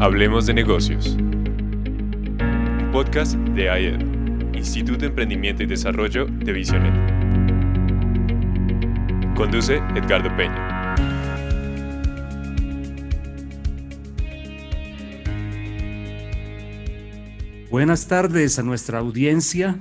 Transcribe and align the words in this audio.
Hablemos 0.00 0.46
de 0.46 0.54
negocios. 0.54 1.16
Un 1.16 2.90
podcast 2.92 3.34
de 3.34 3.68
AED, 3.68 4.54
Instituto 4.54 5.00
de 5.00 5.06
Emprendimiento 5.08 5.64
y 5.64 5.66
Desarrollo 5.66 6.26
de 6.26 6.52
Visionet. 6.52 6.94
Conduce 9.34 9.78
Edgardo 9.96 10.30
Peña. 10.36 10.94
Buenas 17.68 18.06
tardes 18.06 18.60
a 18.60 18.62
nuestra 18.62 19.00
audiencia. 19.00 19.80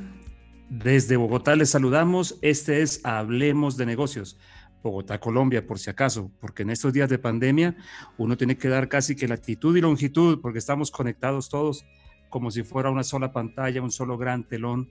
Desde 0.67 1.15
Bogotá 1.15 1.55
les 1.55 1.69
saludamos. 1.69 2.39
Este 2.41 2.81
es 2.81 3.01
Hablemos 3.03 3.77
de 3.77 3.85
Negocios. 3.85 4.39
Bogotá, 4.87 5.19
Colombia, 5.19 5.67
por 5.67 5.79
si 5.79 5.89
acaso, 5.89 6.31
porque 6.39 6.63
en 6.63 6.69
estos 6.69 6.93
días 6.93 7.09
de 7.09 7.19
pandemia 7.19 7.75
uno 8.17 8.37
tiene 8.37 8.57
que 8.57 8.69
dar 8.69 8.87
casi 8.87 9.15
que 9.15 9.27
latitud 9.27 9.75
y 9.75 9.81
longitud, 9.81 10.39
porque 10.41 10.59
estamos 10.59 10.91
conectados 10.91 11.49
todos 11.49 11.85
como 12.29 12.51
si 12.51 12.63
fuera 12.63 12.89
una 12.89 13.03
sola 13.03 13.33
pantalla, 13.33 13.81
un 13.81 13.91
solo 13.91 14.17
gran 14.17 14.47
telón. 14.47 14.89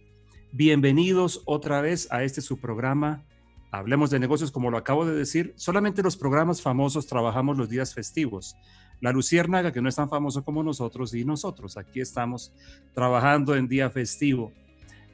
Bienvenidos 0.52 1.42
otra 1.46 1.80
vez 1.80 2.09
a 2.10 2.24
este 2.24 2.42
su 2.42 2.59
programa. 2.59 3.24
Hablemos 3.70 4.10
de 4.10 4.18
negocios, 4.18 4.51
como 4.51 4.70
lo 4.70 4.77
acabo 4.77 5.06
de 5.06 5.14
decir, 5.14 5.54
solamente 5.56 6.02
los 6.02 6.16
programas 6.16 6.60
famosos 6.60 7.06
trabajamos 7.06 7.56
los 7.56 7.68
días 7.68 7.95
festivos. 7.95 8.54
La 9.01 9.12
Luciérnaga, 9.12 9.73
que 9.73 9.80
no 9.80 9.88
es 9.88 9.96
tan 9.96 10.10
famoso 10.10 10.45
como 10.45 10.62
nosotros, 10.62 11.15
y 11.15 11.24
nosotros 11.24 11.76
aquí 11.76 12.01
estamos 12.01 12.52
trabajando 12.95 13.56
en 13.56 13.66
día 13.66 13.90
festivo. 13.90 14.52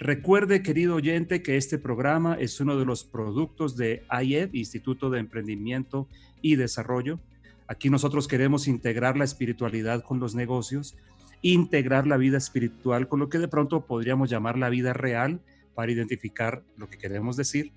Recuerde, 0.03 0.65
querido 0.65 0.97
oyente, 0.97 1.43
que 1.43 1.57
este 1.57 1.79
programa 1.79 2.35
es 2.35 2.59
uno 2.59 2.77
de 2.77 2.85
los 2.85 3.05
productos 3.05 3.77
de 3.77 4.03
IED, 4.11 4.53
Instituto 4.53 5.11
de 5.11 5.21
Emprendimiento 5.21 6.09
y 6.41 6.57
Desarrollo. 6.57 7.21
Aquí 7.69 7.89
nosotros 7.89 8.27
queremos 8.27 8.67
integrar 8.67 9.17
la 9.17 9.23
espiritualidad 9.23 10.03
con 10.03 10.19
los 10.19 10.35
negocios, 10.35 10.97
integrar 11.41 12.09
la 12.09 12.17
vida 12.17 12.37
espiritual 12.37 13.07
con 13.07 13.21
lo 13.21 13.29
que 13.29 13.39
de 13.39 13.47
pronto 13.47 13.87
podríamos 13.87 14.29
llamar 14.29 14.59
la 14.59 14.71
vida 14.71 14.93
real 14.93 15.41
para 15.77 15.93
identificar 15.93 16.65
lo 16.77 16.91
que 16.91 16.99
queremos 16.99 17.37
decir. 17.37 17.71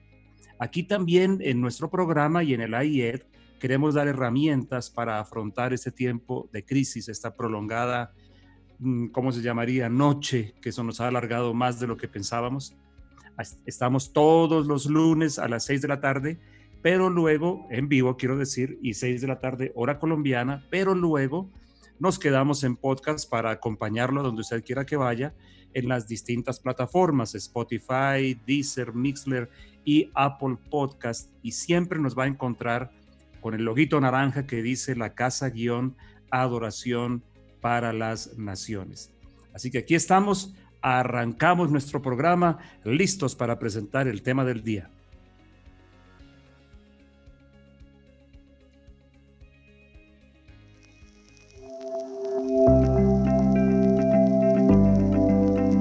Aquí 0.58 0.82
también 0.82 1.38
en 1.42 1.62
nuestro 1.62 1.92
programa 1.92 2.44
y 2.44 2.56
en 2.56 2.62
el 2.62 2.74
IED 2.74 3.22
queremos 3.60 3.94
dar 3.94 4.08
herramientas 4.08 4.90
para 4.90 5.20
afrontar 5.20 5.74
este 5.74 5.92
tiempo 5.92 6.50
de 6.52 6.66
crisis, 6.66 7.08
esta 7.08 7.36
prolongada 7.36 8.14
Mm, 8.16 8.25
¿cómo 9.12 9.32
se 9.32 9.42
llamaría? 9.42 9.90
Noche, 9.90 10.54
que 10.62 10.70
eso 10.70 10.84
nos 10.84 11.02
ha 11.02 11.08
alargado 11.08 11.54
más 11.54 11.80
de 11.80 11.88
lo 11.88 11.98
que 11.98 12.08
pensábamos. 12.08 12.76
Estamos 13.66 14.14
todos 14.14 14.66
los 14.68 14.86
lunes 14.86 15.40
a 15.40 15.48
las 15.48 15.66
6 15.66 15.82
de 15.82 15.88
la 15.88 16.00
tarde, 16.00 16.40
pero 16.82 17.10
luego, 17.10 17.68
en 17.70 17.90
vivo 17.90 18.18
quiero 18.18 18.38
decir, 18.38 18.80
y 18.82 18.94
6 18.94 19.22
de 19.22 19.28
la 19.28 19.40
tarde, 19.40 19.72
hora 19.76 20.00
colombiana, 20.00 20.66
pero 20.70 20.96
luego 20.96 21.50
nos 22.00 22.20
quedamos 22.20 22.64
en 22.64 22.76
podcast 22.76 23.30
para 23.30 23.52
acompañarlo 23.52 24.24
donde 24.24 24.42
usted 24.42 24.64
quiera 24.64 24.86
que 24.86 24.98
vaya 24.98 25.34
en 25.74 25.90
las 25.90 26.08
distintas 26.08 26.60
plataformas, 26.60 27.36
Spotify, 27.36 28.40
Deezer, 28.46 28.94
Mixler 28.94 29.50
y 29.84 30.10
Apple 30.14 30.58
Podcast. 30.70 31.30
Y 31.42 31.52
siempre 31.52 32.00
nos 32.00 32.18
va 32.18 32.24
a 32.24 32.28
encontrar 32.28 32.92
con 33.42 33.54
el 33.54 33.64
loguito 33.64 34.00
naranja 34.00 34.48
que 34.48 34.62
dice 34.62 34.96
la 34.96 35.14
casa 35.14 35.50
guion 35.50 35.96
adoración 36.32 37.24
para 37.66 37.92
las 37.92 38.38
naciones. 38.38 39.12
Así 39.52 39.72
que 39.72 39.80
aquí 39.80 39.96
estamos, 39.96 40.54
arrancamos 40.84 41.72
nuestro 41.72 42.00
programa, 42.00 42.60
listos 42.84 43.34
para 43.34 43.58
presentar 43.58 44.08
el 44.08 44.22
tema 44.22 44.46
del 44.46 44.64
día. 44.64 44.92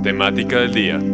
Temática 0.03 0.61
del 0.61 0.73
día. 0.73 1.14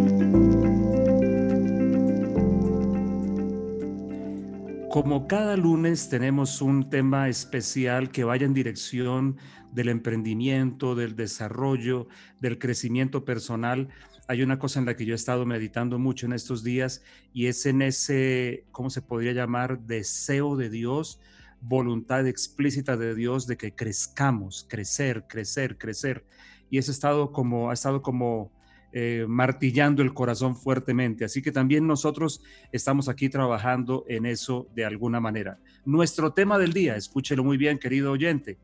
Como 4.91 5.29
cada 5.29 5.57
lunes 5.57 6.09
tenemos 6.09 6.61
un 6.61 6.91
tema 6.91 7.29
especial 7.29 8.11
que 8.11 8.25
vaya 8.25 8.45
en 8.45 8.55
dirección 8.55 9.37
del 9.71 9.89
emprendimiento, 9.89 10.97
del 10.97 11.15
desarrollo, 11.15 12.09
del 12.41 12.59
crecimiento 12.59 13.25
personal. 13.25 13.89
Hay 14.27 14.43
una 14.43 14.59
cosa 14.59 14.81
en 14.81 14.87
la 14.87 14.97
que 14.97 15.05
yo 15.05 15.13
he 15.13 15.15
estado 15.15 15.47
meditando 15.47 16.01
mucho 16.01 16.27
en 16.27 16.33
estos 16.33 16.65
días 16.65 17.05
y 17.33 17.47
es 17.47 17.67
en 17.67 17.83
ese, 17.83 18.65
¿cómo 18.73 18.91
se 18.91 19.01
podría 19.01 19.33
llamar? 19.33 19.79
Deseo 19.79 20.57
de 20.57 20.71
Dios, 20.71 21.21
voluntad 21.61 22.27
explícita 22.27 22.97
de 22.97 23.15
Dios 23.15 23.47
de 23.47 23.57
que 23.57 23.73
crezcamos, 23.73 24.67
crecer, 24.69 25.25
crecer, 25.29 25.79
crecer. 25.79 26.25
Y 26.69 26.79
eso 26.79 26.91
ha 26.91 26.95
estado 26.95 27.31
como, 27.31 27.71
ha 27.71 27.75
estado 27.75 28.03
como 28.03 28.51
eh, 28.93 29.25
martillando 29.29 30.03
el 30.03 30.15
corazón 30.15 30.57
fuertemente. 30.57 31.25
Así 31.25 31.43
que 31.43 31.53
también 31.53 31.87
nosotros 31.87 32.43
estamos 32.73 33.09
aquí 33.09 33.29
trabajando 33.29 34.05
en 34.09 34.27
eso 34.27 34.69
de 34.75 34.85
alguna 34.85 35.21
manera. 35.21 35.59
Nuestro 35.85 36.33
tema 36.33 36.59
del 36.59 36.73
día, 36.73 36.97
escúchelo 36.97 37.45
muy 37.45 37.57
bien, 37.57 37.79
querido 37.79 38.13
oyente 38.13 38.59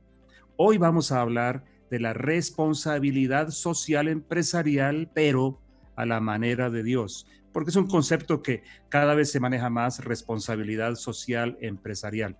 Hoy 0.59 0.79
vamos 0.79 1.13
a 1.13 1.21
hablar 1.21 1.65
de 1.91 2.01
la 2.01 2.15
responsabilidad 2.15 3.51
social 3.51 4.09
empresarial, 4.09 5.11
pero 5.15 5.61
a 5.97 6.07
la 6.07 6.19
manera 6.19 6.71
de 6.71 6.83
Dios, 6.83 7.27
porque 7.53 7.69
es 7.69 7.77
un 7.77 7.87
concepto 7.87 8.43
que 8.43 8.63
cada 8.89 9.15
vez 9.15 9.31
se 9.31 9.39
maneja 9.39 9.69
más, 9.69 10.03
responsabilidad 10.03 10.95
social 10.95 11.59
empresarial. 11.61 12.39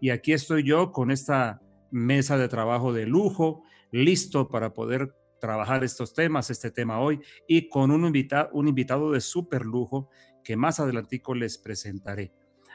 Y 0.00 0.08
aquí 0.10 0.32
estoy 0.32 0.62
yo 0.62 0.92
con 0.92 1.10
esta 1.10 1.60
mesa 1.90 2.38
de 2.38 2.48
trabajo 2.48 2.94
de 2.94 3.04
lujo, 3.04 3.64
listo 3.92 4.48
para 4.48 4.72
poder 4.72 5.14
trabajar 5.38 5.84
estos 5.84 6.14
temas, 6.14 6.50
este 6.50 6.70
tema 6.70 7.00
hoy, 7.00 7.20
y 7.46 7.68
con 7.68 7.90
un, 7.90 8.04
invitado, 8.04 8.50
un 8.52 8.68
invitado 8.68 9.12
de 9.12 9.20
súper 9.20 9.64
lujo 9.64 10.08
que 10.42 10.56
más 10.56 10.80
adelantico 10.80 11.34
les 11.34 11.58
presentaré. 11.58 12.32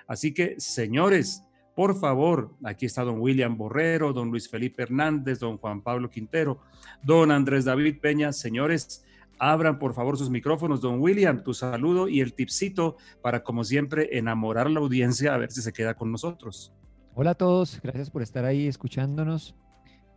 Así 0.08 0.34
que, 0.34 0.56
señores, 0.60 1.44
por 1.76 2.00
favor, 2.00 2.56
aquí 2.64 2.86
está 2.86 3.04
don 3.04 3.20
William 3.20 3.58
Borrero, 3.58 4.14
don 4.14 4.30
Luis 4.30 4.48
Felipe 4.48 4.84
Hernández, 4.84 5.40
don 5.40 5.58
Juan 5.58 5.82
Pablo 5.82 6.10
Quintero, 6.10 6.60
don 7.02 7.32
Andrés 7.32 7.66
David 7.66 8.00
Peña. 8.00 8.32
Señores, 8.32 9.04
abran 9.40 9.80
por 9.80 9.94
favor 9.94 10.18
sus 10.18 10.30
micrófonos. 10.30 10.82
Don 10.82 11.00
William, 11.00 11.44
tu 11.44 11.54
saludo 11.54 12.08
y 12.08 12.22
el 12.22 12.34
tipcito 12.34 12.98
para, 13.22 13.44
como 13.44 13.64
siempre, 13.64 14.18
enamorar 14.18 14.68
a 14.68 14.70
la 14.70 14.80
audiencia 14.80 15.34
a 15.34 15.38
ver 15.38 15.52
si 15.52 15.62
se 15.62 15.74
queda 15.74 15.96
con 15.96 16.12
nosotros. 16.12 16.74
Hola 17.16 17.32
a 17.32 17.36
todos, 17.36 17.80
gracias 17.82 18.10
por 18.10 18.22
estar 18.22 18.46
ahí 18.46 18.68
escuchándonos. 18.68 19.56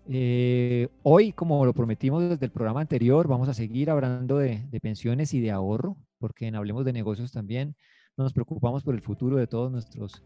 Eh, 0.09 0.89
hoy, 1.03 1.33
como 1.33 1.65
lo 1.65 1.73
prometimos 1.73 2.29
desde 2.29 2.47
el 2.47 2.53
programa 2.53 2.81
anterior, 2.81 3.27
vamos 3.27 3.49
a 3.49 3.55
seguir 3.55 3.91
hablando 3.91 4.39
de, 4.39 4.63
pensiones 4.81 5.35
y 5.35 5.41
de 5.41 5.51
ahorro, 5.51 5.97
porque 6.19 6.47
en 6.47 6.55
Hablemos 6.55 6.85
de 6.85 6.93
Negocios 6.93 7.33
también 7.33 7.75
nos 8.17 8.33
preocupamos 8.33 8.85
por 8.85 8.95
el 8.95 9.01
futuro 9.01 9.37
de 9.37 9.47
todos 9.47 9.71
nuestros 9.71 10.23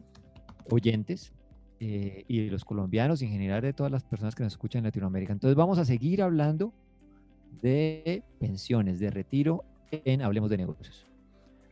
oyentes 0.71 1.33
eh, 1.81 2.25
y 2.29 2.45
de 2.45 2.51
los 2.51 2.65
colombianos 2.65 3.23
en 3.23 3.31
general 3.31 3.63
de 3.63 3.73
todas 3.73 3.91
las 3.91 4.05
personas 4.05 4.35
que 4.35 4.45
nos 4.45 4.53
escuchan 4.53 4.81
en 4.81 4.85
Latinoamérica. 4.85 5.33
Entonces 5.33 5.57
vamos 5.57 5.79
a 5.79 5.85
seguir 5.85 6.23
hablando 6.23 6.75
de 7.62 8.23
pensiones, 8.39 9.01
de 9.01 9.11
retiro 9.11 9.65
en 9.91 10.23
Hablemos 10.23 10.51
de 10.51 10.59
Negocios. 10.59 11.09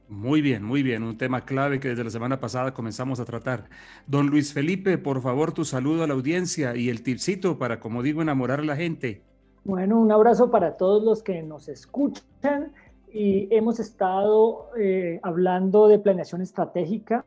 Muy 0.09 0.41
bien, 0.41 0.65
muy 0.65 0.83
bien. 0.83 1.03
Un 1.03 1.19
tema 1.19 1.45
clave 1.45 1.81
que 1.81 1.89
desde 1.89 2.05
la 2.05 2.11
semana 2.11 2.41
pasada 2.41 2.73
comenzamos 2.73 3.21
a 3.21 3.27
tratar. 3.27 3.65
Don 4.07 4.29
Luis 4.29 4.55
Felipe, 4.55 4.97
por 4.97 5.21
favor, 5.21 5.53
tu 5.53 5.65
saludo 5.65 6.03
a 6.03 6.07
la 6.07 6.15
audiencia 6.15 6.75
y 6.77 6.89
el 6.89 7.03
tipcito 7.03 7.59
para, 7.59 7.79
como 7.79 8.03
digo, 8.03 8.23
enamorar 8.23 8.61
a 8.61 8.65
la 8.65 8.77
gente. 8.77 9.23
Bueno, 9.65 10.01
un 10.01 10.11
abrazo 10.11 10.51
para 10.51 10.79
todos 10.79 11.05
los 11.05 11.23
que 11.23 11.43
nos 11.43 11.69
escuchan 11.69 12.73
y 13.13 13.55
hemos 13.55 13.81
estado 13.81 14.71
eh, 14.79 15.21
hablando 15.23 15.89
de 15.89 15.99
planeación 15.99 16.41
estratégica 16.41 17.27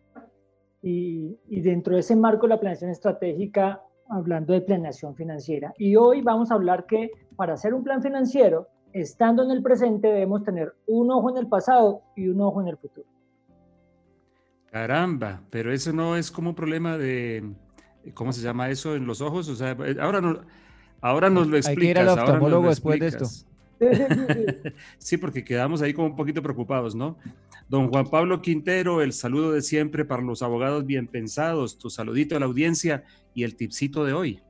y, 0.81 1.37
dentro 1.47 1.93
de 1.93 1.99
ese 1.99 2.15
marco 2.15 2.47
de 2.47 2.55
la 2.55 2.59
planeación 2.59 2.89
estratégica, 2.89 3.83
hablando 4.09 4.53
de 4.53 4.61
planeación 4.61 5.15
financiera. 5.15 5.73
Y 5.77 5.95
hoy 5.95 6.21
vamos 6.21 6.49
a 6.49 6.55
hablar 6.55 6.87
que 6.87 7.11
para 7.35 7.53
hacer 7.53 7.75
un 7.75 7.83
plan 7.83 8.01
financiero, 8.01 8.67
estando 8.93 9.43
en 9.43 9.51
el 9.51 9.61
presente, 9.61 10.07
debemos 10.07 10.43
tener 10.43 10.73
un 10.87 11.11
ojo 11.11 11.29
en 11.29 11.37
el 11.37 11.47
pasado 11.47 12.01
y 12.15 12.27
un 12.27 12.41
ojo 12.41 12.61
en 12.61 12.67
el 12.67 12.77
futuro. 12.77 13.07
Caramba, 14.71 15.41
pero 15.49 15.73
eso 15.73 15.91
no 15.91 16.15
es 16.15 16.31
como 16.31 16.51
un 16.51 16.55
problema 16.55 16.97
de, 16.97 17.43
¿cómo 18.13 18.31
se 18.31 18.41
llama 18.41 18.69
eso 18.69 18.95
en 18.95 19.05
los 19.05 19.19
ojos? 19.21 19.49
O 19.49 19.55
sea, 19.55 19.75
ahora, 19.99 20.21
no, 20.21 20.39
ahora 21.01 21.29
nos 21.29 21.47
lo 21.47 21.57
explicas. 21.57 21.81
Hay 21.81 21.93
que 21.93 21.99
ir 21.99 21.99
al 21.99 22.09
oftalmólogo 22.09 22.69
después 22.69 22.99
de 22.99 23.07
esto. 23.07 23.25
Sí, 24.99 25.17
porque 25.17 25.43
quedamos 25.43 25.81
ahí 25.81 25.91
como 25.91 26.09
un 26.09 26.15
poquito 26.15 26.43
preocupados, 26.43 26.93
¿no? 26.93 27.17
Don 27.67 27.89
Juan 27.89 28.07
Pablo 28.07 28.39
Quintero, 28.39 29.01
el 29.01 29.11
saludo 29.11 29.53
de 29.53 29.63
siempre 29.63 30.05
para 30.05 30.21
los 30.21 30.43
abogados 30.43 30.85
bien 30.85 31.07
pensados, 31.07 31.79
tu 31.79 31.89
saludito 31.89 32.35
a 32.35 32.39
la 32.39 32.45
audiencia 32.45 33.03
y 33.33 33.43
el 33.43 33.55
tipcito 33.55 34.05
de 34.05 34.13
hoy. 34.13 34.41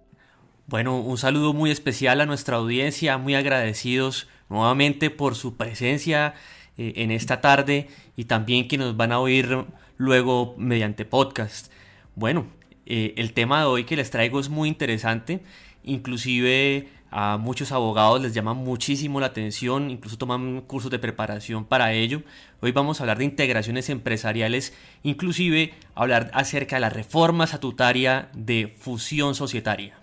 Bueno, 0.71 1.01
un 1.01 1.17
saludo 1.17 1.51
muy 1.51 1.69
especial 1.69 2.21
a 2.21 2.25
nuestra 2.25 2.55
audiencia, 2.55 3.17
muy 3.17 3.35
agradecidos 3.35 4.29
nuevamente 4.47 5.09
por 5.09 5.35
su 5.35 5.57
presencia 5.57 6.33
eh, 6.77 6.93
en 6.95 7.11
esta 7.11 7.41
tarde 7.41 7.89
y 8.15 8.23
también 8.23 8.69
que 8.69 8.77
nos 8.77 8.95
van 8.95 9.11
a 9.11 9.19
oír 9.19 9.65
luego 9.97 10.55
mediante 10.57 11.03
podcast. 11.03 11.69
Bueno, 12.15 12.47
eh, 12.85 13.13
el 13.17 13.33
tema 13.33 13.59
de 13.59 13.65
hoy 13.65 13.83
que 13.83 13.97
les 13.97 14.11
traigo 14.11 14.39
es 14.39 14.47
muy 14.47 14.69
interesante, 14.69 15.43
inclusive 15.83 16.87
A 17.13 17.35
muchos 17.37 17.73
abogados 17.73 18.21
les 18.21 18.33
llama 18.33 18.53
muchísimo 18.53 19.19
la 19.19 19.25
atención, 19.25 19.91
incluso 19.91 20.17
toman 20.17 20.61
cursos 20.61 20.89
de 20.89 20.99
preparación 20.99 21.65
para 21.65 21.91
ello. 21.91 22.23
Hoy 22.61 22.71
vamos 22.71 23.01
a 23.01 23.03
hablar 23.03 23.17
de 23.17 23.25
integraciones 23.25 23.89
empresariales, 23.89 24.73
inclusive 25.03 25.73
hablar 25.93 26.31
acerca 26.33 26.77
de 26.77 26.79
la 26.79 26.89
reforma 26.89 27.43
estatutaria 27.43 28.29
de 28.33 28.73
fusión 28.79 29.35
societaria. 29.35 30.00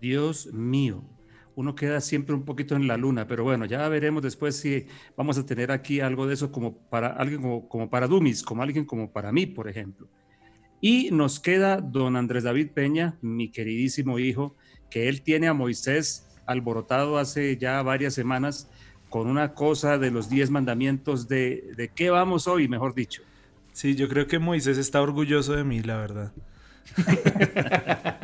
Dios 0.00 0.52
mío, 0.52 1.04
uno 1.58 1.74
queda 1.74 2.00
siempre 2.00 2.36
un 2.36 2.44
poquito 2.44 2.76
en 2.76 2.86
la 2.86 2.96
luna, 2.96 3.26
pero 3.26 3.42
bueno, 3.42 3.64
ya 3.64 3.88
veremos 3.88 4.22
después 4.22 4.56
si 4.56 4.86
vamos 5.16 5.38
a 5.38 5.44
tener 5.44 5.72
aquí 5.72 6.00
algo 6.00 6.26
de 6.26 6.34
eso 6.34 6.52
como 6.52 6.76
para 6.88 7.08
alguien 7.08 7.42
como, 7.42 7.68
como 7.68 7.90
para 7.90 8.06
Dumis, 8.06 8.44
como 8.44 8.62
alguien 8.62 8.84
como 8.84 9.10
para 9.10 9.32
mí, 9.32 9.46
por 9.46 9.68
ejemplo. 9.68 10.08
Y 10.80 11.10
nos 11.10 11.40
queda 11.40 11.80
don 11.80 12.14
Andrés 12.14 12.44
David 12.44 12.70
Peña, 12.70 13.16
mi 13.20 13.50
queridísimo 13.50 14.20
hijo, 14.20 14.54
que 14.88 15.08
él 15.08 15.22
tiene 15.22 15.48
a 15.48 15.52
Moisés 15.52 16.28
alborotado 16.46 17.18
hace 17.18 17.56
ya 17.56 17.82
varias 17.82 18.14
semanas 18.14 18.70
con 19.08 19.26
una 19.26 19.54
cosa 19.54 19.98
de 19.98 20.12
los 20.12 20.30
diez 20.30 20.50
mandamientos 20.50 21.26
de, 21.26 21.72
de 21.76 21.88
qué 21.88 22.10
vamos 22.10 22.46
hoy, 22.46 22.68
mejor 22.68 22.94
dicho. 22.94 23.22
Sí, 23.72 23.96
yo 23.96 24.08
creo 24.08 24.28
que 24.28 24.38
Moisés 24.38 24.78
está 24.78 25.02
orgulloso 25.02 25.54
de 25.54 25.64
mí, 25.64 25.82
la 25.82 25.96
verdad. 25.96 26.32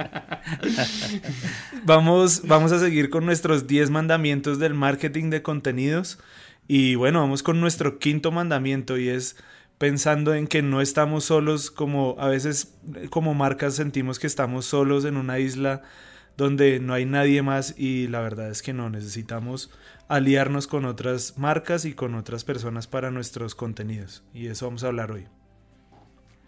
vamos, 1.84 2.42
vamos 2.46 2.72
a 2.72 2.78
seguir 2.78 3.10
con 3.10 3.26
nuestros 3.26 3.66
diez 3.66 3.90
mandamientos 3.90 4.58
del 4.58 4.74
marketing 4.74 5.30
de 5.30 5.42
contenidos. 5.42 6.18
Y 6.66 6.94
bueno, 6.94 7.20
vamos 7.20 7.42
con 7.42 7.60
nuestro 7.60 7.98
quinto 7.98 8.30
mandamiento 8.30 8.96
y 8.96 9.08
es 9.08 9.36
pensando 9.78 10.34
en 10.34 10.46
que 10.46 10.62
no 10.62 10.80
estamos 10.80 11.24
solos 11.24 11.70
como 11.70 12.16
a 12.18 12.28
veces 12.28 12.74
como 13.10 13.34
marcas 13.34 13.74
sentimos 13.74 14.18
que 14.18 14.26
estamos 14.26 14.66
solos 14.66 15.04
en 15.04 15.16
una 15.16 15.40
isla 15.40 15.82
donde 16.36 16.80
no 16.80 16.94
hay 16.94 17.04
nadie 17.04 17.42
más 17.42 17.74
y 17.76 18.08
la 18.08 18.20
verdad 18.20 18.50
es 18.50 18.62
que 18.62 18.72
no, 18.72 18.88
necesitamos 18.88 19.70
aliarnos 20.08 20.66
con 20.66 20.84
otras 20.84 21.38
marcas 21.38 21.84
y 21.84 21.94
con 21.94 22.14
otras 22.14 22.44
personas 22.44 22.86
para 22.86 23.10
nuestros 23.10 23.54
contenidos 23.54 24.22
y 24.32 24.46
eso 24.46 24.66
vamos 24.66 24.84
a 24.84 24.88
hablar 24.88 25.10
hoy. 25.10 25.26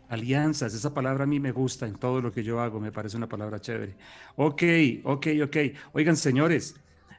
Alianzas, 0.09 0.73
esa 0.75 0.95
palabra 0.95 1.25
a 1.25 1.27
mí 1.27 1.41
me 1.41 1.53
gusta 1.53 1.87
en 1.87 1.97
todo 1.97 2.21
lo 2.21 2.31
que 2.33 2.45
yo 2.45 2.61
hago, 2.61 2.81
me 2.81 2.93
parece 2.93 3.17
una 3.17 3.29
palabra 3.29 3.61
chévere. 3.61 3.97
Ok, 4.37 4.63
ok, 5.05 5.27
ok. 5.45 5.57
Oigan, 5.93 6.17
señores, 6.17 6.77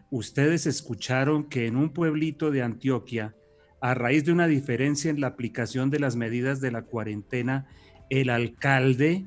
ustedes 0.10 0.66
escucharon 0.66 1.44
que 1.46 1.68
en 1.68 1.76
un 1.76 1.90
pueblito 1.90 2.50
de 2.50 2.64
Antioquia, 2.64 3.36
a 3.82 3.94
raíz 3.94 4.26
de 4.26 4.32
una 4.32 4.48
diferencia 4.48 5.12
en 5.12 5.20
la 5.20 5.28
aplicación 5.28 5.90
de 5.90 6.00
las 6.00 6.16
medidas 6.16 6.62
de 6.62 6.72
la 6.72 6.84
cuarentena, 6.84 7.68
el 8.10 8.30
alcalde 8.30 9.26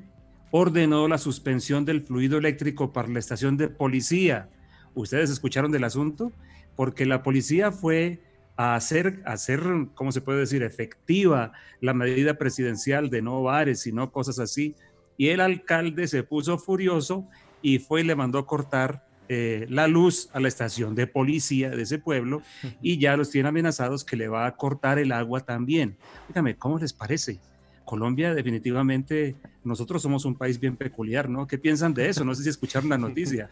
ordenó 0.49 1.07
la 1.07 1.17
suspensión 1.17 1.85
del 1.85 2.01
fluido 2.01 2.37
eléctrico 2.37 2.91
para 2.91 3.07
la 3.07 3.19
estación 3.19 3.57
de 3.57 3.69
policía. 3.69 4.49
¿Ustedes 4.95 5.29
escucharon 5.29 5.71
del 5.71 5.83
asunto? 5.83 6.33
Porque 6.75 7.05
la 7.05 7.23
policía 7.23 7.71
fue 7.71 8.21
a 8.61 8.75
hacer, 8.75 9.21
hacer, 9.25 9.61
¿cómo 9.95 10.11
se 10.11 10.21
puede 10.21 10.39
decir?, 10.39 10.63
efectiva 10.63 11.51
la 11.79 11.93
medida 11.93 12.35
presidencial 12.35 13.09
de 13.09 13.21
no 13.21 13.41
bares, 13.41 13.81
sino 13.81 14.11
cosas 14.11 14.39
así. 14.39 14.75
Y 15.17 15.29
el 15.29 15.41
alcalde 15.41 16.07
se 16.07 16.23
puso 16.23 16.57
furioso 16.57 17.27
y 17.61 17.79
fue 17.79 18.01
y 18.01 18.03
le 18.03 18.15
mandó 18.15 18.45
cortar 18.45 19.05
eh, 19.29 19.65
la 19.69 19.87
luz 19.87 20.29
a 20.33 20.39
la 20.39 20.47
estación 20.47 20.93
de 20.93 21.07
policía 21.07 21.69
de 21.69 21.83
ese 21.83 21.99
pueblo 21.99 22.41
y 22.81 22.99
ya 22.99 23.15
los 23.15 23.29
tiene 23.29 23.49
amenazados 23.49 24.03
que 24.03 24.17
le 24.17 24.27
va 24.27 24.45
a 24.45 24.55
cortar 24.57 24.99
el 24.99 25.11
agua 25.11 25.41
también. 25.41 25.97
Dígame, 26.27 26.57
¿cómo 26.57 26.77
les 26.77 26.91
parece? 26.91 27.39
Colombia 27.85 28.33
definitivamente, 28.33 29.35
nosotros 29.63 30.01
somos 30.01 30.25
un 30.25 30.35
país 30.35 30.59
bien 30.59 30.75
peculiar, 30.75 31.29
¿no? 31.29 31.47
¿Qué 31.47 31.57
piensan 31.57 31.93
de 31.93 32.09
eso? 32.09 32.23
No 32.23 32.35
sé 32.35 32.43
si 32.43 32.49
escucharon 32.49 32.89
la 32.89 32.97
noticia. 32.97 33.49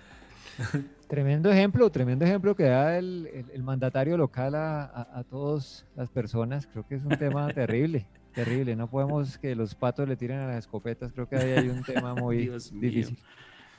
Tremendo 1.10 1.52
ejemplo, 1.52 1.90
tremendo 1.90 2.24
ejemplo 2.24 2.56
que 2.56 2.66
da 2.66 3.00
el, 3.00 3.28
mandatario 3.64 4.16
local 4.16 4.54
a, 4.54 5.08
a, 5.12 5.24
todas 5.24 5.84
las 5.96 6.08
personas. 6.08 6.68
Creo 6.68 6.88
que 6.88 6.96
es 6.96 7.04
un 7.04 7.18
tema 7.18 7.48
terrible, 7.54 8.06
terrible. 8.36 8.76
No 8.76 8.88
podemos 8.88 9.40
que 9.40 9.56
los 9.56 9.74
patos 9.74 10.08
le 10.08 10.16
tiren 10.16 10.38
a 10.38 10.46
las 10.46 10.58
escopetas. 10.58 11.12
Creo 11.12 11.28
que 11.28 11.36
ahí 11.36 11.52
hay 11.52 11.70
un 11.70 11.84
tema 11.84 12.14
muy 12.14 12.52
difícil. 12.74 13.18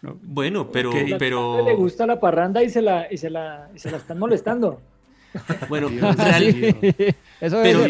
Bueno, 0.02 0.72
pero, 0.72 0.90
pero... 1.20 1.64
Le 1.64 1.74
gusta 1.76 2.04
la 2.04 2.18
parranda 2.18 2.64
y 2.64 2.68
se 2.68 2.82
la, 2.82 3.06
y 3.12 3.16
se 3.16 3.30
la, 3.30 3.70
y 3.72 3.78
se 3.78 3.92
la 3.92 3.98
están 3.98 4.18
molestando. 4.18 4.80
Bueno, 5.68 5.88
realmente... 5.88 7.14
Eso 7.40 7.60
pero, 7.62 7.86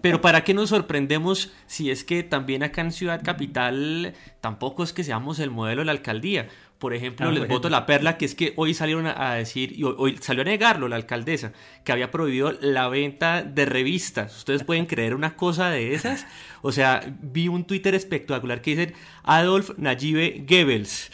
pero 0.00 0.22
¿para 0.22 0.42
qué 0.42 0.54
nos 0.54 0.70
sorprendemos 0.70 1.52
si 1.66 1.90
es 1.90 2.02
que 2.02 2.22
también 2.22 2.62
acá 2.62 2.80
en 2.80 2.92
Ciudad 2.92 3.20
Capital 3.22 4.14
tampoco 4.40 4.82
es 4.82 4.94
que 4.94 5.04
seamos 5.04 5.38
el 5.38 5.50
modelo 5.50 5.82
de 5.82 5.84
la 5.84 5.92
alcaldía? 5.92 6.48
Por 6.80 6.94
ejemplo, 6.94 7.28
ah, 7.28 7.30
les 7.30 7.46
voto 7.46 7.68
la 7.68 7.84
perla, 7.84 8.16
que 8.16 8.24
es 8.24 8.34
que 8.34 8.54
hoy 8.56 8.72
salieron 8.72 9.06
a 9.06 9.34
decir, 9.34 9.78
y 9.78 9.84
hoy 9.84 10.16
salió 10.18 10.40
a 10.40 10.46
negarlo 10.46 10.88
la 10.88 10.96
alcaldesa, 10.96 11.52
que 11.84 11.92
había 11.92 12.10
prohibido 12.10 12.52
la 12.52 12.88
venta 12.88 13.42
de 13.42 13.66
revistas. 13.66 14.34
¿Ustedes 14.38 14.64
pueden 14.64 14.86
creer 14.86 15.14
una 15.14 15.36
cosa 15.36 15.68
de 15.68 15.92
esas? 15.92 16.26
O 16.62 16.72
sea, 16.72 17.02
vi 17.20 17.48
un 17.48 17.64
Twitter 17.64 17.94
espectacular 17.94 18.62
que 18.62 18.76
dice 18.76 18.94
Adolf 19.24 19.72
Nayibe 19.76 20.42
Goebbels. 20.48 21.10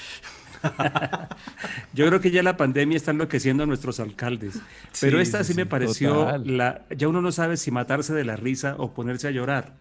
Yo 1.93 2.07
creo 2.07 2.21
que 2.21 2.31
ya 2.31 2.45
la 2.45 2.57
pandemia 2.57 2.97
está 2.97 3.11
enloqueciendo 3.11 3.65
a 3.65 3.67
nuestros 3.67 3.99
alcaldes, 3.99 4.61
pero 5.01 5.21
esta 5.21 5.43
sí, 5.43 5.55
me 5.55 5.67
pareció, 5.67 6.39
la, 6.39 6.87
ya 6.97 7.09
uno 7.09 7.21
no 7.21 7.33
sabe 7.33 7.57
si 7.57 7.73
matarse 7.73 8.15
de 8.15 8.25
la 8.25 8.37
risa 8.37 8.77
o 8.79 8.95
ponerse 8.95 9.27
a 9.27 9.33
llorar 9.33 9.75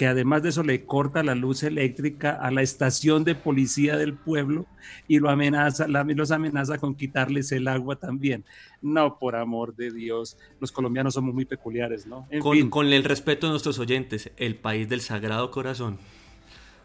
que 0.00 0.06
además 0.06 0.42
de 0.42 0.48
eso 0.48 0.62
le 0.62 0.86
corta 0.86 1.22
la 1.22 1.34
luz 1.34 1.62
eléctrica 1.62 2.30
a 2.30 2.50
la 2.50 2.62
estación 2.62 3.22
de 3.22 3.34
policía 3.34 3.98
del 3.98 4.14
pueblo 4.14 4.64
y 5.06 5.18
lo 5.18 5.28
amenaza, 5.28 5.86
los 5.88 6.30
amenaza 6.30 6.78
con 6.78 6.94
quitarles 6.94 7.52
el 7.52 7.68
agua 7.68 7.96
también. 7.96 8.46
No, 8.80 9.18
por 9.18 9.36
amor 9.36 9.76
de 9.76 9.90
Dios, 9.90 10.38
los 10.58 10.72
colombianos 10.72 11.12
somos 11.12 11.34
muy 11.34 11.44
peculiares, 11.44 12.06
¿no? 12.06 12.26
con, 12.40 12.70
con 12.70 12.86
el 12.86 13.04
respeto 13.04 13.46
de 13.46 13.50
nuestros 13.50 13.78
oyentes, 13.78 14.30
el 14.38 14.56
país 14.56 14.88
del 14.88 15.02
Sagrado 15.02 15.50
Corazón. 15.50 15.98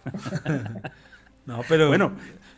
no, 1.45 1.61
pero 1.69 1.87
bueno, 1.87 2.17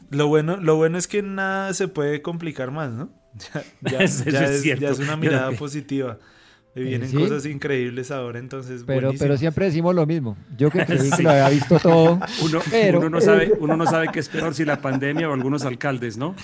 lo 0.09 0.27
bueno, 0.27 0.57
lo 0.57 0.75
bueno 0.75 0.97
es 0.97 1.07
que 1.07 1.21
nada 1.21 1.71
se 1.75 1.87
puede 1.87 2.23
complicar 2.23 2.71
más, 2.71 2.89
¿no? 2.89 3.11
Ya, 3.81 3.99
es, 3.99 4.25
ya 4.25 4.89
es, 4.89 4.97
una 4.97 5.17
mirada 5.17 5.51
positiva 5.51 6.17
vienen 6.83 7.11
cosas 7.11 7.45
increíbles 7.45 8.11
ahora, 8.11 8.39
entonces. 8.39 8.83
Pero, 8.85 9.11
pero 9.17 9.37
siempre 9.37 9.65
decimos 9.65 9.95
lo 9.95 10.05
mismo. 10.05 10.37
Yo 10.57 10.69
que 10.71 10.85
creí 10.85 11.09
que 11.09 11.23
lo 11.23 11.29
había 11.29 11.49
visto 11.49 11.79
todo. 11.79 12.19
Uno, 12.43 12.59
pero... 12.69 12.99
uno, 12.99 13.09
no 13.09 13.21
sabe, 13.21 13.53
uno 13.59 13.77
no 13.77 13.85
sabe 13.85 14.09
qué 14.11 14.19
es 14.19 14.29
peor, 14.29 14.53
si 14.53 14.65
la 14.65 14.81
pandemia 14.81 15.29
o 15.29 15.33
algunos 15.33 15.65
alcaldes, 15.65 16.17
¿no? 16.17 16.35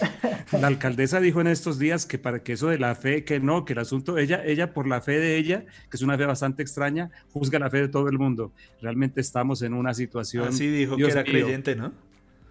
La 0.51 0.67
alcaldesa 0.67 1.19
dijo 1.19 1.41
en 1.41 1.47
estos 1.47 1.79
días 1.79 2.05
que 2.05 2.17
para 2.17 2.43
que 2.43 2.53
eso 2.53 2.67
de 2.67 2.79
la 2.79 2.95
fe, 2.95 3.23
que 3.23 3.39
no, 3.39 3.65
que 3.65 3.73
el 3.73 3.79
asunto, 3.79 4.17
ella, 4.17 4.43
ella 4.45 4.73
por 4.73 4.87
la 4.87 5.01
fe 5.01 5.19
de 5.19 5.37
ella, 5.37 5.65
que 5.89 5.97
es 5.97 6.01
una 6.01 6.17
fe 6.17 6.25
bastante 6.25 6.63
extraña, 6.63 7.11
juzga 7.31 7.59
la 7.59 7.69
fe 7.69 7.81
de 7.81 7.87
todo 7.87 8.09
el 8.09 8.17
mundo. 8.17 8.51
Realmente 8.81 9.21
estamos 9.21 9.61
en 9.61 9.73
una 9.73 9.93
situación. 9.93 10.47
Así 10.47 10.67
dijo 10.67 10.97
que 10.97 11.05
era 11.05 11.23
creyente, 11.23 11.75
¿no? 11.75 11.91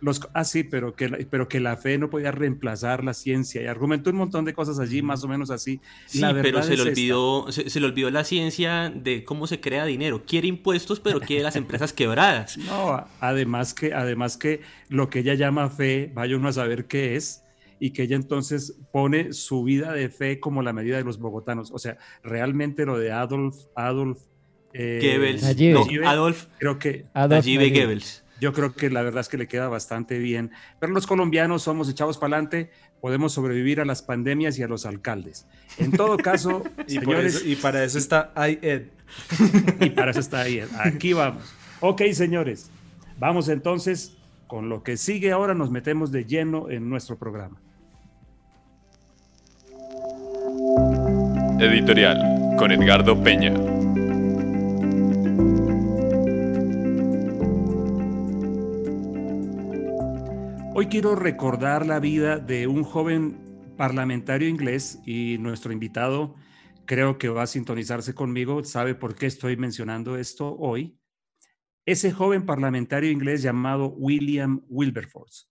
Los, 0.02 0.21
ah, 0.35 0.42
sí, 0.42 0.64
pero 0.64 0.97
que, 0.97 1.09
la, 1.09 1.18
pero 1.30 1.49
que 1.49 1.61
la 1.61 1.76
fe 1.76 1.97
no 1.97 2.11
podía 2.11 2.32
reemplazar 2.32 3.04
la 3.04 3.14
ciencia 3.14 3.62
y 3.62 3.66
argumentó 3.66 4.11
un 4.11 4.16
montón 4.16 4.44
de 4.44 4.52
cosas 4.52 4.80
allí, 4.80 5.00
más 5.00 5.23
o 5.23 5.28
menos 5.28 5.49
así. 5.52 5.80
Sí, 6.06 6.21
pero 6.42 6.61
se 6.64 6.76
le, 6.76 6.82
olvidó, 6.82 7.52
se, 7.52 7.78
le 7.78 7.87
olvidó 7.87 8.11
la 8.11 8.25
ciencia 8.25 8.92
de 8.92 9.23
cómo 9.23 9.47
se 9.47 9.61
crea 9.61 9.85
dinero. 9.85 10.25
Quiere 10.26 10.49
impuestos, 10.49 10.99
pero 10.99 11.21
quiere 11.21 11.44
las 11.44 11.54
empresas 11.54 11.92
quebradas. 11.92 12.59
No, 12.73 13.06
además 13.21 13.75
que, 13.75 13.92
además 13.92 14.37
que 14.37 14.61
lo 14.88 15.11
que 15.11 15.21
ella 15.21 15.35
llama 15.35 15.68
fe, 15.68 16.11
vaya 16.14 16.37
uno 16.37 16.49
a 16.49 16.52
saber 16.52 16.87
qué 16.87 17.16
es, 17.16 17.42
y 17.78 17.90
que 17.90 18.04
ella 18.04 18.16
entonces 18.16 18.78
pone 18.92 19.32
su 19.32 19.62
vida 19.62 19.92
de 19.92 20.09
fe 20.09 20.40
como 20.40 20.62
la 20.62 20.73
medida 20.73 20.97
de 20.97 21.04
los 21.04 21.18
bogotanos. 21.18 21.71
O 21.71 21.78
sea, 21.78 21.99
realmente 22.25 22.87
lo 22.87 22.99
de 22.99 23.12
Adolf, 23.12 23.56
Adolf 23.76 24.18
eh, 24.73 24.99
Goebbels, 25.00 26.04
Adolf, 26.06 26.47
creo 26.59 26.78
que 26.78 27.06
Adolf 27.12 27.44
Goebbels 27.47 28.23
yo 28.42 28.52
creo 28.52 28.75
que 28.75 28.90
la 28.90 29.02
verdad 29.02 29.20
es 29.20 29.28
que 29.28 29.38
le 29.38 29.46
queda 29.46 29.68
bastante 29.68 30.18
bien. 30.18 30.50
Pero 30.80 30.92
los 30.92 31.06
colombianos 31.06 31.62
somos 31.62 31.88
echados 31.88 32.18
para 32.18 32.34
adelante, 32.34 32.72
podemos 33.00 33.32
sobrevivir 33.32 33.80
a 33.80 33.84
las 33.84 34.02
pandemias 34.02 34.58
y 34.58 34.64
a 34.64 34.66
los 34.66 34.84
alcaldes. 34.84 35.46
En 35.78 35.92
todo 35.92 36.16
caso, 36.16 36.64
y 36.88 36.99
señores. 36.99 37.44
y 37.46 37.54
para 37.54 37.84
eso 37.84 37.99
está 37.99 38.32
IED. 38.37 38.87
y 39.80 39.90
para 39.90 40.11
eso 40.11 40.18
está 40.18 40.49
IED. 40.49 40.66
Aquí 40.76 41.12
vamos. 41.12 41.54
Ok, 41.78 42.02
señores. 42.14 42.68
Vamos 43.16 43.49
entonces 43.49 44.16
con 44.49 44.68
lo 44.68 44.82
que 44.82 44.96
sigue 44.96 45.30
ahora, 45.30 45.54
nos 45.54 45.70
metemos 45.70 46.11
de 46.11 46.25
lleno 46.25 46.68
en 46.68 46.90
nuestro 46.90 47.16
programa. 47.16 47.61
Editorial 51.61 52.56
con 52.58 52.72
Edgardo 52.72 53.22
Peña. 53.22 53.54
Hoy 60.83 60.89
quiero 60.89 61.15
recordar 61.15 61.87
la 61.87 62.01
vida 62.01 62.41
de 62.41 62.67
un 62.67 62.83
joven 62.83 63.73
parlamentario 63.77 64.49
inglés 64.49 64.99
y 65.07 65.39
nuestro 65.39 65.73
invitado 65.73 66.35
creo 66.87 67.19
que 67.19 67.29
va 67.29 67.45
a 67.45 67.47
sintonizarse 67.47 68.17
conmigo, 68.17 68.65
sabe 68.65 68.97
por 68.97 69.15
qué 69.15 69.27
estoy 69.27 69.57
mencionando 69.57 70.17
esto 70.17 70.57
hoy. 70.59 70.99
Ese 71.87 72.11
joven 72.11 72.45
parlamentario 72.45 73.12
inglés 73.12 73.43
llamado 73.43 73.91
William 73.91 74.61
Wilberforce. 74.67 75.47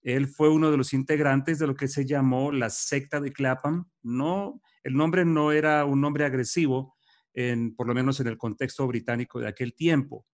Él 0.00 0.28
fue 0.28 0.48
uno 0.48 0.70
de 0.70 0.76
los 0.76 0.92
integrantes 0.92 1.58
de 1.58 1.66
lo 1.66 1.74
que 1.74 1.88
se 1.88 2.06
llamó 2.06 2.52
la 2.52 2.70
secta 2.70 3.20
de 3.20 3.32
Clapham. 3.32 3.90
No, 4.04 4.62
el 4.84 4.94
nombre 4.94 5.24
no 5.24 5.50
era 5.50 5.84
un 5.86 6.00
nombre 6.00 6.24
agresivo, 6.24 6.94
por 7.76 7.88
lo 7.88 7.94
menos 7.94 8.20
en 8.20 8.28
el 8.28 8.38
contexto 8.38 8.86
británico 8.86 9.40
de 9.40 9.48
aquel 9.48 9.74
tiempo. 9.74 10.24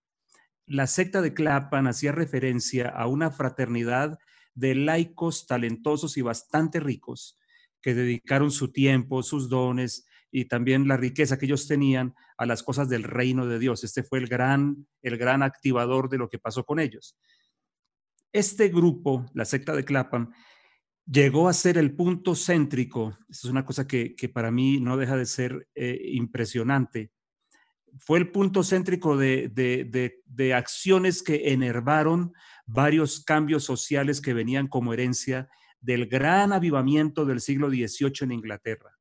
La 0.67 0.87
secta 0.87 1.23
de 1.23 1.33
Clapham 1.33 1.87
hacía 1.87 2.13
referencia 2.13 2.91
a 2.91 3.07
una 3.07 3.31
fraternidad 3.31 4.19
de 4.54 4.75
laicos 4.75 5.46
talentosos 5.46 6.16
y 6.16 6.23
bastante 6.23 6.80
ricos 6.80 7.38
que 7.82 7.94
dedicaron 7.94 8.50
su 8.50 8.73
tiempo, 8.73 9.23
sus 9.23 9.49
dones 9.49 10.06
y 10.30 10.46
también 10.46 10.88
la 10.88 10.96
riqueza 10.96 11.38
que 11.38 11.46
ellos 11.46 11.68
tenían 11.68 12.14
a 12.38 12.46
las 12.46 12.62
cosas 12.62 12.88
del 12.88 13.04
reino 13.04 13.46
de 13.46 13.58
Dios. 13.58 13.84
Este 13.84 14.02
fue 14.02 14.18
el 14.18 14.26
gran, 14.26 14.87
el 15.02 15.16
gran 15.16 15.42
activador 15.42 16.08
de 16.08 16.18
lo 16.18 16.28
que 16.28 16.38
pasó 16.38 16.64
con 16.64 16.80
ellos. 16.80 17.16
Este 18.32 18.68
grupo, 18.68 19.26
la 19.32 19.44
secta 19.44 19.76
de 19.76 19.84
Clapham, 19.84 20.32
llegó 21.06 21.49
a 21.49 21.52
ser 21.52 21.78
el 21.78 21.94
punto 21.94 22.34
céntrico, 22.34 23.16
es 23.28 23.44
una 23.44 23.64
cosa 23.64 23.87
que, 23.87 24.16
para 24.32 24.50
mí 24.50 24.80
no 24.80 24.96
deja 24.96 25.16
de 25.16 25.26
ser 25.26 25.68
eh, 25.75 26.00
impresionante, 26.12 27.12
fue 27.99 28.19
el 28.19 28.31
punto 28.31 28.63
céntrico 28.63 29.17
de, 29.17 29.49
de, 29.55 30.55
acciones 30.55 31.23
que 31.23 31.53
enervaron 31.53 32.33
varios 32.67 33.25
cambios 33.25 33.65
sociales 33.65 34.21
que 34.21 34.35
venían 34.35 34.69
como 34.69 34.93
herencia 34.93 35.49
del 35.81 36.07
gran 36.07 36.53
avivamiento 36.53 37.25
del 37.25 37.41
siglo 37.41 37.69
XVIII 37.69 38.13
en 38.23 38.33
Inglaterra. 38.33 38.99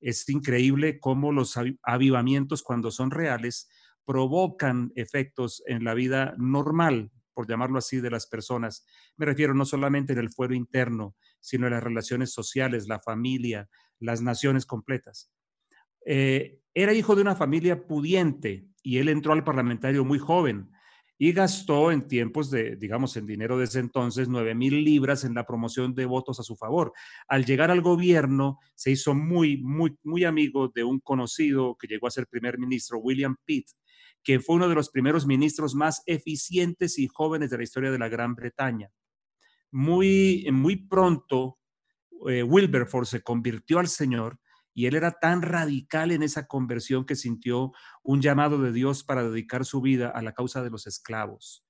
Es 0.00 0.28
increíble 0.28 1.00
cómo 1.00 1.32
los 1.32 1.58
avivamientos, 1.82 2.62
cuando 2.62 2.90
son 2.90 3.10
reales, 3.10 3.68
provocan 4.04 4.92
efectos 4.94 5.62
en 5.66 5.84
la 5.84 5.94
vida 5.94 6.34
normal 6.38 7.10
por 7.34 7.48
llamarlo 7.48 7.78
así, 7.78 8.00
de 8.00 8.10
las 8.10 8.26
personas. 8.26 8.86
Me 9.16 9.26
refiero 9.26 9.54
no 9.54 9.66
solamente 9.66 10.12
en 10.12 10.20
el 10.20 10.30
fuero 10.30 10.54
interno, 10.54 11.16
sino 11.40 11.66
en 11.66 11.74
las 11.74 11.82
relaciones 11.82 12.32
sociales, 12.32 12.86
la 12.86 13.00
familia, 13.00 13.68
las 13.98 14.22
naciones 14.22 14.64
completas. 14.64 15.30
Eh, 16.06 16.60
era 16.74 16.92
hijo 16.92 17.14
de 17.14 17.22
una 17.22 17.36
familia 17.36 17.86
pudiente 17.86 18.68
y 18.82 18.98
él 18.98 19.08
entró 19.08 19.32
al 19.32 19.44
parlamentario 19.44 20.04
muy 20.04 20.18
joven 20.18 20.70
y 21.16 21.32
gastó 21.32 21.92
en 21.92 22.08
tiempos 22.08 22.50
de, 22.50 22.76
digamos, 22.76 23.16
en 23.16 23.26
dinero 23.26 23.56
de 23.56 23.64
ese 23.64 23.78
entonces, 23.78 24.28
nueve 24.28 24.54
mil 24.54 24.82
libras 24.84 25.24
en 25.24 25.34
la 25.34 25.46
promoción 25.46 25.94
de 25.94 26.06
votos 26.06 26.40
a 26.40 26.42
su 26.42 26.56
favor. 26.56 26.92
Al 27.28 27.44
llegar 27.44 27.70
al 27.70 27.80
gobierno, 27.80 28.58
se 28.74 28.90
hizo 28.90 29.14
muy, 29.14 29.56
muy, 29.58 29.96
muy 30.02 30.24
amigo 30.24 30.68
de 30.74 30.82
un 30.82 30.98
conocido 30.98 31.76
que 31.78 31.86
llegó 31.86 32.08
a 32.08 32.10
ser 32.10 32.26
primer 32.26 32.58
ministro, 32.58 32.98
William 32.98 33.36
Pitt, 33.44 33.68
que 34.24 34.40
fue 34.40 34.56
uno 34.56 34.68
de 34.68 34.74
los 34.74 34.90
primeros 34.90 35.24
ministros 35.24 35.76
más 35.76 36.02
eficientes 36.06 36.98
y 36.98 37.06
jóvenes 37.06 37.50
de 37.50 37.58
la 37.58 37.62
historia 37.62 37.92
de 37.92 37.98
la 37.98 38.08
Gran 38.08 38.34
Bretaña. 38.34 38.90
Muy, 39.70 40.46
muy 40.50 40.76
pronto, 40.76 41.58
eh, 42.28 42.42
Wilberforce 42.42 43.18
se 43.18 43.22
convirtió 43.22 43.78
al 43.78 43.88
Señor 43.88 44.40
y 44.74 44.86
él 44.86 44.96
era 44.96 45.12
tan 45.12 45.40
radical 45.40 46.10
en 46.10 46.22
esa 46.22 46.46
conversión 46.46 47.06
que 47.06 47.14
sintió 47.14 47.72
un 48.02 48.20
llamado 48.20 48.58
de 48.58 48.72
Dios 48.72 49.04
para 49.04 49.22
dedicar 49.22 49.64
su 49.64 49.80
vida 49.80 50.10
a 50.10 50.20
la 50.20 50.32
causa 50.32 50.62
de 50.62 50.70
los 50.70 50.86
esclavos. 50.86 51.64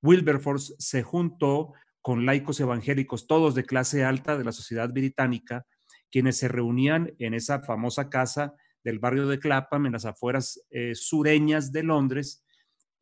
Wilberforce 0.00 0.74
se 0.78 1.02
juntó 1.02 1.72
con 2.00 2.24
laicos 2.24 2.60
evangélicos, 2.60 3.26
todos 3.26 3.54
de 3.54 3.64
clase 3.64 4.04
alta 4.04 4.38
de 4.38 4.44
la 4.44 4.52
sociedad 4.52 4.88
británica, 4.90 5.66
quienes 6.10 6.38
se 6.38 6.48
reunían 6.48 7.12
en 7.18 7.34
esa 7.34 7.60
famosa 7.60 8.08
casa 8.08 8.54
del 8.84 9.00
barrio 9.00 9.26
de 9.26 9.40
Clapham, 9.40 9.86
en 9.86 9.92
las 9.92 10.04
afueras 10.04 10.64
eh, 10.70 10.94
sureñas 10.94 11.72
de 11.72 11.82
Londres, 11.82 12.44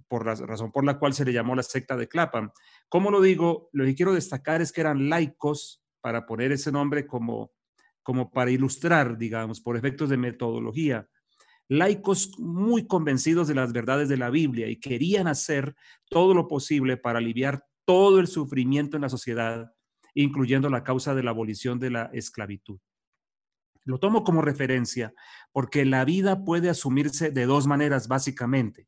por 0.09 0.25
la 0.25 0.35
razón 0.35 0.73
por 0.73 0.85
la 0.85 0.99
cual 0.99 1.13
se 1.13 1.25
le 1.25 1.33
llamó 1.33 1.55
la 1.55 1.63
secta 1.63 1.97
de 1.97 2.09
Clapham. 2.09 2.51
¿Cómo 2.89 3.11
lo 3.11 3.21
digo? 3.21 3.69
Lo 3.73 3.85
que 3.85 3.95
quiero 3.95 4.15
destacar 4.15 4.63
es 4.63 4.73
que 4.73 4.81
eran 4.81 5.09
laicos, 5.09 5.83
para 6.01 6.25
poner 6.25 6.53
ese 6.53 6.71
nombre 6.71 7.05
como, 7.05 7.53
como 8.07 8.31
para 8.31 8.53
ilustrar, 8.53 9.19
digamos, 9.19 9.61
por 9.61 9.77
efectos 9.77 10.09
de 10.09 10.17
metodología, 10.17 11.09
laicos 11.67 12.39
muy 12.39 12.87
convencidos 12.87 13.49
de 13.49 13.57
las 13.57 13.73
verdades 13.73 14.09
de 14.09 14.17
la 14.17 14.31
Biblia 14.31 14.69
y 14.69 14.79
querían 14.79 15.27
hacer 15.27 15.75
todo 16.09 16.33
lo 16.33 16.47
posible 16.47 16.97
para 16.97 17.19
aliviar 17.19 17.67
todo 17.85 18.21
el 18.21 18.29
sufrimiento 18.29 18.97
en 18.97 19.01
la 19.01 19.09
sociedad, 19.09 19.73
incluyendo 20.15 20.71
la 20.71 20.85
causa 20.85 21.17
de 21.17 21.25
la 21.25 21.31
abolición 21.31 21.81
de 21.81 21.91
la 21.91 22.05
esclavitud. 22.13 22.79
Lo 23.83 23.99
tomo 23.99 24.23
como 24.23 24.41
referencia 24.41 25.13
porque 25.51 25.85
la 25.85 26.05
vida 26.05 26.45
puede 26.45 26.71
asumirse 26.71 27.33
de 27.33 27.45
dos 27.45 27.67
maneras 27.67 28.07
básicamente. 28.07 28.87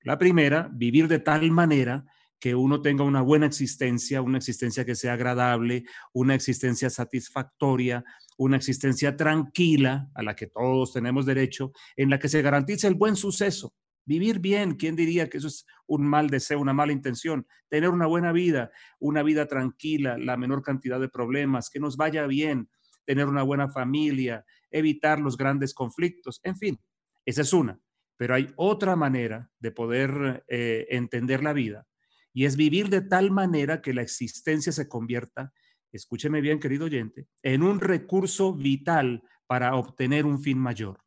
La 0.00 0.18
primera, 0.18 0.68
vivir 0.72 1.06
de 1.06 1.20
tal 1.20 1.48
manera 1.52 2.04
que 2.40 2.54
uno 2.54 2.80
tenga 2.82 3.04
una 3.04 3.20
buena 3.20 3.46
existencia, 3.46 4.22
una 4.22 4.38
existencia 4.38 4.84
que 4.84 4.94
sea 4.94 5.14
agradable, 5.14 5.84
una 6.12 6.34
existencia 6.34 6.88
satisfactoria, 6.90 8.04
una 8.36 8.56
existencia 8.56 9.16
tranquila 9.16 10.08
a 10.14 10.22
la 10.22 10.36
que 10.36 10.46
todos 10.46 10.92
tenemos 10.92 11.26
derecho, 11.26 11.72
en 11.96 12.10
la 12.10 12.18
que 12.18 12.28
se 12.28 12.42
garantice 12.42 12.86
el 12.86 12.94
buen 12.94 13.16
suceso. 13.16 13.74
Vivir 14.04 14.38
bien, 14.38 14.76
¿quién 14.76 14.96
diría 14.96 15.28
que 15.28 15.38
eso 15.38 15.48
es 15.48 15.66
un 15.86 16.06
mal 16.06 16.30
deseo, 16.30 16.60
una 16.60 16.72
mala 16.72 16.92
intención? 16.92 17.46
Tener 17.68 17.90
una 17.90 18.06
buena 18.06 18.32
vida, 18.32 18.70
una 19.00 19.22
vida 19.22 19.46
tranquila, 19.46 20.16
la 20.16 20.36
menor 20.36 20.62
cantidad 20.62 21.00
de 21.00 21.08
problemas, 21.10 21.68
que 21.68 21.80
nos 21.80 21.96
vaya 21.96 22.26
bien, 22.26 22.70
tener 23.04 23.26
una 23.26 23.42
buena 23.42 23.68
familia, 23.68 24.44
evitar 24.70 25.18
los 25.20 25.36
grandes 25.36 25.74
conflictos, 25.74 26.40
en 26.44 26.56
fin, 26.56 26.80
esa 27.26 27.42
es 27.42 27.52
una. 27.52 27.78
Pero 28.16 28.34
hay 28.34 28.48
otra 28.56 28.96
manera 28.96 29.50
de 29.58 29.72
poder 29.72 30.44
eh, 30.48 30.86
entender 30.90 31.42
la 31.42 31.52
vida 31.52 31.87
y 32.32 32.44
es 32.44 32.56
vivir 32.56 32.88
de 32.88 33.00
tal 33.00 33.30
manera 33.30 33.82
que 33.82 33.94
la 33.94 34.02
existencia 34.02 34.72
se 34.72 34.88
convierta, 34.88 35.52
escúcheme 35.92 36.40
bien 36.40 36.60
querido 36.60 36.86
oyente, 36.86 37.26
en 37.42 37.62
un 37.62 37.80
recurso 37.80 38.54
vital 38.54 39.22
para 39.46 39.74
obtener 39.74 40.26
un 40.26 40.40
fin 40.40 40.58
mayor. 40.58 41.00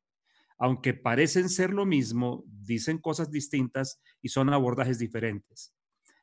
Aunque 0.58 0.94
parecen 0.94 1.50
ser 1.50 1.72
lo 1.72 1.86
mismo, 1.86 2.44
dicen 2.48 2.98
cosas 2.98 3.32
distintas 3.32 4.02
y 4.22 4.30
son 4.30 4.54
abordajes 4.54 5.00
diferentes. 5.00 5.74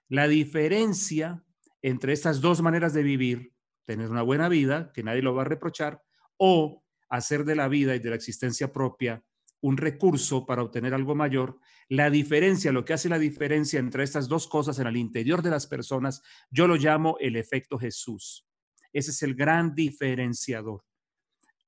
La 0.08 0.28
diferencia 0.28 1.44
entre 1.82 2.12
estas 2.12 2.40
dos 2.40 2.62
maneras 2.62 2.92
de 2.92 3.02
vivir 3.02 3.52
tener 3.88 4.10
una 4.10 4.20
buena 4.20 4.50
vida, 4.50 4.92
que 4.92 5.02
nadie 5.02 5.22
lo 5.22 5.34
va 5.34 5.42
a 5.42 5.46
reprochar, 5.46 6.02
o 6.36 6.84
hacer 7.08 7.46
de 7.46 7.56
la 7.56 7.68
vida 7.68 7.96
y 7.96 7.98
de 7.98 8.10
la 8.10 8.16
existencia 8.16 8.70
propia 8.70 9.24
un 9.62 9.78
recurso 9.78 10.44
para 10.44 10.62
obtener 10.62 10.92
algo 10.92 11.14
mayor. 11.14 11.58
La 11.88 12.10
diferencia, 12.10 12.70
lo 12.70 12.84
que 12.84 12.92
hace 12.92 13.08
la 13.08 13.18
diferencia 13.18 13.80
entre 13.80 14.04
estas 14.04 14.28
dos 14.28 14.46
cosas 14.46 14.78
en 14.78 14.86
el 14.86 14.96
interior 14.96 15.42
de 15.42 15.50
las 15.50 15.66
personas, 15.66 16.22
yo 16.50 16.66
lo 16.66 16.76
llamo 16.76 17.16
el 17.18 17.36
efecto 17.36 17.78
Jesús. 17.78 18.46
Ese 18.92 19.10
es 19.10 19.22
el 19.22 19.34
gran 19.34 19.74
diferenciador. 19.74 20.84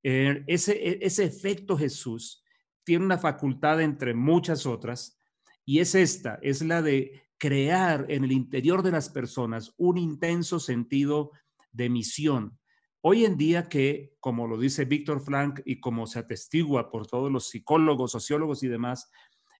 Eh, 0.03 0.45
ese, 0.47 0.73
e, 0.73 0.99
ese 1.03 1.25
efecto 1.25 1.77
Jesús 1.77 2.43
tiene 2.85 3.05
una 3.05 3.19
facultad 3.19 3.81
entre 3.81 4.15
muchas 4.15 4.67
otras 4.67 5.19
y 5.65 5.81
es 5.81 5.95
esta, 5.95 6.39
es 6.43 6.63
la 6.63 6.83
de 6.83 7.23
crear 7.39 8.07
en 8.09 8.25
el 8.25 8.33
interior 8.33 8.83
de 8.83 8.91
las 8.91 9.09
personas 9.09 9.75
un 9.79 9.97
intenso 9.97 10.61
sentido 10.61 11.33
de 11.73 11.89
misión. 11.89 12.59
Hoy 13.03 13.25
en 13.25 13.39
día 13.39 13.69
que, 13.69 14.15
como 14.21 14.47
lo 14.47 14.59
dice 14.59 14.85
Víctor 14.85 15.21
Frank 15.21 15.61
y 15.65 15.81
como 15.81 16.07
se 16.07 16.19
atestigua 16.19 16.91
por 16.91 17.07
todos 17.07 17.33
los 17.33 17.49
psicólogos, 17.49 18.13
sociólogos 18.13 18.63
y 18.63 18.69
demás, 18.69 19.11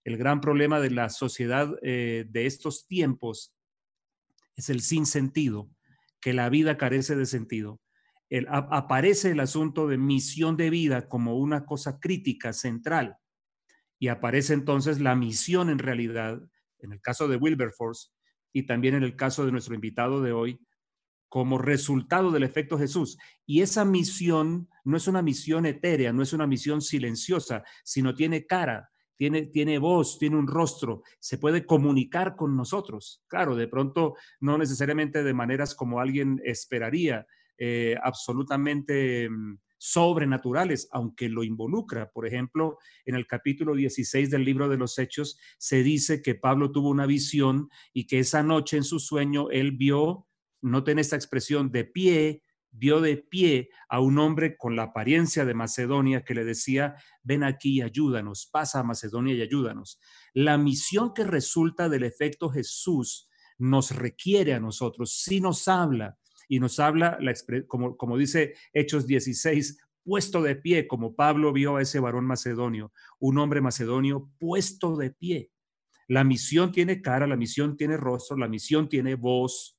el 0.03 0.17
gran 0.17 0.41
problema 0.41 0.79
de 0.79 0.91
la 0.91 1.09
sociedad 1.09 1.73
eh, 1.81 2.25
de 2.29 2.45
estos 2.45 2.87
tiempos 2.87 3.53
es 4.55 4.69
el 4.69 4.81
sinsentido, 4.81 5.69
que 6.19 6.33
la 6.33 6.49
vida 6.49 6.77
carece 6.77 7.15
de 7.15 7.25
sentido. 7.25 7.81
aparece 8.47 9.31
el 9.31 9.39
asunto 9.39 9.87
de 9.87 9.97
misión 9.97 10.55
de 10.55 10.69
vida 10.69 11.09
como 11.09 11.37
una 11.37 11.65
cosa 11.65 11.99
crítica, 11.99 12.53
central, 12.53 13.17
y 13.99 14.07
aparece 14.07 14.53
entonces 14.53 14.99
la 14.99 15.15
misión 15.15 15.69
en 15.69 15.79
realidad, 15.79 16.41
en 16.79 16.91
el 16.91 17.01
caso 17.01 17.27
de 17.27 17.37
Wilberforce 17.37 18.09
y 18.53 18.63
también 18.63 18.95
en 18.95 19.03
el 19.03 19.15
caso 19.15 19.45
de 19.45 19.51
nuestro 19.51 19.75
invitado 19.75 20.21
de 20.21 20.31
hoy, 20.31 20.59
como 21.29 21.57
resultado 21.57 22.31
del 22.31 22.43
efecto 22.43 22.77
Jesús. 22.77 23.17
Y 23.45 23.61
esa 23.61 23.85
misión 23.85 24.67
no 24.83 24.97
es 24.97 25.07
una 25.07 25.21
misión 25.21 25.65
etérea, 25.65 26.11
no 26.11 26.23
es 26.23 26.33
una 26.33 26.47
misión 26.47 26.81
silenciosa, 26.81 27.63
sino 27.83 28.15
tiene 28.15 28.45
cara, 28.45 28.89
tiene, 29.15 29.43
tiene 29.43 29.77
voz, 29.77 30.17
tiene 30.17 30.37
un 30.37 30.47
rostro, 30.47 31.03
se 31.19 31.37
puede 31.37 31.65
comunicar 31.65 32.35
con 32.35 32.55
nosotros. 32.55 33.23
Claro, 33.27 33.55
de 33.55 33.67
pronto 33.67 34.15
no 34.39 34.57
necesariamente 34.57 35.23
de 35.23 35.33
maneras 35.33 35.75
como 35.75 35.99
alguien 35.99 36.41
esperaría, 36.43 37.25
eh, 37.57 37.95
absolutamente 38.03 39.29
mm, 39.29 39.59
sobrenaturales, 39.77 40.87
aunque 40.91 41.29
lo 41.29 41.43
involucra. 41.43 42.11
Por 42.11 42.25
ejemplo, 42.25 42.77
en 43.05 43.15
el 43.15 43.27
capítulo 43.27 43.75
16 43.75 44.29
del 44.29 44.45
libro 44.45 44.67
de 44.67 44.77
los 44.77 44.97
Hechos 44.97 45.39
se 45.57 45.83
dice 45.83 46.21
que 46.21 46.35
Pablo 46.35 46.71
tuvo 46.71 46.89
una 46.89 47.05
visión 47.05 47.69
y 47.93 48.07
que 48.07 48.19
esa 48.19 48.41
noche 48.41 48.77
en 48.77 48.83
su 48.83 48.99
sueño 48.99 49.49
él 49.51 49.73
vio 49.73 50.27
noten 50.61 50.99
esta 50.99 51.15
expresión 51.15 51.71
de 51.71 51.85
pie, 51.85 52.43
vio 52.71 53.01
de 53.01 53.17
pie 53.17 53.69
a 53.89 53.99
un 53.99 54.17
hombre 54.17 54.57
con 54.57 54.75
la 54.75 54.83
apariencia 54.83 55.45
de 55.45 55.53
Macedonia 55.53 56.23
que 56.23 56.33
le 56.33 56.45
decía, 56.45 56.95
ven 57.21 57.43
aquí 57.43 57.77
y 57.77 57.81
ayúdanos, 57.81 58.49
pasa 58.51 58.79
a 58.79 58.83
Macedonia 58.83 59.35
y 59.35 59.41
ayúdanos. 59.41 59.99
La 60.33 60.57
misión 60.57 61.13
que 61.13 61.23
resulta 61.23 61.89
del 61.89 62.03
efecto 62.03 62.49
Jesús 62.49 63.29
nos 63.57 63.91
requiere 63.91 64.53
a 64.53 64.59
nosotros, 64.59 65.21
sí 65.21 65.41
nos 65.41 65.67
habla 65.67 66.17
y 66.47 66.59
nos 66.59 66.79
habla, 66.79 67.17
como, 67.67 67.95
como 67.97 68.17
dice 68.17 68.55
Hechos 68.73 69.05
16, 69.05 69.77
puesto 70.03 70.41
de 70.41 70.55
pie, 70.55 70.87
como 70.87 71.15
Pablo 71.15 71.53
vio 71.53 71.75
a 71.75 71.81
ese 71.81 71.99
varón 71.99 72.25
macedonio, 72.25 72.91
un 73.19 73.37
hombre 73.37 73.61
macedonio 73.61 74.31
puesto 74.39 74.97
de 74.97 75.11
pie. 75.11 75.51
La 76.07 76.23
misión 76.23 76.71
tiene 76.71 77.01
cara, 77.01 77.27
la 77.27 77.37
misión 77.37 77.77
tiene 77.77 77.95
rostro, 77.95 78.35
la 78.35 78.47
misión 78.47 78.89
tiene 78.89 79.15
voz 79.15 79.77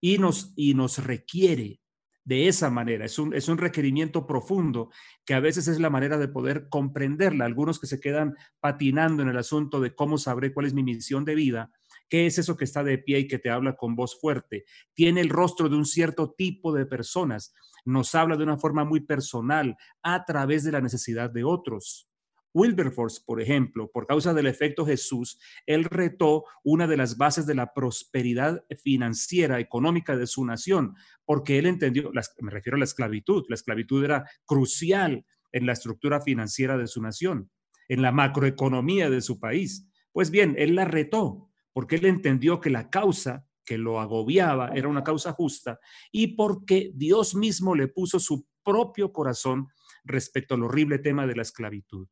y 0.00 0.18
nos, 0.18 0.52
y 0.56 0.74
nos 0.74 1.04
requiere 1.04 1.80
de 2.24 2.48
esa 2.48 2.70
manera. 2.70 3.04
Es 3.04 3.18
un, 3.18 3.34
es 3.34 3.48
un 3.48 3.58
requerimiento 3.58 4.26
profundo 4.26 4.90
que 5.24 5.34
a 5.34 5.40
veces 5.40 5.68
es 5.68 5.78
la 5.78 5.90
manera 5.90 6.18
de 6.18 6.28
poder 6.28 6.68
comprenderla. 6.68 7.44
Algunos 7.44 7.78
que 7.78 7.86
se 7.86 8.00
quedan 8.00 8.34
patinando 8.60 9.22
en 9.22 9.28
el 9.28 9.36
asunto 9.36 9.80
de 9.80 9.94
cómo 9.94 10.18
sabré 10.18 10.52
cuál 10.52 10.66
es 10.66 10.74
mi 10.74 10.82
misión 10.82 11.24
de 11.24 11.34
vida. 11.34 11.70
¿Qué 12.08 12.26
es 12.26 12.38
eso 12.38 12.56
que 12.56 12.64
está 12.64 12.82
de 12.82 12.98
pie 12.98 13.20
y 13.20 13.28
que 13.28 13.38
te 13.38 13.50
habla 13.50 13.76
con 13.76 13.94
voz 13.94 14.18
fuerte? 14.20 14.64
Tiene 14.94 15.20
el 15.20 15.28
rostro 15.28 15.68
de 15.68 15.76
un 15.76 15.86
cierto 15.86 16.32
tipo 16.32 16.72
de 16.72 16.86
personas. 16.86 17.54
Nos 17.84 18.14
habla 18.14 18.36
de 18.36 18.44
una 18.44 18.56
forma 18.56 18.84
muy 18.84 19.00
personal 19.00 19.76
a 20.02 20.24
través 20.24 20.64
de 20.64 20.72
la 20.72 20.80
necesidad 20.80 21.30
de 21.30 21.44
otros. 21.44 22.08
Wilberforce, 22.54 23.20
por 23.26 23.42
ejemplo, 23.42 23.90
por 23.90 24.06
causa 24.06 24.32
del 24.32 24.46
efecto 24.46 24.86
Jesús, 24.86 25.38
él 25.66 25.84
retó 25.84 26.44
una 26.62 26.86
de 26.86 26.96
las 26.96 27.18
bases 27.18 27.46
de 27.46 27.56
la 27.56 27.74
prosperidad 27.74 28.64
financiera, 28.82 29.58
económica 29.58 30.16
de 30.16 30.28
su 30.28 30.44
nación, 30.44 30.94
porque 31.24 31.58
él 31.58 31.66
entendió, 31.66 32.12
me 32.40 32.50
refiero 32.50 32.76
a 32.76 32.78
la 32.78 32.84
esclavitud, 32.84 33.44
la 33.48 33.56
esclavitud 33.56 34.04
era 34.04 34.24
crucial 34.46 35.26
en 35.52 35.66
la 35.66 35.72
estructura 35.72 36.20
financiera 36.20 36.78
de 36.78 36.86
su 36.86 37.02
nación, 37.02 37.50
en 37.88 38.02
la 38.02 38.12
macroeconomía 38.12 39.10
de 39.10 39.20
su 39.20 39.40
país. 39.40 39.88
Pues 40.12 40.30
bien, 40.30 40.54
él 40.56 40.76
la 40.76 40.84
retó, 40.84 41.50
porque 41.72 41.96
él 41.96 42.06
entendió 42.06 42.60
que 42.60 42.70
la 42.70 42.88
causa 42.88 43.44
que 43.64 43.78
lo 43.78 44.00
agobiaba 44.00 44.68
era 44.74 44.88
una 44.88 45.02
causa 45.02 45.32
justa 45.32 45.80
y 46.12 46.36
porque 46.36 46.92
Dios 46.94 47.34
mismo 47.34 47.74
le 47.74 47.88
puso 47.88 48.20
su 48.20 48.46
propio 48.62 49.12
corazón 49.12 49.68
respecto 50.04 50.54
al 50.54 50.62
horrible 50.64 50.98
tema 50.98 51.26
de 51.26 51.34
la 51.34 51.42
esclavitud. 51.42 52.06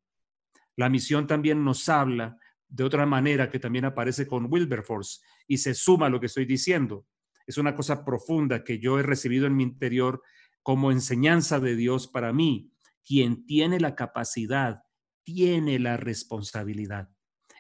La 0.77 0.89
misión 0.89 1.27
también 1.27 1.65
nos 1.65 1.89
habla 1.89 2.39
de 2.69 2.85
otra 2.85 3.05
manera 3.07 3.51
que 3.51 3.59
también 3.59 3.85
aparece 3.85 4.27
con 4.27 4.47
Wilberforce 4.51 5.21
y 5.47 5.59
se 5.59 5.75
suma 5.75 6.07
a 6.07 6.11
lo 6.11 6.21
que 6.21 6.27
estoy 6.27 6.47
diciendo. 6.47 7.07
Es 7.47 7.59
una 7.59 7.75
cosa 7.75 8.05
profunda 8.05 8.65
que 8.65 8.79
yo 8.79 8.99
he 8.99 9.03
recibido 9.03 9.47
en 9.47 9.57
mi 9.57 9.63
interior 9.63 10.23
como 10.63 10.91
enseñanza 10.91 11.61
de 11.61 11.77
Dios 11.77 12.09
para 12.09 12.33
mí. 12.33 12.73
Quien 13.05 13.45
tiene 13.45 13.81
la 13.81 13.95
capacidad, 13.95 14.85
tiene 15.25 15.79
la 15.79 15.97
responsabilidad. 15.97 17.11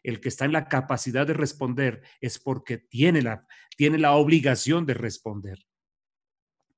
El 0.02 0.20
que 0.20 0.28
está 0.28 0.44
en 0.44 0.52
la 0.52 0.68
capacidad 0.68 1.26
de 1.26 1.34
responder 1.34 2.02
es 2.20 2.38
porque 2.38 2.78
tiene 2.78 3.22
la, 3.22 3.46
tiene 3.76 3.98
la 3.98 4.12
obligación 4.12 4.86
de 4.86 4.94
responder. 4.94 5.58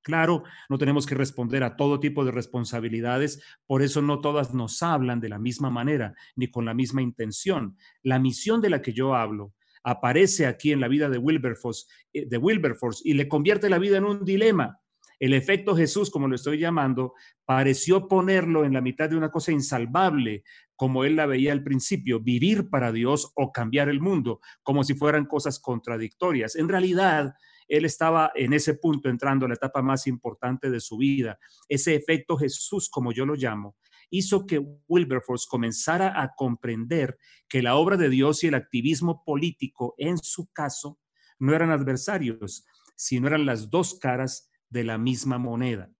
Claro, 0.05 0.43
no 0.69 0.77
tenemos 0.77 1.07
que 1.07 1.15
responder 1.15 1.63
a 1.63 1.75
todo 1.75 1.99
tipo 1.99 2.23
de 2.23 2.31
responsabilidades, 2.31 3.41
por 3.65 3.81
eso 3.81 4.03
no 4.03 4.21
todas 4.21 4.53
nos 4.53 4.83
hablan 4.83 5.19
de 5.19 5.29
la 5.29 5.39
misma 5.39 5.71
manera 5.71 6.13
ni 6.35 6.47
con 6.51 6.63
la 6.63 6.75
misma 6.75 7.01
intención. 7.01 7.75
La 8.03 8.19
misión 8.19 8.61
de 8.61 8.69
la 8.69 8.83
que 8.83 8.93
yo 8.93 9.15
hablo 9.15 9.55
aparece 9.83 10.45
aquí 10.45 10.71
en 10.71 10.79
la 10.79 10.89
vida 10.89 11.09
de 11.09 11.17
Wilberforce, 11.17 11.87
eh, 12.13 12.27
de 12.27 12.37
Wilberforce 12.37 13.01
y 13.03 13.15
le 13.15 13.27
convierte 13.27 13.67
la 13.67 13.79
vida 13.79 13.97
en 13.97 14.03
un 14.03 14.23
dilema. 14.23 14.79
El 15.19 15.33
efecto 15.33 15.75
Jesús, 15.75 16.11
como 16.11 16.27
lo 16.27 16.35
estoy 16.35 16.59
llamando, 16.59 17.13
pareció 17.43 18.07
ponerlo 18.07 18.63
en 18.63 18.73
la 18.73 18.81
mitad 18.81 19.09
de 19.09 19.17
una 19.17 19.31
cosa 19.31 19.51
insalvable, 19.51 20.43
como 20.75 21.03
él 21.03 21.15
la 21.15 21.25
veía 21.25 21.51
al 21.51 21.63
principio, 21.63 22.19
vivir 22.19 22.69
para 22.69 22.91
Dios 22.91 23.31
o 23.35 23.51
cambiar 23.51 23.89
el 23.89 24.01
mundo, 24.01 24.39
como 24.61 24.83
si 24.83 24.93
fueran 24.93 25.25
cosas 25.25 25.59
contradictorias. 25.59 26.55
En 26.55 26.69
realidad, 26.69 27.33
él 27.67 27.85
estaba 27.85 28.31
en 28.35 28.53
ese 28.53 28.75
punto 28.75 29.09
entrando 29.09 29.45
a 29.45 29.49
la 29.49 29.55
etapa 29.55 29.81
más 29.81 30.07
importante 30.07 30.69
de 30.69 30.79
su 30.79 30.97
vida. 30.97 31.39
Ese 31.67 31.95
efecto 31.95 32.37
Jesús, 32.37 32.89
como 32.89 33.11
yo 33.11 33.25
lo 33.25 33.35
llamo, 33.35 33.75
hizo 34.09 34.45
que 34.45 34.59
Wilberforce 34.87 35.47
comenzara 35.49 36.21
a 36.21 36.33
comprender 36.35 37.17
que 37.47 37.61
la 37.61 37.75
obra 37.75 37.97
de 37.97 38.09
Dios 38.09 38.43
y 38.43 38.47
el 38.47 38.55
activismo 38.55 39.23
político, 39.23 39.95
en 39.97 40.17
su 40.17 40.47
caso, 40.51 40.99
no 41.39 41.53
eran 41.53 41.71
adversarios, 41.71 42.65
sino 42.95 43.27
eran 43.27 43.45
las 43.45 43.69
dos 43.69 43.95
caras 43.99 44.49
de 44.69 44.83
la 44.83 44.97
misma 44.97 45.37
moneda. 45.37 45.91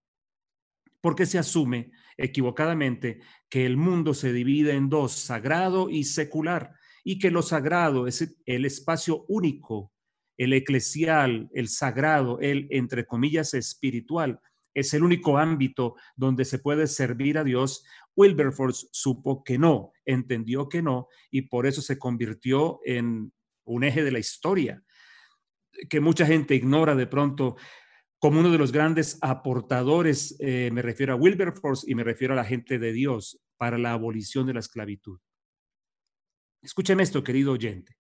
Porque 1.02 1.26
se 1.26 1.38
asume 1.38 1.92
equivocadamente 2.18 3.22
que 3.50 3.66
el 3.66 3.78
mundo 3.78 4.14
se 4.14 4.34
divide 4.34 4.74
en 4.74 4.90
dos, 4.90 5.12
sagrado 5.14 5.90
y 5.90 6.04
secular, 6.04 6.74
y 7.04 7.20
que 7.20 7.32
lo 7.32 7.42
sagrado 7.42 8.08
es 8.08 8.36
el 8.46 8.66
espacio 8.66 9.26
único 9.28 9.92
el 10.38 10.54
eclesial, 10.54 11.50
el 11.54 11.70
sagrado, 11.70 12.40
el, 12.40 12.68
entre 12.70 13.06
comillas, 13.06 13.54
espiritual, 13.54 14.40
es 14.74 14.94
el 14.94 15.04
único 15.04 15.38
ámbito 15.38 15.96
donde 16.16 16.44
se 16.44 16.60
puede 16.60 16.88
servir 16.88 17.38
a 17.38 17.44
Dios. 17.44 17.86
Wilberforce 18.16 18.88
supo 18.92 19.44
que 19.44 19.58
no, 19.58 19.94
entendió 20.06 20.68
que 20.68 20.82
no, 20.82 21.08
y 21.32 21.44
por 21.44 21.66
eso 21.66 21.82
se 21.82 21.98
convirtió 21.98 22.80
en 22.84 23.34
un 23.64 23.84
eje 23.84 24.04
de 24.04 24.12
la 24.12 24.20
historia, 24.20 24.84
que 25.90 26.00
mucha 26.00 26.26
gente 26.26 26.56
ignora 26.56 26.96
de 26.96 27.08
pronto 27.08 27.56
como 28.20 28.40
uno 28.40 28.52
de 28.52 28.58
los 28.58 28.72
grandes 28.72 29.18
aportadores, 29.22 30.36
eh, 30.40 30.70
me 30.72 30.82
refiero 30.82 31.14
a 31.14 31.18
Wilberforce 31.18 31.90
y 31.90 31.96
me 31.96 32.04
refiero 32.04 32.34
a 32.34 32.38
la 32.38 32.46
gente 32.46 32.80
de 32.80 32.92
Dios 32.92 33.40
para 33.58 33.78
la 33.78 33.92
abolición 33.92 34.48
de 34.48 34.54
la 34.54 34.62
esclavitud. 34.62 35.20
Escúcheme 36.62 37.04
esto, 37.04 37.24
querido 37.24 37.52
oyente. 37.52 37.98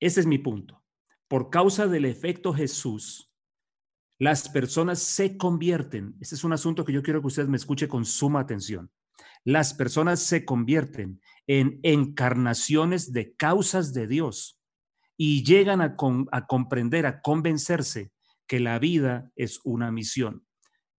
Ese 0.00 0.20
es 0.20 0.26
mi 0.26 0.38
punto 0.38 0.83
por 1.28 1.50
causa 1.50 1.86
del 1.86 2.04
efecto 2.04 2.52
Jesús, 2.52 3.32
las 4.18 4.48
personas 4.48 5.00
se 5.00 5.36
convierten. 5.36 6.16
Ese 6.20 6.34
es 6.34 6.44
un 6.44 6.52
asunto 6.52 6.84
que 6.84 6.92
yo 6.92 7.02
quiero 7.02 7.20
que 7.20 7.26
usted 7.26 7.46
me 7.48 7.56
escuche 7.56 7.88
con 7.88 8.04
suma 8.04 8.40
atención. 8.40 8.90
Las 9.44 9.74
personas 9.74 10.20
se 10.20 10.44
convierten 10.44 11.20
en 11.46 11.80
encarnaciones 11.82 13.12
de 13.12 13.34
causas 13.34 13.92
de 13.92 14.06
Dios 14.06 14.60
y 15.16 15.44
llegan 15.44 15.80
a, 15.80 15.96
a 16.32 16.46
comprender, 16.46 17.06
a 17.06 17.20
convencerse 17.20 18.12
que 18.46 18.60
la 18.60 18.78
vida 18.78 19.30
es 19.36 19.60
una 19.64 19.90
misión. 19.90 20.46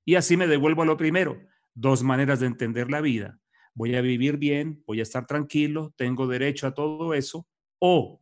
Y 0.05 0.15
así 0.15 0.37
me 0.37 0.47
devuelvo 0.47 0.83
a 0.83 0.85
lo 0.85 0.97
primero, 0.97 1.39
dos 1.73 2.03
maneras 2.03 2.39
de 2.39 2.47
entender 2.47 2.91
la 2.91 3.01
vida. 3.01 3.39
Voy 3.73 3.95
a 3.95 4.01
vivir 4.01 4.37
bien, 4.37 4.83
voy 4.85 4.99
a 4.99 5.03
estar 5.03 5.25
tranquilo, 5.25 5.93
tengo 5.97 6.27
derecho 6.27 6.67
a 6.67 6.73
todo 6.73 7.13
eso, 7.13 7.47
o 7.79 8.21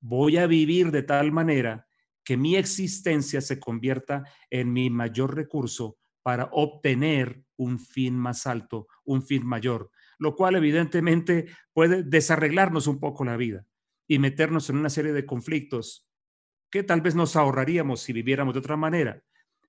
voy 0.00 0.36
a 0.36 0.46
vivir 0.46 0.90
de 0.90 1.02
tal 1.02 1.32
manera 1.32 1.86
que 2.24 2.36
mi 2.36 2.56
existencia 2.56 3.40
se 3.40 3.58
convierta 3.58 4.24
en 4.50 4.72
mi 4.72 4.90
mayor 4.90 5.34
recurso 5.34 5.98
para 6.22 6.50
obtener 6.52 7.42
un 7.56 7.78
fin 7.78 8.14
más 8.14 8.46
alto, 8.46 8.86
un 9.04 9.22
fin 9.22 9.46
mayor, 9.46 9.90
lo 10.18 10.36
cual 10.36 10.56
evidentemente 10.56 11.46
puede 11.72 12.02
desarreglarnos 12.02 12.86
un 12.86 13.00
poco 13.00 13.24
la 13.24 13.36
vida 13.36 13.64
y 14.06 14.18
meternos 14.18 14.68
en 14.68 14.76
una 14.76 14.90
serie 14.90 15.12
de 15.12 15.24
conflictos 15.24 16.06
que 16.70 16.82
tal 16.82 17.00
vez 17.00 17.14
nos 17.14 17.34
ahorraríamos 17.36 18.00
si 18.00 18.12
viviéramos 18.12 18.54
de 18.54 18.60
otra 18.60 18.76
manera, 18.76 19.22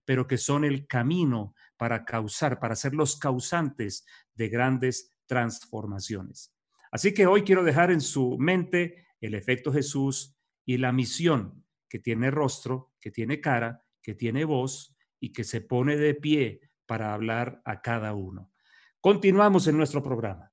pero 0.04 0.28
que 0.28 0.38
son 0.38 0.66
el 0.66 0.86
camino 0.86 1.54
para 1.78 2.04
causar, 2.04 2.60
para 2.60 2.76
ser 2.76 2.94
los 2.94 3.18
causantes 3.18 4.06
de 4.34 4.50
grandes 4.50 5.14
transformaciones. 5.28 6.54
Así 6.92 7.14
que 7.14 7.28
hoy 7.28 7.44
quiero 7.44 7.64
dejar 7.64 7.92
en 7.92 8.02
su 8.02 8.38
mente 8.38 9.06
el 9.22 9.34
efecto 9.34 9.72
Jesús 9.72 10.36
y 10.66 10.78
la 10.78 10.92
misión 10.92 11.66
que 11.90 12.00
tiene 12.00 12.32
rostro, 12.32 12.94
que 13.00 13.12
tiene 13.12 13.42
cara, 13.42 13.84
que 14.02 14.14
tiene 14.14 14.46
voz 14.46 14.96
y 15.20 15.34
que 15.34 15.44
se 15.44 15.62
pone 15.62 15.98
de 15.98 16.14
pie 16.14 16.62
para 16.86 17.14
hablar 17.14 17.62
a 17.66 17.82
cada 17.82 18.14
uno. 18.14 18.52
Continuamos 19.02 19.68
en 19.68 19.78
nuestro 19.78 20.04
programa. 20.04 20.52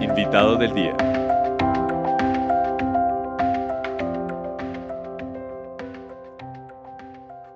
Invitado 0.00 0.56
del 0.56 0.74
día. 0.74 0.96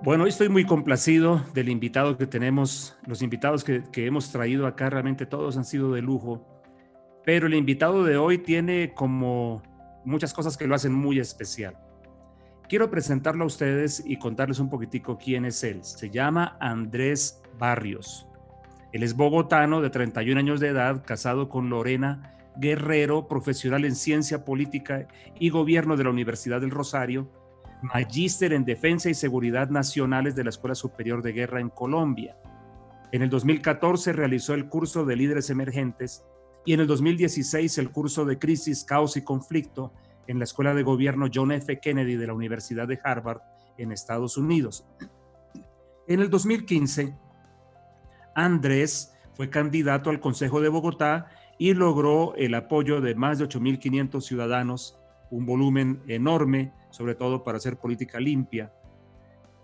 Bueno, 0.01 0.23
hoy 0.23 0.29
estoy 0.29 0.47
muy 0.47 0.65
complacido 0.65 1.43
del 1.53 1.67
invitado 1.67 2.17
que 2.17 2.27
tenemos. 2.27 2.97
Los 3.05 3.21
invitados 3.21 3.65
que, 3.65 3.83
que 3.91 4.05
hemos 4.05 4.31
traído 4.31 4.65
acá 4.65 4.89
realmente 4.89 5.25
todos 5.25 5.57
han 5.57 5.65
sido 5.65 5.91
de 5.91 6.01
lujo 6.01 6.56
pero 7.27 7.47
el 7.47 7.55
invitado 7.55 8.05
de 8.05 8.15
hoy 8.15 8.37
tiene 8.37 8.93
como 8.93 9.61
muchas 10.05 10.33
cosas 10.33 10.55
que 10.55 10.65
lo 10.65 10.75
hacen 10.75 10.93
muy 10.93 11.19
especial. 11.19 11.77
Quiero 12.69 12.89
presentarlo 12.89 13.43
a 13.43 13.47
ustedes 13.47 14.01
y 14.05 14.17
contarles 14.17 14.59
un 14.59 14.69
poquitico 14.69 15.17
quién 15.17 15.43
es 15.43 15.61
él. 15.65 15.83
Se 15.83 16.09
llama 16.09 16.55
Andrés 16.61 17.43
Barrios. 17.59 18.29
Él 18.93 19.03
es 19.03 19.13
bogotano 19.13 19.81
de 19.81 19.89
31 19.89 20.39
años 20.39 20.61
de 20.61 20.69
edad, 20.69 21.03
casado 21.05 21.49
con 21.49 21.69
Lorena 21.69 22.33
Guerrero, 22.55 23.27
profesional 23.27 23.83
en 23.83 23.97
ciencia 23.97 24.45
política 24.45 25.09
y 25.37 25.49
gobierno 25.49 25.97
de 25.97 26.05
la 26.05 26.11
Universidad 26.11 26.61
del 26.61 26.71
Rosario, 26.71 27.29
magíster 27.81 28.53
en 28.53 28.63
defensa 28.63 29.09
y 29.09 29.13
seguridad 29.13 29.69
nacionales 29.69 30.33
de 30.33 30.45
la 30.45 30.51
Escuela 30.51 30.75
Superior 30.75 31.21
de 31.21 31.33
Guerra 31.33 31.59
en 31.59 31.71
Colombia. 31.71 32.37
En 33.11 33.21
el 33.21 33.29
2014 33.29 34.13
realizó 34.13 34.53
el 34.53 34.69
curso 34.69 35.03
de 35.03 35.17
líderes 35.17 35.49
emergentes 35.49 36.23
y 36.67 36.73
en 36.73 36.81
el 36.81 36.87
2016 36.87 37.77
el 37.77 37.91
curso 37.91 38.25
de 38.25 38.37
Crisis, 38.37 38.83
Caos 38.83 39.15
y 39.15 39.21
Conflicto 39.21 39.93
en 40.27 40.37
la 40.37 40.43
Escuela 40.43 40.73
de 40.73 40.83
Gobierno 40.83 41.27
John 41.33 41.53
F. 41.53 41.79
Kennedy 41.79 42.17
de 42.17 42.27
la 42.27 42.33
Universidad 42.33 42.89
de 42.89 42.99
Harvard 43.01 43.39
en 43.77 43.93
Estados 43.93 44.35
Unidos. 44.35 44.85
En 46.09 46.19
el 46.19 46.29
2015, 46.29 47.15
Andrés 48.35 49.13
fue 49.33 49.49
candidato 49.49 50.09
al 50.09 50.19
Consejo 50.19 50.59
de 50.59 50.67
Bogotá 50.67 51.29
y 51.57 51.73
logró 51.73 52.35
el 52.35 52.53
apoyo 52.53 52.99
de 52.99 53.15
más 53.15 53.39
de 53.39 53.45
8.500 53.47 54.19
ciudadanos, 54.19 54.99
un 55.31 55.45
volumen 55.45 56.03
enorme, 56.09 56.73
sobre 56.89 57.15
todo 57.15 57.45
para 57.45 57.59
hacer 57.59 57.77
política 57.77 58.19
limpia. 58.19 58.73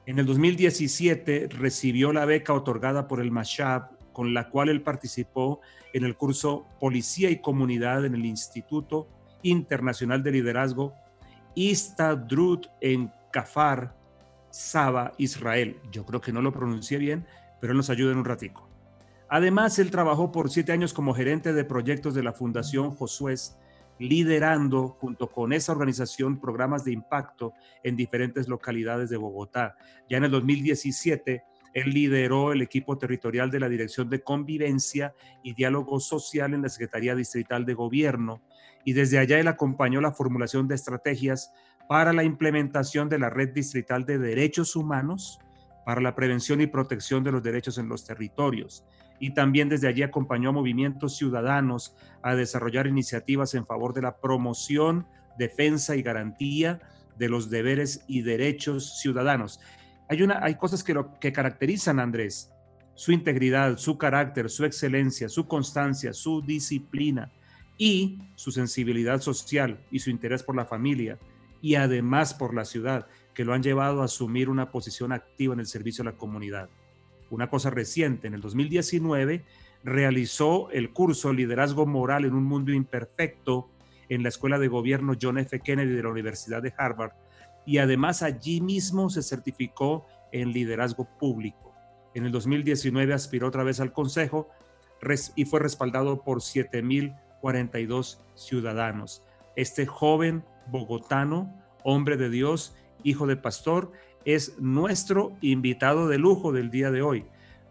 En 0.06 0.20
el 0.20 0.26
2017 0.26 1.50
recibió 1.50 2.14
la 2.14 2.24
beca 2.24 2.54
otorgada 2.54 3.10
por 3.10 3.20
el 3.20 3.30
Mashab, 3.30 3.90
con 4.14 4.34
la 4.34 4.50
cual 4.50 4.70
él 4.70 4.82
participó 4.82 5.60
en 5.92 6.06
el 6.06 6.16
curso 6.16 6.66
Policía 6.80 7.30
y 7.30 7.42
Comunidad 7.42 8.06
en 8.06 8.16
el 8.16 8.26
Instituto 8.26 9.10
Internacional 9.42 10.24
de 10.24 10.32
Liderazgo 10.32 10.94
Istadrut 11.56 12.68
en 12.82 13.12
Kafar, 13.32 13.96
Saba, 14.50 15.14
Israel. 15.18 15.80
Yo 15.92 16.06
creo 16.06 16.22
que 16.22 16.32
no 16.32 16.42
lo 16.42 16.52
pronuncié 16.52 16.98
bien, 16.98 17.26
pero 17.62 17.74
nos 17.74 17.90
ayuda 17.90 18.12
en 18.12 18.20
un 18.20 18.26
ratico. 18.26 18.70
Además, 19.30 19.80
él 19.80 19.90
trabajó 19.90 20.32
por 20.32 20.50
siete 20.50 20.72
años 20.72 20.94
como 20.94 21.14
gerente 21.14 21.54
de 21.54 21.66
proyectos 21.66 22.14
de 22.14 22.24
la 22.24 22.34
Fundación 22.34 22.92
Josué, 22.92 23.36
liderando 24.00 24.90
junto 24.90 25.32
con 25.32 25.54
esa 25.54 25.72
organización 25.72 26.40
programas 26.40 26.84
de 26.84 26.92
impacto 26.92 27.54
en 27.84 27.96
diferentes 27.96 28.48
localidades 28.48 29.10
de 29.10 29.18
Bogotá. 29.18 29.76
Ya 30.10 30.18
en 30.18 30.26
el 30.26 30.32
2017 30.32 31.44
él 31.74 31.90
lideró 31.90 32.54
el 32.54 32.62
equipo 32.62 32.98
territorial 32.98 33.50
de 33.50 33.60
la 33.60 33.70
Dirección 33.70 34.10
de 34.10 34.22
Convivencia 34.22 35.14
y 35.44 35.54
Diálogo 35.54 36.00
Social 36.00 36.54
en 36.54 36.62
la 36.62 36.70
Secretaría 36.70 37.16
Distrital 37.16 37.66
de 37.66 37.74
Gobierno 37.74 38.42
y 38.86 38.94
desde 38.94 39.20
allá 39.20 39.40
él 39.40 39.48
acompañó 39.48 40.02
la 40.02 40.12
formulación 40.12 40.68
de 40.68 40.76
estrategias 40.76 41.52
para 41.88 42.14
la 42.14 42.24
implementación 42.24 43.10
de 43.10 43.20
la 43.20 43.30
Red 43.30 43.54
Distrital 43.54 44.06
de 44.06 44.18
Derechos 44.18 44.76
Humanos 44.76 45.40
para 45.86 46.02
la 46.02 46.16
prevención 46.16 46.62
y 46.62 46.68
protección 46.68 47.24
de 47.24 47.32
los 47.32 47.44
derechos 47.44 47.78
en 47.78 47.90
los 47.90 48.06
territorios. 48.06 48.86
Y 49.20 49.34
también 49.34 49.70
desde 49.70 49.88
allí 49.88 50.02
acompañó 50.02 50.50
a 50.50 50.54
movimientos 50.54 51.18
ciudadanos 51.18 51.96
a 52.22 52.36
desarrollar 52.36 52.88
iniciativas 52.88 53.54
en 53.54 53.66
favor 53.66 53.94
de 53.94 54.02
la 54.02 54.18
promoción, 54.18 55.08
defensa 55.38 55.96
y 55.96 56.02
garantía 56.02 56.80
de 57.18 57.30
los 57.30 57.50
deberes 57.50 58.04
y 58.08 58.22
derechos 58.22 59.00
ciudadanos 59.00 59.60
hay, 60.14 60.22
una, 60.22 60.44
hay 60.44 60.56
cosas 60.56 60.84
que, 60.84 60.94
lo, 60.94 61.20
que 61.20 61.34
caracterizan 61.34 62.00
a 62.00 62.04
Andrés, 62.04 62.52
su 62.94 63.12
integridad, 63.12 63.78
su 63.78 63.98
carácter, 63.98 64.50
su 64.50 64.64
excelencia, 64.64 65.28
su 65.28 65.48
constancia, 65.48 66.14
su 66.14 66.42
disciplina 66.42 67.32
y 67.80 68.20
su 68.36 68.52
sensibilidad 68.52 69.22
social 69.22 69.80
y 69.90 70.00
su 70.00 70.12
interés 70.12 70.44
por 70.44 70.56
la 70.56 70.66
familia 70.66 71.18
y 71.62 71.76
además 71.76 72.36
por 72.36 72.54
la 72.54 72.66
ciudad, 72.66 73.08
que 73.34 73.44
lo 73.44 73.54
han 73.54 73.64
llevado 73.64 74.02
a 74.02 74.06
asumir 74.06 74.50
una 74.50 74.70
posición 74.70 75.12
activa 75.12 75.56
en 75.56 75.62
el 75.62 75.66
servicio 75.66 76.04
a 76.04 76.06
la 76.06 76.18
comunidad. 76.18 76.70
Una 77.32 77.50
cosa 77.50 77.72
reciente, 77.72 78.28
en 78.28 78.36
el 78.36 78.42
2019 78.42 79.44
realizó 79.84 80.70
el 80.70 80.92
curso 80.92 81.34
Liderazgo 81.34 81.88
Moral 81.88 82.26
en 82.26 82.36
un 82.36 82.44
Mundo 82.44 82.72
Imperfecto 82.72 83.70
en 84.10 84.22
la 84.22 84.30
Escuela 84.30 84.60
de 84.60 84.68
Gobierno 84.68 85.16
John 85.20 85.40
F. 85.40 85.60
Kennedy 85.62 85.94
de 85.94 86.04
la 86.04 86.10
Universidad 86.10 86.62
de 86.62 86.74
Harvard 86.78 87.14
y 87.66 87.78
además 87.78 88.24
allí 88.24 88.62
mismo 88.62 89.10
se 89.10 89.24
certificó 89.24 90.06
en 90.32 90.52
liderazgo 90.52 91.08
público. 91.20 91.74
En 92.14 92.26
el 92.26 92.32
2019 92.32 93.14
aspiró 93.14 93.48
otra 93.48 93.64
vez 93.64 93.80
al 93.80 93.92
Consejo 93.92 94.50
y 95.36 95.46
fue 95.46 95.60
respaldado 95.60 96.24
por 96.24 96.40
7.042 96.40 98.20
ciudadanos. 98.36 99.24
Este 99.56 99.86
joven 99.86 100.44
bogotano, 100.68 101.54
hombre 101.84 102.18
de 102.18 102.30
Dios, 102.30 102.76
hijo 103.04 103.28
de 103.28 103.36
pastor, 103.36 103.92
es 104.26 104.58
nuestro 104.60 105.34
invitado 105.42 106.08
de 106.08 106.18
lujo 106.18 106.52
del 106.54 106.72
día 106.72 106.92
de 106.92 107.02
hoy. 107.02 107.26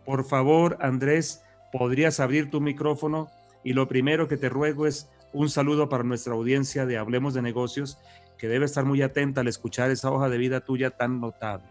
Por 0.05 0.25
favor, 0.25 0.77
Andrés, 0.81 1.43
podrías 1.73 2.21
abrir 2.21 2.51
tu 2.51 2.61
micrófono 2.61 3.29
y 3.65 3.73
lo 3.73 3.89
primero 3.89 4.29
que 4.29 4.37
te 4.37 4.49
ruego 4.49 4.87
es 4.87 5.09
un 5.33 5.49
saludo 5.49 5.89
para 5.89 6.05
nuestra 6.05 6.35
audiencia 6.35 6.85
de 6.85 6.99
Hablemos 6.99 7.33
de 7.33 7.43
Negocios 7.43 7.99
que 8.43 8.49
debe 8.49 8.65
estar 8.65 8.85
muy 8.85 9.01
atenta 9.03 9.43
al 9.43 9.47
escuchar 9.47 9.93
esa 9.93 10.11
hoja 10.11 10.29
de 10.29 10.37
vida 10.37 10.59
tuya 10.59 10.91
tan 10.91 11.21
notable. 11.21 11.65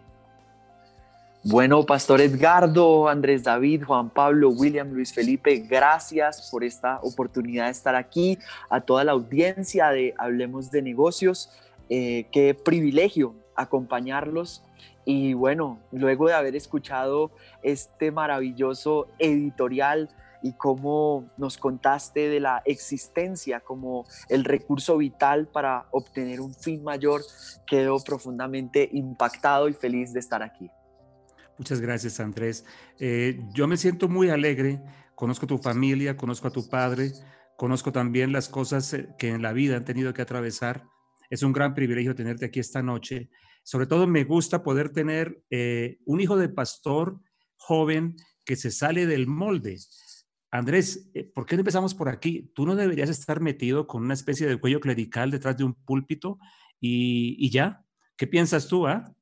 Bueno, 1.44 1.86
Pastor 1.86 2.22
Edgardo, 2.22 3.10
Andrés 3.10 3.44
David, 3.44 3.84
Juan 3.84 4.10
Pablo, 4.10 4.52
William, 4.52 4.90
Luis 4.90 5.14
Felipe, 5.14 5.68
gracias 5.70 6.48
por 6.50 6.64
esta 6.64 7.02
oportunidad 7.02 7.66
de 7.66 7.72
estar 7.72 7.94
aquí, 7.98 8.38
a 8.70 8.80
toda 8.80 9.04
la 9.04 9.12
audiencia 9.12 9.90
de 9.90 10.16
Hablemos 10.18 10.72
de 10.72 10.82
Negocios. 10.82 11.50
Eh, 11.90 12.28
qué 12.32 12.54
privilegio 12.54 13.36
acompañarlos 13.54 14.64
y 15.04 15.34
bueno, 15.34 15.78
luego 15.92 16.30
de 16.30 16.36
haber 16.36 16.56
escuchado 16.56 17.32
este 17.64 18.12
maravilloso 18.12 19.08
editorial 19.20 20.08
y 20.42 20.54
cómo 20.54 21.32
nos 21.38 21.58
contaste 21.58 22.30
de 22.30 22.40
la 22.40 22.62
existencia 22.66 23.60
como 23.60 24.06
el 24.30 24.44
recurso 24.44 24.98
vital 24.98 25.48
para 25.48 25.88
obtener 25.92 26.42
un 26.42 26.54
fin 26.54 26.84
mayor, 26.84 27.22
quedo 27.68 28.04
profundamente 28.04 28.90
impactado 28.94 29.70
y 29.70 29.74
feliz 29.74 30.14
de 30.14 30.20
estar 30.20 30.44
aquí. 30.44 30.70
Muchas 31.58 31.80
gracias, 31.80 32.20
Andrés. 32.20 32.66
Eh, 33.00 33.40
yo 33.54 33.68
me 33.68 33.78
siento 33.78 34.10
muy 34.10 34.30
alegre, 34.30 34.82
conozco 35.16 35.46
tu 35.46 35.58
familia, 35.60 36.18
conozco 36.18 36.48
a 36.48 36.52
tu 36.52 36.68
padre, 36.68 37.12
conozco 37.56 37.92
también 37.92 38.32
las 38.32 38.50
cosas 38.50 38.94
eh, 38.94 39.10
que 39.20 39.30
en 39.30 39.44
la 39.44 39.54
vida 39.54 39.78
han 39.78 39.86
tenido 39.86 40.14
que 40.14 40.24
atravesar. 40.24 40.84
Es 41.30 41.44
un 41.44 41.54
gran 41.54 41.76
privilegio 41.76 42.16
tenerte 42.16 42.46
aquí 42.46 42.60
esta 42.60 42.82
noche. 42.82 43.30
Sobre 43.64 43.86
todo 43.86 44.08
me 44.08 44.24
gusta 44.24 44.64
poder 44.64 44.90
tener 44.90 45.44
eh, 45.52 46.00
un 46.06 46.20
hijo 46.20 46.36
de 46.36 46.50
pastor 46.50 47.20
joven 47.58 48.16
que 48.44 48.56
se 48.56 48.72
sale 48.72 49.06
del 49.06 49.28
molde, 49.28 49.78
Andrés, 50.52 51.10
eh, 51.14 51.24
¿por 51.24 51.46
qué 51.46 51.56
no 51.56 51.62
empezamos 51.62 51.96
por 51.96 52.10
aquí? 52.10 52.52
Tú 52.54 52.66
no 52.66 52.76
deberías 52.76 53.10
estar 53.10 53.40
metido 53.40 53.88
con 53.88 54.04
una 54.04 54.14
especie 54.14 54.48
de 54.48 54.60
cuello 54.60 54.82
clerical 54.82 55.32
detrás 55.32 55.58
de 55.58 55.64
un 55.64 55.74
púlpito 55.74 56.40
y, 56.80 57.50
ya. 57.50 57.86
¿Qué 58.18 58.28
piensas 58.28 58.68
tú, 58.68 58.86
ah? 58.86 59.16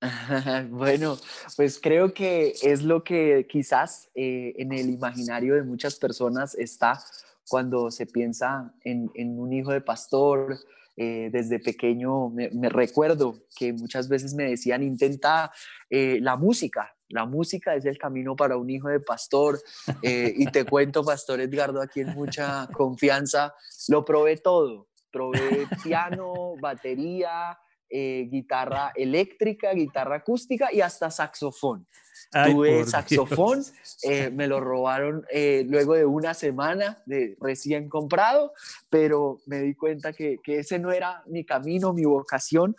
bueno, 0.70 1.16
pues 1.56 1.78
creo 1.80 2.12
que 2.12 2.54
es 2.62 2.82
lo 2.82 3.04
que 3.04 3.46
quizás 3.48 4.10
eh, 4.14 4.54
en 4.58 4.72
el 4.72 4.90
imaginario 4.90 5.54
de 5.54 5.62
muchas 5.62 5.96
personas 5.96 6.54
está 6.56 7.00
cuando 7.48 7.90
se 7.90 8.06
piensa 8.06 8.74
en, 8.82 9.10
un 9.38 9.52
hijo 9.52 9.72
de 9.72 9.80
pastor. 9.80 10.58
Eh, 11.00 11.30
desde 11.30 11.60
pequeño 11.60 12.28
me, 12.28 12.68
recuerdo 12.68 13.44
que 13.56 13.72
muchas 13.72 14.08
veces 14.08 14.34
me 14.34 14.50
decían, 14.50 14.82
intenta 14.82 15.52
la 15.88 16.34
música, 16.34 16.97
la 17.08 17.24
música 17.24 17.74
es 17.74 17.84
el 17.84 17.98
camino 17.98 18.36
para 18.36 18.56
un 18.56 18.68
hijo 18.70 18.88
de 18.88 19.00
pastor. 19.00 19.60
Eh, 20.02 20.32
y 20.36 20.46
te 20.46 20.64
cuento, 20.64 21.04
Pastor 21.04 21.40
Edgardo, 21.40 21.80
aquí 21.80 22.00
en 22.00 22.14
mucha 22.14 22.68
confianza, 22.72 23.54
lo 23.88 24.04
probé 24.04 24.36
todo. 24.36 24.88
Probé 25.10 25.66
piano, 25.82 26.54
batería, 26.60 27.58
eh, 27.90 28.28
guitarra 28.30 28.92
eléctrica, 28.96 29.72
guitarra 29.72 30.16
acústica 30.16 30.72
y 30.72 30.80
hasta 30.80 31.10
saxofón. 31.10 31.86
Tuve 32.30 32.84
saxofón, 32.84 33.64
eh, 34.02 34.30
me 34.30 34.48
lo 34.48 34.60
robaron 34.60 35.24
luego 35.66 35.94
de 35.94 36.04
una 36.04 36.34
semana 36.34 37.02
de 37.06 37.36
recién 37.40 37.88
comprado, 37.88 38.52
pero 38.90 39.38
me 39.46 39.60
di 39.60 39.74
cuenta 39.74 40.12
que, 40.12 40.36
que 40.42 40.58
ese 40.58 40.78
no 40.78 40.92
era 40.92 41.22
mi 41.26 41.44
camino, 41.46 41.94
mi 41.94 42.04
vocación 42.04 42.76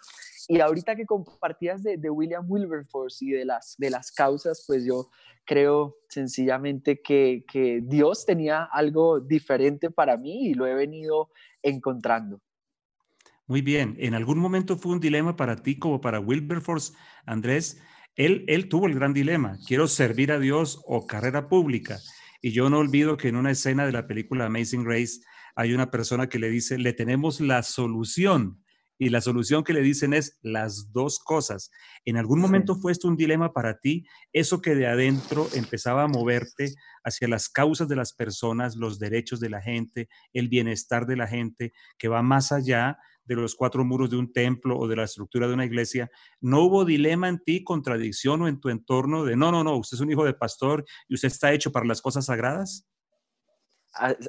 y 0.51 0.61
ahorita 0.61 0.95
que 0.95 1.05
compartías 1.05 1.83
de, 1.83 1.97
de, 1.97 2.09
William 2.09 2.43
Wilberforce 2.49 3.23
y 3.23 3.29
de 3.29 3.45
las, 3.45 3.75
de 3.77 3.91
las 3.91 4.11
causas, 4.11 4.63
pues 4.65 4.83
yo 4.83 5.09
creo 5.45 5.97
sencillamente 6.09 7.01
que, 7.03 7.45
que 7.51 7.81
Dios 7.83 8.25
tenía 8.25 8.63
algo 8.63 9.19
diferente 9.19 9.91
para 9.91 10.17
mí 10.17 10.47
y 10.47 10.53
lo 10.55 10.65
he 10.65 10.73
venido 10.73 11.29
encontrando. 11.61 12.41
Muy 13.49 13.63
bien. 13.63 13.95
¿En 13.97 14.13
algún 14.13 14.37
momento 14.37 14.77
fue 14.77 14.91
un 14.91 14.99
dilema 14.99 15.35
para 15.35 15.55
ti 15.55 15.79
como 15.79 15.99
para 16.01 16.19
Wilberforce, 16.19 16.93
Andrés? 17.25 17.81
Él, 18.15 18.45
él 18.47 18.69
tuvo 18.69 18.85
el 18.85 18.93
gran 18.93 19.11
dilema, 19.11 19.57
quiero 19.65 19.87
servir 19.87 20.31
a 20.31 20.37
Dios 20.37 20.79
o 20.85 21.07
carrera 21.07 21.49
pública. 21.49 21.97
Y 22.43 22.51
yo 22.51 22.69
no 22.69 22.77
olvido 22.77 23.17
que 23.17 23.27
en 23.27 23.35
una 23.35 23.49
escena 23.49 23.87
de 23.87 23.91
la 23.91 24.05
película 24.05 24.45
Amazing 24.45 24.83
Grace 24.83 25.21
hay 25.55 25.73
una 25.73 25.89
persona 25.89 26.29
que 26.29 26.37
le 26.37 26.51
dice, 26.51 26.77
le 26.77 26.93
tenemos 26.93 27.41
la 27.41 27.63
solución 27.63 28.63
y 28.99 29.09
la 29.09 29.19
solución 29.19 29.63
que 29.63 29.73
le 29.73 29.81
dicen 29.81 30.13
es 30.13 30.37
las 30.43 30.91
dos 30.91 31.17
cosas. 31.17 31.71
¿En 32.05 32.17
algún 32.17 32.39
momento 32.39 32.75
fue 32.75 32.91
esto 32.91 33.07
un 33.07 33.17
dilema 33.17 33.51
para 33.51 33.79
ti? 33.79 34.05
Eso 34.31 34.61
que 34.61 34.75
de 34.75 34.85
adentro 34.85 35.47
empezaba 35.55 36.03
a 36.03 36.07
moverte 36.07 36.75
hacia 37.03 37.27
las 37.27 37.49
causas 37.49 37.87
de 37.87 37.95
las 37.95 38.13
personas, 38.13 38.75
los 38.75 38.99
derechos 38.99 39.39
de 39.39 39.49
la 39.49 39.59
gente, 39.59 40.07
el 40.33 40.49
bienestar 40.49 41.07
de 41.07 41.15
la 41.15 41.25
gente, 41.25 41.73
que 41.97 42.09
va 42.09 42.21
más 42.21 42.51
allá 42.51 42.99
de 43.35 43.41
los 43.41 43.55
cuatro 43.55 43.85
muros 43.85 44.09
de 44.09 44.17
un 44.17 44.33
templo 44.33 44.77
o 44.77 44.87
de 44.87 44.95
la 44.95 45.03
estructura 45.03 45.47
de 45.47 45.53
una 45.53 45.65
iglesia, 45.65 46.09
¿no 46.41 46.63
hubo 46.63 46.83
dilema 46.83 47.29
en 47.29 47.39
ti, 47.39 47.63
contradicción 47.63 48.41
o 48.41 48.47
en 48.47 48.59
tu 48.59 48.69
entorno 48.69 49.23
de, 49.23 49.35
no, 49.35 49.51
no, 49.51 49.63
no, 49.63 49.77
usted 49.77 49.95
es 49.95 50.01
un 50.01 50.11
hijo 50.11 50.25
de 50.25 50.33
pastor 50.33 50.83
y 51.07 51.15
usted 51.15 51.27
está 51.27 51.53
hecho 51.53 51.71
para 51.71 51.85
las 51.85 52.01
cosas 52.01 52.25
sagradas? 52.25 52.85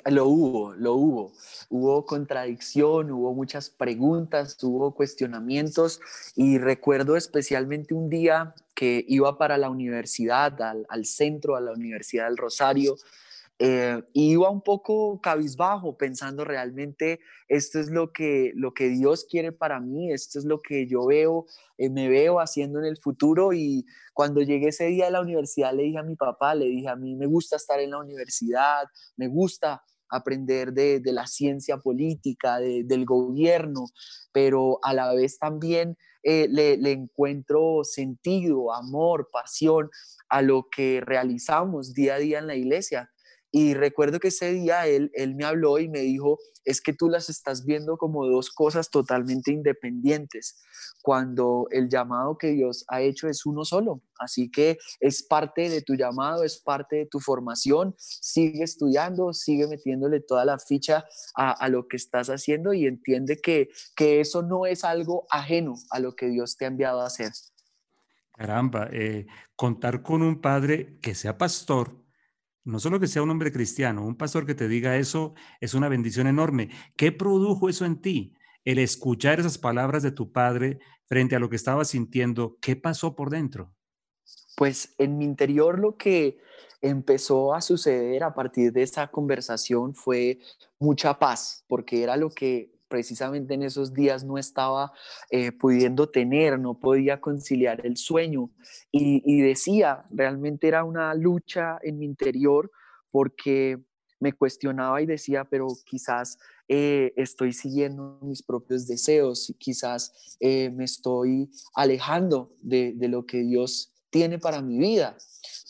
lo 0.06 0.26
hubo, 0.26 0.74
lo 0.74 0.94
hubo. 0.94 1.32
Hubo 1.68 2.06
contradicción, 2.06 3.10
hubo 3.10 3.34
muchas 3.34 3.70
preguntas, 3.70 4.56
hubo 4.62 4.94
cuestionamientos 4.94 6.00
y 6.34 6.58
recuerdo 6.58 7.16
especialmente 7.16 7.94
un 7.94 8.08
día 8.08 8.54
que 8.74 9.04
iba 9.06 9.36
para 9.36 9.58
la 9.58 9.68
universidad, 9.68 10.60
al, 10.62 10.86
al 10.88 11.04
centro, 11.04 11.56
a 11.56 11.60
la 11.60 11.72
Universidad 11.72 12.26
del 12.26 12.38
Rosario, 12.38 12.96
eh, 13.62 14.02
iba 14.14 14.48
un 14.48 14.62
poco 14.62 15.20
cabizbajo 15.20 15.98
pensando 15.98 16.46
realmente 16.46 17.20
esto 17.46 17.78
es 17.78 17.90
lo 17.90 18.10
que, 18.10 18.52
lo 18.54 18.72
que 18.72 18.88
Dios 18.88 19.26
quiere 19.28 19.52
para 19.52 19.80
mí, 19.80 20.10
esto 20.10 20.38
es 20.38 20.46
lo 20.46 20.60
que 20.62 20.86
yo 20.86 21.04
veo, 21.04 21.44
eh, 21.76 21.90
me 21.90 22.08
veo 22.08 22.40
haciendo 22.40 22.78
en 22.78 22.86
el 22.86 22.96
futuro 22.96 23.52
y 23.52 23.84
cuando 24.14 24.40
llegué 24.40 24.68
ese 24.68 24.86
día 24.86 25.08
a 25.08 25.10
la 25.10 25.20
universidad 25.20 25.74
le 25.74 25.82
dije 25.82 25.98
a 25.98 26.02
mi 26.02 26.16
papá, 26.16 26.54
le 26.54 26.64
dije 26.64 26.88
a 26.88 26.96
mí 26.96 27.14
me 27.16 27.26
gusta 27.26 27.56
estar 27.56 27.78
en 27.80 27.90
la 27.90 27.98
universidad, 27.98 28.84
me 29.18 29.28
gusta 29.28 29.82
aprender 30.08 30.72
de, 30.72 31.00
de 31.00 31.12
la 31.12 31.26
ciencia 31.26 31.76
política, 31.76 32.58
del 32.60 33.04
gobierno, 33.04 33.84
pero 34.32 34.78
a 34.82 34.94
la 34.94 35.12
vez 35.12 35.38
también 35.38 35.98
eh, 36.22 36.48
le, 36.48 36.78
le 36.78 36.92
encuentro 36.92 37.84
sentido, 37.84 38.72
amor, 38.72 39.28
pasión 39.30 39.90
a 40.30 40.40
lo 40.40 40.68
que 40.70 41.02
realizamos 41.04 41.92
día 41.92 42.14
a 42.14 42.18
día 42.18 42.38
en 42.38 42.46
la 42.46 42.54
iglesia. 42.54 43.10
Y 43.52 43.74
recuerdo 43.74 44.20
que 44.20 44.28
ese 44.28 44.52
día 44.52 44.86
él, 44.86 45.10
él 45.14 45.34
me 45.34 45.44
habló 45.44 45.78
y 45.78 45.88
me 45.88 46.00
dijo, 46.00 46.38
es 46.64 46.80
que 46.80 46.92
tú 46.92 47.08
las 47.08 47.28
estás 47.28 47.64
viendo 47.64 47.96
como 47.96 48.26
dos 48.26 48.50
cosas 48.50 48.90
totalmente 48.90 49.52
independientes, 49.52 50.56
cuando 51.02 51.66
el 51.70 51.88
llamado 51.88 52.36
que 52.38 52.48
Dios 52.48 52.84
ha 52.88 53.00
hecho 53.00 53.28
es 53.28 53.46
uno 53.46 53.64
solo. 53.64 54.02
Así 54.18 54.50
que 54.50 54.78
es 55.00 55.22
parte 55.22 55.68
de 55.68 55.82
tu 55.82 55.94
llamado, 55.94 56.44
es 56.44 56.58
parte 56.58 56.96
de 56.96 57.06
tu 57.06 57.20
formación. 57.20 57.94
Sigue 57.98 58.62
estudiando, 58.62 59.32
sigue 59.32 59.66
metiéndole 59.66 60.20
toda 60.20 60.44
la 60.44 60.58
ficha 60.58 61.04
a, 61.34 61.52
a 61.52 61.68
lo 61.68 61.88
que 61.88 61.96
estás 61.96 62.28
haciendo 62.28 62.72
y 62.74 62.86
entiende 62.86 63.40
que, 63.40 63.70
que 63.96 64.20
eso 64.20 64.42
no 64.42 64.66
es 64.66 64.84
algo 64.84 65.26
ajeno 65.30 65.74
a 65.90 65.98
lo 65.98 66.14
que 66.14 66.28
Dios 66.28 66.56
te 66.56 66.66
ha 66.66 66.68
enviado 66.68 67.00
a 67.00 67.06
hacer. 67.06 67.32
Caramba, 68.40 68.88
eh, 68.92 69.26
contar 69.56 70.02
con 70.02 70.22
un 70.22 70.40
padre 70.40 70.98
que 71.02 71.14
sea 71.14 71.36
pastor 71.36 71.99
no 72.64 72.78
solo 72.78 73.00
que 73.00 73.06
sea 73.06 73.22
un 73.22 73.30
hombre 73.30 73.52
cristiano, 73.52 74.04
un 74.04 74.16
pastor 74.16 74.46
que 74.46 74.54
te 74.54 74.68
diga 74.68 74.96
eso 74.96 75.34
es 75.60 75.74
una 75.74 75.88
bendición 75.88 76.26
enorme. 76.26 76.70
¿Qué 76.96 77.12
produjo 77.12 77.68
eso 77.68 77.84
en 77.84 78.00
ti? 78.00 78.34
El 78.64 78.78
escuchar 78.78 79.40
esas 79.40 79.58
palabras 79.58 80.02
de 80.02 80.12
tu 80.12 80.32
padre 80.32 80.78
frente 81.06 81.34
a 81.34 81.38
lo 81.38 81.48
que 81.48 81.56
estabas 81.56 81.88
sintiendo, 81.88 82.58
¿qué 82.60 82.76
pasó 82.76 83.16
por 83.16 83.30
dentro? 83.30 83.72
Pues 84.56 84.94
en 84.98 85.18
mi 85.18 85.24
interior 85.24 85.78
lo 85.78 85.96
que 85.96 86.38
empezó 86.82 87.54
a 87.54 87.60
suceder 87.60 88.22
a 88.22 88.34
partir 88.34 88.72
de 88.72 88.82
esa 88.82 89.08
conversación 89.08 89.94
fue 89.94 90.38
mucha 90.78 91.18
paz, 91.18 91.64
porque 91.66 92.02
era 92.02 92.16
lo 92.16 92.30
que 92.30 92.70
precisamente 92.90 93.54
en 93.54 93.62
esos 93.62 93.94
días 93.94 94.24
no 94.24 94.36
estaba 94.36 94.92
eh, 95.30 95.52
pudiendo 95.52 96.10
tener, 96.10 96.58
no 96.58 96.78
podía 96.78 97.20
conciliar 97.20 97.86
el 97.86 97.96
sueño 97.96 98.50
y, 98.90 99.40
decía, 99.40 100.04
realmente 100.10 100.68
era 100.68 100.84
una 100.84 101.14
lucha 101.14 101.78
en 101.82 101.98
mi 101.98 102.04
interior 102.04 102.70
porque 103.10 103.78
me 104.18 104.34
cuestionaba 104.34 105.00
y 105.00 105.06
decía, 105.06 105.44
pero 105.44 105.68
quizás 105.86 106.38
eh, 106.68 107.14
estoy 107.16 107.52
siguiendo 107.52 108.18
mis 108.20 108.42
propios 108.42 108.86
deseos, 108.86 109.54
quizás 109.58 110.36
eh, 110.40 110.68
me 110.70 110.84
estoy 110.84 111.50
alejando 111.74 112.52
de, 112.60 112.94
lo 113.08 113.24
que 113.24 113.38
Dios 113.38 113.94
tiene 114.10 114.38
para 114.38 114.60
mi 114.60 114.78
vida. 114.78 115.16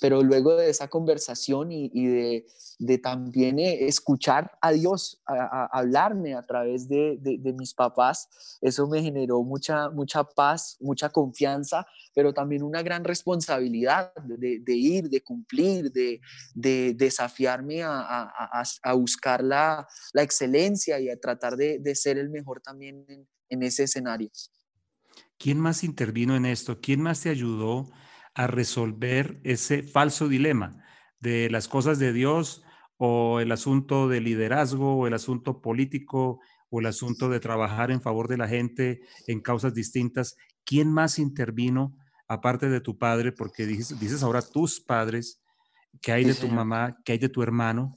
Pero 0.01 0.23
luego 0.23 0.57
de 0.57 0.71
esa 0.71 0.89
conversación 0.89 1.71
y, 1.71 2.07
de, 2.79 2.99
también 2.99 3.59
eh, 3.59 3.87
escuchar 3.87 4.51
a 4.61 4.73
Dios, 4.73 5.23
a, 5.27 5.67
hablarme 5.73 6.35
a 6.35 6.43
través 6.43 6.89
de, 6.89 7.19
mis 7.57 7.75
papás, 7.75 8.29
eso 8.61 8.89
me 8.89 9.03
generó 9.03 9.43
mucha, 9.43 9.91
mucha 9.91 10.25
paz, 10.25 10.77
mucha 10.81 11.11
confianza, 11.11 11.87
pero 12.15 12.33
también 12.33 12.63
una 12.63 12.83
gran 12.83 13.05
responsabilidad 13.05 14.13
de, 14.25 14.75
ir, 14.75 15.11
de 15.11 15.23
cumplir, 15.23 15.93
de, 15.93 16.21
desafiarme 16.95 17.83
a, 17.83 18.95
buscar 18.95 19.45
la, 19.45 19.87
la, 20.13 20.23
excelencia 20.23 20.99
y 20.99 21.11
a 21.11 21.21
tratar 21.21 21.57
de, 21.57 21.95
ser 21.95 22.19
el 22.19 22.31
mejor 22.31 22.61
también 22.61 23.05
en, 23.09 23.29
en 23.51 23.63
ese 23.63 23.85
escenario. 23.85 24.31
¿Quién 25.39 25.59
más 25.59 25.85
intervino 25.85 26.37
en 26.37 26.47
esto? 26.47 26.81
¿Quién 26.81 27.01
más 27.01 27.21
te 27.23 27.31
ayudó? 27.31 27.91
A 28.35 28.47
resolver 28.47 29.41
ese 29.45 29.83
falso 29.83 30.29
dilema 30.29 30.83
de 31.21 31.51
las 31.51 31.69
cosas 31.69 31.99
de 31.99 32.13
Dios 32.13 32.63
o 32.97 33.41
el 33.41 33.53
asunto 33.53 34.09
de 34.09 34.21
liderazgo 34.21 34.97
o 34.97 35.07
el 35.07 35.15
asunto 35.15 35.61
político 35.61 36.41
o 36.71 36.81
el 36.81 36.87
asunto 36.87 37.29
de 37.29 37.41
trabajar 37.41 37.91
en 37.91 38.01
favor 38.01 38.29
de 38.29 38.37
la 38.37 38.49
gente 38.49 39.01
en 39.27 39.41
causas 39.41 39.75
distintas. 39.75 40.37
¿Quién 40.65 40.93
más 40.93 41.19
intervino 41.19 41.97
aparte 42.29 42.69
de 42.69 42.81
tu 42.81 42.97
padre? 42.99 43.33
Porque 43.33 43.67
dices, 43.67 43.99
dices 43.99 44.23
ahora 44.23 44.43
tus 44.43 44.81
padres, 44.81 45.41
¿qué 46.01 46.13
hay 46.13 46.25
de 46.25 46.35
tu 46.35 46.49
mamá? 46.49 46.99
¿Qué 47.05 47.13
hay 47.13 47.19
de 47.19 47.29
tu 47.29 47.43
hermano? 47.43 47.97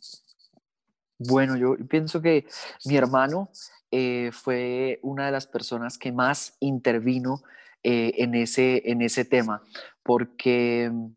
Bueno, 1.20 1.56
yo 1.56 1.78
pienso 1.88 2.22
que 2.22 2.48
mi 2.86 2.96
hermano 2.96 3.50
eh, 3.92 4.32
fue 4.34 5.00
una 5.04 5.28
de 5.28 5.32
las 5.32 5.48
personas 5.48 5.98
que 5.98 6.12
más 6.12 6.58
intervino 6.60 7.44
eh, 7.84 8.14
en, 8.18 8.36
ese, 8.36 8.82
en 8.90 9.02
ese 9.02 9.26
tema, 9.26 9.62
porque 10.04 10.90
mm, 10.92 11.08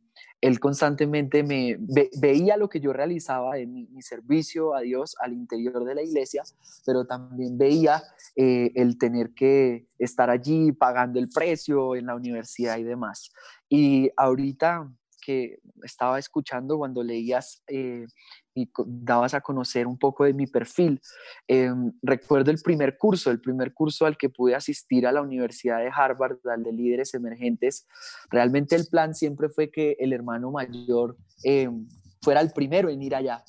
él 0.41 0.61
constantemente 0.61 1.43
me 1.43 1.79
veía 2.21 2.57
lo 2.57 2.69
que 2.69 2.81
yo 2.81 2.93
realizaba 2.93 3.59
en 3.59 3.73
mi, 3.73 4.03
servicio 4.03 4.75
a 4.75 4.81
Dios 4.81 5.17
al 5.21 5.33
interior 5.33 5.85
de 5.85 5.95
la 5.95 6.03
iglesia, 6.03 6.43
pero 6.85 7.07
también 7.07 7.57
veía 7.57 8.03
eh, 8.37 8.71
el 8.75 8.99
tener 8.99 9.33
que 9.35 9.87
estar 9.99 10.31
allí 10.31 10.73
pagando 10.73 11.19
el 11.19 11.29
precio 11.29 11.97
en 11.97 12.07
la 12.07 12.15
universidad 12.15 12.79
y 12.79 12.85
demás. 12.85 13.31
Y 13.69 14.11
ahorita 14.17 14.89
que 15.21 15.59
estaba 15.83 16.19
escuchando 16.19 16.79
cuando 16.79 17.03
leías 17.03 17.63
eh, 17.67 18.07
y 18.57 18.71
dabas 18.87 19.35
a 19.35 19.40
conocer 19.42 19.87
un 19.87 19.99
poco 19.99 20.25
de 20.25 20.33
mi 20.33 20.47
perfil. 20.47 21.01
Em, 21.47 21.92
recuerdo 22.03 22.51
el 22.51 22.61
primer 22.62 22.97
curso, 22.97 23.31
el 23.31 23.40
primer 23.40 23.75
curso 23.75 24.07
al 24.07 24.16
que 24.16 24.31
pude 24.31 24.55
asistir 24.55 25.07
a 25.07 25.12
la 25.12 25.21
Universidad 25.21 25.79
de 25.79 25.90
Harvard, 25.95 26.38
al 26.47 26.62
de 26.62 26.73
líderes 26.73 27.12
emergentes. 27.14 27.87
Realmente 28.31 28.75
el 28.75 28.87
plan 28.87 29.14
siempre 29.14 29.51
fue 29.51 29.71
que 29.71 29.97
el 30.01 30.12
hermano 30.12 30.51
mayor 30.51 31.16
em, 31.45 31.87
fuera 32.23 32.40
el 32.40 32.51
primero 32.51 32.88
en 32.88 33.03
ir 33.03 33.14
allá, 33.14 33.45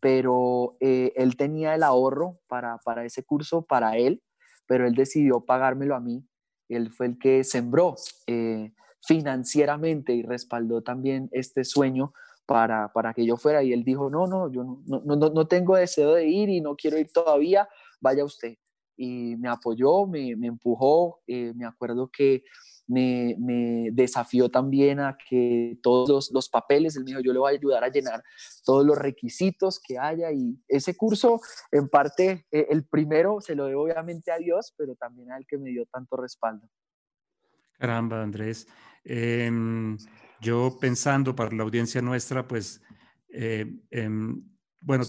pero 0.00 0.76
eh, 0.80 1.12
él 1.16 1.36
tenía 1.36 1.74
el 1.74 1.82
ahorro 1.82 2.38
para, 2.46 2.78
para 2.78 3.04
ese 3.04 3.24
curso 3.24 3.62
para 3.62 3.96
él, 3.96 4.22
pero 4.66 4.86
él 4.86 4.94
decidió 4.94 5.44
pagármelo 5.44 5.96
a 5.96 6.00
mí. 6.00 6.24
Él 6.68 6.90
fue 6.90 7.06
el 7.06 7.18
que 7.18 7.42
sembró. 7.42 7.96
Eh, 8.28 8.72
financieramente 9.04 10.14
y 10.14 10.22
respaldó 10.22 10.82
también 10.82 11.28
este 11.32 11.64
sueño 11.64 12.12
para, 12.46 12.92
para 12.92 13.12
que 13.14 13.24
yo 13.24 13.36
fuera. 13.36 13.62
Y 13.62 13.72
él 13.72 13.84
dijo, 13.84 14.10
no, 14.10 14.26
no, 14.26 14.50
yo 14.50 14.64
no, 14.64 14.82
no, 14.86 15.16
no, 15.16 15.46
tengo 15.46 15.76
deseo 15.76 16.14
de 16.14 16.26
ir 16.26 16.48
y 16.48 16.60
no 16.60 16.76
quiero 16.76 16.98
ir 16.98 17.10
todavía, 17.12 17.68
vaya 18.00 18.24
usted. 18.24 18.56
Y 18.96 19.36
me 19.36 19.48
apoyó, 19.48 20.06
me, 20.06 20.36
me 20.36 20.48
empujó, 20.48 21.22
eh, 21.26 21.52
me 21.54 21.64
acuerdo 21.64 22.10
que 22.10 22.44
me, 22.86 23.36
me, 23.38 23.88
desafió 23.92 24.50
también 24.50 25.00
a 25.00 25.16
que 25.16 25.78
todos 25.82 26.08
los, 26.08 26.30
los, 26.32 26.48
papeles, 26.48 26.96
él 26.96 27.04
me 27.04 27.10
dijo, 27.10 27.20
yo 27.20 27.32
le 27.32 27.38
voy 27.38 27.52
a 27.52 27.56
ayudar 27.56 27.84
a 27.84 27.88
llenar 27.88 28.22
todos 28.64 28.84
los 28.84 28.98
requisitos 28.98 29.80
que 29.80 29.98
haya 29.98 30.30
y 30.32 30.58
ese 30.68 30.94
curso, 30.96 31.40
en 31.70 31.88
parte, 31.88 32.46
eh, 32.50 32.66
el 32.70 32.84
primero 32.84 33.40
se 33.40 33.54
lo 33.54 33.66
debo 33.66 33.84
obviamente 33.84 34.30
a 34.30 34.38
Dios, 34.38 34.74
pero 34.76 34.94
también 34.96 35.32
al 35.32 35.46
que 35.46 35.58
me 35.58 35.70
dio 35.70 35.86
tanto 35.86 36.16
respaldo. 36.16 36.68
Caramba, 37.78 38.22
Andrés. 38.22 38.68
Em, 39.04 39.96
yo 40.42 40.76
pensando 40.80 41.34
para 41.34 41.54
la 41.54 41.62
audiencia 41.62 42.02
nuestra, 42.02 42.46
pues, 42.46 42.82
eh, 43.32 43.72
em, 43.90 44.44
bueno, 44.80 45.04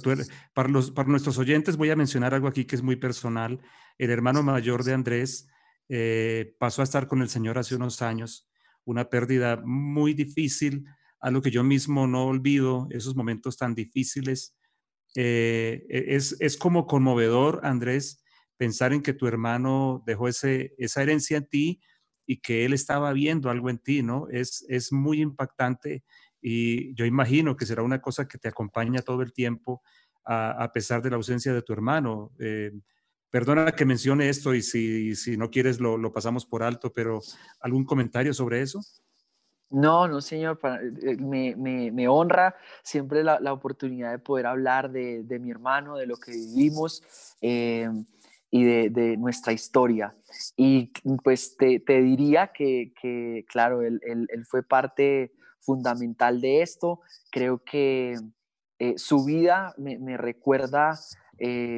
para, 0.54 0.70
los, 0.70 0.92
para 0.92 1.10
nuestros 1.10 1.40
oyentes 1.40 1.76
voy 1.76 1.90
a 1.90 1.96
mencionar 1.96 2.36
algo 2.36 2.48
aquí 2.48 2.66
que 2.66 2.76
es 2.76 2.84
muy 2.84 2.96
personal. 2.96 3.60
El 3.98 4.12
hermano 4.12 4.44
mayor 4.44 4.84
de 4.84 4.94
Andrés 4.94 5.48
eh, 5.90 6.56
pasó 6.60 6.82
a 6.82 6.84
estar 6.84 7.08
con 7.08 7.22
el 7.22 7.30
Señor 7.30 7.58
hace 7.58 7.76
unos 7.76 8.02
años, 8.04 8.48
una 8.86 9.10
pérdida 9.10 9.62
muy 9.66 10.14
difícil, 10.14 10.86
algo 11.20 11.42
que 11.42 11.52
yo 11.52 11.64
mismo 11.64 12.06
no 12.06 12.26
olvido, 12.26 12.88
esos 12.92 13.16
momentos 13.16 13.58
tan 13.58 13.74
difíciles. 13.74 14.56
Eh, 15.16 15.86
e, 15.90 16.16
es, 16.16 16.38
es 16.40 16.58
como 16.58 16.86
conmovedor, 16.86 17.62
Andrés, 17.64 18.24
pensar 18.58 18.94
en 18.94 19.02
que 19.02 19.14
tu 19.14 19.26
hermano 19.26 20.04
dejó 20.06 20.28
ese, 20.28 20.76
esa 20.78 21.02
herencia 21.02 21.38
en 21.38 21.48
ti, 21.48 21.82
y 22.26 22.38
que 22.38 22.66
él 22.66 22.74
estaba 22.74 23.12
viendo 23.14 23.50
algo 23.50 23.70
en 23.70 23.80
ti, 23.80 24.02
¿no? 24.02 24.28
Es, 24.30 24.66
es 24.70 24.92
muy 24.92 25.22
impactante 25.22 26.04
y 26.42 26.94
yo 26.96 27.06
imagino 27.06 27.56
que 27.56 27.66
será 27.66 27.84
una 27.84 28.02
cosa 28.02 28.28
que 28.28 28.38
te 28.38 28.50
acompaña 28.50 29.02
todo 29.02 29.22
el 29.22 29.32
tiempo 29.32 29.82
a, 30.26 30.72
pesar 30.74 31.02
de 31.02 31.10
la 31.10 31.18
ausencia 31.18 31.54
de 31.54 31.62
tu 31.62 31.74
hermano. 31.74 32.32
Eh, 32.40 32.72
perdona 33.30 33.72
que 33.72 33.86
mencione 33.86 34.30
esto 34.30 34.54
y 34.54 34.62
si, 34.62 35.16
si 35.16 35.38
no 35.38 35.50
quieres 35.50 35.80
lo, 35.80 35.98
lo, 35.98 36.14
pasamos 36.14 36.46
por 36.46 36.64
alto, 36.64 36.94
pero 36.94 37.22
¿algún 37.60 37.86
comentario 37.86 38.34
sobre 38.34 38.62
eso? 38.62 38.80
No, 39.74 40.08
no, 40.08 40.22
señor, 40.22 40.60
eh, 41.02 41.18
me, 41.18 42.08
honra 42.08 42.56
siempre 42.84 43.24
la, 43.24 43.52
oportunidad 43.52 44.12
de 44.12 44.20
poder 44.20 44.46
hablar 44.46 44.92
de, 44.92 45.40
mi 45.42 45.50
hermano, 45.50 45.98
de 45.98 46.06
lo 46.06 46.16
que 46.18 46.32
vivimos 46.32 47.02
eh, 47.42 47.90
y 48.54 48.64
de, 48.66 49.18
nuestra 49.18 49.52
historia. 49.52 50.14
Y 50.56 50.92
pues 51.24 51.58
te, 51.58 51.82
diría 52.02 52.52
que, 52.54 52.94
claro, 53.50 53.82
él, 53.82 54.00
fue 54.48 54.62
parte 54.62 55.34
fundamental 55.60 56.40
de 56.40 56.62
esto. 56.62 57.02
Creo 57.32 57.64
que 57.64 58.16
eh, 58.78 58.94
su 58.98 59.26
vida 59.26 59.74
me, 59.78 60.18
recuerda 60.18 61.00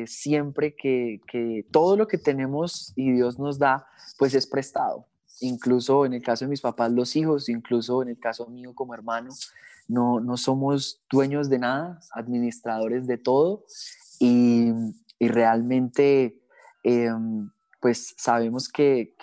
siempre 0.05 0.75
que, 0.75 1.21
que 1.31 1.65
todo 1.71 1.95
lo 1.95 2.09
que 2.09 2.17
tenemos 2.17 2.91
y 2.97 3.13
Dios 3.13 3.39
nos 3.39 3.57
da, 3.57 3.87
pues 4.19 4.35
es 4.35 4.45
prestado 4.45 5.07
incluso 5.41 6.05
en 6.05 6.13
el 6.13 6.21
caso 6.21 6.45
de 6.45 6.49
mis 6.49 6.61
papás, 6.61 6.93
los 6.93 7.13
hijos, 7.17 7.49
incluso 7.49 8.01
en 8.01 8.07
el 8.07 8.17
caso 8.17 8.47
mío 8.47 8.73
como 8.73 8.93
hermano, 8.93 9.33
no, 9.89 10.21
no 10.21 10.37
somos 10.37 11.01
dueños 11.11 11.49
de 11.49 11.59
nada, 11.59 11.99
administradores 12.13 13.05
de 13.05 13.17
todo 13.17 13.65
y, 14.17 14.71
y 15.19 15.27
realmente 15.27 16.41
em, 16.85 17.49
pues 17.81 18.13
sabemos 18.15 18.69
que, 18.69 19.15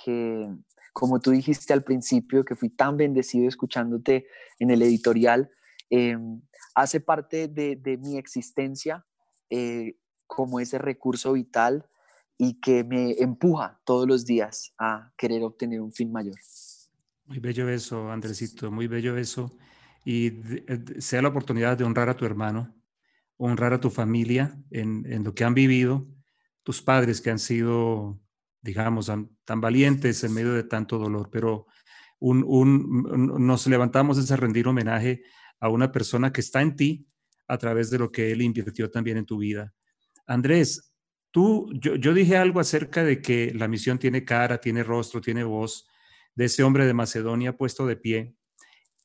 como 0.93 1.21
tú 1.21 1.31
dijiste 1.31 1.73
al 1.73 1.85
principio, 1.85 2.45
que 2.45 2.57
fui 2.57 2.71
tan 2.71 2.97
bendecido 2.97 3.47
escuchándote 3.49 4.27
en 4.59 4.71
el 4.71 4.83
editorial, 4.83 5.49
em, 5.89 6.43
hace 6.75 7.01
parte 7.01 7.47
de, 7.47 7.99
mi 8.03 8.19
existencia 8.19 9.07
eh, 9.49 9.97
como 10.27 10.59
ese 10.59 10.79
recurso 10.79 11.35
vital 11.35 11.87
y 12.37 12.61
que 12.61 12.83
me 12.83 13.13
empuja 13.13 13.81
todos 13.85 14.09
los 14.09 14.27
días 14.27 14.75
a 14.77 15.13
querer 15.17 15.45
obtener 15.45 15.81
un 15.81 15.93
fin 15.93 16.11
mayor. 16.11 16.35
Muy 17.27 17.39
bello 17.39 17.69
eso, 17.69 18.11
Andresito, 18.11 18.73
muy 18.73 18.89
bello 18.89 19.17
eso. 19.17 19.57
Y 20.05 20.33
sea 20.99 21.23
la 21.23 21.29
oportunidad 21.29 21.79
de 21.79 21.85
honrar 21.85 22.09
a 22.09 22.17
tu 22.17 22.25
hermano, 22.25 22.75
honrar 23.37 23.73
a 23.73 23.79
tu 23.79 23.89
familia 23.89 24.59
en 24.73 25.23
lo 25.23 25.33
que 25.33 25.45
han 25.45 25.55
vivido, 25.55 26.09
tus 26.63 26.83
padres 26.83 27.21
que 27.21 27.31
han 27.31 27.39
sido, 27.39 28.21
digamos, 28.61 29.11
tan 29.45 29.61
valientes 29.61 30.23
en 30.25 30.35
medio 30.35 30.53
de 30.53 30.65
tanto 30.65 30.99
dolor, 30.99 31.29
pero 31.31 31.67
un, 32.19 32.45
un, 32.47 33.47
nos 33.47 33.67
levantamos 33.67 34.31
a 34.31 34.37
rendir 34.37 34.69
homenaje 34.69 35.23
a 35.61 35.69
una 35.69 35.91
persona 35.91 36.33
que 36.33 36.41
está 36.41 36.63
en 36.63 36.77
ti 36.77 37.07
a 37.49 37.59
través 37.59 37.91
de 37.91 37.99
lo 37.99 38.11
que 38.11 38.33
él 38.33 38.43
invirtió 38.43 38.91
también 38.91 39.17
en 39.17 39.27
tu 39.27 39.39
vida. 39.39 39.75
Andrés, 40.27 40.93
Tú, 41.33 41.71
yo, 41.81 42.13
dije 42.13 42.37
algo 42.37 42.61
acerca 42.61 43.03
de 43.05 43.23
que 43.23 43.53
la 43.55 43.67
misión 43.67 43.99
tiene 43.99 44.23
cara, 44.23 44.59
tiene 44.59 44.85
rostro, 44.85 45.23
tiene 45.23 45.45
voz, 45.45 45.89
de 46.35 46.45
ese 46.45 46.63
hombre 46.63 46.85
de 46.85 46.93
Macedonia 46.93 47.57
puesto 47.57 47.87
de 47.87 47.97
pie. 47.97 48.37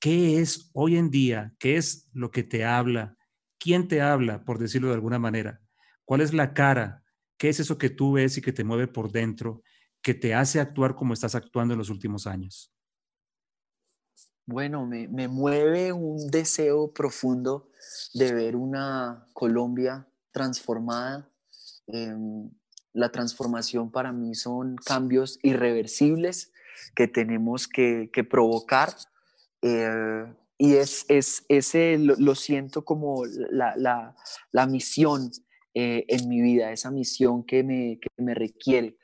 ¿Qué 0.02 0.40
es 0.42 0.70
hoy 0.74 0.98
en 0.98 1.10
día? 1.10 1.56
¿Qué 1.58 1.78
es 1.78 2.10
lo 2.14 2.30
que 2.30 2.44
te 2.44 2.66
habla? 2.66 3.18
¿Quién 3.58 3.88
te 3.88 4.02
habla, 4.02 4.44
por 4.44 4.60
decirlo 4.60 4.90
de 4.90 4.96
alguna 4.96 5.20
manera? 5.20 5.62
¿Cuál 6.04 6.20
es 6.20 6.34
la 6.34 6.54
cara? 6.54 7.02
¿Qué 7.38 7.50
es 7.50 7.60
eso 7.60 7.78
que 7.78 7.90
tú 7.90 8.14
ves 8.14 8.38
y 8.38 8.42
que 8.42 8.54
te 8.54 8.64
mueve 8.64 8.88
por 8.88 9.12
dentro, 9.12 9.62
que 10.02 10.14
te 10.14 10.34
hace 10.34 10.60
actuar 10.60 10.96
como 10.96 11.14
estás 11.14 11.36
actuando 11.36 11.74
en 11.74 11.78
los 11.78 11.90
últimos 11.90 12.28
años? 12.28 12.72
Bueno, 14.46 14.86
me, 14.86 15.28
mueve 15.28 15.92
un 15.92 16.28
deseo 16.30 16.94
profundo 16.94 17.70
de 18.14 18.34
ver 18.34 18.56
una 18.56 19.28
Colombia 19.34 20.08
transformada, 20.32 21.30
Em, 21.88 22.50
la 22.94 23.10
transformación 23.10 23.92
para 23.92 24.12
mí 24.12 24.36
son 24.36 24.76
cambios 24.76 25.40
irreversibles 25.42 26.52
que 26.96 27.08
tenemos 27.08 27.68
que, 27.68 28.10
provocar. 28.30 28.96
Eh, 29.62 30.26
y 30.58 30.76
es, 30.76 31.06
es 31.08 31.46
ese 31.48 31.98
lo, 31.98 32.36
siento 32.36 32.84
como 32.84 33.24
la, 33.26 34.16
misión 34.68 35.32
eh, 35.80 36.06
en 36.08 36.28
mi 36.28 36.42
vida, 36.42 36.72
esa 36.72 36.90
misión 36.90 37.44
que 37.44 37.64
me, 37.64 38.00
que 38.00 38.10
me 38.18 38.34
requiere. 38.34 38.98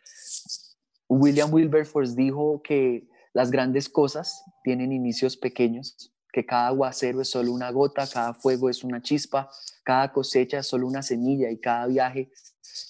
William 1.07 1.53
Wilberforce 1.53 2.15
dijo 2.15 2.63
que 2.63 3.07
las 3.31 3.51
grandes 3.51 3.87
cosas 3.89 4.43
tienen 4.63 4.91
inicios 4.91 5.37
pequeños, 5.37 6.11
que 6.31 6.47
cada 6.47 6.69
aguacero 6.69 7.21
es 7.21 7.29
solo 7.29 7.51
una 7.51 7.69
gota, 7.69 8.07
cada 8.11 8.33
fuego 8.33 8.71
es 8.71 8.83
una 8.83 9.03
chispa, 9.03 9.51
cada 9.83 10.11
cosecha 10.11 10.57
es 10.57 10.67
solo 10.67 10.87
una 10.87 11.03
semilla 11.03 11.51
y 11.51 11.59
cada 11.59 11.85
viaje 11.85 12.31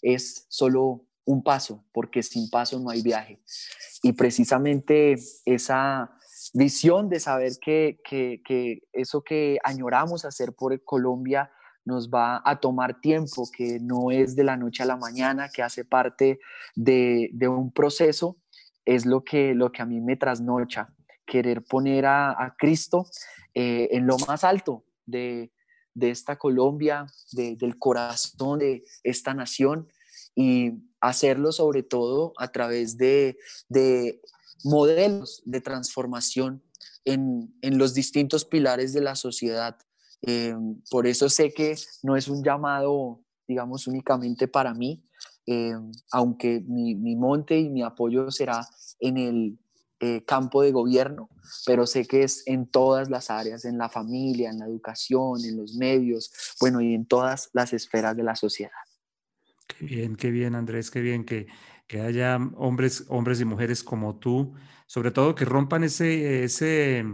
es 0.01 0.45
solo 0.47 1.05
un 1.25 1.43
paso, 1.43 1.83
porque 1.91 2.23
sin 2.23 2.49
paso 2.49 2.79
no 2.79 2.89
hay 2.89 3.01
viaje. 3.01 3.41
Y 4.01 4.13
precisamente 4.13 5.17
esa 5.43 6.09
visión 6.53 7.09
de 7.09 7.19
saber 7.19 7.51
que, 7.61 7.99
eso 8.93 9.23
que 9.23 9.57
añoramos 9.61 10.23
hacer 10.23 10.53
por 10.53 10.81
Colombia 10.85 11.51
nos 11.85 12.09
va 12.09 12.41
a 12.45 12.59
tomar 12.59 13.01
tiempo, 13.01 13.49
que 13.55 13.79
no 13.79 14.11
es 14.11 14.35
de 14.35 14.43
la 14.43 14.57
noche 14.57 14.83
a 14.83 14.85
la 14.85 14.97
mañana, 14.97 15.49
que 15.49 15.63
hace 15.63 15.85
parte 15.85 16.39
de, 16.75 17.29
un 17.47 17.71
proceso, 17.71 18.37
es 18.85 19.05
lo 19.05 19.23
que, 19.23 19.53
lo 19.53 19.71
que 19.71 19.81
a 19.81 19.85
mí 19.85 20.01
me 20.01 20.15
trasnocha, 20.15 20.93
querer 21.25 21.63
poner 21.63 22.05
a, 22.05 22.55
Cristo 22.57 23.07
eh, 23.53 23.89
en 23.91 24.07
lo 24.07 24.17
más 24.27 24.43
alto 24.43 24.83
de, 25.05 25.51
de 25.93 26.09
esta 26.09 26.37
Colombia, 26.37 27.05
del 27.31 27.77
corazón 27.77 28.59
de 28.59 28.83
esta 29.03 29.33
nación 29.33 29.87
y 30.35 30.71
hacerlo 30.99 31.51
sobre 31.51 31.83
todo 31.83 32.33
a 32.37 32.51
través 32.51 32.97
de, 32.97 33.37
modelos 34.63 35.41
de 35.45 35.61
transformación 35.61 36.63
en, 37.05 37.53
los 37.61 37.93
distintos 37.93 38.45
pilares 38.45 38.93
de 38.93 39.01
la 39.01 39.15
sociedad. 39.15 39.77
Eh, 40.25 40.55
por 40.89 41.05
eso 41.05 41.29
sé 41.29 41.53
que 41.53 41.75
no 42.01 42.15
es 42.15 42.27
un 42.27 42.43
llamado, 42.43 43.21
digamos, 43.47 43.87
únicamente 43.87 44.47
para 44.47 44.73
mí, 44.73 45.03
eh, 45.45 45.75
aunque 46.11 46.61
mi, 46.65 46.95
mi, 46.95 47.15
monte 47.15 47.59
y 47.59 47.69
mi 47.69 47.83
apoyo 47.83 48.31
será 48.31 48.65
en 48.99 49.17
el, 49.17 49.57
eh, 50.05 50.25
campo 50.25 50.61
de 50.61 50.73
gobierno, 50.73 51.29
pero 51.65 51.87
sé 51.87 52.05
que 52.05 52.23
es 52.23 52.43
en 52.45 52.67
todas 52.67 53.09
las 53.09 53.29
áreas, 53.29 53.63
en 53.63 53.77
la 53.77 53.87
familia, 53.87 54.49
en 54.49 54.59
la 54.59 54.65
educación, 54.65 55.39
en 55.45 55.55
los 55.55 55.75
medios, 55.75 56.29
bueno, 56.59 56.81
y 56.81 56.93
en 56.93 57.05
todas 57.05 57.49
las 57.53 57.71
esferas 57.71 58.17
de 58.17 58.23
la 58.23 58.35
sociedad. 58.35 58.73
Qué 59.65 59.85
bien, 59.85 60.17
qué 60.17 60.29
bien, 60.29 60.55
Andrés, 60.55 60.91
qué 60.91 60.99
bien 60.99 61.23
que, 61.23 61.47
que 61.87 62.01
haya 62.01 62.37
hombres, 62.57 63.05
hombres 63.07 63.39
y 63.39 63.45
mujeres 63.45 63.81
como 63.81 64.19
tú, 64.19 64.53
sobre 64.87 65.11
todo 65.11 65.35
que 65.35 65.45
rompan 65.45 65.85
ese, 65.85 66.43
ese, 66.43 67.05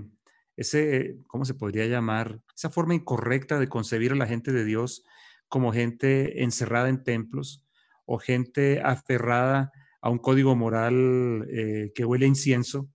ese, 0.59 1.17
¿cómo 1.27 1.45
se 1.45 1.53
podría 1.53 1.85
llamar? 1.85 2.41
Esa 2.53 2.69
forma 2.69 2.93
incorrecta 2.93 3.59
de 3.59 3.69
concebir 3.69 4.11
a 4.11 4.15
la 4.15 4.27
gente 4.27 4.51
de 4.51 4.65
Dios 4.65 5.05
como 5.47 5.71
gente 5.71 6.43
encerrada 6.43 6.89
en 6.89 7.01
templos 7.03 7.65
o 8.05 8.19
gente 8.19 8.81
aferrada 8.83 9.71
a 10.01 10.09
un 10.09 10.17
código 10.17 10.57
moral 10.57 11.47
eh, 11.49 11.93
que 11.95 12.03
huele 12.03 12.25
a 12.25 12.27
incienso, 12.27 12.89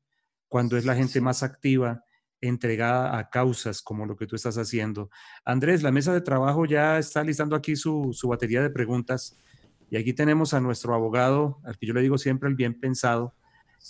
cuando 0.49 0.77
es 0.77 0.85
la 0.85 0.95
gente 0.95 1.23
más 1.23 1.43
activa, 1.43 2.05
entregada 2.43 3.19
a 3.19 3.31
causas 3.31 3.81
como 3.81 4.05
lo 4.05 4.15
que 4.15 4.27
tú 4.27 4.37
estás 4.37 4.59
haciendo. 4.59 5.09
Andrés, 5.47 5.83
la 5.83 5.91
mesa 5.91 6.13
de 6.13 6.21
trabajo 6.21 6.67
ya 6.67 6.99
está 6.99 7.25
listando 7.25 7.57
aquí 7.57 7.77
su, 7.77 8.11
su 8.13 8.29
batería 8.29 8.61
de 8.61 8.69
preguntas 8.69 9.39
y 9.91 9.97
aquí 9.97 10.13
tenemos 10.13 10.53
a 10.53 10.61
nuestro 10.61 10.95
abogado, 10.95 11.61
al 11.65 11.79
que 11.79 11.87
yo 11.87 11.95
le 11.95 12.03
digo 12.03 12.19
siempre 12.19 12.51
el 12.51 12.57
bien 12.57 12.79
pensado, 12.79 13.35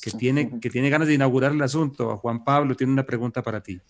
que 0.01 0.11
tiene, 0.11 0.61
que 0.61 0.71
tiene 0.71 0.91
ganas 0.91 1.09
de 1.09 1.15
inaugurar 1.15 1.53
el 1.53 1.63
asunto. 1.63 2.17
Juan 2.19 2.45
Pablo 2.45 2.75
tiene 2.75 2.93
una 2.93 3.05
pregunta 3.05 3.43
para 3.43 3.63
ti. 3.63 3.81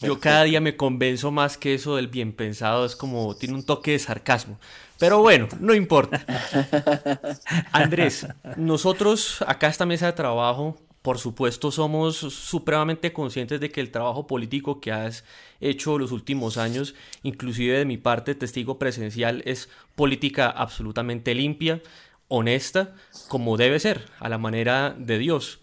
Yo 0.00 0.20
cada 0.20 0.44
día 0.44 0.60
me 0.60 0.76
convenzo 0.76 1.30
más 1.30 1.58
que 1.58 1.74
eso 1.74 1.96
del 1.96 2.06
bien 2.08 2.32
pensado 2.32 2.84
es 2.84 2.94
como 2.94 3.34
tiene 3.36 3.54
un 3.54 3.64
toque 3.64 3.92
de 3.92 3.98
sarcasmo. 3.98 4.58
Pero 4.98 5.20
bueno, 5.20 5.48
no 5.60 5.74
importa. 5.74 6.24
Andrés, 7.72 8.26
nosotros 8.56 9.42
acá 9.46 9.68
esta 9.68 9.86
mesa 9.86 10.06
de 10.06 10.12
trabajo, 10.12 10.76
por 11.02 11.18
supuesto, 11.18 11.70
somos 11.70 12.16
supremamente 12.16 13.12
conscientes 13.12 13.60
de 13.60 13.70
que 13.70 13.80
el 13.80 13.90
trabajo 13.90 14.26
político 14.26 14.80
que 14.80 14.92
has 14.92 15.24
hecho 15.60 15.98
los 15.98 16.12
últimos 16.12 16.58
años, 16.58 16.94
inclusive 17.22 17.78
de 17.78 17.84
mi 17.84 17.96
parte 17.96 18.34
testigo 18.34 18.78
presencial, 18.78 19.42
es 19.46 19.68
política 19.94 20.48
absolutamente 20.48 21.34
limpia, 21.34 21.80
honesta, 22.28 22.94
como 23.28 23.56
debe 23.56 23.80
ser, 23.80 24.06
a 24.20 24.28
la 24.28 24.38
manera 24.38 24.94
de 24.96 25.18
Dios. 25.18 25.60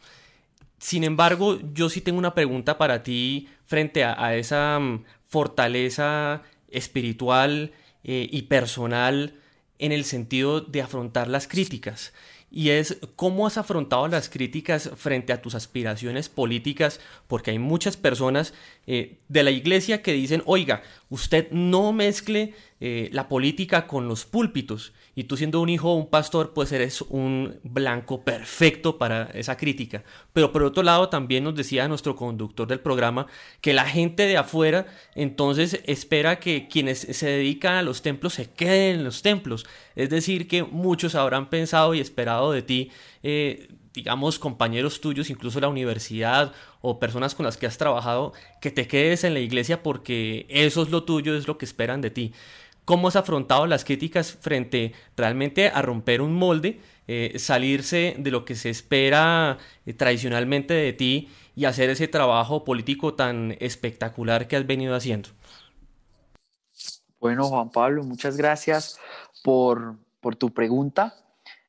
Sin 0.80 1.04
embargo, 1.04 1.60
yo 1.74 1.90
sí 1.90 2.02
tengo 2.02 2.20
una 2.20 2.36
pregunta 2.36 2.78
para 2.78 3.04
ti 3.04 3.48
frente 3.66 4.04
a, 4.04 4.36
esa 4.36 4.80
mm, 4.80 5.04
fortaleza 5.28 6.44
espiritual 6.70 7.72
eh, 8.04 8.28
y 8.32 8.44
personal 8.44 9.40
en 9.80 9.92
el 9.92 10.06
sentido 10.06 10.62
de 10.62 10.82
afrontar 10.82 11.28
las 11.28 11.48
críticas. 11.48 12.14
y 12.52 12.70
es 12.70 13.00
cómo 13.18 13.48
has 13.48 13.58
afrontado 13.58 14.08
las 14.08 14.30
críticas 14.30 14.90
frente 14.96 15.34
a 15.34 15.42
tus 15.42 15.56
aspiraciones 15.56 16.30
políticas, 16.30 17.02
porque 17.28 17.52
hay 17.52 17.60
muchas 17.60 17.98
personas 17.98 18.54
eh, 18.88 19.18
de 19.28 19.44
la 19.44 19.52
iglesia 19.52 20.02
que 20.02 20.14
dicen, 20.14 20.42
oiga, 20.46 20.82
usted 21.16 21.50
no 21.52 21.94
mezcle 21.94 22.54
eh, 22.82 23.10
la 23.14 23.30
política 23.30 23.88
con 23.88 24.10
los 24.10 24.26
púlpitos. 24.26 24.92
Y 25.16 25.24
tú 25.24 25.38
siendo 25.38 25.62
un 25.62 25.70
hijo 25.70 25.92
o 25.92 25.96
un 25.96 26.10
pastor, 26.10 26.52
pues 26.54 26.74
eres 26.74 27.02
un 27.04 27.58
blanco 27.64 28.26
perfecto 28.26 28.98
para 28.98 29.30
esa 29.34 29.56
crítica. 29.56 30.04
Pero 30.34 30.52
por 30.52 30.64
otro 30.64 30.84
lado, 30.84 31.08
también 31.08 31.46
nos 31.46 31.56
decía 31.56 31.88
nuestro 31.88 32.18
conductor 32.18 32.68
del 32.68 32.82
programa 32.82 33.28
que 33.62 33.74
la 33.74 33.86
gente 33.86 34.24
de 34.24 34.36
afuera 34.36 34.88
entonces 35.16 35.80
espera 35.86 36.38
que 36.38 36.68
quienes 36.68 37.00
se 37.00 37.28
dedican 37.28 37.76
a 37.76 37.82
los 37.82 38.02
templos 38.02 38.34
se 38.34 38.52
queden 38.52 38.98
en 38.98 39.04
los 39.06 39.22
templos. 39.22 39.66
Es 39.96 40.10
decir, 40.10 40.50
que 40.50 40.64
muchos 40.64 41.16
habrán 41.16 41.50
pensado 41.50 41.94
y 41.94 42.02
esperado 42.02 42.52
de 42.52 42.62
ti. 42.62 42.92
Eh, 43.24 43.70
digamos, 43.96 44.38
compañeros 44.38 45.02
tuyos, 45.02 45.30
incluso 45.30 45.60
la 45.60 45.70
universidad 45.70 46.54
o 46.82 47.00
personas 47.00 47.34
con 47.34 47.46
las 47.46 47.58
que 47.58 47.66
has 47.66 47.78
trabajado, 47.78 48.34
que 48.62 48.72
te 48.72 48.88
quedes 48.88 49.24
en 49.24 49.34
la 49.34 49.40
iglesia 49.40 49.82
porque 49.82 50.46
eso 50.50 50.84
es 50.84 50.90
lo 50.90 51.04
tuyo, 51.04 51.36
es 51.36 51.48
lo 51.48 51.58
que 51.58 51.66
esperan 51.66 52.02
de 52.02 52.12
ti. 52.12 52.34
¿Cómo 52.84 53.08
has 53.08 53.16
afrontado 53.16 53.66
las 53.66 53.84
críticas 53.84 54.34
frente 54.34 54.94
realmente 55.18 55.70
a 55.70 55.82
romper 55.82 56.22
un 56.22 56.34
molde, 56.34 56.80
eh, 57.08 57.34
salirse 57.40 58.16
de 58.20 58.30
lo 58.30 58.46
que 58.46 58.56
se 58.56 58.70
espera 58.70 59.58
eh, 59.86 59.94
tradicionalmente 59.94 60.74
de 60.76 60.94
ti 60.94 61.30
y 61.56 61.66
hacer 61.66 61.90
ese 61.90 62.08
trabajo 62.08 62.64
político 62.64 63.16
tan 63.16 63.58
espectacular 63.60 64.48
que 64.48 64.56
has 64.56 64.68
venido 64.68 64.94
haciendo? 64.94 65.30
Bueno, 67.20 67.46
Juan 67.46 67.72
Pablo, 67.72 68.04
muchas 68.04 68.38
gracias 68.38 69.00
por, 69.44 69.96
por 70.22 70.36
tu 70.36 70.54
pregunta. 70.54 71.16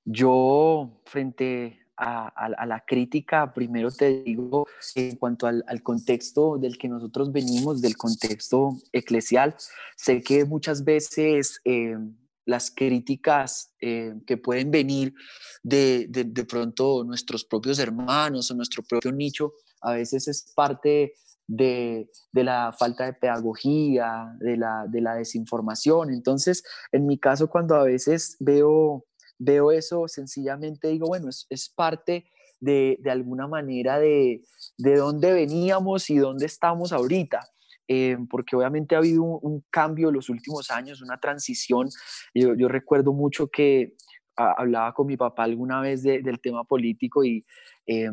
Yo, 0.04 0.90
frente 1.06 1.85
a, 1.96 2.66
la 2.66 2.84
crítica, 2.86 3.52
primero 3.52 3.90
te 3.90 4.22
digo, 4.22 4.66
en 4.94 5.16
cuanto 5.16 5.46
al, 5.46 5.82
contexto 5.82 6.58
del 6.58 6.78
que 6.78 6.88
nosotros 6.88 7.32
venimos, 7.32 7.80
del 7.80 7.96
contexto 7.96 8.76
eclesial, 8.92 9.56
sé 9.96 10.22
que 10.22 10.44
muchas 10.44 10.84
veces 10.84 11.60
eh, 11.64 11.96
las 12.44 12.70
críticas 12.70 13.74
eh, 13.80 14.14
que 14.26 14.36
pueden 14.36 14.70
venir 14.70 15.14
de, 15.62 16.06
de, 16.08 16.44
pronto 16.44 17.02
nuestros 17.04 17.44
propios 17.44 17.78
hermanos 17.78 18.50
o 18.50 18.54
nuestro 18.54 18.82
propio 18.82 19.12
nicho, 19.12 19.54
a 19.80 19.92
veces 19.92 20.28
es 20.28 20.52
parte 20.54 21.14
de, 21.46 22.10
de, 22.32 22.44
la 22.44 22.74
falta 22.78 23.04
de 23.04 23.12
pedagogía, 23.14 24.36
de 24.38 24.56
la, 24.56 24.86
de 24.88 25.00
la 25.00 25.14
desinformación. 25.14 26.10
Entonces, 26.12 26.62
en 26.92 27.06
mi 27.06 27.18
caso, 27.18 27.48
cuando 27.48 27.74
a 27.74 27.84
veces 27.84 28.36
veo 28.40 29.06
veo 29.38 29.72
eso, 29.72 30.08
sencillamente 30.08 30.88
digo, 30.88 31.06
bueno, 31.06 31.28
es, 31.28 31.72
parte 31.74 32.26
de, 32.60 32.98
alguna 33.10 33.46
manera 33.46 33.98
de, 33.98 34.42
de 34.78 34.96
dónde 34.96 35.32
veníamos 35.32 36.10
y 36.10 36.18
dónde 36.18 36.46
estamos 36.46 36.92
ahorita. 36.92 37.40
Eh, 37.88 38.16
porque 38.28 38.56
obviamente 38.56 38.96
ha 38.96 38.98
habido 38.98 39.22
un, 39.22 39.64
cambio 39.70 40.08
en 40.08 40.14
los 40.14 40.28
últimos 40.28 40.70
años, 40.70 41.02
una 41.02 41.18
transición. 41.18 41.88
Yo, 42.34 42.54
yo 42.54 42.66
recuerdo 42.66 43.12
mucho 43.12 43.48
que 43.48 43.94
hablaba 44.36 44.92
con 44.92 45.06
mi 45.06 45.16
papá 45.16 45.44
alguna 45.44 45.80
vez 45.80 46.02
del 46.02 46.40
tema 46.40 46.64
político 46.64 47.24
y 47.24 47.46
eh, 47.86 48.10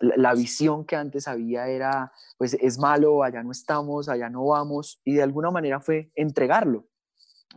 la, 0.00 0.34
visión 0.34 0.84
que 0.84 0.96
antes 0.96 1.26
había 1.26 1.68
era, 1.68 2.12
pues 2.38 2.54
es 2.54 2.78
malo, 2.78 3.22
allá 3.22 3.42
no 3.42 3.50
estamos, 3.50 4.08
allá 4.08 4.28
no 4.28 4.46
vamos, 4.46 5.00
y 5.04 5.14
de 5.14 5.22
alguna 5.22 5.50
manera 5.50 5.80
fue 5.80 6.12
entregarlo 6.14 6.86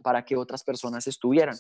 para 0.02 0.26
que 0.26 0.38
otras 0.38 0.64
personas 0.64 1.08
estuvieran. 1.08 1.58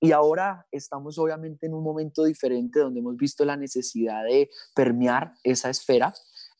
Y 0.00 0.12
ahora 0.12 0.66
estamos 0.70 1.18
obviamente 1.18 1.66
en 1.66 1.74
un 1.74 1.82
momento 1.82 2.24
diferente 2.24 2.80
donde 2.80 3.00
hemos 3.00 3.16
visto 3.16 3.44
la 3.44 3.56
necesidad 3.56 4.24
de 4.24 4.50
permear 4.74 5.32
esa 5.44 5.70
esfera, 5.70 6.12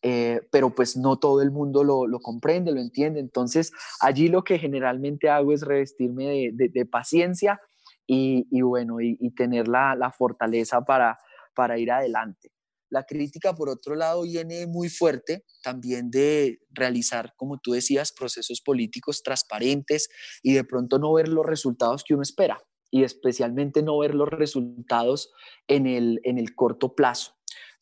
eh, 0.03 0.41
pero 0.51 0.75
pues 0.75 0.97
no 0.97 1.19
todo 1.19 1.43
el 1.43 1.51
mundo 1.51 1.83
lo, 1.83 2.07
lo, 2.07 2.21
comprende, 2.21 2.73
lo 2.73 2.81
entiende. 2.81 3.21
Entonces 3.21 3.73
allí 4.01 4.29
lo 4.29 4.45
que 4.45 4.59
generalmente 4.59 5.29
hago 5.29 5.53
es 5.53 5.63
revestirme 5.63 6.53
de, 6.55 6.69
de, 6.69 6.87
paciencia 6.87 7.61
y, 8.07 8.47
y, 8.51 8.63
bueno, 8.63 9.01
y, 9.01 9.31
tener 9.35 9.69
la, 9.69 9.95
la, 9.95 10.11
fortaleza 10.11 10.83
para, 10.83 11.19
para 11.55 11.79
ir 11.79 11.91
adelante. 11.91 12.54
La 12.95 13.03
crítica, 13.03 13.53
por 13.57 13.69
otro 13.69 13.97
lado, 13.97 14.23
viene 14.23 14.69
muy 14.69 14.89
fuerte 14.89 15.43
también 15.65 16.13
de 16.13 16.61
realizar, 16.71 17.33
como 17.37 17.59
tú 17.59 17.73
decías, 17.73 18.13
procesos 18.13 18.61
políticos 18.61 19.25
transparentes 19.25 20.09
y 20.45 20.53
de 20.53 20.63
pronto 20.63 21.01
no 21.01 21.13
ver 21.13 21.27
los 21.27 21.45
resultados 21.45 22.05
que 22.05 22.15
uno 22.15 22.23
espera 22.23 22.63
y 22.93 23.03
especialmente 23.03 23.83
no 23.83 23.99
ver 23.99 24.15
los 24.15 24.29
resultados 24.29 25.33
en 25.67 25.89
el, 25.89 26.21
en 26.23 26.39
el 26.39 26.55
corto 26.55 26.95
plazo. 26.95 27.33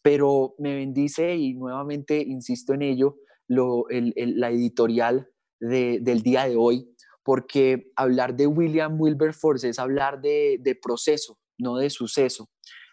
Pero 0.01 0.55
me 0.57 0.77
bendice 0.77 1.37
y 1.37 1.53
nuevamente 1.53 2.23
insisto 2.27 2.73
en 2.73 2.81
ello, 2.81 3.17
lo, 3.47 3.91
el, 3.91 4.15
la 4.17 4.49
editorial 4.49 5.29
de, 5.61 5.99
del 6.01 6.23
día 6.23 6.49
de 6.49 6.57
hoy, 6.57 6.89
porque 7.23 7.93
hablar 7.97 8.35
de 8.35 8.47
William 8.47 8.99
Wilberforce 8.99 9.69
es 9.69 9.79
hablar 9.79 10.23
de, 10.23 10.57
de 10.59 10.75
proceso, 10.75 11.39
no 11.59 11.77
de 11.77 11.91
suceso. 11.91 12.49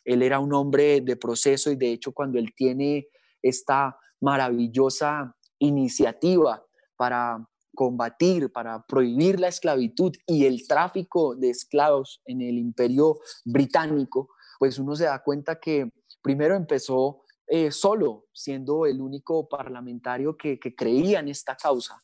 Él 0.10 0.24
era 0.24 0.39
un 0.39 0.51
hombre 0.53 1.01
de 1.01 1.16
proceso 1.18 1.72
y 1.72 1.76
de 1.76 1.91
hecho 1.91 2.12
cuando 2.14 2.39
él 2.39 2.51
tiene 2.55 3.10
esta 3.43 3.95
maravillosa 4.20 5.36
iniciativa 5.60 6.66
para 6.97 7.47
combatir, 7.76 8.51
para 8.51 8.84
prohibir 8.88 9.39
la 9.39 9.49
esclavitud 9.49 10.12
y 10.26 10.45
el 10.45 10.68
tráfico 10.68 11.36
de 11.36 11.51
esclavos 11.51 12.24
en 12.26 12.41
el 12.41 12.57
imperio 12.57 13.20
británico, 13.45 14.30
pues 14.57 14.80
uno 14.80 14.95
se 14.95 15.03
da 15.03 15.22
cuenta 15.22 15.60
que 15.60 15.91
primero 16.24 16.55
empezó 16.55 17.22
eh, 17.45 17.72
solo, 17.72 18.26
siendo 18.34 18.88
el 18.88 19.01
único 19.01 19.47
parlamentario 19.47 20.36
que, 20.36 20.60
que 20.60 20.74
creía 20.74 21.20
en 21.20 21.28
esta 21.28 21.55
causa 21.55 22.01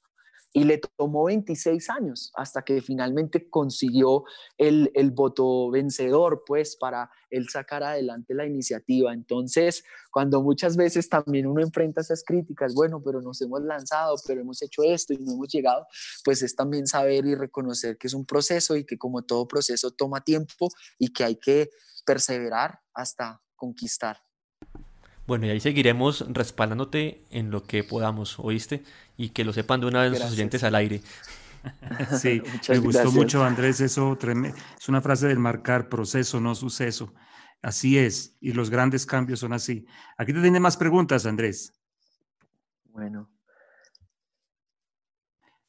y 0.56 0.64
le 0.64 0.78
tomó 0.78 1.26
26 1.26 1.90
años 1.90 2.32
hasta 2.34 2.62
que 2.62 2.82
finalmente 2.82 3.50
consiguió 3.50 4.24
el, 4.58 4.90
el, 4.96 5.12
voto 5.12 5.70
vencedor, 5.70 6.44
pues, 6.48 6.78
para 6.78 7.12
él 7.30 7.50
sacar 7.50 7.84
adelante 7.84 8.34
la 8.34 8.46
iniciativa. 8.46 9.12
Entonces, 9.12 9.84
cuando 10.12 10.42
muchas 10.42 10.78
veces 10.78 11.10
también 11.10 11.46
uno 11.46 11.62
enfrenta 11.62 12.00
esas 12.00 12.24
críticas, 12.24 12.74
bueno, 12.74 13.02
pero 13.04 13.22
nos 13.22 13.42
hemos 13.42 13.64
lanzado, 13.64 14.16
pero 14.26 14.40
hemos 14.40 14.62
hecho 14.62 14.82
esto 14.84 15.12
y 15.12 15.18
no 15.18 15.34
hemos 15.34 15.50
llegado, 15.50 15.88
pues 16.24 16.42
es 16.42 16.56
también 16.56 16.88
saber 16.88 17.26
y 17.26 17.36
reconocer 17.36 17.98
que 17.98 18.08
es 18.08 18.14
un 18.14 18.26
proceso 18.26 18.78
y 18.78 18.86
que 18.86 18.98
como 18.98 19.24
todo 19.24 19.50
proceso 19.50 19.92
toma 19.92 20.24
tiempo 20.24 20.70
y 20.98 21.12
que 21.12 21.26
hay 21.26 21.36
que 21.36 21.70
perseverar 22.06 22.80
hasta 22.94 23.42
conquistar. 23.58 24.25
Bueno, 25.28 25.48
y 25.48 25.50
ahí 25.50 25.60
seguiremos 25.60 26.26
respaldándote 26.30 27.24
en 27.32 27.50
lo 27.50 27.64
que 27.64 27.84
podamos, 27.84 28.38
¿oíste? 28.40 28.84
Y 29.18 29.30
que 29.30 29.44
lo 29.44 29.54
sepan 29.54 29.80
de 29.80 29.88
una 29.88 30.04
vez 30.04 30.12
los 30.20 30.32
oyentes 30.32 30.64
al 30.64 30.76
aire. 30.76 31.02
Sí, 32.20 32.44
me 32.70 32.78
gustó 32.78 33.12
mucho, 33.12 33.44
Andrés, 33.44 33.82
eso 33.82 34.16
es 34.22 34.88
una 34.88 35.02
frase 35.02 35.28
del 35.28 35.40
marcar 35.40 35.90
proceso, 35.90 36.40
no 36.40 36.54
suceso. 36.54 37.12
Así 37.64 37.98
es, 37.98 38.38
y 38.40 38.52
los 38.52 38.70
grandes 38.70 39.08
cambios 39.08 39.40
son 39.40 39.52
así. 39.52 39.88
Aquí 40.16 40.32
te 40.32 40.44
tiene 40.44 40.60
más 40.60 40.78
preguntas, 40.78 41.26
Andrés. 41.26 41.74
Bueno, 42.84 43.32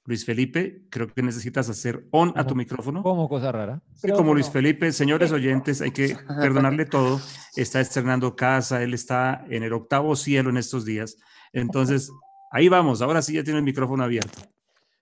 Luis 0.07 0.25
Felipe, 0.25 0.83
creo 0.89 1.09
que 1.09 1.23
necesitas 1.23 1.69
hacer 1.69 2.07
on 2.13 2.33
a 2.37 2.47
tu 2.47 2.55
micrófono. 2.55 3.03
Como 3.03 3.29
cosa 3.29 3.51
rara. 3.53 3.83
Sí, 3.95 4.11
como 4.13 4.35
Luis 4.35 4.49
Felipe, 4.49 4.93
señores 4.93 5.33
oyentes, 5.33 5.83
hay 5.83 5.91
que 5.91 6.17
perdonarle 6.41 6.87
todo. 6.87 7.21
Está 7.57 7.81
estrenando 7.81 8.37
casa, 8.37 8.83
él 8.83 8.95
está 8.95 9.45
en 9.51 9.65
el 9.65 9.73
octavo 9.73 10.15
cielo 10.15 10.51
en 10.51 10.59
estos 10.59 10.85
días. 10.85 11.19
Entonces, 11.53 12.11
ahí 12.51 12.69
vamos, 12.69 13.03
ahora 13.03 13.21
sí 13.21 13.35
ya 13.35 13.43
tiene 13.43 13.59
el 13.59 13.65
micrófono 13.65 14.05
abierto. 14.05 14.39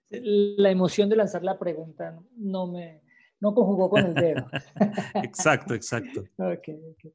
La 0.08 0.70
emoción 0.70 1.08
de 1.08 1.16
lanzar 1.16 1.42
la 1.42 1.58
pregunta 1.58 2.18
no 2.36 2.66
me 2.66 3.02
no 3.40 3.54
conjugó 3.54 3.90
con 3.90 4.06
el 4.06 4.14
dedo. 4.14 4.46
exacto, 5.22 5.74
exacto. 5.74 6.24
Okay, 6.38 6.80
okay. 6.92 7.12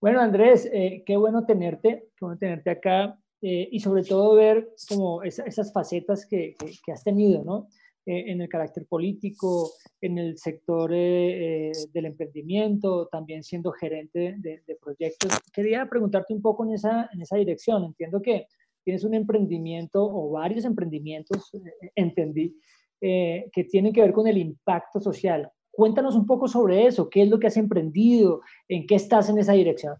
Bueno, 0.00 0.20
Andrés, 0.20 0.68
eh, 0.72 1.04
qué 1.06 1.16
bueno 1.16 1.46
tenerte, 1.46 2.08
qué 2.16 2.24
bueno 2.24 2.36
tenerte 2.36 2.70
acá. 2.70 3.16
Eh, 3.40 3.68
y 3.70 3.78
sobre 3.78 4.02
todo 4.02 4.34
ver 4.34 4.74
como 4.88 5.22
esas 5.22 5.72
facetas 5.72 6.26
que, 6.26 6.56
que, 6.84 6.92
has 6.92 7.04
tenido, 7.04 7.44
¿no? 7.44 7.68
Eh, 8.04 8.32
en 8.32 8.40
el 8.40 8.48
carácter 8.48 8.84
político, 8.86 9.70
en 10.00 10.18
el 10.18 10.38
sector 10.38 10.90
eh, 10.92 11.70
del 11.92 12.06
emprendimiento, 12.06 13.06
también 13.06 13.44
siendo 13.44 13.70
gerente 13.70 14.34
de, 14.38 14.62
de, 14.66 14.76
proyectos. 14.76 15.30
Quería 15.52 15.88
preguntarte 15.88 16.34
un 16.34 16.42
poco 16.42 16.64
en 16.64 16.72
esa, 16.72 17.08
en 17.12 17.22
esa 17.22 17.36
dirección. 17.36 17.84
Entiendo 17.84 18.20
que 18.20 18.48
tienes 18.82 19.04
un 19.04 19.14
emprendimiento 19.14 20.02
o 20.02 20.30
varios 20.30 20.64
emprendimientos, 20.64 21.52
entendí, 21.94 22.56
que 23.00 23.68
tienen 23.70 23.92
que 23.92 24.00
ver 24.00 24.12
con 24.12 24.26
el 24.26 24.38
impacto 24.38 24.98
social. 24.98 25.48
Cuéntanos 25.70 26.16
un 26.16 26.26
poco 26.26 26.48
sobre 26.48 26.86
eso, 26.86 27.08
qué 27.08 27.22
es 27.22 27.28
lo 27.28 27.38
que 27.38 27.46
has 27.46 27.56
emprendido, 27.56 28.40
en 28.66 28.86
qué 28.86 28.96
estás 28.96 29.28
en 29.28 29.38
esa 29.38 29.52
dirección. 29.52 29.94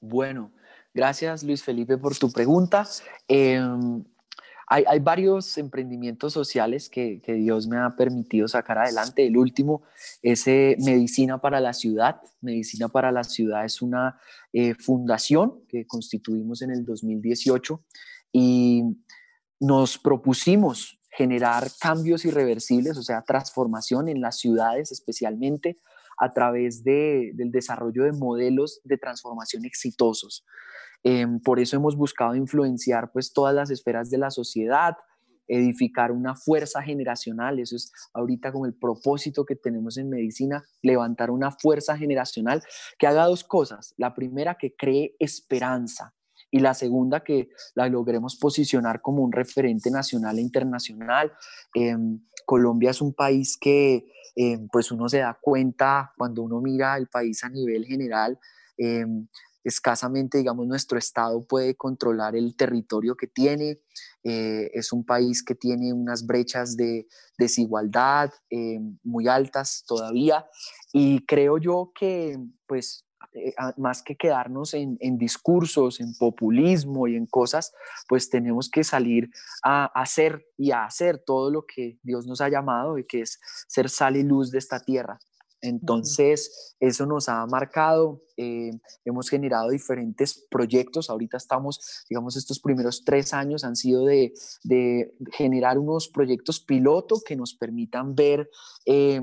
Bueno, 0.00 0.52
Gracias, 0.96 1.42
Luis 1.42 1.62
Felipe, 1.62 1.98
por 1.98 2.16
tu 2.16 2.32
pregunta. 2.32 2.88
Em, 3.28 4.02
hay, 4.66 4.98
varios 4.98 5.58
emprendimientos 5.58 6.32
sociales 6.32 6.88
que, 6.88 7.20
que, 7.20 7.34
Dios 7.34 7.66
me 7.68 7.76
ha 7.76 7.94
permitido 7.94 8.48
sacar 8.48 8.78
adelante. 8.78 9.26
El 9.26 9.36
último 9.36 9.82
es 10.22 10.46
eh, 10.46 10.74
Medicina 10.78 11.38
para 11.38 11.60
la 11.60 11.74
Ciudad. 11.74 12.22
Medicina 12.40 12.88
para 12.88 13.12
la 13.12 13.24
Ciudad 13.24 13.66
es 13.66 13.82
una 13.82 14.18
eh, 14.54 14.74
fundación 14.74 15.66
que 15.68 15.86
constituimos 15.86 16.62
en 16.62 16.70
el 16.70 16.86
2018 16.86 17.84
y 18.32 18.84
nos 19.60 19.98
propusimos 19.98 20.98
generar 21.10 21.68
cambios 21.78 22.24
irreversibles, 22.24 22.96
o 22.96 23.02
sea, 23.02 23.20
transformación 23.20 24.08
en 24.08 24.22
las 24.22 24.38
ciudades 24.38 24.92
especialmente 24.92 25.76
a 26.16 26.32
través 26.32 26.82
de, 26.82 27.32
del 27.34 27.50
desarrollo 27.50 28.04
de 28.04 28.12
modelos 28.12 28.80
de 28.84 28.98
transformación 28.98 29.64
exitosos. 29.64 30.44
Em, 31.02 31.40
por 31.40 31.60
eso 31.60 31.76
hemos 31.76 31.96
buscado 31.96 32.34
influenciar 32.34 33.12
pues 33.12 33.32
todas 33.32 33.54
las 33.54 33.70
esferas 33.70 34.10
de 34.10 34.18
la 34.18 34.30
sociedad, 34.30 34.96
edificar 35.46 36.10
una 36.10 36.34
fuerza 36.34 36.82
generacional, 36.82 37.60
eso 37.60 37.76
es 37.76 37.92
ahorita 38.12 38.50
como 38.50 38.66
el 38.66 38.74
propósito 38.74 39.44
que 39.44 39.54
tenemos 39.54 39.96
en 39.96 40.08
medicina, 40.08 40.64
levantar 40.82 41.30
una 41.30 41.52
fuerza 41.52 41.96
generacional 41.96 42.62
que 42.98 43.06
haga 43.06 43.26
dos 43.26 43.44
cosas. 43.44 43.94
La 43.96 44.14
primera, 44.14 44.56
que 44.56 44.74
cree 44.74 45.14
esperanza 45.20 46.15
y 46.50 46.60
la 46.60 46.74
segunda, 46.74 47.24
que 47.24 47.48
la 47.74 47.88
logremos 47.88 48.36
posicionar 48.36 49.00
como 49.02 49.22
un 49.22 49.32
referente 49.32 49.90
nacional 49.90 50.38
e 50.38 50.42
internacional. 50.42 51.32
Em, 51.74 52.20
Colombia 52.44 52.90
es 52.90 53.00
un 53.00 53.14
país 53.14 53.56
que 53.60 54.06
em, 54.36 54.68
pues 54.68 54.90
uno 54.90 55.08
se 55.08 55.18
da 55.18 55.38
cuenta 55.40 56.12
cuando 56.16 56.42
uno 56.42 56.60
mira 56.60 56.96
el 56.96 57.08
país 57.08 57.42
a 57.42 57.48
nivel 57.48 57.84
general, 57.84 58.38
escasamente, 59.66 60.38
digamos, 60.38 60.64
nuestro 60.68 60.96
Estado 60.96 61.44
puede 61.44 61.74
controlar 61.74 62.36
el 62.36 62.54
territorio 62.54 63.16
que 63.16 63.26
tiene. 63.26 63.80
Eh, 64.22 64.70
es 64.72 64.92
un 64.92 65.04
país 65.04 65.42
que 65.42 65.56
tiene 65.56 65.92
unas 65.92 66.24
brechas 66.24 66.76
de 66.76 67.08
desigualdad 67.36 68.30
eh, 68.48 68.78
muy 69.02 69.26
altas 69.26 69.84
todavía. 69.84 70.46
Y 70.92 71.26
creo 71.26 71.58
yo 71.58 71.90
que, 71.98 72.38
pues, 72.68 73.05
eh, 73.32 73.54
más 73.76 74.02
que 74.02 74.16
quedarnos 74.16 74.74
en, 74.74 74.96
en, 75.00 75.18
discursos, 75.18 76.00
en 76.00 76.14
populismo 76.14 77.08
y 77.08 77.16
en 77.16 77.26
cosas, 77.26 77.72
pues 78.08 78.30
tenemos 78.30 78.68
que 78.68 78.84
salir 78.84 79.30
a 79.62 79.86
hacer 80.00 80.46
y 80.56 80.70
a 80.70 80.84
hacer 80.84 81.22
todo 81.24 81.50
lo 81.50 81.66
que 81.66 81.98
Dios 82.02 82.26
nos 82.26 82.40
ha 82.40 82.48
llamado 82.48 82.98
y 82.98 83.04
que 83.04 83.22
es 83.22 83.40
ser 83.68 83.88
sal 83.88 84.16
y 84.16 84.22
luz 84.22 84.50
de 84.50 84.58
esta 84.58 84.80
tierra. 84.80 85.18
Entonces, 85.60 86.76
eso 86.80 87.06
nos 87.06 87.28
ha 87.28 87.46
marcado, 87.46 88.22
eh, 88.36 88.70
hemos 89.04 89.30
generado 89.30 89.70
diferentes 89.70 90.46
proyectos, 90.50 91.08
ahorita 91.08 91.38
estamos, 91.38 92.04
digamos, 92.10 92.36
estos 92.36 92.60
primeros 92.60 93.04
tres 93.04 93.32
años 93.32 93.64
han 93.64 93.76
sido 93.76 94.04
de, 94.04 94.34
generar 95.32 95.78
unos 95.78 96.08
proyectos 96.08 96.60
piloto 96.60 97.20
que 97.24 97.36
nos 97.36 97.54
permitan 97.54 98.14
ver 98.14 98.50
eh, 98.84 99.20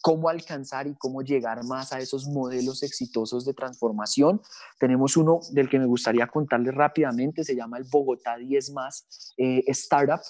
cómo 0.00 0.28
alcanzar 0.28 0.86
y 0.86 0.94
cómo 0.96 1.22
llegar 1.22 1.64
más 1.64 1.92
a 1.92 2.00
esos 2.00 2.26
modelos 2.26 2.82
exitosos 2.82 3.44
de 3.44 3.54
transformación. 3.54 4.40
Tenemos 4.78 5.16
uno 5.16 5.40
del 5.52 5.68
que 5.68 5.78
me 5.78 5.86
gustaría 5.86 6.26
contarles 6.26 6.74
rápidamente, 6.74 7.44
se 7.44 7.54
llama 7.54 7.78
el 7.78 7.84
Bogotá 7.84 8.36
10 8.36 8.72
más 8.72 9.06
eh, 9.36 9.62
Startup 9.68 10.20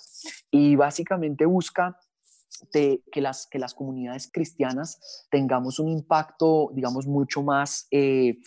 y 0.50 0.76
básicamente 0.76 1.46
busca 1.46 1.98
de 2.72 3.02
que 3.12 3.20
las, 3.20 3.46
que 3.46 3.58
las 3.58 3.74
comunidades 3.74 4.30
cristianas 4.32 5.26
tengamos 5.30 5.78
un 5.78 5.88
impacto, 5.88 6.70
digamos, 6.74 7.06
mucho 7.06 7.42
más 7.42 7.86
eh, 7.90 8.38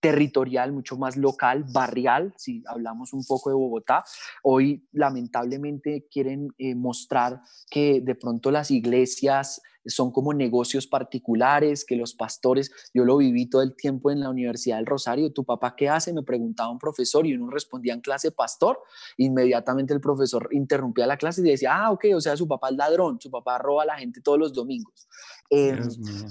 territorial, 0.00 0.72
mucho 0.72 0.96
más 0.96 1.16
local, 1.16 1.64
barrial, 1.72 2.32
si 2.36 2.62
hablamos 2.66 3.12
un 3.12 3.24
poco 3.24 3.50
de 3.50 3.56
Bogotá. 3.56 4.04
Hoy 4.42 4.86
lamentablemente 4.92 6.06
quieren 6.10 6.54
eh, 6.58 6.74
mostrar 6.74 7.42
que 7.70 8.00
de 8.00 8.14
pronto 8.14 8.50
las 8.50 8.70
iglesias 8.70 9.60
son 9.88 10.12
como 10.12 10.32
negocios 10.32 10.86
particulares, 10.86 11.84
que 11.84 11.96
los 11.96 12.14
pastores, 12.14 12.70
yo 12.94 13.04
lo 13.04 13.16
viví 13.16 13.46
todo 13.46 13.62
el 13.62 13.74
tiempo 13.74 14.10
en 14.10 14.20
la 14.20 14.30
Universidad 14.30 14.76
del 14.76 14.86
Rosario, 14.86 15.32
¿tu 15.32 15.44
papá 15.44 15.74
qué 15.76 15.88
hace? 15.88 16.12
Me 16.12 16.22
preguntaba 16.22 16.70
un 16.70 16.78
profesor 16.78 17.26
y 17.26 17.34
uno 17.34 17.50
respondía 17.50 17.94
en 17.94 18.00
clase 18.00 18.30
pastor, 18.30 18.80
inmediatamente 19.16 19.94
el 19.94 20.00
profesor 20.00 20.48
interrumpía 20.52 21.06
la 21.06 21.16
clase 21.16 21.40
y 21.40 21.44
decía, 21.44 21.74
ah, 21.74 21.90
ok, 21.90 22.06
o 22.14 22.20
sea, 22.20 22.36
su 22.36 22.46
papá 22.46 22.68
es 22.70 22.76
ladrón, 22.76 23.20
su 23.20 23.30
papá 23.30 23.58
roba 23.58 23.82
a 23.82 23.86
la 23.86 23.98
gente 23.98 24.20
todos 24.20 24.38
los 24.38 24.52
domingos. 24.52 25.08
Em, 25.50 25.88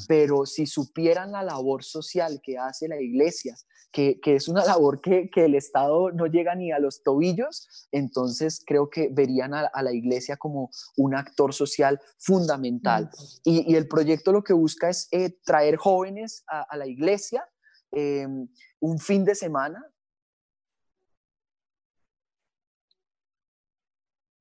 pero 0.07 0.45
si 0.45 0.65
supieran 0.65 1.31
la 1.31 1.43
labor 1.43 1.83
social 1.83 2.39
que 2.43 2.57
hace 2.57 2.87
la 2.87 3.01
iglesia, 3.01 3.55
que, 3.91 4.35
es 4.35 4.47
una 4.47 4.63
labor 4.63 5.01
que, 5.01 5.29
el 5.35 5.55
Estado 5.55 6.11
no 6.11 6.27
llega 6.27 6.53
ni 6.53 6.71
a 6.71 6.79
los 6.79 7.01
tobillos, 7.01 7.87
entonces 7.91 8.61
creo 8.65 8.89
que 8.89 9.09
verían 9.11 9.53
a, 9.53 9.81
la 9.81 9.91
iglesia 9.91 10.37
como 10.37 10.69
un 10.97 11.15
actor 11.15 11.53
social 11.53 11.99
fundamental. 12.17 13.09
Y, 13.49 13.75
el 13.75 13.87
proyecto 13.87 14.33
lo 14.33 14.43
que 14.43 14.51
busca 14.51 14.89
es 14.89 15.07
eh, 15.11 15.37
traer 15.45 15.77
jóvenes 15.77 16.43
a, 16.47 16.75
la 16.75 16.85
iglesia 16.85 17.47
em, 17.91 18.49
un 18.81 18.99
fin 18.99 19.23
de 19.23 19.35
semana. 19.35 19.85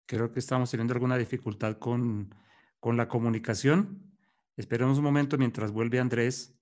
Creo 0.07 0.33
que 0.33 0.41
estamos 0.41 0.73
teniendo 0.73 0.93
alguna 0.93 1.17
dificultad 1.17 1.79
con, 1.79 2.35
con 2.81 2.97
la 2.97 3.07
comunicación. 3.07 4.19
Esperemos 4.57 4.99
un 4.99 5.05
momento 5.05 5.39
mientras 5.39 5.71
vuelve 5.71 6.01
Andrés. 6.01 6.59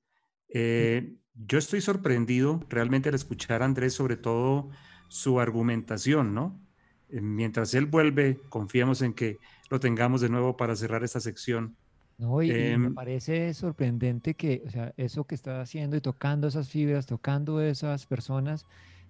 Eh, 0.49 1.17
yo 1.33 1.57
estoy 1.57 1.81
sorprendido 1.81 2.61
realmente 2.69 3.09
al 3.09 3.15
escuchar 3.15 3.63
a 3.63 3.65
Andrés, 3.65 3.95
sobre 3.95 4.19
todo 4.19 4.69
su 5.09 5.41
argumentación, 5.41 6.35
¿no? 6.35 6.61
Eh, 7.09 7.23
mientras 7.23 7.73
él 7.73 7.87
vuelve, 7.87 8.39
confiamos 8.51 9.01
en 9.01 9.15
que 9.15 9.39
lo 9.71 9.81
tengamos 9.81 10.21
de 10.21 10.29
nuevo 10.29 10.59
para 10.59 10.77
cerrar 10.77 11.05
esta 11.05 11.21
sección. 11.21 11.79
No, 12.19 12.43
y, 12.43 12.51
me 12.51 12.73
em, 12.73 12.95
parece 12.95 13.53
sorprendente 13.55 14.35
que, 14.35 14.63
o 14.67 14.71
sea, 14.71 14.93
eso 14.97 15.25
que 15.25 15.35
está 15.35 15.61
haciendo 15.61 15.97
y 15.97 16.01
tocando 16.01 16.47
esas 16.47 16.69
fibras, 16.69 17.07
tocando 17.07 17.61
esas 17.61 18.07
personas, 18.07 18.67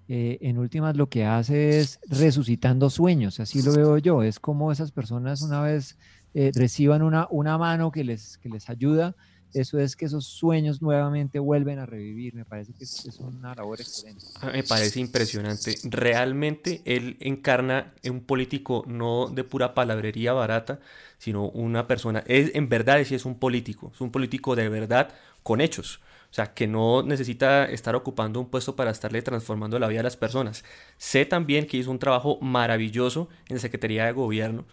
eh, 0.08 0.38
en 0.42 0.58
últimas 0.58 0.96
lo 0.96 1.08
que 1.08 1.24
hace 1.24 1.80
es 1.80 1.98
resucitando 2.08 2.90
sueños, 2.90 3.40
así 3.40 3.62
lo 3.62 3.72
veo 3.72 3.98
yo, 3.98 4.22
es 4.22 4.38
como 4.38 4.70
esas 4.70 4.92
personas 4.92 5.40
una 5.40 5.62
vez 5.62 5.96
eh, 6.34 6.50
reciban 6.54 7.02
una, 7.02 7.26
una 7.30 7.56
mano 7.56 7.90
que 7.90 8.04
les, 8.04 8.36
que 8.38 8.50
les 8.50 8.68
ayuda, 8.68 9.16
eso 9.54 9.78
es 9.78 9.96
que 9.96 10.04
esos 10.04 10.26
sueños 10.26 10.82
nuevamente 10.82 11.38
vuelven 11.38 11.78
a 11.78 11.86
revivir. 11.86 12.34
Me 12.34 12.44
parece 12.44 12.72
que 12.72 12.84
es, 12.84 13.18
una 13.20 13.54
labor 13.54 13.80
excelente. 13.80 14.24
Ah, 14.40 14.50
me 14.52 14.62
parece 14.64 15.00
impresionante. 15.00 15.76
Realmente 15.84 16.82
él 16.84 17.16
encarna 17.20 17.94
un 18.04 18.20
político 18.20 18.84
no 18.86 19.28
de 19.28 19.44
pura 19.44 19.74
palabrería 19.74 20.32
barata, 20.32 20.80
sino 21.18 21.48
una 21.50 21.86
persona, 21.86 22.24
es, 22.26 22.50
en 22.54 22.68
verdad 22.68 23.02
sí 23.04 23.14
es 23.14 23.24
un 23.24 23.38
político, 23.38 23.92
es 23.94 24.00
un 24.00 24.10
político 24.10 24.56
de 24.56 24.68
verdad 24.68 25.10
con 25.42 25.60
hechos. 25.60 26.00
O 26.30 26.34
sea, 26.34 26.52
que 26.52 26.66
no 26.66 27.04
necesita 27.04 27.64
estar 27.66 27.94
ocupando 27.94 28.40
un 28.40 28.50
puesto 28.50 28.74
para 28.74 28.90
estarle 28.90 29.22
transformando 29.22 29.78
la 29.78 29.86
vida 29.86 30.00
de 30.00 30.02
las 30.04 30.16
personas. 30.16 30.64
Sé 30.98 31.26
también 31.26 31.64
que 31.64 31.76
hizo 31.76 31.92
un 31.92 32.00
trabajo 32.00 32.40
maravilloso 32.40 33.28
en 33.48 33.54
la 33.54 33.60
Secretaría 33.60 34.06
de 34.06 34.12
Gobierno 34.12 34.64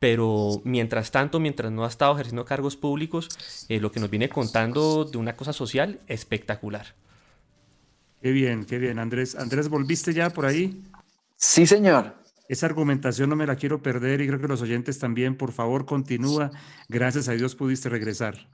pero 0.00 0.62
mientras 0.64 1.12
tanto, 1.12 1.38
mientras 1.38 1.70
no 1.70 1.84
ha 1.84 1.88
estado 1.88 2.14
ejerciendo 2.14 2.44
cargos 2.44 2.76
públicos, 2.76 3.28
eh, 3.68 3.78
lo 3.78 3.92
que 3.92 4.00
nos 4.00 4.10
viene 4.10 4.30
contando 4.30 5.04
de 5.04 5.18
una 5.18 5.36
cosa 5.36 5.52
social 5.52 6.00
espectacular. 6.08 6.94
Qué 8.22 8.32
bien, 8.32 8.64
qué 8.64 8.78
bien. 8.78 8.98
Andrés, 8.98 9.36
Andrés, 9.36 9.68
¿volviste 9.68 10.12
ya 10.12 10.30
por 10.30 10.46
ahí? 10.46 10.82
Sí, 11.36 11.66
señor. 11.66 12.16
Esa 12.48 12.66
argumentación 12.66 13.30
no 13.30 13.36
me 13.36 13.46
la 13.46 13.56
quiero 13.56 13.80
perder 13.80 14.20
y 14.20 14.26
creo 14.26 14.40
que 14.40 14.48
los 14.48 14.62
oyentes 14.62 14.98
también. 14.98 15.36
Por 15.36 15.52
favor, 15.52 15.86
continúa. 15.86 16.50
Gracias 16.88 17.28
a 17.28 17.32
Dios 17.32 17.54
pudiste 17.54 17.88
regresar. 17.88 18.48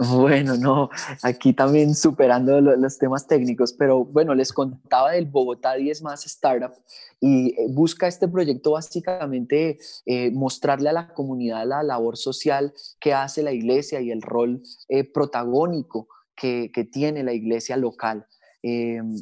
Bueno, 0.00 0.56
no, 0.56 0.88
aquí 1.22 1.52
también 1.52 1.94
superando 1.94 2.58
los 2.62 2.96
temas 2.96 3.26
técnicos, 3.26 3.74
pero 3.74 4.02
bueno, 4.02 4.34
les 4.34 4.50
contaba 4.50 5.10
del 5.10 5.26
Bogotá 5.26 5.74
10 5.74 6.00
más 6.02 6.24
Startup 6.24 6.72
y 7.20 7.48
eh, 7.48 7.66
busca 7.68 8.08
este 8.08 8.26
proyecto 8.26 8.70
básicamente 8.70 9.78
eh, 10.06 10.30
mostrarle 10.30 10.88
a 10.88 10.94
la 10.94 11.12
comunidad 11.12 11.66
la 11.66 11.82
labor 11.82 12.16
social 12.16 12.72
que 12.98 13.12
hace 13.12 13.42
la 13.42 13.52
iglesia 13.52 14.00
y 14.00 14.10
el 14.10 14.22
rol 14.22 14.62
eh, 14.88 15.04
protagónico 15.04 16.08
que, 16.34 16.70
tiene 16.90 17.22
la 17.22 17.34
iglesia 17.34 17.76
local. 17.76 18.26
Em, 18.62 19.14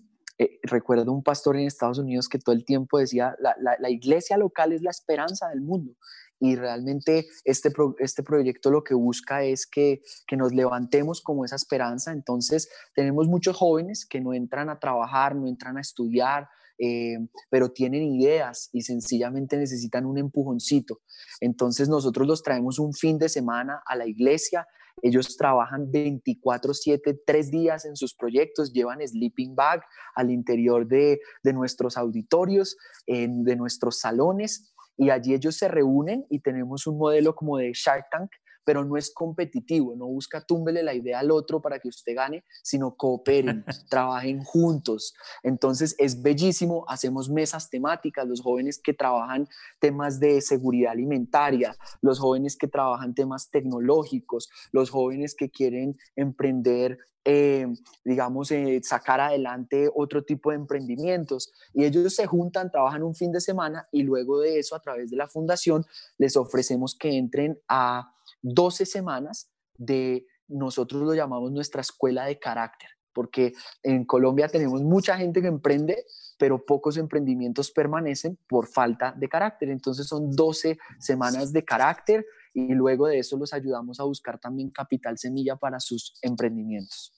recuerdo 0.63 1.11
un 1.11 1.25
pastor 1.25 1.57
en 1.57 1.67
Estados 1.67 1.99
Unidos 1.99 2.29
que 2.29 2.39
todo 2.39 2.55
el 2.55 2.65
tiempo 2.65 2.99
decía, 2.99 3.35
la 3.41 3.91
iglesia 3.91 4.39
local 4.39 4.73
es 4.73 4.83
la 4.83 4.91
esperanza 4.91 5.49
del 5.49 5.61
mundo 5.61 5.97
y 6.41 6.57
realmente 6.57 7.27
este, 7.45 7.73
este 7.99 8.23
proyecto 8.23 8.71
lo 8.71 8.85
que 8.85 8.95
busca 8.95 9.43
es 9.45 9.67
que, 9.67 10.03
que, 10.27 10.37
nos 10.37 10.53
levantemos 10.53 11.21
como 11.21 11.45
esa 11.45 11.57
esperanza. 11.57 12.13
Entonces, 12.13 12.69
tenemos 12.95 13.27
muchos 13.27 13.57
jóvenes 13.57 14.07
que 14.07 14.21
no 14.21 14.35
entran 14.35 14.71
a 14.71 14.79
trabajar, 14.79 15.35
no 15.35 15.49
entran 15.49 15.79
a 15.79 15.81
estudiar, 15.81 16.49
eh, 16.79 17.19
pero 17.51 17.73
tienen 17.73 18.05
ideas 18.05 18.71
y 18.73 18.83
sencillamente 18.83 19.57
necesitan 19.57 20.07
un 20.07 20.19
empujoncito. 20.19 21.01
Entonces, 21.41 21.89
nosotros 21.89 22.27
los 22.29 22.43
traemos 22.43 22.79
un 22.79 22.93
fin 22.93 23.19
de 23.19 23.29
semana 23.29 23.83
a 23.85 23.97
la 23.97 24.07
iglesia. 24.07 24.67
Ellos 25.03 25.37
trabajan 25.37 25.91
24/7, 25.91 27.21
tres 27.27 27.51
días 27.51 27.85
en 27.85 27.97
sus 27.97 28.15
proyectos, 28.15 28.73
llevan 28.73 29.07
sleeping 29.07 29.57
bag 29.57 29.83
al 30.15 30.31
interior 30.31 30.87
de, 30.87 31.21
de 31.43 31.53
nuestros 31.53 31.97
auditorios, 31.97 32.77
en, 33.07 33.43
de 33.45 33.57
nuestros 33.57 33.99
salones 33.99 34.73
y 34.99 35.11
allí 35.11 35.33
ellos 35.33 35.57
se 35.57 35.69
reúnen 35.69 36.27
y 36.29 36.41
tenemos 36.41 36.87
un 36.87 36.99
modelo 36.99 37.35
como 37.35 37.57
de 37.57 37.73
Shark 37.73 38.07
Tank 38.11 38.33
pero 38.69 38.85
no 38.85 38.99
es 38.99 39.11
competitivo, 39.11 39.97
no 39.97 40.05
busca 40.09 40.43
túmbele 40.43 40.83
la 40.83 40.93
idea 40.93 41.21
al 41.21 41.31
otro 41.31 41.63
para 41.63 41.79
que 41.79 41.89
usted 41.89 42.15
gane, 42.15 42.45
sino 42.63 42.97
cooperen, 42.99 43.65
trabajen 43.89 44.45
juntos. 44.45 45.15
Entonces 45.43 45.95
es 45.97 46.21
bellísimo, 46.21 46.85
hacemos 46.87 47.31
mesas 47.31 47.71
temáticas, 47.71 48.29
los 48.29 48.43
jóvenes 48.43 48.79
que 48.79 48.93
trabajan 48.93 49.49
temas 49.81 50.21
de 50.21 50.43
seguridad 50.43 50.93
alimentaria, 50.93 51.75
los 52.03 52.19
jóvenes 52.19 52.59
que 52.59 52.69
trabajan 52.69 53.15
temas 53.15 53.51
tecnológicos, 53.51 54.51
los 54.71 54.91
jóvenes 54.91 55.35
que 55.35 55.49
quieren 55.49 55.97
emprender 56.15 56.99
eh, 57.25 57.67
digamos, 58.05 58.51
eh, 58.53 58.81
sacar 58.83 59.21
adelante 59.21 59.91
otro 59.95 60.25
tipo 60.25 60.51
de 60.51 60.57
emprendimientos. 60.57 61.53
Y 61.75 61.85
ellos 61.85 62.15
se 62.15 62.27
juntan, 62.27 62.71
trabajan 62.71 63.03
un 63.03 63.15
fin 63.15 63.33
de 63.33 63.41
semana 63.41 63.87
y 63.93 64.03
luego 64.03 64.41
de 64.41 64.59
eso, 64.59 64.77
a 64.77 64.81
través 64.81 65.11
de 65.11 65.17
la 65.17 65.27
fundación, 65.27 65.85
les 66.17 66.37
ofrecemos 66.37 66.95
que 66.95 67.17
entren 67.17 67.59
a 67.69 68.15
12 68.43 68.87
semanas 68.87 69.51
de, 69.77 70.27
nosotros 70.49 71.03
lo 71.03 71.15
llamamos 71.15 71.53
nuestra 71.53 71.83
escuela 71.83 72.27
de 72.27 72.39
carácter, 72.39 72.89
porque 73.13 73.53
en 73.83 74.05
Colombia 74.05 74.49
tenemos 74.49 74.83
mucha 74.83 75.17
gente 75.17 75.41
que 75.41 75.49
emprende, 75.49 76.05
pero 76.39 76.65
pocos 76.65 76.97
emprendimientos 76.97 77.71
permanecen 77.71 78.39
por 78.49 78.67
falta 78.67 79.13
de 79.13 79.29
carácter. 79.29 79.71
Entonces 79.71 80.07
son 80.07 80.31
12 80.31 80.79
semanas 80.99 81.53
de 81.53 81.65
carácter 81.65 82.25
y 82.55 82.75
luego 82.75 83.07
de 83.07 83.19
eso 83.19 83.37
los 83.37 83.53
ayudamos 83.53 84.01
a 84.01 84.05
buscar 84.05 84.39
también 84.39 84.71
capital 84.71 85.19
semilla 85.19 85.57
para 85.57 85.81
sus 85.81 86.15
emprendimientos. 86.23 87.13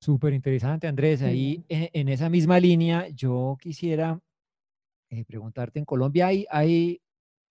Súper 0.00 0.34
interesante, 0.34 0.86
Andrés. 0.86 1.22
Ahí 1.22 1.64
en, 1.68 2.08
esa 2.10 2.28
misma 2.28 2.60
línea, 2.60 3.08
yo 3.08 3.56
quisiera 3.58 4.20
eh, 5.08 5.24
preguntarte, 5.24 5.78
en 5.78 5.86
Colombia 5.86 6.26
hay, 6.26 6.44
hay 6.50 7.00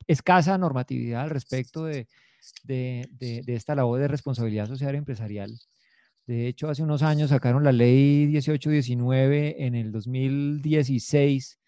escasa 0.08 0.58
normatividad 0.58 1.24
al 1.24 1.30
respecto 1.30 1.86
de, 1.86 2.08
esta 3.48 3.76
labor 3.76 4.00
de 4.00 4.08
responsabilidad 4.08 4.68
social 4.68 4.96
empresarial. 4.96 5.52
De 6.26 6.48
hecho, 6.48 6.70
hace 6.70 6.84
unos 6.84 7.04
años 7.04 7.30
sacaron 7.30 7.64
la 7.64 7.72
ley 7.72 8.28
1819 8.28 9.66
en 9.66 9.76
el 9.76 9.92
2016 9.92 11.60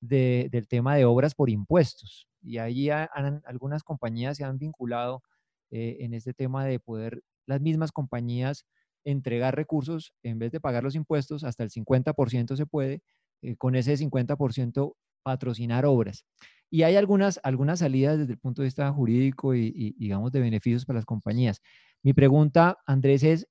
del 0.00 0.68
tema 0.68 0.96
de 0.96 1.04
obras 1.04 1.34
por 1.34 1.50
impuestos. 1.50 2.28
Y 2.42 2.58
allí 2.58 2.90
algunas 2.90 3.82
compañías 3.82 4.36
se 4.36 4.44
han 4.44 4.58
vinculado 4.58 5.22
eh, 5.70 5.98
en 6.00 6.14
este 6.14 6.32
tema 6.32 6.64
de 6.64 6.80
poder 6.80 7.22
las 7.46 7.60
mismas 7.60 7.92
compañías 7.92 8.66
entregar 9.04 9.56
recursos 9.56 10.12
en 10.22 10.38
vez 10.38 10.52
de 10.52 10.60
pagar 10.60 10.84
los 10.84 10.94
impuestos, 10.94 11.44
hasta 11.44 11.62
el 11.64 11.70
50% 11.70 12.56
se 12.56 12.66
puede, 12.66 13.02
eh, 13.42 13.56
con 13.56 13.74
ese 13.74 13.96
50% 13.96 14.94
patrocinar 15.28 15.84
obras. 15.84 16.24
Y 16.70 16.84
hay 16.84 16.96
algunas, 16.96 17.38
algunas 17.42 17.80
salidas 17.80 18.18
desde 18.18 18.32
el 18.32 18.38
punto 18.38 18.62
de 18.62 18.66
vista 18.66 18.90
jurídico 18.90 19.54
y, 19.54 19.94
digamos, 19.98 20.32
de 20.32 20.40
beneficios 20.40 20.86
para 20.86 20.98
las 20.98 21.04
compañías. 21.04 21.60
Mi 22.02 22.14
pregunta, 22.14 22.78
Andrés, 22.86 23.22
es, 23.24 23.46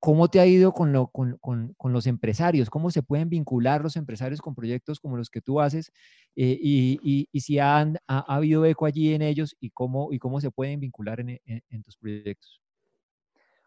¿cómo 0.00 0.28
te 0.28 0.40
ha 0.40 0.46
ido 0.46 0.72
con, 0.72 0.92
lo, 0.92 1.06
con, 1.08 1.38
con, 1.38 1.92
los 1.94 2.06
empresarios? 2.06 2.68
¿Cómo 2.68 2.90
se 2.90 3.02
pueden 3.02 3.30
vincular 3.30 3.82
los 3.82 3.96
empresarios 3.96 4.42
con 4.42 4.54
proyectos 4.54 5.00
como 5.00 5.16
los 5.16 5.30
que 5.30 5.40
tú 5.40 5.60
haces? 5.60 5.92
Eh, 6.36 6.58
y, 6.60 7.26
y, 7.32 7.40
si 7.40 7.58
han, 7.58 7.96
ha, 8.06 8.20
habido 8.34 8.66
eco 8.66 8.84
allí 8.84 9.14
en 9.14 9.22
ellos 9.22 9.56
y 9.60 9.70
cómo, 9.70 10.12
y 10.12 10.18
cómo 10.18 10.42
se 10.42 10.50
pueden 10.50 10.78
vincular 10.78 11.20
en, 11.20 11.40
en 11.46 11.82
tus 11.82 11.96
proyectos. 11.96 12.63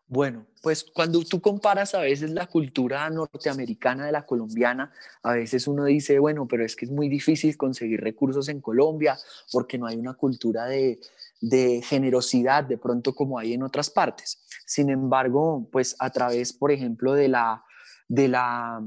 Bueno, 0.10 0.46
pues 0.62 0.86
cuando 0.86 1.22
tú 1.26 1.42
comparas 1.42 1.94
a 1.94 2.00
veces 2.00 2.32
la 2.32 2.48
cultura 2.48 3.10
norteamericana 3.10 4.06
de 4.06 4.14
la 4.14 4.26
colombiana, 4.26 4.94
a 5.22 5.34
veces 5.34 5.68
uno 5.68 5.84
dice, 5.84 6.18
bueno, 6.20 6.48
pero 6.48 6.64
es 6.64 6.78
que 6.78 6.86
es 6.86 6.92
muy 6.92 7.10
difícil 7.10 7.58
conseguir 7.58 8.00
recursos 8.00 8.48
en 8.48 8.62
Colombia 8.62 9.18
porque 9.52 9.78
no 9.78 9.86
hay 9.86 9.98
una 9.98 10.14
cultura 10.14 10.66
de, 10.66 11.00
generosidad 11.84 12.64
de 12.64 12.78
pronto 12.78 13.14
como 13.14 13.38
hay 13.38 13.54
en 13.54 13.64
otras 13.64 13.90
partes. 13.90 14.42
Sin 14.66 14.90
embargo, 14.90 15.68
pues 15.74 15.96
a 16.00 16.10
través, 16.10 16.54
por 16.54 16.72
ejemplo, 16.72 17.14
de 17.14 17.28
la, 17.28 17.66
de 18.08 18.30
la 18.30 18.82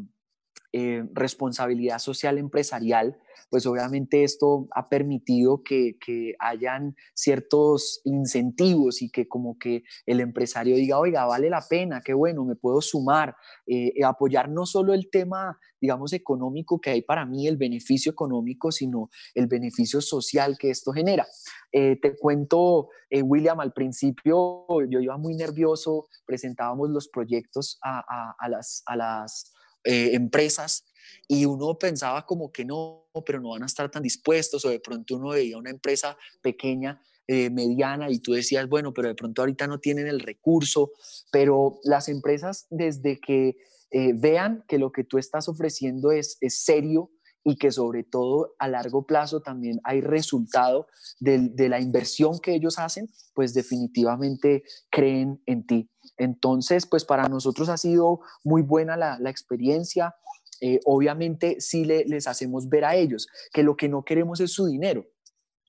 eh, 0.73 1.03
responsabilidad 1.14 1.99
social 1.99 2.39
empresarial, 2.39 3.18
pues 3.51 3.66
obviamente 3.66 4.23
esto 4.23 4.68
ha 4.71 4.89
permitido 4.89 5.64
que, 5.64 5.97
hayan 6.39 6.95
ciertos 7.12 8.01
incentivos 8.05 9.03
y 9.03 9.11
que 9.11 9.27
como 9.27 9.59
que 9.59 9.83
el 10.07 10.21
empresario 10.21 10.77
diga, 10.77 11.01
oiga, 11.01 11.25
vale 11.25 11.51
la 11.51 11.64
pena, 11.68 12.01
qué 12.05 12.14
bueno, 12.14 12.45
me 12.45 12.55
puedo 12.55 12.81
sumar, 12.81 13.35
eh, 13.66 13.93
eh, 13.97 14.05
apoyar 14.05 14.49
no 14.49 14.64
solo 14.64 14.95
el 14.95 15.11
tema, 15.11 15.59
digamos, 15.81 16.12
económico 16.12 16.81
que 16.81 16.91
hay 16.91 17.03
para 17.03 17.27
mí, 17.27 17.49
el 17.49 17.57
beneficio 17.57 18.12
económico, 18.12 18.71
sino 18.71 19.11
el 19.35 19.49
beneficio 19.49 20.01
social 20.01 20.57
que 20.57 20.71
esto 20.71 20.93
genera. 20.93 21.27
te 21.73 22.16
cuento, 22.16 22.91
William, 23.11 23.59
al 23.59 23.73
principio 23.73 24.66
yo 24.89 25.01
iba 25.01 25.16
muy 25.18 25.35
nervioso, 25.35 26.07
presentábamos 26.25 26.91
los 26.91 27.09
proyectos 27.09 27.79
a, 27.83 28.37
las, 28.49 28.85
a 28.87 28.97
las 28.97 29.53
empresas 29.85 30.85
y 31.28 31.45
uno 31.45 31.78
pensaba 31.78 32.26
como 32.26 32.51
que 32.51 32.64
no, 32.64 33.09
pero 33.24 33.41
no 33.41 33.51
van 33.51 33.62
a 33.62 33.66
estar 33.66 33.91
tan 33.91 34.03
dispuestos 34.03 34.64
o 34.64 34.68
de 34.68 34.81
pronto 34.81 35.16
uno 35.16 35.31
veía 35.31 35.57
una 35.59 35.70
empresa 35.70 36.16
pequeña, 36.43 37.01
eh, 37.33 37.49
mediana 37.49 38.11
y 38.11 38.18
tú 38.18 38.33
decías, 38.33 38.68
bueno, 38.68 38.93
pero 38.93 39.07
de 39.07 39.14
pronto 39.14 39.41
ahorita 39.41 39.68
no 39.68 39.78
tienen 39.78 40.09
el 40.09 40.18
recurso, 40.18 40.91
pero 41.31 41.78
las 41.85 42.09
empresas 42.09 42.66
desde 42.70 43.20
que 43.20 43.57
eh, 43.93 44.12
vean 44.16 44.64
que 44.66 44.78
lo 44.78 44.91
que 44.91 45.05
tú 45.05 45.16
estás 45.16 45.49
ofreciendo 45.49 46.11
es, 46.11 46.39
es 46.41 46.64
serio, 46.64 47.12
y 47.45 47.57
que 47.57 47.70
sobre 47.70 48.05
todo 48.05 48.55
a 48.59 48.68
largo 48.68 49.07
plazo 49.07 49.41
también 49.41 49.80
hay 49.84 50.01
resultado 50.01 50.86
de, 51.20 51.68
la 51.68 51.80
inversión 51.80 52.38
que 52.41 52.55
ellos 52.55 52.78
hacen, 52.78 53.09
pues 53.34 53.55
definitivamente 53.55 54.64
creen 54.91 55.43
en 55.47 55.66
ti. 55.66 55.91
Entonces, 56.16 56.86
pues 56.86 57.05
para 57.05 57.28
nosotros 57.28 57.68
ha 57.68 57.76
sido 57.76 58.20
muy 58.45 58.62
buena 58.62 58.97
la, 58.97 59.18
la 59.18 59.30
experiencia. 59.30 60.14
Eh, 60.61 60.80
obviamente 60.84 61.57
sí 61.61 61.84
les 61.84 62.26
hacemos 62.26 62.68
ver 62.68 62.84
a 62.84 62.95
ellos 62.95 63.26
que 63.53 63.62
lo 63.62 63.76
que 63.76 63.88
no 63.88 64.05
queremos 64.05 64.41
es 64.41 64.53
su 64.53 64.66
dinero, 64.66 65.07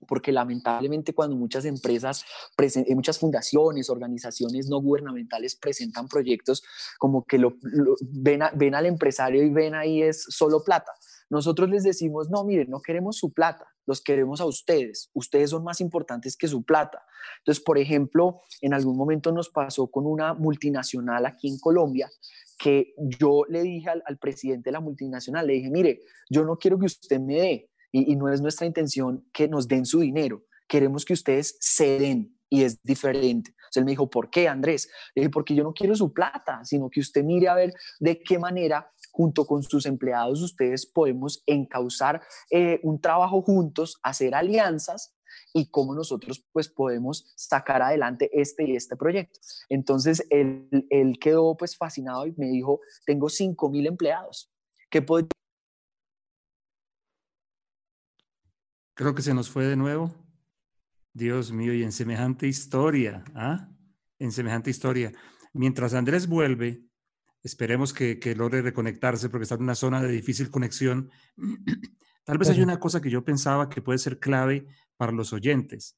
porque 0.08 0.32
lamentablemente 0.32 1.14
cuando 1.14 1.36
muchas 1.36 1.66
empresas, 1.66 2.26
eh, 2.58 2.96
muchas 2.96 3.20
fundaciones, 3.20 3.90
organizaciones 3.90 4.68
no 4.68 4.82
gubernamentales 4.82 5.56
presentan 5.56 6.08
proyectos 6.08 6.64
como 6.98 7.24
que 7.24 7.38
lo, 7.38 7.56
ven, 8.02 8.42
ven, 8.56 8.76
al 8.76 8.86
empresario 8.86 9.44
y 9.44 9.50
ven 9.50 9.76
ahí 9.76 10.02
es 10.02 10.26
solo 10.30 10.64
plata. 10.64 10.92
Nosotros 11.32 11.70
les 11.70 11.84
decimos, 11.84 12.30
no, 12.30 12.44
miren, 12.44 12.70
no 12.70 12.82
queremos 12.82 13.18
su 13.18 13.32
plata, 13.32 13.66
los 13.88 14.02
queremos 14.02 14.42
a 14.42 14.46
ustedes, 14.46 15.10
ustedes 15.14 15.50
son 15.52 15.64
más 15.64 15.80
importantes 15.80 16.36
que 16.36 16.50
su 16.50 16.64
plata. 16.64 17.02
Entonces, 17.40 17.64
por 17.64 17.78
ejemplo, 17.78 18.42
en 18.60 18.74
algún 18.74 18.98
momento 18.98 19.32
nos 19.32 19.50
pasó 19.50 19.88
con 19.88 20.06
una 20.06 20.34
multinacional 20.34 21.26
aquí 21.26 21.48
en 21.48 21.58
Colombia 21.58 22.10
que 22.60 22.94
yo 22.98 23.44
le 23.48 23.64
dije 23.64 23.90
al, 23.90 24.18
presidente 24.18 24.70
de 24.70 24.74
la 24.74 24.82
multinacional, 24.82 25.48
le 25.48 25.54
dije, 25.54 25.70
mire, 25.72 26.02
yo 26.30 26.44
no 26.44 26.58
quiero 26.58 26.78
que 26.78 26.86
usted 26.86 27.20
me 27.20 27.36
dé, 27.36 27.70
y, 27.94 28.16
no 28.18 28.28
es 28.30 28.42
nuestra 28.42 28.68
intención 28.68 29.26
que 29.34 29.48
nos 29.48 29.68
den 29.68 29.86
su 29.86 30.02
dinero, 30.02 30.44
queremos 30.68 31.06
que 31.06 31.14
ustedes 31.14 31.58
se 31.60 31.98
den, 31.98 32.38
y 32.50 32.64
es 32.64 32.84
diferente. 32.84 33.52
Entonces 33.52 33.78
él 33.78 33.86
me 33.86 33.92
dijo, 33.92 34.10
¿por 34.10 34.30
qué, 34.30 34.50
Andrés? 34.50 34.90
Le 35.16 35.22
dije, 35.22 35.30
porque 35.30 35.56
yo 35.56 35.64
no 35.64 35.74
quiero 35.74 35.96
su 35.96 36.12
plata, 36.12 36.64
sino 36.66 36.90
que 36.90 37.00
usted 37.00 37.24
mire 37.24 37.48
a 37.48 37.56
ver 37.56 37.74
de 38.00 38.22
qué 38.22 38.38
manera, 38.38 38.92
junto 39.12 39.46
con 39.46 39.64
sus 39.64 39.86
empleados, 39.86 40.42
ustedes 40.42 40.86
podemos 40.86 41.44
encauzar 41.46 42.22
eh, 42.50 42.80
un 42.84 43.00
trabajo 43.00 43.42
juntos, 43.42 44.00
hacer 44.04 44.36
alianzas 44.36 45.16
y 45.54 45.70
cómo 45.70 45.94
nosotros 45.94 46.46
pues 46.52 46.70
podemos 46.70 47.32
sacar 47.36 47.82
adelante 47.82 48.30
este 48.34 48.68
y 48.68 48.76
este 48.76 48.96
proyecto. 48.96 49.40
Entonces 49.70 50.26
él, 50.30 50.68
él 50.90 51.20
quedó 51.20 51.56
pues 51.56 51.78
fascinado 51.78 52.28
y 52.28 52.34
me 52.38 52.48
dijo, 52.48 52.80
tengo 53.06 53.30
5 53.30 53.70
mil 53.70 53.88
empleados. 53.88 54.52
¿Qué 54.90 55.02
puedo 55.02 55.28
Creo 58.94 59.16
que 59.16 59.22
se 59.22 59.34
nos 59.34 59.50
fue 59.50 59.66
de 59.66 59.76
nuevo. 59.76 60.14
Dios 61.14 61.52
mío, 61.52 61.74
y 61.74 61.84
en 61.84 61.92
semejante 61.92 62.48
historia, 62.48 63.24
¿ah? 63.34 63.70
En 64.20 64.32
semejante 64.32 64.70
historia. 64.70 65.12
Mientras 65.54 65.94
Andrés 65.94 66.28
vuelve, 66.28 66.86
esperemos 67.44 67.94
que, 67.94 68.20
que 68.20 68.36
logre 68.36 68.62
reconectarse 68.62 69.30
porque 69.30 69.44
está 69.44 69.56
en 69.56 69.64
una 69.64 69.76
zona 69.76 70.02
de 70.02 70.12
difícil 70.12 70.50
conexión. 70.50 71.10
Tal 72.24 72.38
vez 72.38 72.50
hay 72.50 72.62
una 72.62 72.80
cosa 72.80 73.02
que 73.02 73.10
yo 73.10 73.26
pensaba 73.26 73.70
que 73.70 73.82
puede 73.82 74.00
ser 74.00 74.20
clave 74.20 74.68
para 74.98 75.12
los 75.12 75.34
oyentes. 75.34 75.98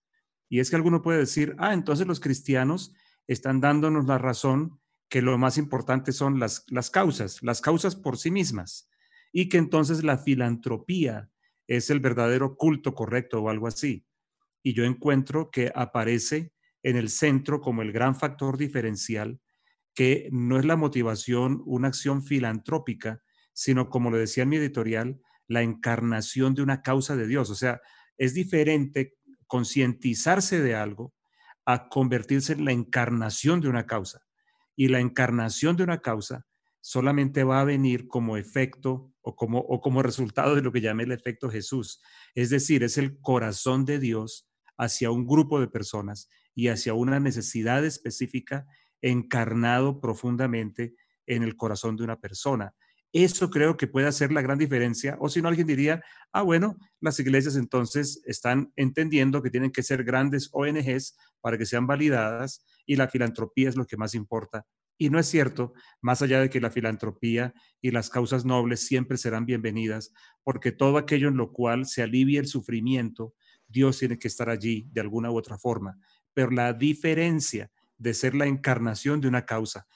Y 0.50 0.60
es 0.60 0.70
que 0.70 0.76
alguno 0.76 1.02
puede 1.02 1.20
decir, 1.20 1.56
ah, 1.58 1.74
entonces 1.74 2.08
los 2.08 2.20
cristianos 2.20 2.94
están 3.28 3.60
dándonos 3.60 4.06
la 4.06 4.18
razón 4.18 4.80
que 5.10 5.22
lo 5.22 5.38
más 5.38 5.58
importante 5.58 6.12
son 6.12 6.40
las, 6.40 6.66
las 6.70 6.90
causas, 6.90 7.44
las 7.44 7.62
causas 7.62 7.96
por 7.96 8.18
sí 8.18 8.32
mismas, 8.32 8.90
y 9.32 9.50
que 9.50 9.58
entonces 9.58 10.04
la 10.04 10.18
filantropía 10.18 11.30
es 11.68 11.90
el 11.90 12.00
verdadero 12.00 12.56
culto 12.56 12.94
correcto 12.94 13.42
o 13.42 13.50
algo 13.50 13.68
así. 13.68 14.06
Y 14.64 14.74
yo 14.74 14.86
encuentro 14.86 15.52
que 15.52 15.72
aparece 15.76 16.54
en 16.84 16.98
el 16.98 17.10
centro 17.10 17.62
como 17.62 17.82
el 17.82 17.92
gran 17.92 18.16
factor 18.16 18.58
diferencial, 18.58 19.40
que 19.94 20.30
no 20.32 20.58
es 20.58 20.66
la 20.66 20.76
motivación, 20.76 21.62
una 21.66 21.90
acción 21.90 22.24
filantrópica, 22.24 23.22
sino 23.54 23.90
como 23.90 24.10
lo 24.10 24.18
decía 24.18 24.44
en 24.44 24.50
mi 24.50 24.58
editorial, 24.58 25.22
la 25.48 25.62
encarnación 25.62 26.56
de 26.56 26.64
una 26.64 26.82
causa 26.82 27.16
de 27.16 27.28
Dios. 27.28 27.50
O 27.50 27.56
sea, 27.56 27.82
Es 28.18 28.34
diferente 28.34 29.16
concientizarse 29.48 30.62
de 30.62 30.76
algo 30.76 31.14
a 31.66 31.90
convertirse 31.90 32.54
en 32.54 32.66
la 32.66 32.72
encarnación 32.72 33.62
de 33.62 33.70
una 33.70 33.86
causa. 33.86 34.22
Y 34.76 34.88
la 34.88 35.00
encarnación 35.00 35.78
de 35.78 35.84
una 35.84 36.00
causa 36.00 36.46
solamente 36.82 37.44
va 37.44 37.62
a 37.62 37.66
venir 37.66 38.08
como 38.08 38.38
efecto 38.38 39.14
o 39.22 39.36
como, 39.36 39.60
o 39.60 39.80
como 39.80 40.04
resultado 40.04 40.56
de 40.56 40.62
lo 40.62 40.72
que 40.72 40.82
llamé 40.82 41.04
el 41.04 41.12
efecto 41.12 41.50
Jesús. 41.50 42.02
Es 42.36 42.50
decir, 42.50 42.84
es 42.84 42.98
el 42.98 43.20
corazón 43.20 43.86
de 43.86 44.00
Dios 44.00 44.50
hacia 44.78 45.12
un 45.12 45.26
grupo 45.26 45.60
de 45.60 45.68
personas 45.68 46.30
y 46.54 46.68
hacia 46.68 46.94
una 46.94 47.20
necesidad 47.20 47.86
específica 47.86 48.68
encarnado 49.04 50.00
profundamente 50.00 50.96
en 51.28 51.44
el 51.44 51.56
corazón 51.56 51.96
de 51.96 52.04
una 52.04 52.20
persona. 52.20 52.74
Eso 53.12 53.52
creo 53.52 53.78
que 53.78 53.86
puede 53.86 54.08
hacer 54.08 54.32
la 54.32 54.42
gran 54.42 54.58
diferencia. 54.58 55.18
O 55.20 55.30
si 55.30 55.40
no, 55.42 55.48
alguien 55.48 55.68
diría, 55.68 56.04
ah, 56.32 56.42
bueno, 56.42 56.78
las 57.00 57.20
iglesias 57.20 57.56
entonces 57.56 58.24
están 58.26 58.74
entendiendo 58.76 59.44
que 59.44 59.52
tienen 59.52 59.72
que 59.72 59.84
ser 59.84 60.04
grandes 60.04 60.50
ONGs 60.52 61.16
para 61.40 61.58
que 61.58 61.68
sean 61.68 61.86
validadas 61.86 62.66
y 62.88 62.96
la 62.96 63.08
filantropía 63.08 63.70
es 63.70 63.76
lo 63.76 63.86
que 63.86 63.98
más 63.98 64.16
importa. 64.16 64.66
Y 64.98 65.10
no 65.10 65.20
es 65.20 65.28
cierto, 65.28 65.74
más 66.02 66.22
allá 66.22 66.40
de 66.40 66.50
que 66.50 66.62
la 66.62 66.72
filantropía 66.72 67.54
y 67.82 67.92
las 67.92 68.10
causas 68.10 68.46
nobles 68.46 68.88
siempre 68.88 69.18
serán 69.18 69.46
bienvenidas, 69.46 70.12
porque 70.44 70.72
todo 70.72 70.98
aquello 70.98 71.28
en 71.28 71.38
lo 71.38 71.52
cual 71.52 71.86
se 71.86 72.04
alivie 72.04 72.40
el 72.40 72.48
sufrimiento, 72.48 73.36
Dios 73.68 74.00
tiene 74.00 74.18
que 74.18 74.28
estar 74.28 74.50
allí 74.50 74.88
de 74.92 75.02
alguna 75.02 75.30
u 75.30 75.38
otra 75.38 75.58
forma. 75.58 76.00
Pero 76.34 76.52
la 76.52 76.74
diferencia 76.74 77.70
de 78.04 78.14
ser 78.14 78.36
la 78.36 78.46
encarnación 78.46 79.22
de 79.22 79.30
una 79.30 79.46
causa, 79.46 79.88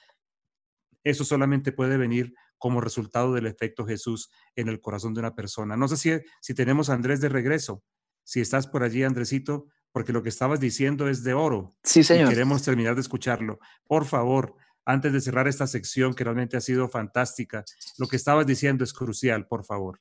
eso 1.04 1.24
solamente 1.24 1.72
puede 1.72 1.96
venir 1.98 2.34
como 2.56 2.80
resultado 2.80 3.34
del 3.34 3.46
efecto 3.46 3.86
Jesús 3.86 4.30
en 4.56 4.68
el 4.68 4.80
corazón 4.80 5.14
de 5.14 5.20
una 5.20 5.34
persona. 5.34 5.76
No 5.76 5.86
sé 5.86 5.96
si, 5.96 6.10
si 6.40 6.54
tenemos 6.54 6.90
a 6.90 6.94
Andrés 6.94 7.20
de 7.20 7.28
regreso. 7.28 7.84
Si 8.24 8.40
estás 8.40 8.66
por 8.66 8.82
allí, 8.82 9.04
Andresito, 9.04 9.66
porque 9.92 10.12
lo 10.12 10.22
que 10.22 10.28
estabas 10.30 10.58
diciendo 10.58 11.08
es 11.08 11.22
de 11.22 11.34
oro. 11.34 11.76
Sí, 11.84 12.02
señor. 12.02 12.30
queremos 12.30 12.62
terminar 12.62 12.94
de 12.94 13.02
escucharlo. 13.02 13.58
Por 13.86 14.06
favor, 14.06 14.56
antes 14.84 15.12
de 15.12 15.20
cerrar 15.20 15.46
esta 15.46 15.66
sección 15.66 16.14
que 16.14 16.24
realmente 16.24 16.56
ha 16.56 16.60
sido 16.60 16.88
fantástica, 16.88 17.64
lo 17.98 18.08
que 18.08 18.16
estabas 18.16 18.46
diciendo 18.46 18.84
es 18.84 18.92
crucial, 18.92 19.46
por 19.46 19.64
favor. 19.64 20.00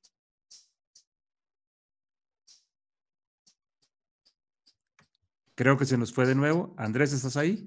Creo 5.56 5.78
que 5.78 5.86
se 5.86 5.98
nos 5.98 6.14
fue 6.14 6.26
de 6.26 6.36
nuevo. 6.36 6.74
Andrés, 6.78 7.14
¿estás 7.14 7.36
ahí? 7.38 7.66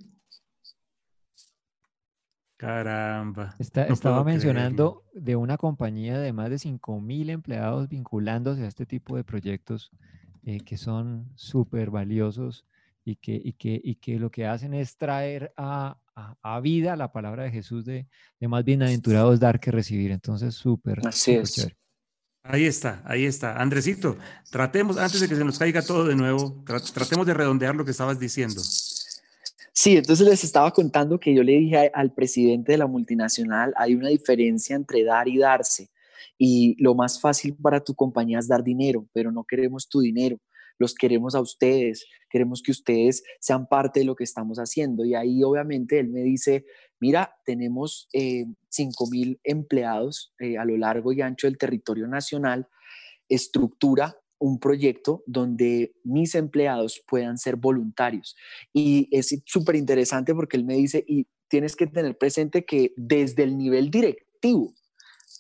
Caramba. 2.60 3.54
estaba 3.58 4.22
mencionando 4.22 5.06
de 5.14 5.34
una 5.34 5.56
compañía 5.56 6.18
de 6.18 6.34
más 6.34 6.50
de 6.50 6.58
5 6.58 7.00
mil 7.00 7.30
empleados 7.30 7.88
vinculándose 7.88 8.64
a 8.64 8.68
este 8.68 8.84
tipo 8.84 9.16
de 9.16 9.24
proyectos 9.24 9.90
eh, 10.44 10.60
que 10.60 10.76
son 10.76 11.32
súper 11.36 11.88
valiosos 11.88 12.66
y 13.02 13.16
que, 13.16 13.40
y, 13.42 13.54
que, 13.54 13.80
y 13.82 13.94
que 13.94 14.18
lo 14.18 14.30
que 14.30 14.46
hacen 14.46 14.74
es 14.74 14.98
traer 14.98 15.54
a, 15.56 15.96
a, 16.14 16.60
vida 16.60 16.96
la 16.96 17.12
palabra 17.12 17.44
de 17.44 17.50
Jesús 17.50 17.86
de, 17.86 18.06
de, 18.38 18.48
más 18.48 18.62
bienaventurados 18.62 19.40
dar 19.40 19.58
que 19.58 19.70
recibir. 19.70 20.10
Entonces, 20.10 20.54
súper. 20.54 21.00
Así 21.08 21.36
es. 21.36 21.66
Ahí 22.42 22.66
está, 22.66 23.02
ahí 23.06 23.24
está. 23.24 23.56
Andresito, 23.56 24.18
tratemos, 24.50 24.98
antes 24.98 25.18
de 25.18 25.28
que 25.28 25.36
se 25.36 25.44
nos 25.44 25.58
caiga 25.58 25.80
todo 25.80 26.04
de 26.04 26.14
nuevo, 26.14 26.62
tratemos 26.92 27.26
de 27.26 27.32
redondear 27.32 27.74
lo 27.74 27.86
que 27.86 27.92
estabas 27.92 28.18
diciendo. 28.18 28.60
Sí, 29.72 29.96
entonces 29.96 30.26
les 30.26 30.44
estaba 30.44 30.70
contando 30.72 31.20
que 31.20 31.34
yo 31.34 31.42
le 31.42 31.52
dije 31.52 31.90
al 31.94 32.12
presidente 32.12 32.72
de 32.72 32.78
la 32.78 32.86
multinacional, 32.86 33.72
hay 33.76 33.94
una 33.94 34.08
diferencia 34.08 34.74
entre 34.76 35.04
dar 35.04 35.28
y 35.28 35.38
darse. 35.38 35.90
Y 36.38 36.74
lo 36.82 36.94
más 36.94 37.20
fácil 37.20 37.56
para 37.56 37.80
tu 37.80 37.94
compañía 37.94 38.38
es 38.38 38.48
dar 38.48 38.64
dinero, 38.64 39.06
pero 39.12 39.30
no 39.30 39.44
queremos 39.44 39.88
tu 39.88 40.00
dinero, 40.00 40.38
los 40.78 40.94
queremos 40.94 41.34
a 41.34 41.40
ustedes, 41.40 42.06
queremos 42.30 42.62
que 42.62 42.72
ustedes 42.72 43.22
sean 43.40 43.66
parte 43.66 44.00
de 44.00 44.06
lo 44.06 44.16
que 44.16 44.24
estamos 44.24 44.58
haciendo. 44.58 45.04
Y 45.04 45.14
ahí 45.14 45.42
obviamente 45.44 45.98
él 45.98 46.08
me 46.08 46.22
dice, 46.22 46.64
mira, 46.98 47.34
tenemos 47.44 48.08
eh, 48.12 48.46
5 48.70 49.06
mil 49.10 49.40
empleados 49.44 50.32
eh, 50.38 50.58
a 50.58 50.64
lo 50.64 50.76
largo 50.76 51.12
y 51.12 51.20
ancho 51.20 51.46
del 51.46 51.58
territorio 51.58 52.06
nacional, 52.08 52.68
estructura 53.28 54.16
un 54.40 54.58
proyecto 54.58 55.22
donde 55.26 55.94
mis 56.02 56.34
empleados 56.34 57.02
puedan 57.06 57.38
ser 57.38 57.56
voluntarios. 57.56 58.36
Y 58.72 59.08
es 59.12 59.40
súper 59.44 59.76
interesante 59.76 60.34
porque 60.34 60.56
él 60.56 60.64
me 60.64 60.74
dice, 60.74 61.04
y 61.06 61.28
tienes 61.48 61.76
que 61.76 61.86
tener 61.86 62.18
presente 62.18 62.64
que 62.64 62.92
desde 62.96 63.44
el 63.44 63.56
nivel 63.56 63.90
directivo 63.90 64.74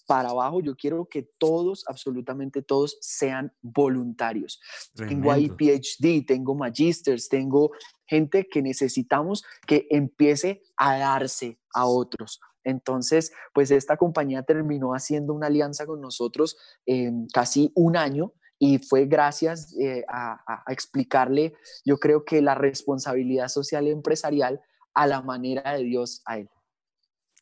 para 0.06 0.30
abajo, 0.30 0.60
yo 0.60 0.74
quiero 0.74 1.06
que 1.08 1.22
todos, 1.38 1.84
absolutamente 1.86 2.62
todos, 2.62 2.98
sean 3.00 3.52
voluntarios. 3.62 4.60
Tengo 4.94 5.30
ahí 5.30 5.48
PhD, 5.48 6.26
tengo 6.26 6.56
magisters, 6.56 7.28
tengo 7.28 7.70
gente 8.06 8.48
que 8.50 8.60
necesitamos 8.60 9.44
que 9.68 9.86
empiece 9.88 10.62
a 10.76 10.98
darse 10.98 11.60
a 11.72 11.86
otros. 11.86 12.40
Entonces, 12.64 13.32
pues 13.54 13.70
esta 13.70 13.96
compañía 13.96 14.42
terminó 14.42 14.94
haciendo 14.94 15.32
una 15.32 15.46
alianza 15.46 15.86
con 15.86 16.00
nosotros 16.00 16.56
en 16.86 17.28
casi 17.28 17.70
un 17.76 17.96
año 17.96 18.34
y 18.62 18.78
fue 18.78 19.06
gracias 19.06 19.74
eh, 19.80 20.04
a, 20.06 20.62
explicarle, 20.68 21.54
yo 21.82 21.98
creo 21.98 22.26
que 22.26 22.42
la 22.42 22.54
responsabilidad 22.54 23.48
social 23.48 23.88
y 23.88 23.90
empresarial 23.90 24.60
a 24.94 25.06
la 25.06 25.22
manera 25.22 25.72
de 25.72 25.84
Dios 25.84 26.22
a 26.26 26.38
él. 26.38 26.50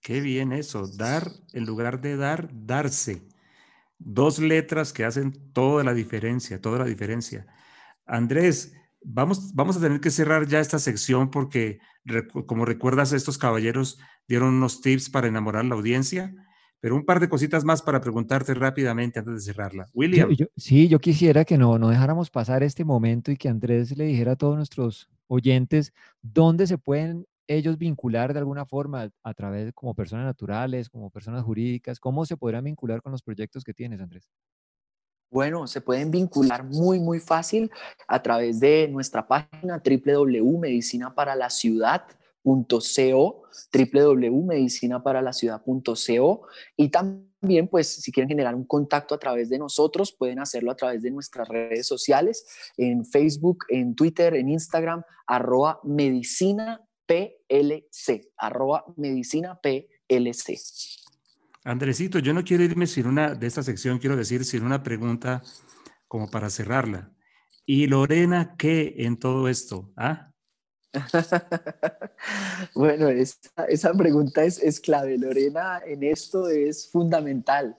Qué 0.01 0.21
bien 0.21 0.53
eso, 0.53 0.87
dar 0.97 1.29
en 1.53 1.67
lugar 1.67 2.01
de 2.01 2.17
dar, 2.17 2.49
darse. 2.53 3.27
Dos 3.99 4.39
letras 4.39 4.93
que 4.93 5.05
hacen 5.05 5.53
toda 5.53 5.83
la 5.83 5.93
diferencia, 5.93 6.61
toda 6.61 6.79
la 6.79 6.85
diferencia. 6.85 7.49
Andrés, 8.07 8.73
vamos, 9.03 9.53
vamos 9.55 9.77
a 9.77 9.81
tener 9.81 10.01
que 10.01 10.13
cerrar 10.13 10.47
ya 10.47 10.61
esta 10.61 10.79
sección 10.79 11.33
porque, 11.33 11.81
como 12.47 12.65
recuerdas, 12.65 13.13
estos 13.13 13.39
caballeros 13.39 13.99
dieron 14.29 14.55
unos 14.55 14.83
tips 14.83 15.11
para 15.11 15.27
enamorar 15.27 15.65
la 15.65 15.75
audiencia 15.75 16.33
pero 16.81 16.95
un 16.95 17.05
par 17.05 17.21
de 17.21 17.29
cositas 17.29 17.65
más 17.65 17.83
para 17.83 18.01
preguntarte 18.01 18.55
rápidamente 18.55 19.19
antes 19.19 19.35
de 19.35 19.41
cerrarla. 19.41 19.87
William. 19.95 20.31
sí, 20.57 20.89
yo 20.89 21.01
quisiera 21.01 21.45
que 21.45 21.59
no, 21.59 21.79
no 21.79 21.89
dejáramos 21.89 22.31
pasar 22.31 22.63
este 22.63 22.85
momento 22.85 23.31
y 23.31 23.37
que 23.37 23.49
Andrés 23.49 23.97
le 23.97 24.05
dijera 24.05 24.33
a 24.33 24.37
todos 24.37 24.57
nuestros 24.57 25.09
oyentes 25.27 25.93
dónde 26.23 26.67
se 26.67 26.79
pueden 26.79 27.27
ellos 27.49 27.79
vincular 27.79 28.33
de 28.33 28.39
alguna 28.41 28.67
forma 28.67 29.11
a 29.23 29.35
través 29.35 29.73
como 29.73 29.95
personas 29.95 30.27
naturales, 30.27 30.91
como 30.91 31.11
personas 31.11 31.45
jurídicas, 31.45 31.99
cómo 31.99 32.27
se 32.27 32.37
podrán 32.37 32.65
vincular 32.65 33.01
con 33.03 33.13
los 33.13 33.23
proyectos 33.23 33.65
que 33.65 33.73
tienes, 33.73 34.01
Andrés. 34.01 34.29
Bueno, 35.31 35.67
se 35.67 35.81
pueden 35.81 36.11
vincular 36.11 36.65
muy, 36.65 37.01
muy 37.01 37.21
fácil 37.21 37.71
a 38.07 38.23
través 38.23 38.61
de 38.61 38.89
nuestra 38.89 39.27
página 39.27 39.83
www.medicinaparaLaCiudad.com 39.85 42.19
www.medicinaparaLaCiudad.co, 42.49 43.43
www.medicinaparaLaCiudad.co 43.73 46.49
y 46.77 46.89
también 46.89 47.69
pues 47.69 47.89
si 47.89 48.13
quieren 48.13 48.29
generar 48.29 48.55
un 48.55 48.65
contacto 48.65 49.15
a 49.15 49.19
través 49.19 49.49
de 49.49 49.59
nosotros 49.59 50.13
pueden 50.13 50.41
hacerlo 50.41 50.71
a 50.71 50.77
través 50.77 51.03
de 51.03 51.11
nuestras 51.11 51.49
redes 51.49 51.87
sociales 51.87 52.47
en 52.77 53.05
Facebook, 53.05 53.65
en 53.69 53.95
Twitter, 53.95 54.35
en 54.35 54.49
Instagram 54.49 55.03
arroba 55.27 55.81
medicina 55.85 56.83
PLC, 57.07 58.33
arroba 58.37 58.85
medicina 58.97 59.61
PLC. 59.61 60.59
Andresito, 61.65 62.19
yo 62.19 62.33
no 62.33 62.45
quiero 62.45 62.65
irme 62.65 62.87
sin 62.87 63.07
una 63.07 63.35
de 63.35 63.47
esta 63.47 63.63
sección, 63.63 63.99
quiero 63.99 64.17
decir, 64.17 64.45
sin 64.45 64.65
una 64.65 64.83
pregunta 64.83 65.43
como 66.07 66.31
para 66.31 66.51
cerrarla. 66.51 67.13
¿Y 67.67 67.87
Lorena 67.87 68.55
qué 68.57 68.95
en 68.99 69.19
todo 69.19 69.49
esto? 69.49 69.93
¿Ah? 69.97 70.33
bueno, 72.75 73.09
esa, 73.09 73.93
pregunta 73.95 74.45
es, 74.45 74.81
clave. 74.81 75.19
Lorena 75.19 75.81
en 75.85 76.03
esto 76.03 76.49
es 76.49 76.89
fundamental, 76.91 77.77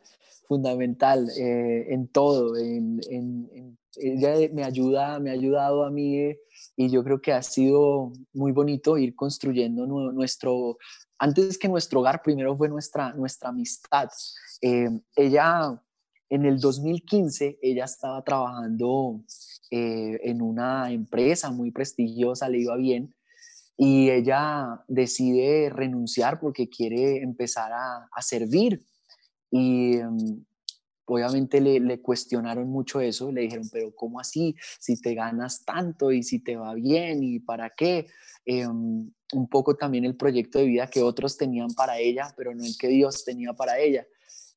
fundamental 0.47 1.29
eh, 1.37 1.87
en 1.89 2.07
todo. 2.07 2.55
ella 2.55 4.49
me 4.53 4.63
ayuda, 4.63 5.19
me 5.19 5.31
ha 5.31 5.33
ayudado 5.33 5.83
a 5.83 5.91
mí 5.91 6.35
y 6.75 6.89
yo 6.89 7.03
creo 7.03 7.21
que 7.21 7.33
ha 7.33 7.41
sido 7.41 8.11
muy 8.33 8.51
bonito 8.51 8.97
ir 8.97 9.15
construyendo 9.15 9.85
nuestro, 9.87 10.77
antes 11.17 11.57
que 11.57 11.67
nuestro 11.67 11.99
hogar, 12.01 12.21
primero 12.21 12.55
fue 12.55 12.69
nuestra, 12.69 13.13
nuestra 13.13 13.49
amistad. 13.49 14.09
Eh, 14.61 14.89
ella 15.15 15.81
en 16.29 16.45
el 16.45 16.59
2015, 16.59 17.59
ella 17.61 17.85
estaba 17.85 18.23
trabajando 18.23 19.21
eh, 19.71 20.19
en 20.23 20.41
una 20.41 20.91
empresa 20.91 21.51
muy 21.51 21.71
prestigiosa, 21.71 22.49
le 22.49 22.59
iba 22.59 22.75
bien, 22.75 23.13
y 23.81 24.09
ella 24.09 24.83
decide 24.89 25.69
renunciar 25.69 26.39
porque 26.41 26.67
quiere 26.67 27.23
empezar 27.23 27.71
a, 27.71 28.21
servir. 28.21 28.85
Y 29.49 29.95
mm, 29.95 30.45
obviamente 31.05 31.61
le, 31.61 32.01
cuestionaron 32.01 32.67
mucho 32.69 32.99
eso, 32.99 33.31
le 33.31 33.41
dijeron, 33.41 33.69
pero 33.71 33.95
¿cómo 33.95 34.19
así? 34.19 34.55
Si 34.79 34.99
te 34.99 35.13
ganas 35.13 35.63
tanto 35.63 36.11
y 36.11 36.23
si 36.23 36.39
te 36.39 36.57
va 36.57 36.73
bien 36.73 37.23
y 37.23 37.39
para 37.39 37.69
qué. 37.69 38.07
Em, 38.45 39.09
un 39.31 39.47
poco 39.47 39.75
también 39.75 40.03
el 40.05 40.15
proyecto 40.15 40.59
de 40.59 40.65
vida 40.65 40.89
que 40.89 41.01
otros 41.01 41.37
tenían 41.37 41.69
para 41.69 41.99
ella, 41.99 42.33
pero 42.35 42.53
no 42.53 42.65
el 42.65 42.77
que 42.77 42.87
Dios 42.87 43.23
tenía 43.23 43.53
para 43.53 43.79
ella. 43.79 44.05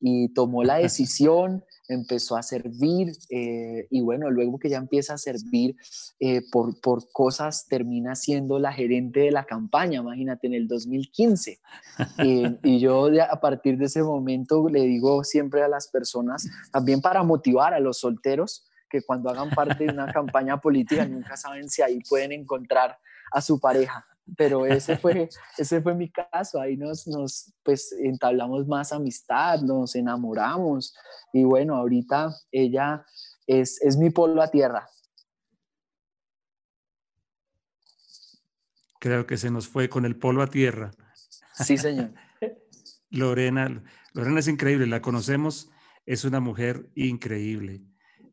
Y 0.01 0.31
tomó 0.31 0.65
la 0.65 0.77
decisión, 0.79 1.65
empezó 1.89 2.37
a 2.37 2.43
servir 2.43 3.13
eh, 3.31 3.87
y 3.91 4.01
bueno, 4.01 4.31
luego 4.31 4.59
que 4.59 4.69
ya 4.69 4.79
empieza 4.79 5.15
a 5.15 5.19
servir 5.19 5.77
eh, 6.21 6.43
por, 6.51 6.81
por 6.81 7.11
cosas, 7.13 7.67
termina 7.69 8.15
siendo 8.15 8.59
la 8.59 8.73
gerente 8.73 9.21
de 9.21 9.31
la 9.31 9.45
campaña, 9.45 10.01
imagínate, 10.01 10.47
en 10.47 10.55
el 10.55 10.69
2015. 10.69 11.61
y 12.63 12.79
yo 12.81 13.09
a 13.31 13.41
partir 13.41 13.79
de 13.79 13.87
ese 13.87 14.03
momento 14.03 14.69
le 14.69 14.83
digo 14.83 15.25
siempre 15.25 15.63
a 15.63 15.69
las 15.69 15.89
personas, 15.89 16.49
también 16.71 17.01
para 17.01 17.23
motivar 17.23 17.75
a 17.75 17.81
los 17.81 17.99
solteros, 17.99 18.69
que 18.89 19.03
cuando 19.03 19.31
hagan 19.31 19.51
parte 19.51 19.85
de 19.85 19.93
una 19.93 20.13
campaña 20.13 20.61
política 20.61 21.07
nunca 21.07 21.37
saben 21.37 21.69
si 21.69 21.83
ahí 21.83 22.01
pueden 22.09 22.33
encontrar 22.33 22.99
a 23.33 23.41
su 23.41 23.59
pareja 23.59 24.07
pero 24.37 24.67
ese 24.67 24.97
fue, 24.97 25.29
ese 25.59 25.81
fue 25.81 25.95
mi 25.95 26.11
caso, 26.11 26.61
ahí 26.61 26.77
nos, 26.77 27.07
nos 27.07 27.53
pues 27.63 27.93
entablamos 27.93 28.67
más 28.67 28.93
amistad, 28.93 29.61
nos 29.61 29.95
enamoramos 29.95 30.95
y 31.33 31.45
bueno, 31.45 31.77
ahorita 31.77 32.35
ella 32.51 33.05
es, 33.47 33.81
es 33.83 33.97
mi 33.97 34.11
polo 34.11 34.43
a 34.43 34.49
tierra. 34.49 34.89
Creo 38.99 39.27
que 39.27 39.37
se 39.37 39.51
nos 39.51 39.67
fue 39.67 39.89
con 39.89 40.05
el 40.05 40.17
polo 40.17 40.43
a 40.43 40.47
tierra. 40.47 40.93
Sí, 41.53 41.77
señor. 41.77 42.13
Lorena, 43.11 43.83
Lorena 44.13 44.41
es 44.41 44.49
increíble, 44.49 44.87
la 44.87 45.03
conocemos, 45.03 45.71
es 46.07 46.25
una 46.25 46.41
mujer 46.41 46.89
increíble. 46.95 47.83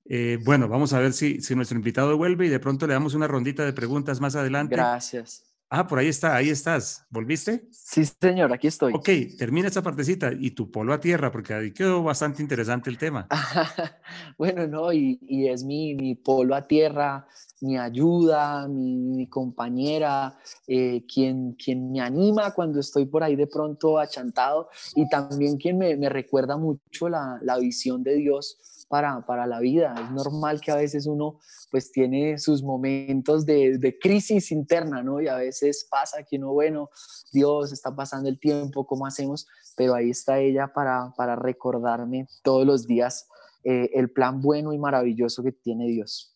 Eh, 0.05 0.39
bueno, 0.43 0.67
vamos 0.67 0.93
a 0.93 0.99
ver 0.99 1.13
si, 1.13 1.41
si 1.41 1.55
nuestro 1.55 1.77
invitado 1.77 2.17
vuelve 2.17 2.47
y 2.47 2.49
de 2.49 2.59
pronto 2.59 2.87
le 2.87 2.93
damos 2.93 3.13
una 3.13 3.27
rondita 3.27 3.65
de 3.65 3.73
preguntas 3.73 4.19
más 4.21 4.35
adelante. 4.35 4.75
Gracias. 4.75 5.48
Ah, 5.71 5.85
por 5.85 5.99
ahí 5.99 6.07
está, 6.07 6.35
ahí 6.35 6.49
estás. 6.49 7.05
¿Volviste? 7.11 7.67
Sí, 7.69 8.03
señor, 8.03 8.51
aquí 8.51 8.65
estoy. 8.65 8.91
Ok, 8.91 9.07
termina 9.37 9.67
esa 9.67 9.83
partecita 9.83 10.31
y 10.33 10.49
tu 10.51 10.71
polo 10.71 10.93
a 10.93 10.99
tierra, 10.99 11.31
porque 11.31 11.53
ahí 11.53 11.71
quedó 11.71 12.01
bastante 12.01 12.41
interesante 12.41 12.89
el 12.89 12.97
tema. 12.97 13.27
bueno, 14.39 14.65
no, 14.65 14.91
y, 14.91 15.19
es 15.47 15.63
mi, 15.63 15.93
mi, 15.93 16.15
polo 16.15 16.55
a 16.55 16.65
tierra, 16.65 17.27
mi 17.61 17.77
ayuda, 17.77 18.67
mi, 18.67 19.27
compañera, 19.27 20.39
eh, 20.65 21.05
quien, 21.05 21.53
quien 21.53 21.91
me 21.91 22.01
anima 22.01 22.49
cuando 22.49 22.79
estoy 22.79 23.05
por 23.05 23.21
ahí 23.21 23.35
de 23.35 23.45
pronto 23.45 23.99
achantado 23.99 24.69
y 24.95 25.07
también 25.07 25.57
quien 25.57 25.77
me, 25.77 25.95
me 25.97 26.09
recuerda 26.09 26.57
mucho 26.57 27.09
la, 27.09 27.37
la 27.43 27.59
visión 27.59 28.01
de 28.01 28.15
Dios 28.15 28.57
para, 28.89 29.25
para, 29.25 29.47
la 29.47 29.59
vida. 29.59 29.95
Es 30.03 30.11
normal 30.11 30.59
que 30.59 30.71
a 30.71 30.75
veces 30.75 31.05
uno 31.05 31.39
pues 31.71 31.91
tiene 31.91 32.37
sus 32.37 32.63
momentos 32.63 33.45
de, 33.45 33.77
de, 33.77 33.97
crisis 33.97 34.51
interna, 34.51 35.01
¿no? 35.03 35.21
Y 35.21 35.27
a 35.27 35.35
veces 35.35 35.87
pasa 35.89 36.23
que 36.23 36.37
uno, 36.37 36.51
bueno, 36.51 36.89
Dios, 37.31 37.71
está 37.71 37.95
pasando 37.95 38.27
el 38.27 38.39
tiempo, 38.39 38.85
¿cómo 38.85 39.05
hacemos? 39.05 39.47
Pero 39.77 39.93
ahí 39.93 40.09
está 40.09 40.39
ella 40.39 40.73
para, 40.73 41.13
para 41.15 41.35
recordarme 41.35 42.27
todos 42.43 42.65
los 42.65 42.87
días 42.87 43.27
eh, 43.63 43.91
el 43.93 44.09
plan 44.09 44.41
bueno 44.41 44.73
y 44.73 44.77
maravilloso 44.77 45.43
que 45.43 45.51
tiene 45.51 45.87
Dios. 45.87 46.35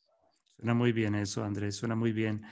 Suena 0.57 0.73
muy 0.73 0.91
bien 0.91 1.15
eso, 1.15 1.43
Andrés, 1.43 1.75
suena 1.75 1.95
muy 1.95 2.13
bien. 2.13 2.43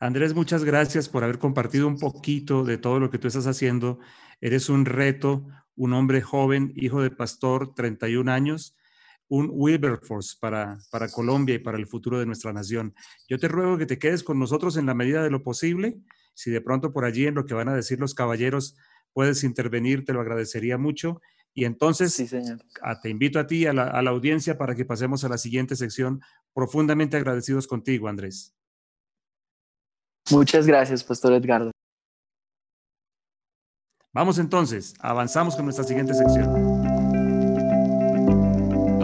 Andrés, 0.00 0.34
muchas 0.34 0.62
gracias 0.62 1.08
por 1.08 1.24
haber 1.24 1.38
compartido 1.38 1.88
un 1.88 1.98
poquito 1.98 2.62
de 2.62 2.78
todo 2.78 3.00
lo 3.00 3.10
que 3.10 3.18
tú 3.18 3.26
estás 3.26 3.48
haciendo. 3.48 3.98
Eres 4.40 4.68
un 4.68 4.84
reto, 4.84 5.44
un 5.74 5.92
hombre 5.92 6.22
joven, 6.22 6.72
hijo 6.76 7.02
de 7.02 7.10
pastor, 7.10 7.74
31 7.74 8.30
años, 8.30 8.77
un 9.28 9.48
Wilberforce 9.52 10.36
para, 10.40 10.78
para 10.90 11.08
Colombia 11.08 11.56
y 11.56 11.58
para 11.58 11.78
el 11.78 11.86
futuro 11.86 12.18
de 12.18 12.26
nuestra 12.26 12.52
nación. 12.52 12.94
Yo 13.28 13.38
te 13.38 13.48
ruego 13.48 13.78
que 13.78 13.86
te 13.86 13.98
quedes 13.98 14.22
con 14.22 14.38
nosotros 14.38 14.76
en 14.76 14.86
la 14.86 14.94
medida 14.94 15.22
de 15.22 15.30
lo 15.30 15.42
posible. 15.42 15.98
Si 16.34 16.50
de 16.50 16.60
pronto 16.60 16.92
por 16.92 17.04
allí 17.04 17.26
en 17.26 17.34
lo 17.34 17.46
que 17.46 17.54
van 17.54 17.68
a 17.68 17.74
decir 17.74 18.00
los 18.00 18.14
caballeros 18.14 18.76
puedes 19.12 19.44
intervenir, 19.44 20.04
te 20.04 20.12
lo 20.12 20.20
agradecería 20.20 20.78
mucho. 20.78 21.20
Y 21.52 21.64
entonces 21.64 22.16
te 23.02 23.10
invito 23.10 23.40
a 23.40 23.46
ti, 23.46 23.66
a 23.66 23.72
la, 23.72 23.84
a 23.84 24.02
la 24.02 24.10
audiencia, 24.10 24.56
para 24.56 24.74
que 24.74 24.84
pasemos 24.84 25.24
a 25.24 25.28
la 25.28 25.38
siguiente 25.38 25.76
sección. 25.76 26.20
Profundamente 26.54 27.16
agradecidos 27.16 27.66
contigo, 27.66 28.08
Andrés. 28.08 28.54
Muchas 30.30 30.66
gracias, 30.66 31.02
Pastor 31.02 31.32
Edgardo. 31.32 31.72
Vamos 34.12 34.38
entonces, 34.38 34.94
avanzamos 35.00 35.54
con 35.54 35.64
nuestra 35.64 35.84
siguiente 35.84 36.14
sección. 36.14 36.97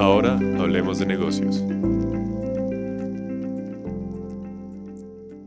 Ahora 0.05 0.35
hablemos 0.35 0.99
de 0.99 1.07
negocios. 1.07 1.63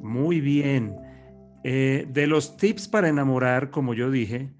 Muy 0.01 0.41
bien. 0.41 0.97
Eh, 1.63 2.07
de 2.09 2.25
los 2.25 2.57
tips 2.57 2.87
para 2.87 3.07
enamorar, 3.07 3.69
como 3.69 3.93
yo 3.93 4.09
dije, 4.09 4.51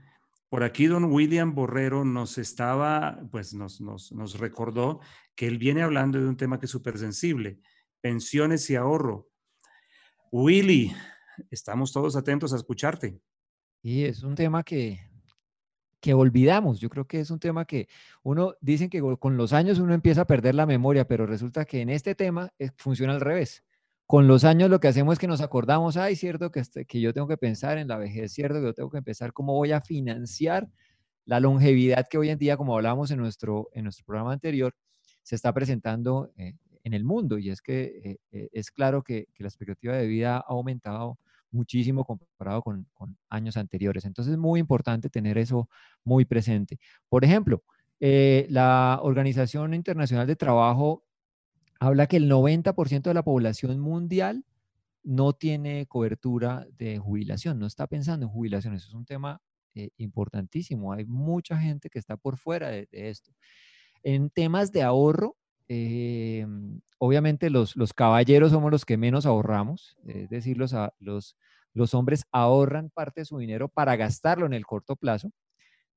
por 0.50 0.62
aquí 0.62 0.86
don 0.86 1.06
William 1.06 1.56
Borrero 1.56 2.06
nos 2.06 2.38
estaba, 2.38 3.28
pues 3.32 3.56
nos, 3.56 3.82
nos, 3.82 4.12
nos 4.12 4.38
recordó 4.38 5.00
que 5.36 5.48
él 5.48 5.58
viene 5.58 5.82
hablando 5.82 6.22
de 6.22 6.28
un 6.30 6.38
tema 6.38 6.60
que 6.60 6.68
es 6.68 6.72
súper 6.72 7.00
sensible, 7.00 7.60
pensiones 8.00 8.70
y 8.70 8.76
ahorro. 8.76 9.28
Willy, 10.32 10.94
estamos 11.50 11.92
todos 11.92 12.16
atentos 12.16 12.54
a 12.54 12.58
escucharte. 12.58 13.20
Y 13.82 14.04
es 14.04 14.22
un 14.22 14.36
tema 14.36 14.62
que 14.62 15.07
que 16.00 16.14
olvidamos. 16.14 16.80
Yo 16.80 16.90
creo 16.90 17.06
que 17.06 17.20
es 17.20 17.32
un 17.32 17.40
tema 17.40 17.66
que 17.66 17.88
uno, 18.24 18.54
dicen 18.62 18.90
que 18.90 19.02
con 19.20 19.38
los 19.38 19.54
años 19.54 19.80
uno 19.80 19.94
empieza 19.94 20.22
a 20.22 20.28
perder 20.28 20.56
la 20.56 20.66
memoria, 20.66 21.08
pero 21.08 21.26
resulta 21.26 21.66
que 21.66 21.82
en 21.82 21.90
este 21.90 22.16
tema 22.16 22.52
eh, 22.60 22.70
funciona 22.78 23.14
al 23.14 23.22
revés. 23.22 23.64
Con 24.06 24.28
los 24.28 24.44
años 24.46 24.70
lo 24.70 24.80
que 24.80 24.88
hacemos 24.88 25.14
es 25.14 25.20
que 25.20 25.28
nos 25.28 25.42
acordamos, 25.42 25.98
ay, 25.98 26.16
cierto 26.16 26.52
que, 26.52 26.62
este, 26.62 26.86
que 26.86 27.02
yo 27.02 27.14
tengo 27.14 27.28
que 27.28 27.38
pensar 27.38 27.78
en 27.78 27.88
la 27.90 27.98
vejez, 27.98 28.32
cierto 28.32 28.60
que 28.60 28.68
yo 28.68 28.74
tengo 28.74 28.90
que 28.90 29.02
pensar 29.02 29.34
cómo 29.34 29.54
voy 29.54 29.72
a 29.74 29.82
financiar 29.82 30.70
la 31.26 31.42
longevidad 31.42 32.08
que 32.10 32.18
hoy 32.18 32.30
en 32.30 32.38
día, 32.38 32.56
como 32.56 32.76
hablábamos 32.76 33.12
en 33.12 33.20
nuestro, 33.20 33.70
en 33.74 33.84
nuestro 33.84 34.06
programa 34.06 34.32
anterior, 34.32 34.74
se 35.24 35.36
está 35.36 35.54
presentando 35.54 36.32
eh, 36.38 36.54
en 36.84 36.94
el 36.94 37.04
mundo. 37.04 37.38
Y 37.38 37.50
es 37.50 37.62
que 37.62 38.18
eh, 38.32 38.50
es 38.54 38.72
claro 38.72 39.04
que, 39.04 39.28
que 39.34 39.44
la 39.44 39.50
expectativa 39.50 39.98
de 39.98 40.08
vida 40.08 40.38
ha 40.38 40.46
aumentado 40.48 41.20
muchísimo 41.52 42.06
comparado 42.06 42.62
con, 42.62 42.88
años 43.30 43.58
anteriores. 43.58 44.06
Entonces 44.06 44.34
es 44.34 44.40
muy 44.40 44.60
importante 44.60 45.10
tener 45.10 45.38
eso 45.38 45.70
muy 46.04 46.26
presente. 46.26 46.80
Por 47.10 47.24
ejemplo, 47.24 47.64
eh, 48.00 48.48
la 48.50 49.00
Organización 49.02 49.74
Internacional 49.74 50.28
de 50.28 50.36
Trabajo 50.36 51.04
habla 51.80 52.08
que 52.08 52.18
el 52.18 52.30
90% 52.30 53.02
de 53.04 53.14
la 53.14 53.24
población 53.24 53.80
mundial 53.80 54.46
no 55.04 55.34
tiene 55.34 55.86
cobertura 55.86 56.68
de 56.78 56.98
jubilación, 56.98 57.60
no 57.60 57.66
está 57.66 57.88
pensando 57.88 58.26
en 58.26 58.32
jubilación. 58.32 58.74
Eso 58.74 58.88
es 58.88 58.94
un 58.94 59.06
tema 59.06 59.42
eh, 59.76 59.90
importantísimo. 59.98 60.92
Hay 60.92 61.06
mucha 61.06 61.58
gente 61.58 61.90
que 61.90 62.00
está 62.00 62.18
por 62.18 62.38
fuera 62.38 62.70
de 62.70 62.88
esto. 62.92 63.32
En 64.04 64.30
temas 64.30 64.72
de 64.72 64.84
ahorro, 64.84 65.38
eh, 65.70 66.46
obviamente 66.98 67.50
los, 67.50 67.76
los, 67.76 67.94
caballeros 67.94 68.52
somos 68.52 68.72
los 68.72 68.86
que 68.86 68.98
menos 68.98 69.26
ahorramos, 69.26 69.98
es 70.06 70.30
decir, 70.30 70.58
los, 70.58 70.74
los, 71.00 71.36
los, 71.74 71.94
hombres 71.94 72.24
ahorran 72.32 72.90
parte 72.90 73.22
de 73.22 73.26
su 73.26 73.38
dinero 73.38 73.68
para 73.68 73.96
gastarlo 73.96 74.46
en 74.46 74.54
el 74.54 74.66
corto 74.66 74.96
plazo. 74.96 75.32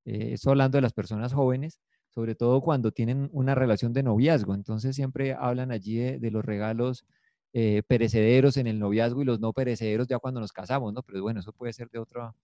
Eh, 0.05 0.37
hablando 0.47 0.79
de 0.79 0.83
las 0.83 0.93
personas 0.93 1.33
jóvenes, 1.33 1.81
sobre 2.09 2.35
todo 2.35 2.61
cuando 2.61 2.91
tienen 2.91 3.29
una 3.33 3.55
relación 3.55 3.93
de 3.93 4.03
noviazgo. 4.03 4.55
Entonces 4.55 4.97
siempre 4.97 5.35
hablan 5.35 5.71
allí 5.71 5.97
de, 5.97 6.31
los 6.31 6.45
regalos 6.45 7.05
eh, 7.53 7.83
perecederos 7.87 8.57
en 8.57 8.66
el 8.66 8.79
noviazgo 8.79 9.23
y 9.23 9.25
los 9.25 9.41
no 9.41 9.53
perecederos 9.53 10.09
ya 10.09 10.18
cuando 10.18 10.41
nos 10.41 10.53
casamos, 10.53 10.93
¿no? 10.93 11.03
Pero 11.03 11.23
bueno, 11.23 11.41
eso 11.41 11.53
puede 11.53 11.73
ser 11.73 11.89
de 11.91 11.99
otro, 11.99 12.35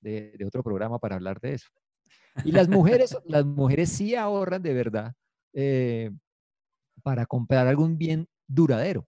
de, 0.00 0.34
de 0.38 0.44
otro 0.44 0.62
programa 0.62 0.98
para 0.98 1.16
hablar 1.16 1.40
de 1.40 1.54
eso. 1.54 1.68
Y 2.44 2.52
las 2.52 2.68
mujeres, 2.68 3.16
las 3.24 3.44
mujeres 3.44 3.90
sí 3.90 4.14
ahorran 4.14 4.62
de 4.62 4.74
verdad. 4.74 5.14
Eh, 5.52 6.10
para 7.02 7.26
comprar 7.26 7.66
algún 7.66 7.98
bien 7.98 8.28
duradero. 8.46 9.06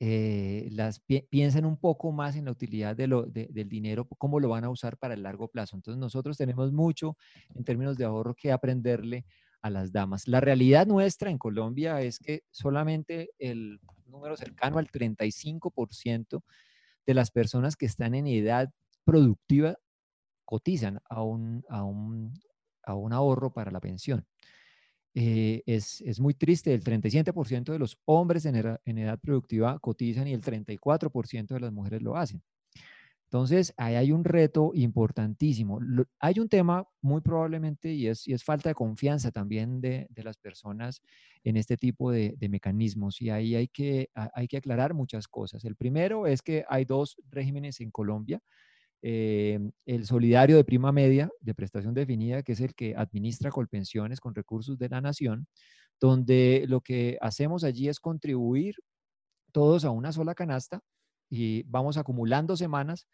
Eh, 0.00 0.68
las 0.70 1.00
piensan 1.00 1.64
un 1.64 1.76
poco 1.76 2.12
más 2.12 2.36
en 2.36 2.44
la 2.44 2.52
utilidad 2.52 2.94
del 2.94 3.68
dinero, 3.68 4.06
cómo 4.16 4.38
lo 4.38 4.48
van 4.48 4.64
a 4.64 4.70
usar 4.70 4.96
para 4.96 5.14
el 5.14 5.24
largo 5.24 5.48
plazo. 5.48 5.76
Entonces 5.76 5.98
nosotros 5.98 6.36
tenemos 6.36 6.72
mucho 6.72 7.16
en 7.54 7.64
términos 7.64 7.96
de 7.96 8.04
ahorro 8.04 8.34
que 8.34 8.52
aprenderle 8.52 9.24
a 9.60 9.70
las 9.70 9.90
damas. 9.90 10.28
La 10.28 10.40
realidad 10.40 10.86
nuestra 10.86 11.30
en 11.30 11.38
Colombia 11.38 12.00
es 12.00 12.20
que 12.20 12.44
solamente 12.50 13.30
el 13.40 13.80
número 14.06 14.36
cercano 14.36 14.78
al 14.78 14.88
35% 14.88 16.44
de 17.04 17.14
las 17.14 17.32
personas 17.32 17.74
que 17.74 17.86
están 17.86 18.14
en 18.14 18.28
edad 18.28 18.70
productiva 19.04 19.76
cotizan 20.44 21.00
a 21.08 21.22
un, 21.22 21.64
a 21.68 21.82
un, 21.82 22.32
a 22.84 22.94
un 22.94 23.12
ahorro 23.12 23.52
para 23.52 23.70
la 23.70 23.80
pensión. 23.80 24.26
Eh, 25.14 25.62
es, 25.66 26.00
es, 26.02 26.20
muy 26.20 26.34
triste, 26.34 26.72
el 26.72 26.82
37% 26.84 27.72
de 27.72 27.78
los 27.78 27.98
hombres 28.04 28.44
en 28.46 28.56
edad, 28.56 28.80
en 28.84 28.98
edad, 28.98 29.18
productiva 29.18 29.78
cotizan 29.78 30.28
y 30.28 30.34
el 30.34 30.42
34% 30.42 31.48
de 31.48 31.60
las 31.60 31.72
mujeres 31.72 32.02
lo 32.02 32.16
hacen. 32.16 32.42
Entonces, 33.24 33.74
ahí 33.76 33.94
hay 33.94 34.10
un 34.10 34.24
reto 34.24 34.70
importantísimo. 34.74 35.80
hay 36.18 36.38
un 36.38 36.48
tema 36.48 36.86
muy 37.02 37.20
probablemente 37.20 37.92
y 37.92 38.06
es, 38.06 38.26
y 38.26 38.32
es 38.32 38.42
falta 38.42 38.70
de 38.70 38.74
confianza 38.74 39.30
también 39.30 39.82
de, 39.82 40.06
de, 40.08 40.22
las 40.22 40.38
personas 40.38 41.02
en 41.44 41.58
este 41.58 41.76
tipo 41.76 42.10
de, 42.10 42.36
de, 42.38 42.48
mecanismos 42.48 43.20
y 43.20 43.28
ahí 43.28 43.54
hay 43.54 43.68
que, 43.68 44.08
hay 44.14 44.48
que 44.48 44.56
aclarar 44.56 44.94
muchas 44.94 45.28
cosas. 45.28 45.62
El 45.66 45.76
primero 45.76 46.26
es 46.26 46.40
que 46.40 46.64
hay 46.70 46.86
dos 46.86 47.16
regímenes 47.30 47.80
en 47.80 47.90
Colombia 47.90 48.40
eh, 49.02 49.58
el 49.86 50.06
solidario 50.06 50.56
de 50.56 50.64
prima 50.64 50.92
media 50.92 51.30
de 51.40 51.54
prestación 51.54 51.94
definida, 51.94 52.42
que 52.42 52.52
es 52.52 52.60
el 52.60 52.74
que 52.74 52.96
administra 52.96 53.50
Colpensiones 53.50 54.20
con 54.20 54.34
recursos 54.34 54.78
de 54.78 54.88
la 54.88 55.00
nación, 55.00 55.46
donde 56.00 56.64
lo 56.68 56.80
que 56.80 57.18
hacemos 57.20 57.64
allí 57.64 57.88
es 57.88 58.00
contribuir 58.00 58.76
todos 59.52 59.84
a 59.84 59.90
una 59.90 60.12
sola 60.12 60.34
canasta 60.34 60.80
y 61.30 61.62
vamos 61.64 61.96
acumulando 61.96 62.56
semanas 62.56 63.06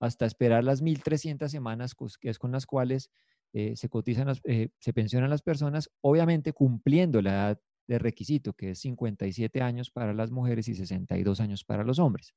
hasta 0.00 0.26
esperar 0.26 0.64
las 0.64 0.82
1.300 0.82 1.48
semanas, 1.48 1.94
que 2.20 2.30
es 2.30 2.38
con 2.38 2.52
las 2.52 2.66
cuales 2.66 3.10
eh, 3.52 3.74
se 3.76 3.88
cotizan, 3.88 4.32
eh, 4.44 4.68
se 4.78 4.92
pensionan 4.92 5.30
las 5.30 5.42
personas, 5.42 5.90
obviamente 6.00 6.52
cumpliendo 6.52 7.20
la 7.22 7.30
edad 7.30 7.60
de 7.86 7.98
requisito, 7.98 8.52
que 8.52 8.72
es 8.72 8.80
57 8.80 9.62
años 9.62 9.90
para 9.90 10.12
las 10.12 10.30
mujeres 10.30 10.68
y 10.68 10.74
62 10.74 11.40
años 11.40 11.64
para 11.64 11.84
los 11.84 11.98
hombres. 11.98 12.34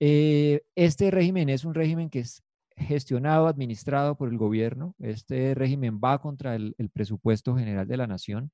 Eh, 0.00 0.62
este 0.74 1.10
régimen 1.10 1.48
es 1.48 1.64
un 1.64 1.74
régimen 1.74 2.10
que 2.10 2.20
es 2.20 2.42
gestionado, 2.76 3.48
administrado 3.48 4.16
por 4.16 4.28
el 4.28 4.38
gobierno. 4.38 4.94
Este 5.00 5.54
régimen 5.54 6.00
va 6.02 6.20
contra 6.20 6.54
el, 6.54 6.74
presupuesto 6.92 7.56
general 7.56 7.88
de 7.88 7.96
la 7.96 8.06
nación. 8.06 8.52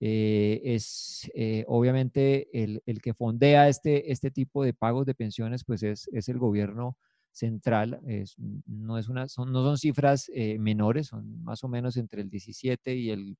es 0.00 1.30
obviamente 1.66 2.48
el, 2.52 2.82
que 3.02 3.14
fondea 3.14 3.68
este, 3.68 4.12
este 4.12 4.30
tipo 4.30 4.64
de 4.64 4.72
pagos 4.72 5.06
de 5.06 5.14
pensiones, 5.14 5.64
pues 5.64 5.82
es, 5.82 6.08
es 6.12 6.28
el 6.28 6.38
gobierno 6.38 6.96
central. 7.38 8.00
Es, 8.06 8.36
no, 8.66 8.98
es 8.98 9.08
una, 9.08 9.28
son, 9.28 9.52
no 9.52 9.62
son 9.62 9.78
cifras 9.78 10.30
eh, 10.34 10.58
menores, 10.58 11.08
son 11.08 11.42
más 11.42 11.64
o 11.64 11.68
menos 11.68 11.96
entre 11.96 12.22
el 12.22 12.30
17 12.30 12.94
y 12.94 13.10
el 13.10 13.36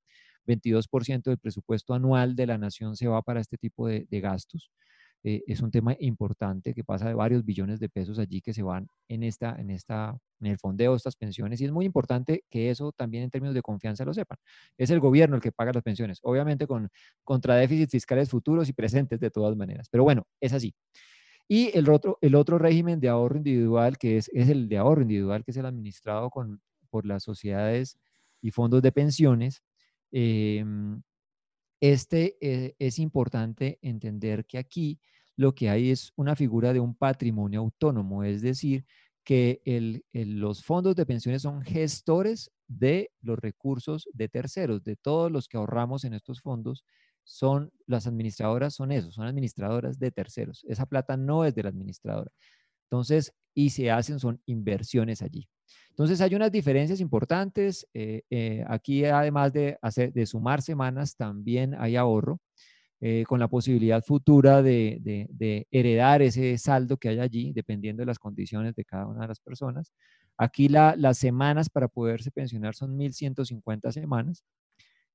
22% 0.47 1.25
del 1.25 1.39
presupuesto 1.39 1.93
anual 1.95 2.35
de 2.35 2.47
la 2.47 2.57
nación 2.57 2.97
se 2.97 3.09
va 3.09 3.21
para 3.23 3.41
este 3.41 3.59
tipo 3.59 3.87
de, 3.87 4.07
gastos. 4.11 4.71
Eh, 5.25 5.43
es 5.47 5.61
un 5.61 5.71
tema 5.71 5.97
importante 5.99 6.75
que 6.75 6.85
pasa 6.85 7.09
de 7.09 7.15
varios 7.15 7.45
billones 7.45 7.81
de 7.81 7.89
pesos 7.89 8.19
allí 8.21 8.41
que 8.41 8.55
se 8.55 8.63
van 8.63 8.89
en, 9.09 9.25
esta, 9.25 9.57
en, 9.59 9.71
esta, 9.71 10.17
en 10.41 10.47
el 10.47 10.59
fondeo 10.59 10.93
de 10.93 10.97
estas 10.97 11.17
pensiones 11.17 11.61
y 11.61 11.65
es 11.65 11.73
muy 11.73 11.85
importante 11.85 12.45
que 12.49 12.71
eso 12.71 12.93
también 12.93 13.25
en 13.25 13.31
términos 13.31 13.55
de 13.55 13.63
confianza 13.63 14.05
lo 14.05 14.15
sepan. 14.15 14.39
Es 14.77 14.91
el 14.91 15.01
gobierno 15.01 15.37
el 15.37 15.43
que 15.43 15.51
paga 15.51 15.73
las 15.73 15.83
pensiones, 15.83 16.21
obviamente 16.23 16.67
con 16.67 16.89
contra 17.25 17.57
déficits 17.57 17.91
fiscales 17.91 18.31
futuros 18.31 18.69
y 18.69 18.73
presentes 18.73 19.19
de 19.19 19.31
todas 19.31 19.57
maneras, 19.57 19.89
pero 19.91 20.05
bueno, 20.05 20.25
es 20.41 20.53
así. 20.53 20.75
Y 21.49 21.77
el 21.77 21.89
otro, 21.89 22.19
el 22.21 22.35
otro 22.35 22.59
régimen 22.59 23.01
de 23.01 23.09
ahorro 23.09 23.39
individual, 23.39 23.97
que 23.99 24.19
es, 24.19 24.31
es 24.35 24.49
el 24.51 24.69
de 24.69 24.77
ahorro 24.79 25.03
individual, 25.03 25.45
que 25.45 25.51
es 25.51 25.57
el 25.57 25.67
administrado 25.67 26.29
con, 26.31 26.61
por 26.91 27.07
las 27.07 27.23
sociedades 27.25 27.99
y 28.43 28.51
fondos 28.51 28.83
de 28.83 28.93
pensiones, 28.93 29.63
em, 30.13 31.03
este 31.81 32.37
eh, 32.41 32.75
es 32.79 32.99
importante 32.99 33.79
entender 33.83 34.47
que 34.47 34.59
aquí 34.59 35.01
lo 35.37 35.55
que 35.55 35.71
hay 35.71 35.91
es 35.91 36.13
una 36.17 36.35
figura 36.35 36.73
de 36.73 36.81
un 36.81 36.95
patrimonio 36.95 37.61
autónomo, 37.61 38.25
es 38.25 38.43
decir, 38.43 38.85
que 39.25 39.61
los 40.13 40.65
fondos 40.65 40.97
de 40.97 41.05
pensiones 41.05 41.43
son 41.43 41.63
gestores 41.63 42.51
de 42.67 43.11
los 43.21 43.39
recursos 43.39 44.09
de 44.15 44.29
terceros, 44.29 44.83
de 44.85 44.97
todos 44.97 45.31
los 45.31 45.49
que 45.49 45.59
ahorramos 45.59 46.05
en 46.05 46.15
estos 46.15 46.41
fondos 46.41 46.83
son 47.25 47.71
las 47.87 48.07
administradoras, 48.07 48.75
son 48.75 48.91
eso, 48.91 49.13
son 49.13 49.27
administradoras 49.27 49.99
de 49.99 50.11
terceros. 50.11 50.65
Esa 50.67 50.87
plata 50.87 51.19
no 51.19 51.45
es 51.45 51.55
de 51.55 51.63
la 51.63 51.69
administradora. 51.69 52.33
Entonces, 52.85 53.35
y 53.55 53.71
se 53.71 53.91
hacen 53.91 54.19
son 54.19 54.41
inversiones 54.47 55.21
allí. 55.21 55.47
Entonces, 55.91 56.21
hay 56.21 56.35
unas 56.35 56.53
diferencias 56.53 57.01
importantes. 57.01 57.87
Eh, 57.95 58.23
eh, 58.31 58.65
aquí, 58.69 59.05
además 59.05 59.53
de, 59.53 59.79
hacer, 59.83 60.13
de 60.13 60.27
sumar 60.27 60.63
semanas, 60.63 61.17
también 61.17 61.75
hay 61.79 61.97
ahorro. 61.97 62.41
Eh, 63.01 63.25
con 63.29 63.39
la 63.39 63.47
posibilidad 63.47 64.03
futura 64.03 64.61
de, 64.61 64.99
de, 65.31 65.69
heredar 65.71 66.21
ese 66.21 66.59
saldo 66.59 66.97
que 66.97 67.09
hay 67.09 67.21
allí, 67.21 67.53
dependiendo 67.53 68.01
de 68.03 68.07
las 68.07 68.19
condiciones 68.19 68.75
de 68.75 68.85
cada 68.85 69.07
una 69.07 69.21
de 69.21 69.29
las 69.29 69.39
personas. 69.39 69.93
Aquí 70.37 70.69
las 70.69 71.17
semanas 71.19 71.71
para 71.71 71.87
poderse 71.87 72.33
pensionar 72.33 72.75
son 72.75 72.97
1.150 72.97 73.93
semanas. 73.93 74.43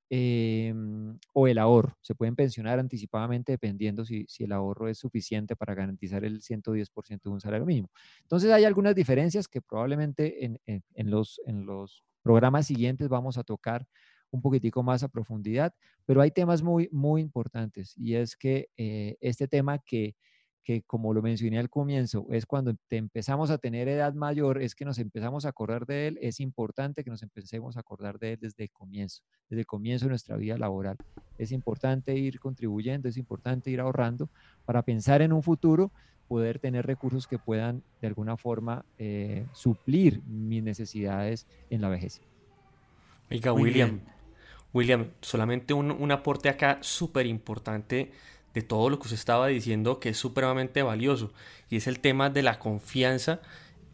Em, 0.09 1.17
o 1.33 1.47
el 1.47 1.57
ahorro. 1.57 1.97
Se 2.01 2.13
pueden 2.13 2.35
pensionar 2.35 2.77
anticipadamente 2.77 3.53
dependiendo 3.53 4.05
si, 4.05 4.27
el 4.39 4.51
ahorro 4.51 4.87
es 4.87 4.99
suficiente 4.99 5.55
para 5.55 5.73
garantizar 5.73 6.23
el 6.23 6.41
110% 6.41 7.29
de 7.29 7.33
un 7.33 7.41
salario 7.41 7.65
mínimo. 7.65 7.89
Entonces 8.21 8.51
hay 8.51 8.65
algunas 8.65 8.93
diferencias 8.93 9.47
que 9.47 9.61
probablemente 9.61 10.45
en, 10.45 11.09
los, 11.09 11.41
en 11.47 11.65
los 11.65 12.03
programas 12.21 12.67
siguientes 12.67 13.09
vamos 13.09 13.37
a 13.37 13.43
tocar 13.43 13.87
un 14.29 14.41
poquitico 14.41 14.83
más 14.83 15.03
a 15.03 15.07
profundidad, 15.07 15.73
pero 16.05 16.21
hay 16.21 16.31
temas 16.31 16.61
muy, 16.61 16.89
muy 16.91 17.21
importantes 17.21 17.97
y 17.97 18.15
es 18.15 18.35
que 18.35 18.69
eh, 18.77 19.17
este 19.21 19.47
tema 19.47 19.79
que 19.79 20.15
que 20.63 20.81
como 20.83 21.13
lo 21.13 21.21
mencioné 21.21 21.59
al 21.59 21.69
comienzo, 21.69 22.25
es 22.31 22.45
cuando 22.45 22.73
te 22.87 22.97
empezamos 22.97 23.51
a 23.51 23.57
tener 23.57 23.87
edad 23.87 24.13
mayor, 24.13 24.61
es 24.61 24.75
que 24.75 24.85
nos 24.85 24.97
empezamos 24.97 25.45
a 25.45 25.49
acordar 25.49 25.85
de 25.85 26.07
él, 26.07 26.19
es 26.21 26.39
importante 26.39 27.03
que 27.03 27.09
nos 27.09 27.21
empecemos 27.21 27.75
a 27.75 27.81
acordar 27.81 28.17
de 28.17 28.33
él 28.33 28.39
desde 28.41 28.63
el 28.63 28.71
comienzo, 28.71 29.23
desde 29.49 29.61
el 29.61 29.67
comienzo 29.67 30.05
de 30.05 30.09
nuestra 30.09 30.37
vida 30.37 30.57
laboral. 30.57 30.97
Es 31.37 31.51
importante 31.51 32.15
ir 32.15 32.39
contribuyendo, 32.39 33.09
es 33.09 33.17
importante 33.17 33.71
ir 33.71 33.81
ahorrando 33.81 34.29
para 34.65 34.83
pensar 34.83 35.21
en 35.21 35.33
un 35.33 35.43
futuro, 35.43 35.91
poder 36.29 36.59
tener 36.59 36.85
recursos 36.85 37.27
que 37.27 37.37
puedan 37.37 37.83
de 38.01 38.07
alguna 38.07 38.37
forma 38.37 38.85
eh, 38.97 39.45
suplir 39.51 40.23
mis 40.23 40.63
necesidades 40.63 41.45
en 41.69 41.81
la 41.81 41.89
vejez. 41.89 42.21
Oiga, 43.29 43.51
William, 43.51 43.99
William, 44.73 45.07
solamente 45.19 45.73
un, 45.73 45.91
un 45.91 46.11
aporte 46.11 46.47
acá 46.47 46.77
súper 46.81 47.25
importante 47.25 48.11
de 48.53 48.61
todo 48.61 48.89
lo 48.89 48.97
que 48.97 49.03
usted 49.03 49.17
estaba 49.17 49.47
diciendo 49.47 49.99
que 49.99 50.09
es 50.09 50.17
supremamente 50.17 50.83
valioso 50.83 51.33
y 51.69 51.77
es 51.77 51.87
el 51.87 51.99
tema 51.99 52.29
de 52.29 52.43
la 52.43 52.59
confianza 52.59 53.41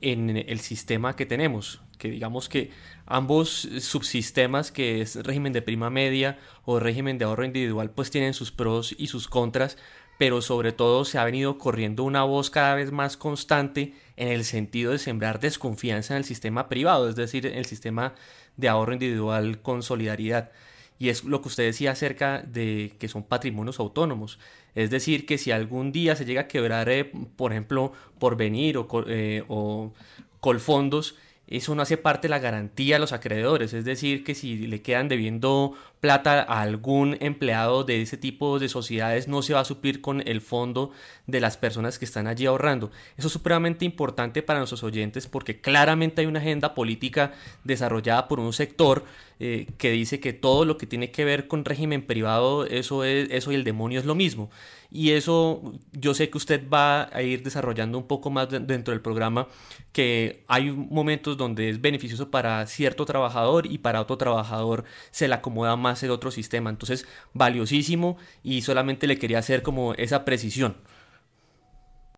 en 0.01 0.29
el 0.37 0.59
sistema 0.59 1.15
que 1.15 1.25
tenemos, 1.25 1.81
que 1.97 2.09
digamos 2.09 2.49
que 2.49 2.71
ambos 3.05 3.67
subsistemas, 3.79 4.71
que 4.71 5.01
es 5.01 5.15
régimen 5.15 5.53
de 5.53 5.61
prima 5.61 5.89
media 5.89 6.39
o 6.65 6.79
régimen 6.79 7.17
de 7.17 7.25
ahorro 7.25 7.45
individual, 7.45 7.91
pues 7.91 8.11
tienen 8.11 8.33
sus 8.33 8.51
pros 8.51 8.95
y 8.97 9.07
sus 9.07 9.27
contras, 9.27 9.77
pero 10.17 10.41
sobre 10.41 10.73
todo 10.73 11.05
se 11.05 11.17
ha 11.17 11.23
venido 11.23 11.57
corriendo 11.57 12.03
una 12.03 12.23
voz 12.23 12.49
cada 12.49 12.75
vez 12.75 12.91
más 12.91 13.17
constante 13.17 13.93
en 14.17 14.29
el 14.29 14.43
sentido 14.43 14.91
de 14.91 14.99
sembrar 14.99 15.39
desconfianza 15.39 16.13
en 16.13 16.19
el 16.19 16.25
sistema 16.25 16.67
privado, 16.67 17.09
es 17.09 17.15
decir, 17.15 17.45
en 17.45 17.57
el 17.57 17.65
sistema 17.65 18.13
de 18.57 18.67
ahorro 18.67 18.93
individual 18.93 19.61
con 19.61 19.81
solidaridad. 19.81 20.51
Y 20.99 21.09
es 21.09 21.23
lo 21.23 21.41
que 21.41 21.47
usted 21.47 21.63
decía 21.63 21.91
acerca 21.91 22.41
de 22.41 22.93
que 22.99 23.07
son 23.07 23.23
patrimonios 23.23 23.79
autónomos. 23.79 24.37
Es 24.75 24.89
decir, 24.89 25.25
que 25.25 25.37
si 25.37 25.51
algún 25.51 25.91
día 25.91 26.15
se 26.15 26.25
llega 26.25 26.41
a 26.41 26.47
quebrar, 26.47 26.89
eh, 26.89 27.09
por 27.37 27.53
ejemplo, 27.53 27.93
por 28.19 28.35
venir 28.35 28.77
o, 28.77 28.87
eh, 29.07 29.43
o 29.47 29.93
Colfondos, 30.41 31.15
eso 31.47 31.73
no 31.73 31.81
hace 31.81 31.97
parte 31.97 32.27
de 32.27 32.29
la 32.29 32.39
garantía 32.39 32.95
de 32.95 32.99
los 32.99 33.13
acreedores. 33.13 33.73
Es 33.73 33.85
decir, 33.85 34.23
que 34.23 34.35
si 34.35 34.67
le 34.67 34.81
quedan 34.81 35.07
debiendo 35.07 35.73
plata 35.99 36.41
a 36.41 36.61
algún 36.61 37.17
empleado 37.19 37.83
de 37.83 38.01
ese 38.01 38.17
tipo 38.17 38.59
de 38.59 38.69
sociedades, 38.69 39.27
no 39.27 39.41
se 39.41 39.53
va 39.53 39.61
a 39.61 39.65
suplir 39.65 40.01
con 40.01 40.25
el 40.27 40.41
fondo 40.41 40.91
de 41.27 41.39
las 41.41 41.57
personas 41.57 41.99
que 41.99 42.05
están 42.05 42.27
allí 42.27 42.45
ahorrando. 42.45 42.91
Eso 43.17 43.27
es 43.27 43.33
supremamente 43.33 43.85
importante 43.85 44.41
para 44.41 44.59
nuestros 44.59 44.83
oyentes 44.83 45.27
porque 45.27 45.59
claramente 45.59 46.21
hay 46.21 46.27
una 46.27 46.39
agenda 46.39 46.73
política 46.73 47.33
desarrollada 47.63 48.27
por 48.27 48.39
un 48.39 48.53
sector 48.53 49.03
eh, 49.41 49.67
que 49.77 49.91
dice 49.91 50.19
que 50.19 50.33
todo 50.33 50.65
lo 50.65 50.77
que 50.77 50.85
tiene 50.85 51.11
que 51.11 51.23
ver 51.23 51.47
con 51.47 51.63
régimen 51.63 52.01
privado, 52.05 52.65
eso, 52.65 53.03
es, 53.03 53.29
eso 53.31 53.51
y 53.51 53.55
el 53.55 53.63
demonio 53.63 53.99
es 53.99 54.05
lo 54.05 54.15
mismo. 54.15 54.49
Y 54.91 55.11
eso 55.11 55.61
yo 55.93 56.13
sé 56.13 56.29
que 56.29 56.37
usted 56.37 56.67
va 56.67 57.09
a 57.13 57.21
ir 57.21 57.43
desarrollando 57.43 57.97
un 57.97 58.07
poco 58.07 58.31
más 58.31 58.49
dentro 58.49 58.91
del 58.91 59.01
programa, 59.01 59.47
que 59.93 60.43
hay 60.47 60.71
momentos 60.71 61.37
donde 61.37 61.69
es 61.69 61.79
beneficioso 61.79 62.31
para 62.31 62.65
cierto 62.67 63.05
trabajador 63.05 63.65
y 63.65 63.77
para 63.77 64.01
otro 64.01 64.17
trabajador 64.17 64.83
se 65.11 65.27
le 65.27 65.35
acomoda 65.35 65.75
más 65.75 65.88
el 66.03 66.11
otro 66.11 66.31
sistema. 66.31 66.69
Entonces, 66.69 67.05
valiosísimo 67.33 68.17
y 68.43 68.61
solamente 68.61 69.07
le 69.07 69.17
quería 69.17 69.39
hacer 69.39 69.61
como 69.61 69.93
esa 69.93 70.25
precisión. 70.25 70.75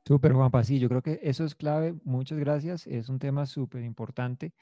Súper, 0.06 0.34
Juanpa, 0.34 0.64
sí, 0.64 0.80
yo 0.80 0.90
creo 0.90 1.02
que 1.02 1.20
eso 1.24 1.46
es 1.46 1.56
clave. 1.56 1.94
Muchas 2.04 2.40
gracias. 2.40 2.88
Es 2.88 3.10
un 3.10 3.20
tema 3.20 3.46
súper 3.46 3.84
importante. 3.84 4.54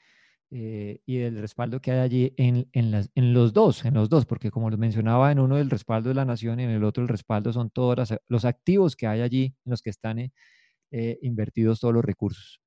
Eh, 0.52 1.00
y 1.06 1.18
el 1.18 1.38
respaldo 1.38 1.80
que 1.80 1.92
hay 1.92 1.98
allí 2.00 2.34
en, 2.36 2.68
en, 2.72 2.90
las, 2.90 3.10
en, 3.14 3.32
los 3.32 3.52
dos, 3.52 3.84
en 3.84 3.94
los 3.94 4.08
dos, 4.08 4.26
porque 4.26 4.50
como 4.50 4.68
lo 4.68 4.76
mencionaba, 4.76 5.30
en 5.30 5.38
uno 5.38 5.58
el 5.58 5.70
respaldo 5.70 6.08
de 6.08 6.16
la 6.16 6.24
nación 6.24 6.58
y 6.58 6.64
en 6.64 6.70
el 6.70 6.82
otro 6.82 7.02
el 7.02 7.08
respaldo 7.08 7.52
son 7.52 7.70
todos 7.70 8.18
los 8.26 8.44
activos 8.44 8.96
que 8.96 9.06
hay 9.06 9.20
allí 9.20 9.44
en 9.64 9.70
los 9.70 9.80
que 9.80 9.90
están 9.90 10.18
eh, 10.18 11.18
invertidos 11.22 11.78
todos 11.78 11.94
los 11.94 12.04
recursos. 12.04 12.60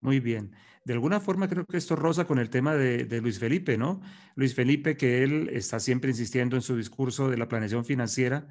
Muy 0.00 0.20
bien. 0.20 0.52
De 0.84 0.94
alguna 0.94 1.20
forma 1.20 1.48
creo 1.48 1.66
que 1.66 1.76
esto 1.76 1.94
rosa 1.94 2.26
con 2.26 2.38
el 2.38 2.50
tema 2.50 2.74
de, 2.74 3.04
de, 3.04 3.20
Luis 3.20 3.38
Felipe, 3.38 3.76
¿no? 3.76 4.00
Luis 4.34 4.54
Felipe, 4.54 4.96
que 4.96 5.22
él 5.22 5.50
está 5.52 5.78
siempre 5.78 6.10
insistiendo 6.10 6.56
en 6.56 6.62
su 6.62 6.76
discurso 6.76 7.28
de 7.28 7.36
la 7.36 7.48
planeación 7.48 7.84
financiera. 7.84 8.48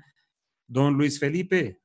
Don 0.67 0.93
Luis 0.93 1.19
Felipe, 1.19 1.81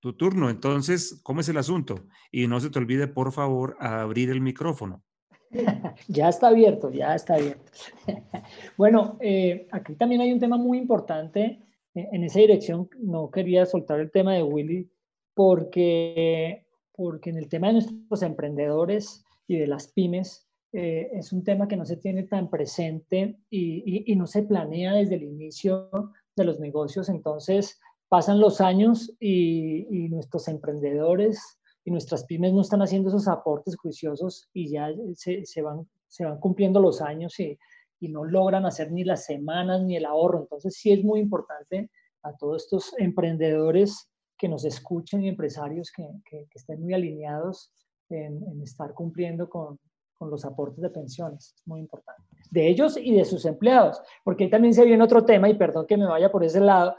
tu 0.00 0.14
turno. 0.14 0.50
Entonces, 0.50 1.20
¿cómo 1.22 1.40
es 1.40 1.48
el 1.48 1.58
asunto? 1.58 2.06
Y 2.30 2.46
no 2.48 2.58
se 2.58 2.70
te 2.70 2.78
olvide, 2.78 3.06
por 3.06 3.32
favor, 3.32 3.76
abrir 3.78 4.30
el 4.30 4.40
micrófono. 4.40 5.04
ya 6.08 6.28
está 6.28 6.48
abierto, 6.48 6.90
ya 6.90 7.14
está 7.14 7.34
abierto. 7.34 7.70
bueno, 8.76 9.16
eh, 9.20 9.68
aquí 9.70 9.94
también 9.94 10.20
hay 10.22 10.32
un 10.32 10.40
tema 10.40 10.56
muy 10.56 10.78
importante. 10.78 11.62
En 11.94 12.24
esa 12.24 12.40
dirección 12.40 12.88
no 12.98 13.30
quería 13.30 13.66
soltar 13.66 14.00
el 14.00 14.10
tema 14.10 14.32
de 14.32 14.42
Willy 14.42 14.90
porque 15.34 16.66
porque 16.94 17.30
en 17.30 17.38
el 17.38 17.48
tema 17.48 17.68
de 17.68 17.74
nuestros 17.74 18.22
emprendedores 18.22 19.24
y 19.46 19.58
de 19.58 19.66
las 19.66 19.88
pymes, 19.88 20.46
eh, 20.72 21.10
es 21.12 21.32
un 21.32 21.44
tema 21.44 21.68
que 21.68 21.76
no 21.76 21.84
se 21.84 21.98
tiene 21.98 22.22
tan 22.22 22.48
presente 22.48 23.38
y, 23.50 24.14
no 24.16 24.26
se 24.26 24.42
planea 24.42 24.94
desde 24.94 25.16
el 25.16 25.24
inicio 25.24 25.90
de 26.34 26.44
los 26.44 26.60
negocios. 26.60 27.08
Entonces, 27.08 27.78
pasan 28.08 28.40
los 28.40 28.60
años 28.60 29.12
y, 29.20 30.08
nuestros 30.08 30.48
emprendedores 30.48 31.58
y 31.84 31.90
nuestras 31.90 32.24
pymes 32.24 32.52
no 32.52 32.62
están 32.62 32.80
haciendo 32.80 33.08
esos 33.08 33.28
aportes 33.28 33.76
juiciosos 33.76 34.48
y 34.52 34.70
ya 34.70 34.88
se, 35.14 35.62
van, 35.62 35.88
se 36.06 36.24
van 36.24 36.38
cumpliendo 36.38 36.80
los 36.80 37.00
años 37.02 37.38
y, 37.40 37.58
no 38.00 38.24
logran 38.24 38.66
hacer 38.66 38.90
ni 38.90 39.04
las 39.04 39.26
semanas 39.26 39.82
ni 39.82 39.94
el 39.96 40.06
ahorro. 40.06 40.40
Entonces, 40.40 40.74
sí 40.74 40.90
es 40.90 41.04
muy 41.04 41.20
importante 41.20 41.88
a 42.24 42.36
todos 42.36 42.64
estos 42.64 42.92
emprendedores 42.98 44.11
que 44.42 44.48
nos 44.48 44.64
escuchen 44.64 45.22
y 45.22 45.28
empresarios 45.28 45.92
que, 45.92 46.04
que, 46.28 46.48
estén 46.52 46.82
muy 46.82 46.92
alineados 46.92 47.70
en, 48.10 48.60
estar 48.60 48.92
cumpliendo 48.92 49.48
con, 49.48 49.78
con 50.14 50.30
los 50.30 50.44
aportes 50.44 50.82
de 50.82 50.90
pensiones. 50.90 51.54
Es 51.56 51.64
muy 51.64 51.78
importante. 51.78 52.22
De 52.50 52.66
ellos 52.66 52.96
y 53.00 53.14
de 53.14 53.24
sus 53.24 53.44
empleados, 53.44 54.02
porque 54.24 54.42
ahí 54.42 54.50
también 54.50 54.74
se 54.74 54.84
viene 54.84 55.04
otro 55.04 55.24
tema, 55.24 55.48
y 55.48 55.54
perdón 55.54 55.86
que 55.86 55.96
me 55.96 56.06
vaya 56.06 56.32
por 56.32 56.42
ese 56.42 56.58
lado, 56.58 56.96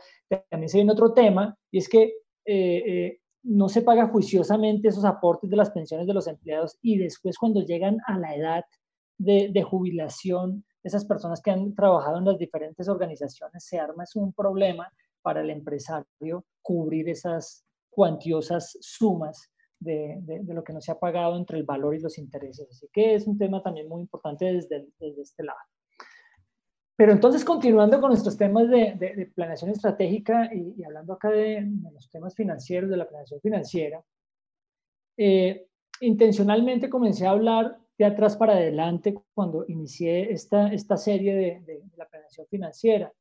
también 0.50 0.70
se 0.70 0.78
viene 0.78 0.94
otro 0.94 1.12
tema, 1.12 1.54
y 1.70 1.80
es 1.80 1.90
que 1.90 2.04
eh, 2.46 2.84
eh, 2.86 3.20
no 3.44 3.68
se 3.68 3.82
paga 3.82 4.08
juiciosamente 4.08 4.88
esos 4.88 5.04
aportes 5.04 5.50
de 5.50 5.58
las 5.58 5.72
pensiones 5.72 6.08
de 6.08 6.14
los 6.14 6.28
empleados 6.28 6.78
y 6.82 6.98
después 6.98 7.38
cuando 7.38 7.60
llegan 7.60 7.98
a 8.08 8.18
la 8.18 8.34
edad 8.36 8.64
de, 9.18 9.50
de 9.52 9.64
jubilación, 9.64 10.64
esas 10.82 11.04
personas 11.04 11.42
que 11.42 11.52
han 11.52 11.76
trabajado 11.76 12.20
en 12.20 12.26
las 12.26 12.38
diferentes 12.38 12.88
organizaciones, 12.88 13.66
se 13.66 13.80
arma 13.80 14.06
es 14.06 14.16
un 14.16 14.32
problema 14.32 14.90
para 15.22 15.42
el 15.42 15.50
empresario 15.50 16.46
cubrir 16.64 17.10
esas 17.10 17.64
cuantiosas 17.92 18.78
sumas 18.82 19.52
de, 19.80 20.18
de, 20.22 20.54
lo 20.54 20.64
que 20.64 20.74
no 20.74 20.82
se 20.82 20.92
ha 20.92 21.00
pagado 21.00 21.38
entre 21.38 21.60
el 21.60 21.64
valor 21.64 21.94
y 21.94 22.00
los 22.00 22.18
intereses. 22.18 22.68
Así 22.72 22.88
que 22.92 23.14
es 23.14 23.28
un 23.28 23.38
tema 23.38 23.62
también 23.62 23.88
muy 23.88 24.02
importante 24.02 24.46
desde, 24.46 24.88
desde 24.98 25.22
este 25.22 25.44
lado. 25.44 25.60
Pero 26.96 27.12
entonces, 27.12 27.44
continuando 27.44 28.00
con 28.00 28.10
nuestros 28.10 28.38
temas 28.38 28.70
de, 28.70 28.96
de 28.98 29.32
planeación 29.36 29.72
estratégica 29.72 30.50
y, 30.54 30.76
y, 30.78 30.84
hablando 30.84 31.14
acá 31.14 31.30
de, 31.30 31.68
los 31.92 32.10
temas 32.10 32.36
financieros, 32.36 32.90
de 32.90 32.98
la 32.98 33.08
planeación 33.08 33.42
financiera, 33.42 34.04
eh, 35.18 35.68
intencionalmente 36.02 36.90
comencé 36.90 37.26
a 37.26 37.32
hablar 37.32 37.78
de 37.98 38.06
atrás 38.06 38.36
para 38.36 38.54
adelante 38.54 39.16
cuando 39.34 39.66
inicié 39.68 40.32
esta, 40.32 40.68
esta 40.68 40.98
serie 40.98 41.36
de, 41.36 41.84
la 41.96 42.08
planeación 42.08 42.48
financiera, 42.48 43.12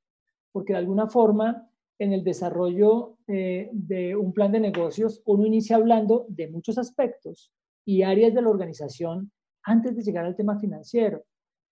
porque 0.51 0.73
de 0.73 0.79
alguna 0.79 1.07
forma 1.09 1.69
en 2.03 2.13
el 2.13 2.25
desarrollo 2.25 3.17
eh, 3.29 3.71
de 3.73 4.17
un 4.17 4.33
plan 4.33 4.51
de 4.51 4.59
negocios, 4.59 5.23
uno 5.25 5.47
inicia 5.47 5.77
hablando 5.77 6.27
de 6.29 6.49
muchos 6.49 6.77
aspectos 6.77 7.53
y 7.85 8.03
áreas 8.03 8.35
de 8.35 8.43
la 8.43 8.51
organización 8.51 9.31
antes 9.63 9.95
de 9.95 10.03
llegar 10.03 10.25
al 10.25 10.35
tema 10.35 10.59
financiero. 10.59 11.23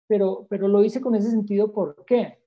Pero, 0.07 0.47
pero 0.49 0.69
lo 0.69 0.85
hice 0.85 1.01
con 1.01 1.17
ese 1.17 1.31
sentido, 1.31 1.73
¿por 1.73 2.05
qué? 2.05 2.39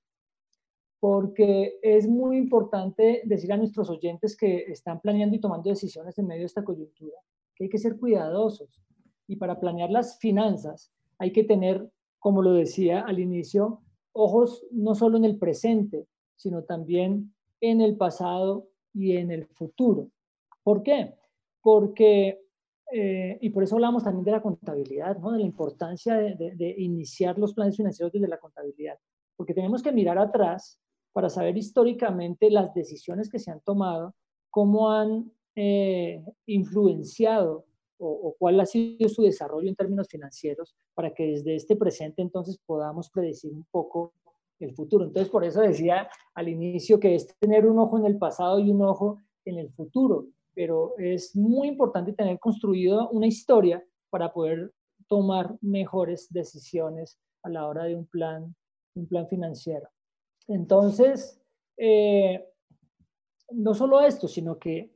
Porque 1.02 1.78
es 1.82 2.08
muy 2.08 2.38
importante 2.38 3.22
decir 3.26 3.52
a 3.52 3.58
nuestros 3.58 3.90
oyentes 3.90 4.38
que 4.38 4.64
están 4.72 5.02
planeando 5.02 5.36
y 5.36 5.42
tomando 5.42 5.70
decisiones 5.70 6.18
en 6.18 6.28
medio 6.28 6.44
de 6.44 6.46
esta 6.46 6.64
coyuntura, 6.64 7.18
que 7.54 7.66
hay 7.66 7.70
que 7.70 7.78
ser 7.78 7.98
cuidadosos. 7.98 8.82
Y 9.28 9.36
para 9.36 9.60
planear 9.60 9.90
las 9.90 10.20
finanzas 10.20 10.94
hay 11.18 11.34
que 11.34 11.44
tener, 11.44 11.90
como 12.20 12.42
lo 12.42 12.54
decía 12.54 13.02
al 13.02 13.20
inicio, 13.20 13.82
ojos 14.14 14.66
no 14.72 14.96
solo 14.96 15.18
en 15.18 15.26
el 15.26 15.38
presente, 15.38 16.08
sino 16.38 16.64
también 16.64 17.34
en 17.64 17.80
el 17.80 17.96
pasado 17.96 18.68
y 18.94 19.16
en 19.16 19.32
el 19.32 19.46
futuro. 19.48 20.10
¿Por 20.64 20.84
qué? 20.84 21.16
Porque, 21.62 22.42
eh, 22.92 23.38
y 23.40 23.50
por 23.52 23.64
eso 23.64 23.76
hablamos 23.76 24.04
también 24.04 24.26
de 24.26 24.32
la 24.32 24.42
contabilidad, 24.42 25.16
de 25.16 25.40
la 25.40 25.46
importancia 25.46 26.16
de, 26.16 26.76
iniciar 26.78 27.40
los 27.40 27.54
planes 27.54 27.78
financieros 27.78 28.12
desde 28.12 28.28
la 28.28 28.38
contabilidad, 28.38 29.00
porque 29.38 29.54
tenemos 29.54 29.82
que 29.82 29.94
mirar 29.94 30.18
atrás 30.18 30.78
para 31.14 31.30
saber 31.30 31.58
históricamente 31.58 32.52
las 32.52 32.74
decisiones 32.74 33.30
que 33.30 33.40
se 33.40 33.50
han 33.50 33.62
tomado, 33.62 34.14
cómo 34.50 34.92
han 34.92 35.32
eh, 35.56 36.22
influenciado 36.46 37.66
o, 37.98 38.36
cuál 38.38 38.60
ha 38.60 38.66
sido 38.66 39.08
su 39.08 39.22
desarrollo 39.22 39.70
en 39.70 39.76
términos 39.76 40.10
financieros, 40.10 40.76
para 40.94 41.14
que 41.14 41.28
desde 41.28 41.56
este 41.56 41.78
presente 41.78 42.22
entonces 42.22 42.60
podamos 42.66 43.10
predecir 43.10 43.54
un 43.54 43.66
poco 43.72 44.14
el 44.64 44.76
futuro. 44.76 45.06
Entonces, 45.06 45.30
por 45.30 45.44
eso 45.44 45.62
decía 45.62 46.10
al 46.34 46.50
inicio 46.50 47.00
que 47.00 47.16
es 47.16 47.28
tener 47.40 47.66
un 47.66 47.80
ojo 47.80 47.98
en 47.98 48.06
el 48.06 48.18
pasado 48.18 48.60
y 48.60 48.72
un 48.72 48.82
ojo 48.82 49.20
en 49.46 49.58
el 49.58 49.72
futuro, 49.72 50.28
pero 50.54 50.94
es 50.98 51.36
muy 51.36 51.68
importante 51.68 52.14
tener 52.14 52.40
construido 52.40 53.10
una 53.10 53.28
historia 53.28 53.84
para 54.10 54.32
poder 54.32 54.72
tomar 55.08 55.56
mejores 55.62 56.28
decisiones 56.32 57.20
a 57.44 57.50
la 57.50 57.68
hora 57.68 57.84
de 57.84 57.96
un 57.96 58.06
plan, 58.06 58.56
un 58.96 59.08
plan 59.08 59.28
financiero. 59.28 59.90
Entonces, 60.48 61.42
eh, 61.78 62.46
no 63.52 63.74
solo 63.74 64.02
esto, 64.02 64.28
sino 64.28 64.58
que 64.58 64.94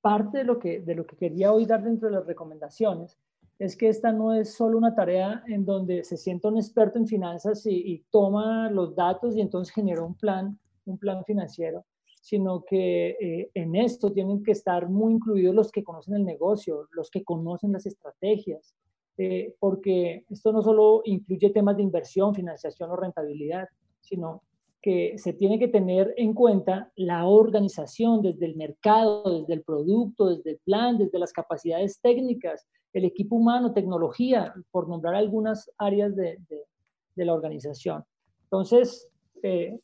parte 0.00 0.38
de 0.38 0.44
lo 0.44 0.58
que, 0.58 0.80
de 0.80 0.94
lo 0.94 1.06
que 1.06 1.16
quería 1.16 1.52
hoy 1.52 1.66
dar 1.66 1.82
dentro 1.82 2.08
de 2.08 2.16
las 2.16 2.26
recomendaciones 2.26 3.18
es 3.58 3.76
que 3.76 3.88
esta 3.88 4.12
no 4.12 4.34
es 4.34 4.54
solo 4.54 4.76
una 4.78 4.94
tarea 4.94 5.42
en 5.46 5.64
donde 5.64 6.04
se 6.04 6.16
sienta 6.16 6.48
un 6.48 6.56
experto 6.56 6.98
en 6.98 7.06
finanzas 7.06 7.64
y, 7.66 8.04
toma 8.10 8.70
los 8.70 8.94
datos 8.94 9.36
y 9.36 9.40
entonces 9.40 9.74
genera 9.74 10.02
un 10.02 10.14
plan, 10.14 10.58
un 10.86 10.98
plan 10.98 11.24
financiero, 11.24 11.84
sino 12.20 12.64
que 12.64 13.10
eh, 13.20 13.50
en 13.54 13.76
esto 13.76 14.12
tienen 14.12 14.42
que 14.42 14.52
estar 14.52 14.88
muy 14.88 15.14
incluidos 15.14 15.54
los 15.54 15.70
que 15.70 15.84
conocen 15.84 16.14
el 16.14 16.24
negocio, 16.24 16.88
los 16.92 17.10
que 17.10 17.22
conocen 17.22 17.72
las 17.72 17.86
estrategias, 17.86 18.74
eh, 19.16 19.54
porque 19.60 20.24
esto 20.28 20.52
no 20.52 20.62
solo 20.62 21.02
incluye 21.04 21.50
temas 21.50 21.76
de 21.76 21.84
inversión, 21.84 22.34
financiación 22.34 22.90
o 22.90 22.96
rentabilidad, 22.96 23.68
sino 24.00 24.42
que 24.84 25.16
se 25.16 25.32
tiene 25.32 25.58
que 25.58 25.68
tener 25.68 26.12
en 26.18 26.34
cuenta 26.34 26.92
la 26.94 27.26
organización 27.26 28.20
desde 28.20 28.44
el 28.44 28.54
mercado, 28.54 29.40
desde 29.40 29.54
el 29.54 29.62
producto, 29.62 30.28
desde 30.28 30.50
el 30.50 30.58
plan, 30.58 30.98
desde 30.98 31.18
las 31.18 31.32
capacidades 31.32 32.02
técnicas, 32.02 32.66
el 32.92 33.06
equipo 33.06 33.36
humano, 33.36 33.72
tecnología, 33.72 34.52
por 34.70 34.86
nombrar 34.86 35.14
algunas 35.14 35.70
áreas 35.78 36.14
de, 36.14 36.38
la 37.16 37.32
organización. 37.32 38.04
Entonces, 38.42 39.08
eh, 39.42 39.80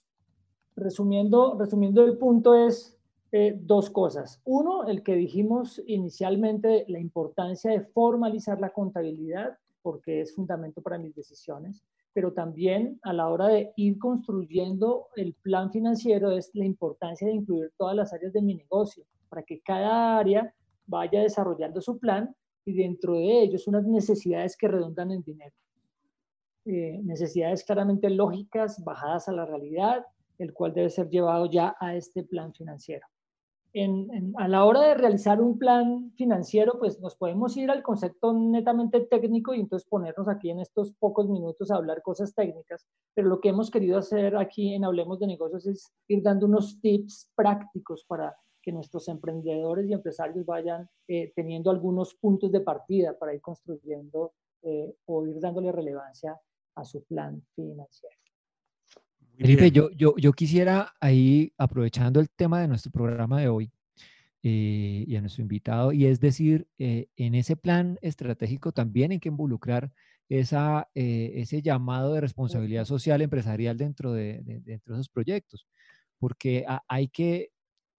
resumiendo, 0.77 1.57
resumiendo 1.59 2.05
el 2.05 2.19
punto 2.19 2.55
es 2.55 2.95
eh, 3.33 3.57
dos 3.59 3.89
cosas. 3.89 4.43
Uno, 4.45 4.87
el 4.87 5.03
que 5.03 5.15
dijimos 5.15 5.83
inicialmente, 5.87 6.85
la 6.89 7.01
importancia 7.01 7.71
de 7.71 7.81
formalizar 7.81 8.61
la 8.61 8.69
contabilidad, 8.69 9.57
porque 9.81 10.21
es 10.21 10.35
fundamento 10.35 10.83
para 10.83 10.99
mis 10.99 11.15
decisiones, 11.15 11.83
pero 12.13 12.33
también 12.33 12.99
a 13.03 13.13
la 13.13 13.29
hora 13.29 13.49
de 13.49 13.73
ir 13.77 13.99
construyendo 13.99 15.09
el 15.17 15.35
plan 15.35 15.71
financiero 15.71 16.33
es 16.33 16.51
la 16.55 16.65
importancia 16.65 17.29
de 17.29 17.35
incluir 17.35 17.73
todas 17.77 17.97
las 17.97 18.13
áreas 18.13 18.33
de 18.33 18.43
mi 18.43 18.55
negocio, 18.55 19.05
para 19.29 19.43
que 19.43 19.61
cada 19.61 20.19
área 20.19 20.53
vaya 20.87 21.21
desarrollando 21.21 21.81
su 21.81 21.99
plan 21.99 22.35
y 22.65 22.75
dentro 22.75 23.15
de 23.15 23.43
ellos 23.43 23.67
unas 23.69 23.85
necesidades 23.87 24.57
que 24.57 24.69
redundan 24.69 25.13
en 25.13 25.23
dinero. 25.23 25.55
Eh, 26.67 27.01
necesidades 27.03 27.65
claramente 27.65 28.11
lógicas, 28.11 28.83
bajadas 28.85 29.29
a 29.29 29.33
la 29.33 29.47
realidad, 29.47 30.05
el 30.39 30.53
cual 30.53 30.75
debe 30.75 30.91
ser 30.91 31.09
llevado 31.09 31.47
ya 31.47 31.77
a 31.81 31.95
este 31.95 32.23
plan 32.25 32.53
financiero. 32.53 33.07
En, 33.73 34.35
a 34.37 34.49
la 34.49 34.65
hora 34.65 34.81
de 34.81 34.95
realizar 34.95 35.41
un 35.41 35.57
plan 35.57 36.13
financiero, 36.17 36.79
pues 36.79 37.01
nos 37.01 37.15
podemos 37.15 37.57
ir 37.57 37.71
al 37.71 37.85
concepto 37.85 38.33
netamente 38.33 39.01
técnico 39.01 39.55
y 39.55 39.61
entonces 39.61 39.89
ponernos 39.89 40.27
aquí 40.29 40.51
en 40.51 40.59
estos 40.59 40.93
pocos 40.95 41.29
minutos 41.29 41.71
a 41.71 41.77
hablar 41.77 42.03
cosas 42.03 42.35
técnicas, 42.35 42.89
pero 43.15 43.29
lo 43.29 43.41
que 43.41 43.51
hemos 43.51 43.71
querido 43.71 43.99
hacer 43.99 44.37
aquí 44.37 44.75
en 44.75 44.85
Hablemos 44.85 45.21
de 45.21 45.29
Negocios 45.29 45.67
es 45.67 45.93
ir 46.09 46.23
dando 46.23 46.47
unos 46.47 46.81
tips 46.81 47.31
prácticos 47.37 48.05
para 48.05 48.37
que 48.61 48.73
nuestros 48.73 49.09
emprendedores 49.09 49.89
y 49.89 49.93
empresarios 49.93 50.45
vayan 50.45 50.89
eh, 51.09 51.33
teniendo 51.35 51.71
algunos 51.71 52.15
puntos 52.15 52.51
de 52.53 52.61
partida 52.61 53.17
para 53.19 53.35
ir 53.35 53.41
construyendo 53.41 54.33
eh, 54.63 54.95
o 55.07 55.27
ir 55.27 55.41
dándole 55.41 55.73
relevancia 55.73 56.39
a 56.75 56.85
su 56.85 57.05
plan 57.05 57.43
financiero. 57.55 58.17
Felipe, 59.41 59.71
yo, 59.71 59.91
yo, 59.91 60.15
yo, 60.17 60.33
quisiera 60.33 60.93
ahí, 61.01 61.53
aprovechando 61.57 62.21
el 62.21 62.29
tema 62.31 62.61
de 62.61 62.69
nuestro 62.69 62.93
programa 62.93 63.41
de 63.41 63.49
hoy 63.49 63.73
eh, 64.43 65.05
y 65.07 65.17
a 65.17 65.21
nuestro 65.21 65.43
invitado, 65.43 65.93
y 65.93 66.07
es 66.07 66.21
decir, 66.21 66.69
en 66.79 67.35
ese 67.35 67.57
plan 67.57 67.99
estratégico 68.03 68.73
también 68.73 69.13
hay 69.13 69.19
que 69.19 69.31
involucrar 69.31 69.93
esa, 70.29 70.89
ese 70.95 71.63
llamado 71.63 72.15
de 72.15 72.21
responsabilidad 72.21 72.85
social 72.85 73.23
empresarial 73.23 73.77
dentro 73.77 74.13
de, 74.13 74.41
dentro 74.45 74.95
de 74.95 75.01
esos 75.01 75.09
proyectos, 75.09 75.67
porque 76.19 76.67
hay 76.87 77.09
que 77.09 77.51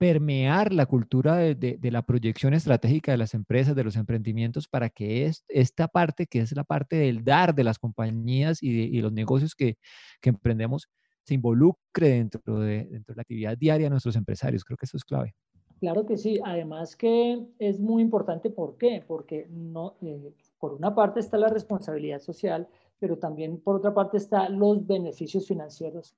permear 0.02 0.74
la 0.74 0.88
cultura 0.88 1.36
de, 1.36 1.78
la 1.92 2.02
proyección 2.02 2.56
estratégica 2.56 3.12
de 3.12 3.20
las 3.20 3.36
empresas, 3.36 3.76
de 3.76 3.84
los 3.84 3.96
emprendimientos, 3.96 4.68
para 4.68 4.90
que 4.90 5.28
es, 5.28 5.46
esta 5.48 5.88
parte, 5.88 6.26
que 6.26 6.40
es 6.40 6.56
la 6.56 6.64
parte 6.64 6.96
del 6.96 7.24
dar 7.24 7.54
de 7.54 7.64
las 7.64 7.78
compañías 7.78 8.64
y, 8.64 8.90
de, 8.90 9.00
los 9.04 9.14
negocios 9.14 9.54
que, 9.54 9.78
emprendemos, 10.24 10.90
se 11.24 11.34
involucre 11.34 12.10
dentro 12.10 12.60
de, 12.60 12.86
dentro 12.86 13.14
de 13.14 13.16
la 13.16 13.22
actividad 13.22 13.58
diaria 13.58 13.86
de 13.86 13.92
nuestros 13.92 14.16
empresarios. 14.16 14.64
Creo 14.64 14.78
que 14.78 14.86
eso 14.86 14.98
es 14.98 15.04
clave. 15.04 15.36
Claro 15.80 16.06
que 16.06 16.18
sí, 16.18 16.40
además 16.44 16.96
que 16.96 17.44
es 17.58 17.80
muy 17.80 18.04
importante, 18.04 18.52
¿por 18.52 18.78
qué? 18.78 19.04
Porque 19.08 19.48
no, 19.50 19.96
eh, 20.02 20.32
por 20.60 20.74
una 20.74 20.94
parte 20.94 21.20
está 21.20 21.38
la 21.38 21.50
responsabilidad 21.50 22.20
social, 22.20 22.68
pero 23.00 23.18
también 23.18 23.60
por 23.60 23.78
otra 23.78 23.92
parte 23.92 24.18
están 24.18 24.60
los 24.60 24.86
beneficios 24.86 25.48
financieros 25.48 26.16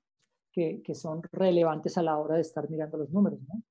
que, 0.52 0.82
que, 0.82 0.94
son 0.94 1.22
relevantes 1.32 1.96
a 1.96 2.02
la 2.02 2.18
hora 2.18 2.34
de 2.34 2.42
estar 2.42 2.68
mirando 2.68 2.98
los 2.98 3.10
números. 3.10 3.40
¿no? 3.48 3.62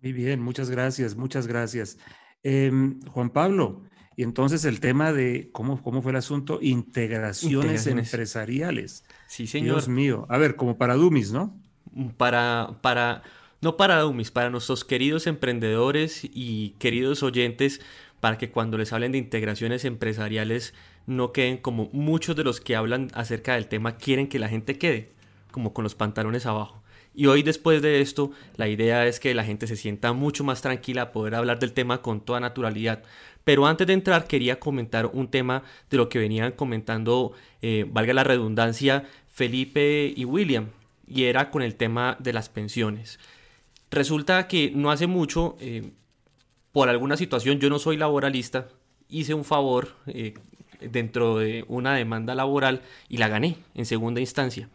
Muy 0.00 0.12
bien, 0.12 0.40
muchas 0.40 0.70
gracias, 0.70 1.16
muchas 1.16 1.48
gracias. 1.48 1.98
Eh, 2.44 2.70
Juan 3.12 3.30
Pablo, 3.30 3.82
y 4.20 4.22
entonces 4.22 4.66
el 4.66 4.80
tema 4.80 5.14
de 5.14 5.48
cómo, 5.50 5.82
cómo 5.82 6.02
fue 6.02 6.12
el 6.12 6.18
asunto, 6.18 6.58
integraciones, 6.60 7.86
empresariales. 7.86 9.02
Sí, 9.26 9.46
señor. 9.46 9.76
Dios 9.76 9.88
mío. 9.88 10.26
A 10.28 10.36
ver, 10.36 10.56
como 10.56 10.76
para 10.76 10.94
Dumis, 10.94 11.32
¿no? 11.32 11.58
Para, 12.18 12.76
para, 12.82 13.22
no 13.62 13.78
para 13.78 13.98
Dumis, 14.00 14.30
para 14.30 14.50
nuestros 14.50 14.84
queridos 14.84 15.26
emprendedores 15.26 16.20
y 16.22 16.74
queridos 16.78 17.22
oyentes, 17.22 17.80
para 18.20 18.36
que 18.36 18.50
cuando 18.50 18.76
les 18.76 18.92
hablen 18.92 19.12
de 19.12 19.16
integraciones 19.16 19.86
empresariales 19.86 20.74
no 21.06 21.32
queden 21.32 21.56
como 21.56 21.88
muchos 21.94 22.36
de 22.36 22.44
los 22.44 22.60
que 22.60 22.76
hablan 22.76 23.08
acerca 23.14 23.54
del 23.54 23.68
tema 23.68 23.96
quieren 23.96 24.28
que 24.28 24.38
la 24.38 24.50
gente 24.50 24.76
quede, 24.76 25.12
como 25.50 25.72
con 25.72 25.82
los 25.82 25.94
pantalones 25.94 26.44
abajo. 26.44 26.79
Y 27.14 27.26
hoy 27.26 27.42
después 27.42 27.82
de 27.82 28.00
esto, 28.00 28.30
la 28.56 28.68
idea 28.68 29.06
es 29.06 29.18
que 29.18 29.34
la 29.34 29.44
gente 29.44 29.66
se 29.66 29.76
sienta 29.76 30.12
mucho 30.12 30.44
más 30.44 30.62
tranquila 30.62 31.02
a 31.02 31.12
poder 31.12 31.34
hablar 31.34 31.58
del 31.58 31.72
tema 31.72 32.02
con 32.02 32.20
toda 32.20 32.40
naturalidad. 32.40 33.02
Pero 33.44 33.66
antes 33.66 33.86
de 33.86 33.94
entrar 33.94 34.26
quería 34.26 34.60
comentar 34.60 35.06
un 35.06 35.28
tema 35.28 35.62
de 35.90 35.96
lo 35.96 36.08
que 36.08 36.18
venían 36.18 36.52
comentando, 36.52 37.32
eh, 37.62 37.84
valga 37.88 38.14
la 38.14 38.24
redundancia, 38.24 39.08
Felipe 39.32 40.12
y 40.14 40.24
William, 40.24 40.68
y 41.06 41.24
era 41.24 41.50
con 41.50 41.62
el 41.62 41.74
tema 41.74 42.16
de 42.20 42.32
las 42.32 42.48
pensiones. 42.48 43.18
Resulta 43.90 44.46
que 44.46 44.70
no 44.74 44.90
hace 44.90 45.06
mucho, 45.06 45.56
eh, 45.60 45.90
por 46.72 46.88
alguna 46.88 47.16
situación, 47.16 47.58
yo 47.58 47.68
no 47.70 47.80
soy 47.80 47.96
laboralista, 47.96 48.68
hice 49.08 49.34
un 49.34 49.44
favor 49.44 49.96
eh, 50.06 50.34
dentro 50.80 51.38
de 51.38 51.64
una 51.66 51.94
demanda 51.94 52.34
laboral 52.34 52.82
y 53.08 53.16
la 53.16 53.28
gané 53.28 53.56
en 53.74 53.86
segunda 53.86 54.20
instancia. 54.20 54.68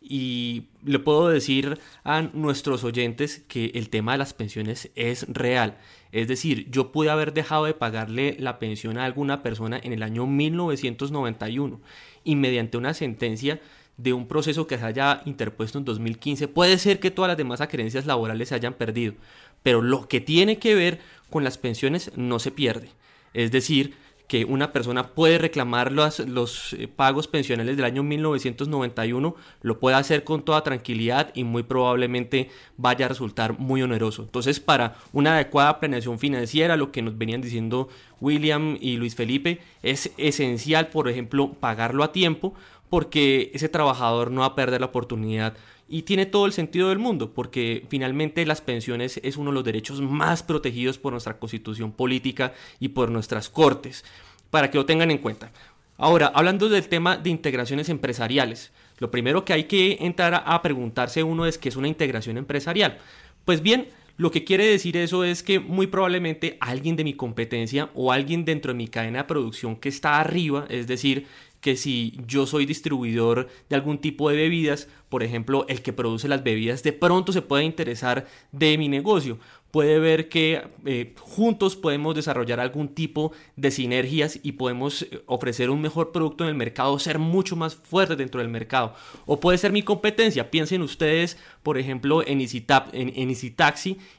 Y 0.00 0.64
le 0.84 0.98
puedo 0.98 1.28
decir 1.28 1.78
a 2.04 2.22
nuestros 2.22 2.84
oyentes 2.84 3.44
que 3.48 3.72
el 3.74 3.90
tema 3.90 4.12
de 4.12 4.18
las 4.18 4.32
pensiones 4.32 4.90
es 4.94 5.26
real. 5.28 5.78
Es 6.10 6.26
decir, 6.26 6.70
yo 6.70 6.90
pude 6.90 7.10
haber 7.10 7.32
dejado 7.32 7.66
de 7.66 7.74
pagarle 7.74 8.36
la 8.38 8.58
pensión 8.58 8.98
a 8.98 9.04
alguna 9.04 9.42
persona 9.42 9.78
en 9.82 9.92
el 9.92 10.02
año 10.02 10.26
1991 10.26 11.80
y 12.24 12.36
mediante 12.36 12.78
una 12.78 12.94
sentencia 12.94 13.60
de 14.02 14.14
un 14.14 14.26
proceso 14.26 14.66
que 14.66 14.78
se 14.78 14.84
haya 14.84 15.20
interpuesto 15.26 15.78
en 15.78 15.84
2015, 15.84 16.48
puede 16.48 16.78
ser 16.78 17.00
que 17.00 17.10
todas 17.10 17.28
las 17.28 17.36
demás 17.36 17.60
acreencias 17.60 18.06
laborales 18.06 18.48
se 18.48 18.54
hayan 18.54 18.72
perdido, 18.72 19.14
pero 19.62 19.82
lo 19.82 20.08
que 20.08 20.20
tiene 20.20 20.58
que 20.58 20.74
ver 20.74 21.00
con 21.28 21.44
las 21.44 21.58
pensiones 21.58 22.10
no 22.16 22.38
se 22.38 22.50
pierde. 22.50 22.90
Es 23.34 23.52
decir, 23.52 23.94
que 24.30 24.44
una 24.44 24.72
persona 24.72 25.08
puede 25.08 25.38
reclamar 25.38 25.90
los, 25.90 26.20
los, 26.20 26.74
eh, 26.74 26.86
pagos 26.86 27.26
pensionales 27.26 27.76
del 27.76 27.84
año 27.84 28.04
1991, 28.04 29.34
lo 29.62 29.80
puede 29.80 29.96
hacer 29.96 30.22
con 30.22 30.42
toda 30.42 30.62
tranquilidad 30.62 31.32
y 31.34 31.42
muy 31.42 31.64
probablemente 31.64 32.48
vaya 32.76 33.06
a 33.06 33.08
resultar 33.08 33.58
muy 33.58 33.82
oneroso. 33.82 34.22
Entonces, 34.22 34.60
para 34.60 34.94
una 35.12 35.34
adecuada 35.34 35.80
planeación 35.80 36.20
financiera, 36.20 36.76
lo 36.76 36.92
que 36.92 37.02
nos 37.02 37.18
venían 37.18 37.40
diciendo 37.40 37.88
William 38.20 38.78
y 38.80 38.98
Luis 38.98 39.16
Felipe, 39.16 39.58
es 39.82 40.12
esencial, 40.16 40.90
por 40.90 41.08
ejemplo, 41.08 41.54
pagarlo 41.58 42.04
a 42.04 42.12
tiempo 42.12 42.54
porque 42.88 43.50
ese 43.52 43.68
trabajador 43.68 44.30
no 44.30 44.42
va 44.42 44.46
a 44.46 44.54
perder 44.54 44.80
la 44.80 44.86
oportunidad 44.86 45.54
y 45.90 46.02
tiene 46.02 46.24
todo 46.24 46.46
el 46.46 46.52
sentido 46.52 46.88
del 46.88 47.00
mundo, 47.00 47.34
porque 47.34 47.84
finalmente 47.88 48.46
las 48.46 48.60
pensiones 48.60 49.20
es 49.24 49.36
uno 49.36 49.50
de 49.50 49.54
los 49.56 49.64
derechos 49.64 50.00
más 50.00 50.44
protegidos 50.44 50.98
por 50.98 51.12
nuestra 51.12 51.38
constitución 51.38 51.90
política 51.90 52.54
y 52.78 52.88
por 52.88 53.10
nuestras 53.10 53.50
cortes, 53.50 54.04
para 54.50 54.70
que 54.70 54.78
lo 54.78 54.86
tengan 54.86 55.10
en 55.10 55.18
cuenta. 55.18 55.50
Ahora, 55.98 56.30
hablando 56.32 56.68
del 56.68 56.88
tema 56.88 57.16
de 57.16 57.30
integraciones 57.30 57.88
empresariales, 57.88 58.70
lo 58.98 59.10
primero 59.10 59.44
que 59.44 59.52
hay 59.52 59.64
que 59.64 59.98
entrar 60.00 60.44
a 60.46 60.62
preguntarse 60.62 61.24
uno 61.24 61.44
es 61.44 61.58
qué 61.58 61.68
es 61.68 61.76
una 61.76 61.88
integración 61.88 62.38
empresarial. 62.38 62.98
Pues 63.44 63.60
bien, 63.60 63.88
lo 64.16 64.30
que 64.30 64.44
quiere 64.44 64.66
decir 64.66 64.96
eso 64.96 65.24
es 65.24 65.42
que 65.42 65.58
muy 65.58 65.88
probablemente 65.88 66.56
alguien 66.60 66.94
de 66.94 67.04
mi 67.04 67.14
competencia 67.14 67.90
o 67.94 68.12
alguien 68.12 68.44
dentro 68.44 68.72
de 68.72 68.76
mi 68.76 68.86
cadena 68.86 69.20
de 69.20 69.24
producción 69.24 69.76
que 69.76 69.88
está 69.88 70.20
arriba, 70.20 70.66
es 70.68 70.86
decir, 70.86 71.26
que 71.60 71.76
si 71.76 72.18
yo 72.26 72.46
soy 72.46 72.66
distribuidor 72.66 73.48
de 73.68 73.76
algún 73.76 73.98
tipo 73.98 74.30
de 74.30 74.36
bebidas, 74.36 74.88
por 75.08 75.22
ejemplo, 75.22 75.66
el 75.68 75.82
que 75.82 75.92
produce 75.92 76.28
las 76.28 76.42
bebidas 76.42 76.82
de 76.82 76.92
pronto 76.92 77.32
se 77.32 77.42
puede 77.42 77.64
interesar 77.64 78.26
de 78.52 78.78
mi 78.78 78.88
negocio. 78.88 79.38
Puede 79.70 80.00
ver 80.00 80.28
que 80.28 80.62
eh, 80.84 81.14
juntos 81.20 81.76
podemos 81.76 82.14
desarrollar 82.16 82.58
algún 82.58 82.88
tipo 82.88 83.32
de 83.54 83.70
sinergias 83.70 84.40
y 84.42 84.52
podemos 84.52 85.02
eh, 85.02 85.22
ofrecer 85.26 85.70
un 85.70 85.80
mejor 85.80 86.10
producto 86.10 86.42
en 86.42 86.50
el 86.50 86.56
mercado, 86.56 86.98
ser 86.98 87.18
mucho 87.20 87.54
más 87.54 87.76
fuertes 87.76 88.18
dentro 88.18 88.40
del 88.40 88.50
mercado. 88.50 88.94
O 89.26 89.38
puede 89.38 89.58
ser 89.58 89.70
mi 89.70 89.82
competencia. 89.82 90.50
Piensen 90.50 90.82
ustedes, 90.82 91.38
por 91.62 91.78
ejemplo, 91.78 92.26
en, 92.26 92.40
Easytap, 92.40 92.88
en, 92.92 93.12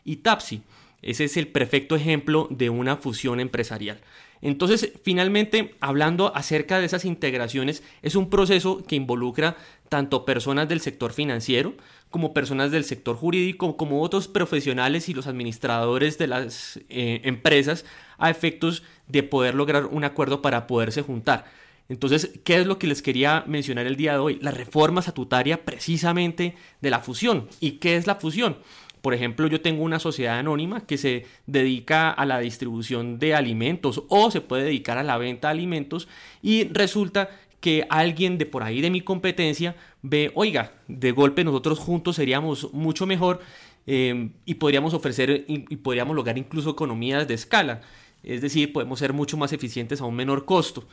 y 0.05 0.15
Tapsi. 0.17 0.61
Ese 1.01 1.23
es 1.25 1.35
el 1.35 1.47
perfecto 1.47 1.95
ejemplo 1.95 2.47
de 2.49 2.69
una 2.69 2.95
fusión 2.95 3.39
empresarial. 3.39 3.99
Entonces, 4.41 4.91
finalmente, 5.03 5.75
hablando 5.79 6.35
acerca 6.35 6.79
de 6.79 6.85
esas 6.85 7.05
integraciones, 7.05 7.83
es 8.01 8.15
un 8.15 8.29
proceso 8.29 8.83
que 8.83 8.95
involucra 8.95 9.55
tanto 9.89 10.25
personas 10.25 10.67
del 10.67 10.81
sector 10.81 11.13
financiero 11.13 11.75
como 12.09 12.33
personas 12.33 12.71
del 12.71 12.83
sector 12.83 13.15
jurídico, 13.15 13.77
como 13.77 14.01
otros 14.01 14.27
profesionales 14.27 15.09
y 15.09 15.13
los 15.13 15.27
administradores 15.27 16.17
de 16.17 16.27
las 16.27 16.79
eh, 16.89 17.21
empresas 17.23 17.85
a 18.17 18.29
efectos 18.29 18.83
de 19.07 19.23
poder 19.23 19.55
lograr 19.55 19.85
un 19.85 20.03
acuerdo 20.03 20.41
para 20.41 20.67
poderse 20.67 21.01
juntar. 21.01 21.45
Entonces, 21.87 22.31
¿qué 22.45 22.55
es 22.55 22.67
lo 22.67 22.79
que 22.79 22.87
les 22.87 23.01
quería 23.01 23.43
mencionar 23.47 23.85
el 23.85 23.97
día 23.97 24.13
de 24.13 24.19
hoy? 24.19 24.39
La 24.41 24.51
reforma 24.51 25.01
estatutaria 25.01 25.65
precisamente 25.65 26.55
de 26.79 26.89
la 26.89 26.99
fusión. 26.99 27.49
¿Y 27.59 27.73
qué 27.73 27.97
es 27.97 28.07
la 28.07 28.15
fusión? 28.15 28.57
Por 29.01 29.13
ejemplo, 29.13 29.47
yo 29.47 29.61
tengo 29.61 29.83
una 29.83 29.99
sociedad 29.99 30.37
anónima 30.37 30.85
que 30.85 30.97
se 30.97 31.25
dedica 31.47 32.11
a 32.11 32.25
la 32.25 32.39
distribución 32.39 33.17
de 33.19 33.33
alimentos 33.33 34.03
o 34.09 34.29
se 34.31 34.41
puede 34.41 34.63
dedicar 34.63 34.97
a 34.97 35.03
la 35.03 35.17
venta 35.17 35.47
de 35.47 35.53
alimentos 35.53 36.07
y 36.41 36.65
resulta 36.65 37.29
que 37.59 37.85
alguien 37.89 38.37
de 38.37 38.45
por 38.45 38.63
ahí 38.63 38.81
de 38.81 38.89
mi 38.89 39.01
competencia 39.01 39.75
ve, 40.01 40.31
oiga, 40.35 40.73
de 40.87 41.11
golpe 41.11 41.43
nosotros 41.43 41.79
juntos 41.79 42.15
seríamos 42.15 42.73
mucho 42.73 43.05
mejor 43.05 43.41
eh, 43.87 44.29
y 44.45 44.55
podríamos 44.55 44.93
ofrecer 44.93 45.45
y, 45.47 45.65
y 45.69 45.77
podríamos 45.77 46.15
lograr 46.15 46.37
incluso 46.37 46.71
economías 46.71 47.27
de 47.27 47.33
escala. 47.33 47.81
Es 48.23 48.41
decir, 48.41 48.71
podemos 48.71 48.99
ser 48.99 49.13
mucho 49.13 49.35
más 49.35 49.51
eficientes 49.51 49.99
a 50.01 50.05
un 50.05 50.15
menor 50.15 50.45
costo. 50.45 50.87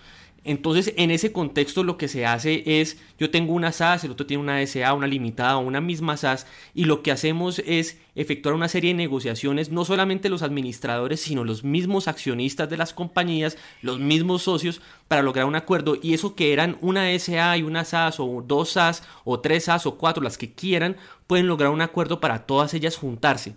Entonces, 0.44 0.94
en 0.96 1.10
ese 1.10 1.32
contexto 1.32 1.84
lo 1.84 1.98
que 1.98 2.08
se 2.08 2.24
hace 2.24 2.62
es, 2.80 2.96
yo 3.18 3.30
tengo 3.30 3.52
una 3.52 3.72
SAS, 3.72 4.04
el 4.04 4.12
otro 4.12 4.24
tiene 4.24 4.42
una 4.42 4.64
SA, 4.66 4.94
una 4.94 5.06
limitada 5.06 5.56
o 5.56 5.60
una 5.60 5.80
misma 5.80 6.16
SAS, 6.16 6.46
y 6.74 6.84
lo 6.84 7.02
que 7.02 7.10
hacemos 7.10 7.58
es 7.66 7.98
efectuar 8.14 8.54
una 8.54 8.68
serie 8.68 8.92
de 8.92 8.96
negociaciones, 8.96 9.70
no 9.70 9.84
solamente 9.84 10.28
los 10.28 10.42
administradores, 10.42 11.20
sino 11.20 11.44
los 11.44 11.64
mismos 11.64 12.08
accionistas 12.08 12.70
de 12.70 12.76
las 12.76 12.92
compañías, 12.92 13.58
los 13.82 13.98
mismos 13.98 14.42
socios, 14.42 14.80
para 15.06 15.22
lograr 15.22 15.44
un 15.44 15.56
acuerdo. 15.56 15.98
Y 16.00 16.14
eso 16.14 16.34
que 16.34 16.52
eran 16.52 16.78
una 16.80 17.08
SA 17.18 17.58
y 17.58 17.62
una 17.62 17.84
SAS, 17.84 18.18
o 18.20 18.42
dos 18.46 18.70
SAS, 18.70 19.02
o 19.24 19.40
tres 19.40 19.64
SAS, 19.64 19.86
o 19.86 19.98
cuatro, 19.98 20.22
las 20.22 20.38
que 20.38 20.52
quieran, 20.52 20.96
pueden 21.26 21.46
lograr 21.46 21.70
un 21.70 21.82
acuerdo 21.82 22.20
para 22.20 22.46
todas 22.46 22.74
ellas 22.74 22.96
juntarse. 22.96 23.54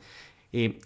Eh, 0.54 0.80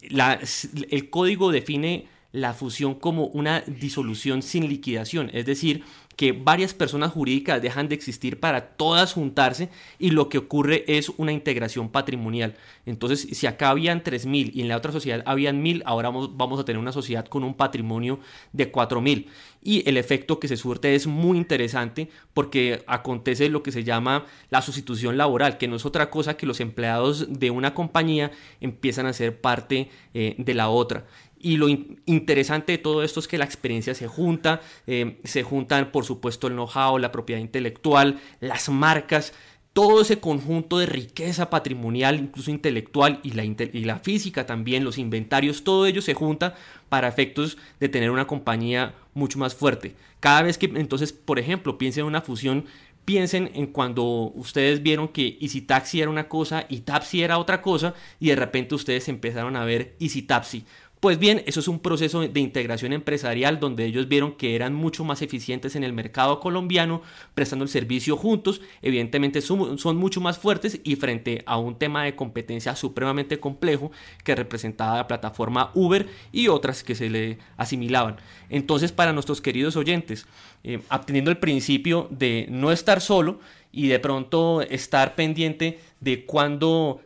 el 0.92 1.10
código 1.10 1.52
define 1.52 2.08
la 2.36 2.54
fusión 2.54 2.96
como 2.96 3.28
una 3.28 3.62
disolución 3.62 4.42
sin 4.42 4.68
liquidación, 4.68 5.30
es 5.34 5.46
decir, 5.46 5.84
que 6.16 6.32
varias 6.32 6.74
personas 6.74 7.12
jurídicas 7.12 7.62
dejan 7.62 7.90
de 7.90 7.96
existir 7.96 8.40
para 8.40 8.70
todas 8.70 9.14
juntarse 9.14 9.70
y 10.00 10.12
lo 10.12 10.30
que 10.30 10.38
ocurre 10.38 10.86
es 10.88 11.10
una 11.18 11.32
integración 11.32 11.90
patrimonial. 11.90 12.56
Entonces, 12.86 13.28
si 13.32 13.48
acá 13.48 13.70
habían 13.70 14.04
3.000 14.04 14.52
y 14.54 14.62
en 14.62 14.68
la 14.68 14.78
otra 14.78 14.92
sociedad 14.92 15.24
habían 15.26 15.64
1.000, 15.64 15.84
ahora 15.86 16.10
vamos 16.10 16.60
a 16.60 16.66
tener 16.66 16.80
una 16.80 16.92
sociedad 16.92 17.26
con 17.26 17.44
un 17.44 17.56
patrimonio 17.56 18.20
de 18.54 18.72
4.000. 18.72 19.28
Y 19.62 19.88
el 19.90 19.98
efecto 19.98 20.40
que 20.40 20.48
se 20.48 20.58
surte 20.58 20.94
es 20.94 21.08
muy 21.08 21.38
interesante 21.38 22.10
porque 22.34 22.84
acontece 22.86 23.50
lo 23.50 23.64
que 23.64 23.72
se 23.72 23.84
llama 23.84 24.26
la 24.52 24.62
sustitución 24.62 25.18
laboral, 25.18 25.58
que 25.58 25.68
no 25.68 25.76
es 25.76 25.86
otra 25.88 26.12
cosa 26.12 26.38
que 26.38 26.46
los 26.46 26.60
empleados 26.60 27.40
de 27.40 27.50
una 27.50 27.74
compañía 27.74 28.32
empiezan 28.62 29.08
a 29.08 29.14
ser 29.14 29.42
parte 29.42 29.90
eh, 30.14 30.36
de 30.38 30.54
la 30.54 30.70
otra. 30.70 31.08
Y 31.46 31.58
lo 31.58 31.68
interesante 31.70 32.72
de 32.72 32.78
todo 32.80 33.04
esto 33.04 33.20
es 33.20 33.28
que 33.28 33.38
la 33.38 33.46
experiencia 33.46 33.94
se 33.94 34.08
junta, 34.08 34.62
eh, 34.88 35.20
se 35.26 35.44
juntan 35.44 35.92
por 35.92 36.04
supuesto 36.04 36.48
el 36.48 36.54
know-how, 36.54 36.98
la 36.98 37.12
propiedad 37.12 37.40
intelectual, 37.40 38.20
las 38.40 38.68
marcas, 38.70 39.32
todo 39.72 40.02
ese 40.02 40.20
conjunto 40.20 40.80
de 40.80 40.88
riqueza 40.88 41.52
patrimonial, 41.52 42.20
incluso 42.20 42.50
intelectual 42.50 43.20
y 43.22 43.34
la, 43.34 43.44
y 43.44 43.86
la 43.86 44.00
física 44.00 44.48
también, 44.48 44.84
los 44.84 44.98
inventarios, 44.98 45.64
todo 45.64 45.86
ello 45.86 46.02
se 46.02 46.16
junta 46.16 46.56
para 46.90 47.08
efectos 47.08 47.60
de 47.80 47.90
tener 47.90 48.10
una 48.10 48.26
compañía 48.26 48.96
mucho 49.14 49.38
más 49.38 49.54
fuerte. 49.54 49.94
Cada 50.22 50.42
vez 50.42 50.58
que 50.58 50.66
entonces, 50.66 51.14
por 51.14 51.38
ejemplo, 51.38 51.78
piensen 51.78 52.02
en 52.02 52.08
una 52.08 52.22
fusión, 52.22 52.66
piensen 53.06 53.52
en 53.54 53.68
cuando 53.68 54.04
ustedes 54.36 54.82
vieron 54.82 55.08
que 55.08 55.38
Easy 55.40 55.62
Taxi 55.62 56.02
era 56.02 56.10
una 56.10 56.28
cosa 56.28 56.66
y 56.68 56.80
Tapsi 56.80 57.22
era 57.22 57.38
otra 57.38 57.62
cosa 57.62 57.94
y 58.20 58.30
de 58.30 58.36
repente 58.36 58.74
ustedes 58.74 59.08
empezaron 59.08 59.56
a 59.56 59.64
ver 59.64 59.96
Easy 60.00 60.24
Tapsi. 60.24 60.66
Pues 61.06 61.20
bien, 61.20 61.44
eso 61.46 61.60
es 61.60 61.68
un 61.68 61.78
proceso 61.78 62.22
de 62.22 62.40
integración 62.40 62.92
empresarial 62.92 63.60
donde 63.60 63.86
ellos 63.86 64.08
vieron 64.08 64.32
que 64.32 64.56
eran 64.56 64.74
mucho 64.74 65.04
más 65.04 65.22
eficientes 65.22 65.76
en 65.76 65.84
el 65.84 65.94
mercado 65.94 66.40
colombiano, 66.40 67.04
prestando 67.36 67.62
el 67.62 67.70
servicio 67.70 68.18
juntos, 68.18 68.60
evidentemente 68.82 69.42
son, 69.42 69.78
mucho 69.98 70.20
más 70.20 70.40
fuertes 70.40 70.80
y 70.84 70.96
frente 70.96 71.44
a 71.46 71.60
un 71.60 71.76
tema 71.76 72.06
de 72.06 72.16
competencia 72.16 72.76
supremamente 72.76 73.40
complejo 73.40 73.92
que 74.24 74.34
representaba 74.34 74.98
la 74.98 75.08
plataforma 75.08 75.70
Uber 75.76 76.08
y 76.32 76.48
otras 76.48 76.84
que 76.84 76.96
se 76.96 77.12
le 77.12 77.38
asimilaban. 77.56 78.16
Entonces, 78.50 78.92
para 78.92 79.14
nuestros 79.14 79.42
queridos 79.42 79.76
oyentes, 79.76 80.26
eh, 80.64 80.80
obteniendo 80.90 81.30
el 81.30 81.38
principio 81.38 82.08
de 82.10 82.48
no 82.50 82.72
estar 82.72 83.00
solo 83.00 83.40
y 83.72 83.90
de 83.90 84.00
pronto 84.00 84.64
estar 84.64 85.14
pendiente 85.14 85.78
de 86.00 86.26
cuándo 86.26 87.02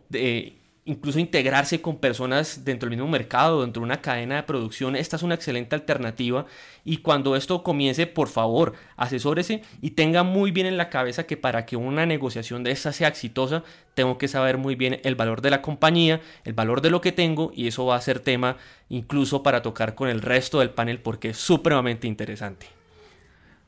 incluso 0.90 1.20
integrarse 1.20 1.82
con 1.82 1.98
personas 1.98 2.66
dentro 2.66 2.90
del 2.90 2.98
mismo 2.98 3.12
mercado, 3.12 3.62
dentro 3.62 3.82
de 3.82 3.86
una 3.86 4.02
cadena 4.02 4.38
de 4.38 4.44
producción, 4.44 4.96
esta 4.96 5.18
es 5.18 5.24
una 5.24 5.36
excelente 5.36 5.76
alternativa 5.76 6.48
y 6.84 6.98
cuando 6.98 7.36
esto 7.36 7.62
comience, 7.62 8.08
por 8.08 8.28
favor, 8.28 8.74
asesórese 8.98 9.62
y 9.82 9.92
tenga 9.92 10.24
muy 10.24 10.50
bien 10.50 10.66
en 10.66 10.78
la 10.78 10.90
cabeza 10.90 11.28
que 11.28 11.38
para 11.38 11.68
que 11.68 11.76
una 11.76 12.08
negociación 12.08 12.64
de 12.64 12.72
esta 12.72 12.92
sea 12.92 13.08
exitosa, 13.08 13.64
tengo 13.94 14.18
que 14.18 14.28
saber 14.28 14.58
muy 14.58 14.74
bien 14.74 15.00
el 15.04 15.14
valor 15.14 15.42
de 15.42 15.52
la 15.52 15.62
compañía, 15.62 16.22
el 16.44 16.54
valor 16.54 16.82
de 16.82 16.90
lo 16.90 17.02
que 17.02 17.12
tengo 17.12 17.52
y 17.54 17.68
eso 17.68 17.86
va 17.86 17.96
a 17.96 18.02
ser 18.02 18.20
tema 18.20 18.58
incluso 18.90 19.44
para 19.44 19.62
tocar 19.62 19.94
con 19.94 20.10
el 20.10 20.22
resto 20.22 20.60
del 20.60 20.72
panel 20.72 21.02
porque 21.02 21.30
es 21.30 21.38
supremamente 21.38 22.08
interesante. 22.08 22.66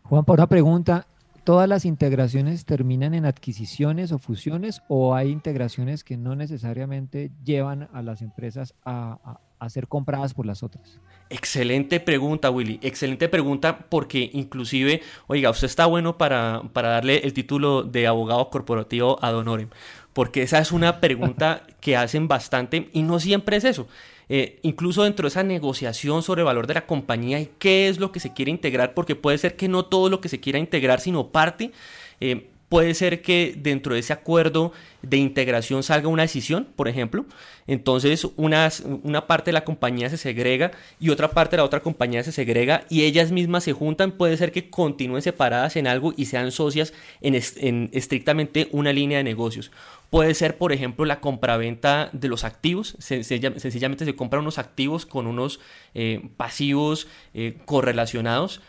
Juan, 0.04 0.26
por 0.26 0.40
una 0.40 0.48
pregunta, 0.48 1.06
¿Todas 1.44 1.68
las 1.68 1.86
integraciones 1.86 2.66
terminan 2.66 3.16
en 3.16 3.26
adquisiciones 3.26 4.12
o 4.12 4.20
fusiones 4.20 4.84
o 4.88 5.16
hay 5.16 5.32
integraciones 5.32 6.04
que 6.04 6.16
no 6.16 6.36
necesariamente 6.36 7.32
llevan 7.44 7.90
a 7.94 8.04
las 8.04 8.22
empresas 8.22 8.76
a, 8.86 9.40
ser 9.70 9.88
compradas 9.88 10.36
por 10.36 10.46
las 10.46 10.62
otras? 10.62 11.00
Excelente 11.30 12.00
pregunta, 12.00 12.52
Willy. 12.52 12.80
Excelente 12.84 13.28
pregunta 13.28 13.88
porque 13.90 14.30
inclusive, 14.34 15.02
oiga, 15.28 15.50
usted 15.50 15.66
está 15.66 15.88
bueno 15.88 16.18
para, 16.18 16.62
para 16.74 16.90
darle 16.90 17.20
el 17.20 17.34
título 17.34 17.84
de 17.84 18.06
abogado 18.06 18.50
corporativo 18.50 19.18
a 19.24 19.32
Don 19.32 19.70
porque 20.14 20.44
esa 20.44 20.60
es 20.60 20.72
una 20.72 21.00
pregunta 21.00 21.64
que 21.80 21.96
hacen 21.96 22.28
bastante 22.28 22.90
y 22.94 23.02
no 23.02 23.20
siempre 23.20 23.58
es 23.58 23.64
eso. 23.64 23.88
Eh, 24.34 24.60
incluso 24.62 25.04
dentro 25.04 25.24
de 25.24 25.28
esa 25.28 25.44
negociación 25.44 26.24
sobre 26.24 26.40
el 26.40 26.46
valor 26.46 26.66
de 26.66 26.76
la 26.76 26.86
compañía 26.86 27.42
y 27.42 27.50
qué 27.60 27.90
es 27.90 28.00
lo 28.00 28.14
que 28.14 28.22
se 28.22 28.32
quiere 28.32 28.50
integrar, 28.50 28.94
porque 28.94 29.14
puede 29.14 29.38
ser 29.38 29.58
que 29.58 29.68
no 29.68 29.84
todo 29.84 30.08
lo 30.08 30.22
que 30.22 30.30
se 30.30 30.40
quiera 30.40 30.58
integrar, 30.58 31.02
sino 31.02 31.34
parte. 31.34 31.74
Eh, 32.22 32.51
puede 32.72 32.94
ser 32.94 33.22
que 33.22 33.54
dentro 33.58 33.96
de 33.96 34.00
ese 34.00 34.14
acuerdo 34.14 34.72
de 35.02 35.18
integración 35.18 35.84
salga 35.84 36.08
una 36.08 36.22
decisión, 36.22 36.70
por 36.78 36.88
ejemplo. 36.88 37.26
Entonces 37.68 38.26
una, 38.38 38.70
una 39.04 39.28
parte 39.28 39.50
de 39.50 39.54
la 39.54 39.66
compañía 39.66 40.10
se 40.10 40.16
segrega 40.16 40.72
y 40.98 41.10
otra 41.10 41.32
parte 41.32 41.52
de 41.52 41.58
la 41.58 41.66
otra 41.66 41.82
compañía 41.82 42.24
se 42.24 42.32
segrega 42.32 42.86
y 42.90 43.04
ellas 43.04 43.34
mismas 43.34 43.66
se 43.66 43.74
juntan. 43.74 44.14
Puede 44.14 44.38
ser 44.38 44.54
que 44.54 44.70
continúen 44.70 45.22
separadas 45.22 45.76
en 45.76 45.86
algo 45.86 46.14
y 46.16 46.28
sean 46.28 46.54
socias 46.54 46.94
en, 47.20 47.36
en 47.58 47.90
estrictamente 47.92 48.70
una 48.72 48.94
línea 48.94 49.18
de 49.18 49.26
negocios. 49.26 49.70
Puede 50.10 50.34
ser, 50.34 50.58
por 50.58 50.72
ejemplo, 50.72 51.04
la 51.04 51.20
compraventa 51.20 52.10
de 52.14 52.30
los 52.30 52.46
activos. 52.46 52.96
Sencillamente 53.00 54.06
se 54.06 54.16
compran 54.16 54.44
unos 54.44 54.60
activos 54.60 55.06
con 55.06 55.28
unos 55.28 55.60
eh, 55.94 56.22
pasivos 56.38 57.10
eh, 57.34 57.58
correlacionados. 57.66 58.62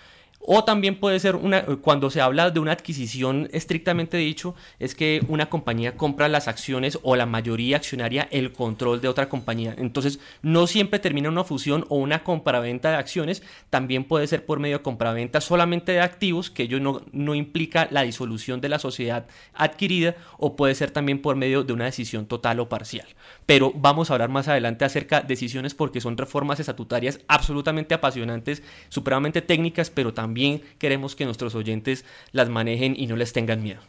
O 0.44 0.64
también 0.64 0.98
puede 0.98 1.20
ser 1.20 1.36
una, 1.36 1.62
cuando 1.62 2.10
se 2.10 2.20
habla 2.20 2.51
de 2.51 2.59
una 2.59 2.73
adquisición 2.73 3.48
estrictamente 3.52 4.16
dicho, 4.16 4.56
es 4.81 4.97
que 4.97 5.24
una 5.28 5.48
compañía 5.48 5.97
compra 5.97 6.28
las 6.28 6.48
acciones 6.48 6.98
o 7.02 7.14
la 7.14 7.27
mayoría 7.27 7.77
accionaria 7.77 8.27
el 8.32 8.52
control 8.52 9.01
de 9.01 9.06
otra 9.06 9.28
compañía. 9.28 9.73
Entonces, 9.78 10.19
no 10.43 10.66
siempre 10.66 10.98
termina 10.98 11.28
una 11.28 11.44
fusión 11.44 11.85
o 11.89 11.97
una 11.97 12.24
compraventa 12.24 12.90
de 12.90 12.97
acciones, 12.97 13.44
también 13.70 14.02
puede 14.02 14.27
ser 14.27 14.44
por 14.44 14.59
medio 14.59 14.78
de 14.78 14.82
compraventa 14.82 15.40
solamente 15.40 15.93
de 15.93 16.01
activos, 16.01 16.51
que 16.51 16.64
ello 16.64 16.81
no, 16.81 17.02
no 17.12 17.36
implica 17.36 17.86
la 17.93 18.02
disolución 18.02 18.60
de 18.60 18.69
la 18.69 18.81
sociedad 18.81 19.27
adquirida, 19.55 20.16
o 20.39 20.56
puede 20.56 20.74
ser 20.74 20.90
también 20.90 21.23
por 21.23 21.36
medio 21.36 21.62
de 21.62 21.73
una 21.73 21.85
decisión 21.85 22.27
total 22.27 22.59
o 22.59 22.69
parcial. 22.69 23.06
Pero 23.47 23.73
vamos 23.77 24.10
a 24.10 24.14
hablar 24.14 24.28
más 24.28 24.48
adelante 24.48 24.85
acerca 24.85 25.20
de 25.20 25.28
decisiones 25.28 25.74
porque 25.74 26.01
son 26.01 26.16
reformas 26.16 26.59
estatutarias 26.59 27.20
absolutamente 27.28 27.94
apasionantes, 27.94 28.64
supremamente 28.89 29.40
técnicas, 29.40 29.89
pero 29.89 30.12
también 30.12 30.31
también 30.32 30.62
queremos 30.78 31.14
que 31.14 31.26
nuestros 31.26 31.54
oyentes 31.54 32.06
las 32.32 32.48
manejen 32.48 32.94
y 32.96 33.06
no 33.06 33.16
les 33.16 33.34
tengan 33.34 33.62
miedo. 33.62 33.82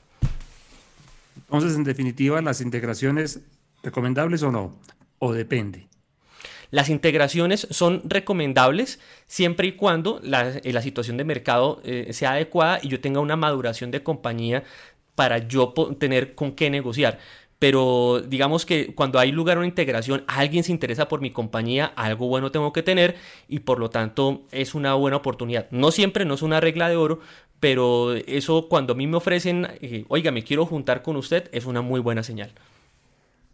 Entonces, 1.37 1.77
en 1.77 1.85
definitiva, 1.85 2.41
las 2.41 2.59
integraciones 2.59 3.39
recomendables 3.81 4.43
o 4.43 4.51
no, 4.51 4.77
o 5.19 5.31
depende. 5.31 5.87
Las 6.69 6.89
integraciones 6.89 7.65
son 7.69 8.01
recomendables 8.03 8.99
siempre 9.25 9.67
y 9.67 9.71
cuando 9.73 10.19
la, 10.21 10.49
eh, 10.49 10.81
situación 10.81 11.15
de 11.15 11.23
mercado 11.23 11.81
eh, 11.85 12.09
sea 12.11 12.33
adecuada 12.33 12.79
y 12.81 12.89
yo 12.89 12.99
tenga 12.99 13.21
una 13.21 13.37
maduración 13.37 13.89
de 13.91 14.03
compañía 14.03 14.65
para 15.15 15.37
yo 15.37 15.73
tener 15.97 16.35
con 16.35 16.51
qué 16.51 16.69
negociar 16.69 17.19
pero 17.63 18.21
digamos 18.27 18.65
que 18.65 18.93
cuando 18.93 19.19
hay 19.19 19.31
lugar 19.31 19.55
a 19.55 19.61
una 19.61 19.67
integración, 19.67 20.25
alguien 20.27 20.65
se 20.65 20.73
interesa 20.73 21.07
por 21.07 21.21
mi 21.21 21.31
compañía, 21.31 21.93
algo 21.95 22.27
bueno 22.27 22.51
tengo 22.51 22.73
que 22.73 22.83
tener 22.83 23.15
y 23.47 23.59
por 23.59 23.79
lo 23.79 23.89
tanto 23.89 24.43
es 24.51 24.75
una 24.75 24.95
buena 24.95 25.15
oportunidad. 25.15 25.71
No 25.71 25.91
siempre, 25.91 26.25
no 26.25 26.33
es 26.33 26.41
una 26.41 26.59
regla 26.59 26.89
de 26.89 26.97
oro, 26.97 27.21
pero 27.61 28.15
eso 28.15 28.67
cuando 28.67 28.91
a 28.91 28.97
mí 28.97 29.07
me 29.07 29.15
ofrecen, 29.15 29.65
eh, 29.79 30.03
oiga, 30.09 30.29
me 30.31 30.43
quiero 30.43 30.65
juntar 30.65 31.03
con 31.03 31.15
usted, 31.15 31.49
es 31.53 31.65
una 31.65 31.79
muy 31.79 32.01
buena 32.01 32.21
señal. 32.21 32.51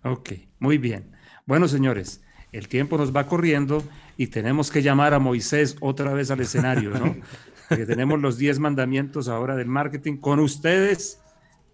Ok, 0.04 0.32
muy 0.58 0.80
bien. 0.80 1.12
Bueno, 1.46 1.68
señores, 1.68 2.24
el 2.52 2.68
tiempo 2.68 2.98
nos 2.98 3.16
va 3.16 3.28
corriendo 3.28 3.84
y 4.18 4.26
tenemos 4.26 4.72
que 4.72 4.82
llamar 4.82 5.14
a 5.14 5.20
Moisés 5.20 5.76
otra 5.82 6.16
vez 6.16 6.32
al 6.32 6.40
escenario, 6.40 6.90
¿no? 6.90 7.16
Porque 7.70 7.86
tenemos 7.86 8.20
los 8.20 8.40
10 8.40 8.58
mandamientos 8.58 9.28
ahora 9.28 9.56
del 9.56 9.68
marketing 9.68 10.18
con 10.18 10.40
ustedes 10.40 11.20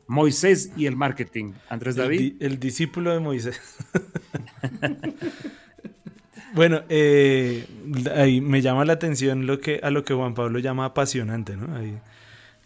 Moisés 0.07 0.71
y 0.77 0.85
el 0.85 0.95
marketing. 0.95 1.53
Andrés 1.69 1.95
David. 1.95 2.35
El, 2.39 2.59
discípulo 2.59 3.11
de 3.11 3.19
Moisés. 3.19 3.59
bueno, 6.53 6.83
eh, 6.89 7.65
ahí 8.15 8.41
me 8.41 8.61
llama 8.61 8.85
la 8.85 8.93
atención 8.93 9.47
lo 9.47 9.59
que, 9.59 9.79
a 9.81 9.89
lo 9.89 10.03
que 10.03 10.13
Juan 10.13 10.33
Pablo 10.33 10.59
llama 10.59 10.85
apasionante, 10.85 11.55
¿no? 11.55 11.67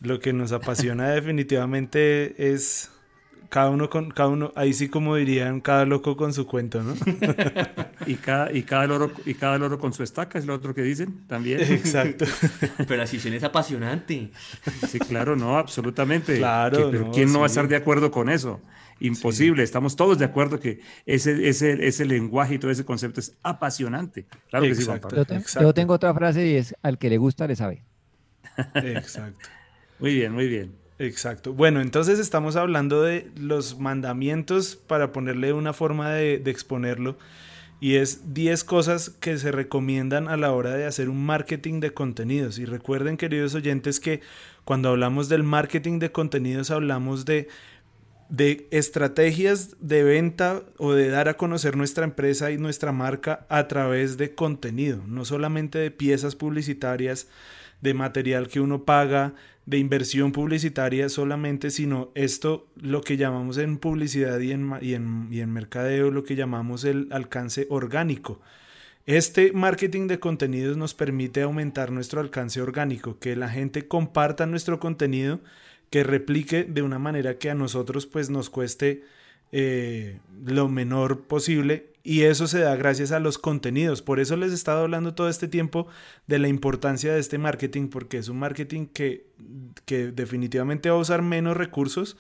lo 0.02 0.20
que 0.20 0.34
nos 0.34 0.52
apasiona 0.52 1.10
definitivamente 1.12 2.54
es 2.54 2.90
cada 3.50 3.70
uno 3.72 3.90
con 3.90 4.12
cada 4.12 4.30
uno 4.30 4.52
ahí 4.56 4.74
sí 4.74 4.90
como 4.90 5.16
dirían 5.16 5.60
cada 5.60 5.86
loco 5.86 6.16
con 6.16 6.34
su 6.34 6.46
cuento 6.46 6.84
no 6.84 6.94
y 8.06 8.16
cada 8.16 8.52
y 8.54 8.64
cada 8.64 8.86
loro 8.86 9.12
y 9.26 9.34
cada 9.34 9.58
loro 9.58 9.80
con 9.80 9.92
su 9.92 10.04
estaca 10.04 10.38
es 10.38 10.46
lo 10.46 10.54
otro 10.54 10.74
que 10.74 10.84
dicen 10.84 11.26
también. 11.28 11.60
Exacto. 11.62 12.26
Pero 12.78 12.96
la 12.96 13.04
decisión 13.04 13.34
es 13.34 13.44
apasionante. 13.44 14.32
Sí 14.88 15.00
claro 15.00 15.36
no 15.36 15.58
absolutamente. 15.58 16.38
Claro 16.38 16.92
pero 16.92 17.12
quién 17.12 17.32
no 17.34 17.40
va 17.40 17.46
a 17.46 17.48
estar 17.48 17.68
de 17.68 17.76
acuerdo 17.76 18.12
con 18.12 18.30
eso 18.30 18.62
imposible 19.00 19.64
estamos 19.64 19.96
todos 19.96 20.20
de 20.20 20.26
acuerdo 20.26 20.60
que 20.60 20.82
ese, 21.06 21.48
ese, 21.48 21.88
ese 21.88 22.06
lenguaje 22.06 22.56
y 22.56 22.60
todo 22.60 22.72
ese 22.72 22.86
concepto 22.86 23.20
es 23.20 23.34
apasionante. 23.44 24.26
Claro 24.50 24.66
que 24.66 24.76
sí 24.76 24.86
yo 25.62 25.74
tengo 25.74 25.94
otra 25.94 26.14
frase 26.14 26.46
y 26.46 26.56
es 26.56 26.76
al 26.82 26.98
que 26.98 27.10
le 27.10 27.18
gusta 27.18 27.48
le 27.48 27.56
sabe 27.56 27.84
exacto. 28.76 29.48
Muy 30.00 30.16
bien 30.16 30.34
muy 30.34 30.48
bien 30.48 30.76
Exacto. 31.00 31.54
Bueno, 31.54 31.80
entonces 31.80 32.20
estamos 32.20 32.58
hablando 32.58 33.02
de 33.02 33.32
los 33.38 33.80
mandamientos 33.80 34.76
para 34.76 35.14
ponerle 35.14 35.54
una 35.54 35.72
forma 35.72 36.12
de, 36.12 36.36
exponerlo. 36.46 37.18
Y 37.80 37.96
es 37.96 38.34
10 38.34 38.66
cosas 38.66 39.10
que 39.10 39.38
se 39.38 39.54
recomiendan 39.54 40.28
a 40.28 40.36
la 40.36 40.52
hora 40.52 40.74
de 40.74 40.86
hacer 40.86 41.08
un 41.08 41.26
marketing 41.26 41.80
de 41.80 41.94
contenidos. 41.94 42.60
Y 42.60 42.66
recuerden, 42.66 43.16
queridos 43.16 43.56
oyentes, 43.56 44.02
que 44.02 44.20
cuando 44.66 44.90
hablamos 44.90 45.30
del 45.30 45.44
marketing 45.44 46.00
de 46.00 46.12
contenidos 46.12 46.70
hablamos 46.70 47.24
de, 47.24 47.48
de 48.28 48.68
estrategias 48.72 49.78
de 49.80 50.04
venta 50.04 50.64
o 50.78 50.92
de 50.92 51.08
dar 51.08 51.30
a 51.30 51.38
conocer 51.38 51.78
nuestra 51.78 52.04
empresa 52.04 52.52
y 52.52 52.58
nuestra 52.58 52.92
marca 52.92 53.46
a 53.48 53.70
través 53.70 54.18
de 54.18 54.36
contenido, 54.36 55.02
no 55.08 55.24
solamente 55.24 55.80
de 55.80 55.92
piezas 55.92 56.36
publicitarias, 56.36 57.28
de 57.80 57.94
material 57.94 58.50
que 58.50 58.60
uno 58.60 58.84
paga, 58.84 59.36
de 59.70 59.78
inversión 59.78 60.32
publicitaria 60.32 61.10
solamente, 61.10 61.70
sino 61.70 62.10
esto 62.16 62.68
lo 62.82 63.02
que 63.02 63.18
llamamos 63.18 63.60
en 63.60 63.78
publicidad 63.78 64.40
y 64.40 64.52
en, 64.52 64.74
y 64.82 64.94
en, 64.96 65.54
mercadeo, 65.54 66.10
lo 66.10 66.24
que 66.24 66.36
llamamos 66.36 66.84
el 66.86 67.08
alcance 67.12 67.68
orgánico. 67.70 68.42
Este 69.06 69.52
marketing 69.52 70.08
de 70.08 70.20
contenidos 70.20 70.76
nos 70.76 70.96
permite 70.96 71.44
aumentar 71.44 71.92
nuestro 71.92 72.20
alcance 72.20 72.64
orgánico, 72.64 73.20
que 73.20 73.36
la 73.36 73.48
gente 73.48 73.88
comparta 73.88 74.48
nuestro 74.48 74.80
contenido, 74.80 75.40
que 75.92 76.04
replique 76.04 76.64
de 76.64 76.82
una 76.82 76.98
manera 76.98 77.38
que 77.38 77.52
a 77.52 77.56
nosotros 77.56 78.08
pues 78.08 78.32
nos 78.32 78.50
cueste 78.50 79.04
eh, 79.52 80.20
lo 80.46 80.70
menor 80.70 81.22
posible 81.22 81.90
y 82.04 82.24
eso 82.24 82.48
se 82.48 82.60
da 82.60 82.76
gracias 82.76 83.12
a 83.12 83.20
los 83.20 83.38
contenidos. 83.38 84.02
Por 84.02 84.20
eso 84.20 84.36
les 84.36 84.52
he 84.52 84.56
estado 84.56 84.82
hablando 84.82 85.14
todo 85.14 85.30
este 85.30 85.48
tiempo 85.48 85.88
de 86.28 86.40
la 86.40 86.48
importancia 86.48 87.14
de 87.14 87.20
este 87.20 87.38
marketing, 87.38 87.90
porque 87.90 88.18
es 88.18 88.30
un 88.30 88.40
marketing 88.40 88.88
que, 88.88 89.28
que 89.86 90.12
definitivamente 90.12 90.90
va 90.90 90.96
a 90.96 91.00
usar 91.00 91.22
menos 91.22 91.58
recursos 91.58 92.18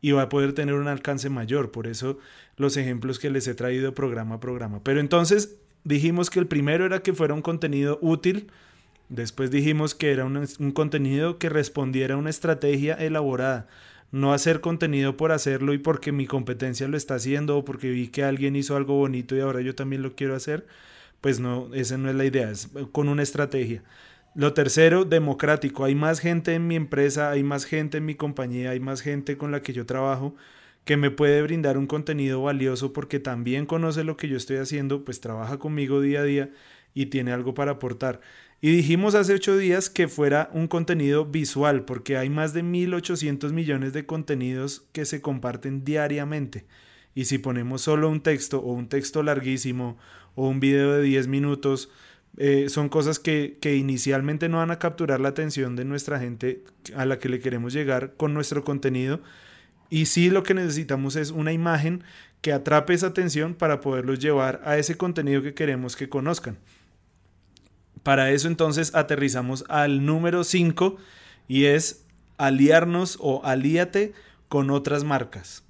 y 0.00 0.12
va 0.12 0.22
a 0.22 0.28
poder 0.28 0.52
tener 0.52 0.74
un 0.74 0.88
alcance 0.88 1.30
mayor. 1.30 1.70
Por 1.70 1.86
eso 1.86 2.18
los 2.56 2.76
ejemplos 2.76 3.18
que 3.18 3.30
les 3.30 3.48
he 3.48 3.54
traído 3.54 3.94
programa 3.94 4.36
a 4.36 4.40
programa. 4.40 4.84
Pero 4.84 5.00
entonces 5.00 5.56
dijimos 5.84 6.30
que 6.30 6.38
el 6.38 6.46
primero 6.46 6.84
era 6.84 7.02
que 7.02 7.14
fuera 7.14 7.34
un 7.34 7.42
contenido 7.42 7.98
útil. 8.02 8.50
Después 9.08 9.50
dijimos 9.50 9.94
que 9.94 10.12
era 10.12 10.24
un, 10.24 10.46
un 10.58 10.72
contenido 10.72 11.38
que 11.38 11.48
respondiera 11.48 12.14
a 12.14 12.18
una 12.18 12.30
estrategia 12.30 12.94
elaborada 12.94 13.66
no 14.12 14.32
hacer 14.32 14.60
contenido 14.60 15.16
por 15.16 15.32
hacerlo 15.32 15.74
y 15.74 15.78
porque 15.78 16.12
mi 16.12 16.26
competencia 16.26 16.88
lo 16.88 16.96
está 16.96 17.16
haciendo 17.16 17.58
o 17.58 17.64
porque 17.64 17.90
vi 17.90 18.08
que 18.08 18.24
alguien 18.24 18.56
hizo 18.56 18.76
algo 18.76 18.94
bonito 18.94 19.36
y 19.36 19.40
ahora 19.40 19.62
yo 19.62 19.74
también 19.74 20.02
lo 20.02 20.14
quiero 20.14 20.36
hacer, 20.36 20.66
pues 21.20 21.40
no, 21.40 21.74
esa 21.74 21.98
no 21.98 22.10
es 22.10 22.16
la 22.16 22.24
idea, 22.26 22.50
es 22.50 22.70
con 22.92 23.08
una 23.08 23.22
estrategia. 23.22 23.82
Lo 24.34 24.54
tercero, 24.54 25.04
democrático. 25.04 25.84
Hay 25.84 25.94
más 25.94 26.20
gente 26.20 26.54
en 26.54 26.66
mi 26.66 26.76
empresa, 26.76 27.30
hay 27.30 27.42
más 27.42 27.64
gente 27.66 27.98
en 27.98 28.06
mi 28.06 28.14
compañía, 28.14 28.70
hay 28.70 28.80
más 28.80 29.02
gente 29.02 29.36
con 29.36 29.52
la 29.52 29.62
que 29.62 29.72
yo 29.74 29.86
trabajo 29.86 30.34
que 30.84 30.96
me 30.96 31.10
puede 31.10 31.42
brindar 31.42 31.78
un 31.78 31.86
contenido 31.86 32.42
valioso 32.42 32.92
porque 32.92 33.20
también 33.20 33.66
conoce 33.66 34.04
lo 34.04 34.16
que 34.16 34.28
yo 34.28 34.36
estoy 34.36 34.56
haciendo, 34.56 35.04
pues 35.04 35.20
trabaja 35.20 35.58
conmigo 35.58 36.00
día 36.00 36.20
a 36.20 36.24
día 36.24 36.50
y 36.94 37.06
tiene 37.06 37.32
algo 37.32 37.54
para 37.54 37.72
aportar. 37.72 38.20
Y 38.64 38.70
dijimos 38.70 39.16
hace 39.16 39.34
ocho 39.34 39.56
días 39.56 39.90
que 39.90 40.06
fuera 40.06 40.48
un 40.52 40.68
contenido 40.68 41.26
visual, 41.26 41.84
porque 41.84 42.16
hay 42.16 42.30
más 42.30 42.54
de 42.54 42.62
1.800 42.62 43.50
millones 43.52 43.92
de 43.92 44.06
contenidos 44.06 44.84
que 44.92 45.04
se 45.04 45.20
comparten 45.20 45.84
diariamente. 45.84 46.64
Y 47.12 47.24
si 47.24 47.38
ponemos 47.38 47.82
solo 47.82 48.08
un 48.08 48.20
texto 48.20 48.60
o 48.60 48.72
un 48.72 48.88
texto 48.88 49.24
larguísimo 49.24 49.98
o 50.36 50.46
un 50.46 50.60
video 50.60 50.92
de 50.92 51.02
10 51.02 51.26
minutos, 51.26 51.90
eh, 52.36 52.66
son 52.68 52.88
cosas 52.88 53.18
que, 53.18 53.58
que, 53.60 53.74
inicialmente 53.74 54.48
no 54.48 54.58
van 54.58 54.70
a 54.70 54.78
capturar 54.78 55.18
la 55.18 55.30
atención 55.30 55.74
de 55.74 55.84
nuestra 55.84 56.20
gente 56.20 56.62
a 56.94 57.04
la 57.04 57.18
que 57.18 57.28
le 57.28 57.40
queremos 57.40 57.72
llegar 57.72 58.14
con 58.16 58.32
nuestro 58.32 58.62
contenido. 58.62 59.22
Y 59.90 60.06
sí 60.06 60.30
lo 60.30 60.44
que 60.44 60.54
necesitamos 60.54 61.16
es 61.16 61.32
una 61.32 61.52
imagen 61.52 62.04
que 62.42 62.52
atrape 62.52 62.94
esa 62.94 63.08
atención 63.08 63.54
para 63.54 63.80
poderlos 63.80 64.20
llevar 64.20 64.62
a 64.64 64.78
ese 64.78 64.96
contenido 64.96 65.42
que 65.42 65.52
queremos 65.52 65.96
que 65.96 66.08
conozcan. 66.08 66.58
Para 68.02 68.30
eso 68.30 68.48
entonces 68.48 68.94
aterrizamos 68.94 69.64
al 69.68 70.04
número 70.04 70.44
5 70.44 70.96
y 71.48 71.66
es 71.66 72.04
aliarnos 72.36 73.18
o 73.20 73.44
alíate 73.44 74.12
con 74.48 74.70
otras 74.70 75.04
marcas. 75.04 75.62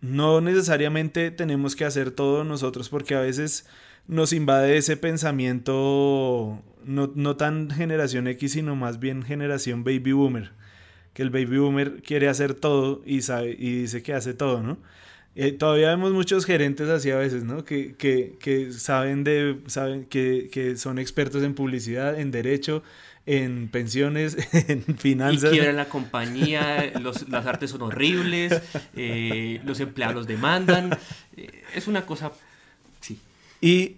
No 0.00 0.40
necesariamente 0.40 1.30
tenemos 1.30 1.76
que 1.76 1.84
hacer 1.84 2.10
todo 2.10 2.44
nosotros 2.44 2.88
porque 2.88 3.14
a 3.14 3.20
veces 3.20 3.66
nos 4.06 4.32
invade 4.32 4.76
ese 4.76 4.96
pensamiento 4.96 6.62
no, 6.84 7.12
no 7.14 7.36
tan 7.36 7.70
generación 7.70 8.26
X, 8.28 8.52
sino 8.52 8.74
más 8.74 8.98
bien 8.98 9.22
generación 9.22 9.84
baby 9.84 10.12
boomer. 10.12 10.52
Que 11.12 11.22
el 11.22 11.30
baby 11.30 11.58
boomer 11.58 12.02
quiere 12.02 12.28
hacer 12.28 12.54
todo 12.54 13.02
y, 13.04 13.22
sabe, 13.22 13.56
y 13.58 13.80
dice 13.80 14.02
que 14.02 14.14
hace 14.14 14.34
todo, 14.34 14.62
¿no? 14.62 14.78
Eh, 15.40 15.52
todavía 15.52 15.90
vemos 15.90 16.10
muchos 16.10 16.44
gerentes 16.44 16.88
así 16.88 17.12
a 17.12 17.16
veces, 17.16 17.44
¿no? 17.44 17.64
Que, 17.64 17.94
que, 17.94 18.34
que 18.40 18.72
saben 18.72 19.22
de, 19.22 19.60
saben 19.68 20.04
que, 20.04 20.48
que, 20.50 20.76
son 20.76 20.98
expertos 20.98 21.44
en 21.44 21.54
publicidad, 21.54 22.18
en 22.18 22.32
derecho, 22.32 22.82
en 23.24 23.68
pensiones, 23.68 24.36
en 24.52 24.82
finanzas. 24.98 25.52
Y 25.52 25.54
quiebran 25.54 25.76
la 25.76 25.88
compañía, 25.88 26.90
los, 27.00 27.28
las 27.28 27.46
artes 27.46 27.70
son 27.70 27.82
horribles, 27.82 28.60
eh, 28.96 29.60
los 29.64 29.78
empleados 29.78 30.26
demandan. 30.26 30.98
Eh, 31.36 31.62
es 31.72 31.86
una 31.86 32.04
cosa, 32.04 32.32
sí. 33.00 33.20
Y 33.60 33.94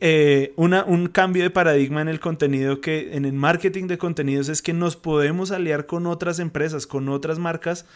una, 0.57 0.85
un 0.85 1.07
cambio 1.07 1.43
de 1.43 1.49
paradigma 1.49 2.03
en 2.03 2.09
el 2.09 2.21
contenido 2.21 2.83
que, 2.83 3.17
en 3.17 3.25
el 3.25 3.33
marketing 3.33 3.87
de 3.87 3.97
contenidos 3.97 4.51
es 4.51 4.61
que 4.61 4.75
nos 4.75 4.97
podemos 4.97 5.53
aliar 5.53 5.87
con 5.87 6.07
otras 6.07 6.39
empresas, 6.39 6.87
con 6.87 7.09
otras 7.09 7.39
marcas 7.39 7.87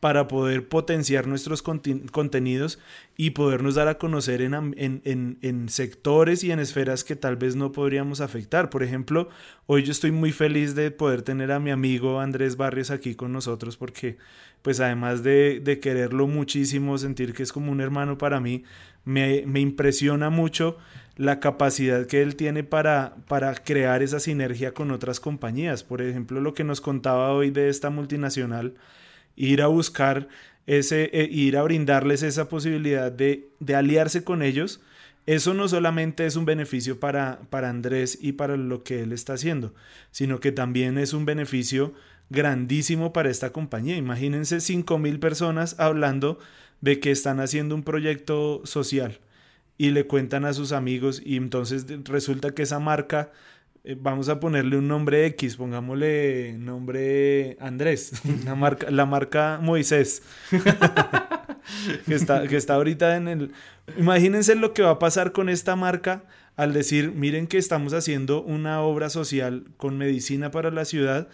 para 0.00 0.28
poder 0.28 0.66
potenciar 0.66 1.26
nuestros 1.26 1.62
contenidos 1.62 2.78
y 3.18 3.30
podernos 3.30 3.74
dar 3.74 3.88
a 3.88 3.98
conocer 3.98 4.40
en, 4.40 5.66
sectores 5.68 6.42
y 6.42 6.50
en 6.52 6.58
esferas 6.58 7.04
que 7.04 7.16
tal 7.16 7.36
vez 7.36 7.54
no 7.54 7.70
podríamos 7.70 8.22
afectar. 8.22 8.70
Por 8.70 8.82
ejemplo, 8.82 9.28
hoy 9.66 9.82
yo 9.82 9.92
estoy 9.92 10.10
muy 10.10 10.32
feliz 10.32 10.74
de 10.74 10.90
poder 10.90 11.20
tener 11.20 11.52
a 11.52 11.60
mi 11.60 11.70
amigo 11.70 12.18
Andrés 12.18 12.56
Barrios 12.56 12.90
aquí 12.90 13.14
con 13.14 13.32
nosotros 13.32 13.76
porque 13.76 14.16
pues 14.62 14.80
además 14.80 15.22
de, 15.22 15.78
quererlo 15.82 16.26
muchísimo, 16.26 16.96
sentir 16.96 17.34
que 17.34 17.42
es 17.42 17.52
como 17.52 17.70
un 17.70 17.82
hermano 17.82 18.16
para 18.16 18.40
mí, 18.40 18.64
me, 19.04 19.44
impresiona 19.60 20.30
mucho 20.30 20.78
la 21.16 21.40
capacidad 21.40 22.06
que 22.06 22.22
él 22.22 22.36
tiene 22.36 22.64
para, 22.64 23.16
para 23.28 23.54
crear 23.54 24.02
esa 24.02 24.18
sinergia 24.18 24.72
con 24.72 24.90
otras 24.90 25.20
compañías. 25.20 25.84
Por 25.84 26.00
ejemplo, 26.00 26.40
lo 26.40 26.54
que 26.54 26.64
nos 26.64 26.80
contaba 26.80 27.32
hoy 27.32 27.50
de 27.50 27.68
esta 27.68 27.90
multinacional 27.90 28.74
ir 29.40 29.62
a 29.62 29.68
buscar 29.68 30.28
ese, 30.66 31.10
eh, 31.12 31.28
ir 31.30 31.56
a 31.56 31.62
brindarles 31.62 32.22
esa 32.22 32.48
posibilidad 32.48 33.10
de, 33.10 33.48
de, 33.58 33.74
aliarse 33.74 34.22
con 34.22 34.42
ellos, 34.42 34.80
eso 35.26 35.54
no 35.54 35.66
solamente 35.66 36.26
es 36.26 36.36
un 36.36 36.44
beneficio 36.44 37.00
para, 37.00 37.40
para 37.48 37.70
Andrés 37.70 38.18
y 38.20 38.32
para 38.32 38.56
lo 38.56 38.84
que 38.84 39.02
él 39.02 39.12
está 39.12 39.34
haciendo, 39.34 39.74
sino 40.10 40.40
que 40.40 40.52
también 40.52 40.98
es 40.98 41.14
un 41.14 41.24
beneficio 41.24 41.94
grandísimo 42.28 43.12
para 43.12 43.30
esta 43.30 43.50
compañía. 43.50 43.96
Imagínense 43.96 44.60
cinco 44.60 44.98
mil 44.98 45.18
personas 45.18 45.74
hablando 45.78 46.38
de 46.80 47.00
que 47.00 47.10
están 47.10 47.40
haciendo 47.40 47.74
un 47.74 47.82
proyecto 47.82 48.60
social 48.64 49.20
y 49.78 49.90
le 49.90 50.06
cuentan 50.06 50.44
a 50.44 50.52
sus 50.52 50.72
amigos 50.72 51.22
y 51.24 51.36
entonces 51.36 51.86
resulta 52.04 52.54
que 52.54 52.62
esa 52.62 52.78
marca 52.78 53.32
eh, 53.82 53.96
vamos 53.98 54.28
a 54.28 54.40
ponerle 54.40 54.76
un 54.76 54.88
nombre 54.88 55.26
X, 55.26 55.56
pongámosle 55.56 56.54
nombre 56.58 57.56
Andrés, 57.60 58.12
la 58.44 58.54
marca, 58.54 58.90
la 58.90 59.06
marca 59.06 59.58
Moisés, 59.62 60.22
que, 62.06 62.14
está, 62.14 62.46
que 62.46 62.56
está 62.56 62.74
ahorita 62.74 63.16
en 63.16 63.28
el... 63.28 63.52
Imagínense 63.96 64.54
lo 64.54 64.74
que 64.74 64.82
va 64.82 64.90
a 64.90 64.98
pasar 64.98 65.32
con 65.32 65.48
esta 65.48 65.76
marca 65.76 66.24
al 66.56 66.74
decir, 66.74 67.12
miren 67.12 67.46
que 67.46 67.56
estamos 67.56 67.94
haciendo 67.94 68.42
una 68.42 68.82
obra 68.82 69.08
social 69.08 69.64
con 69.78 69.96
medicina 69.96 70.50
para 70.50 70.70
la 70.70 70.84
ciudad 70.84 71.28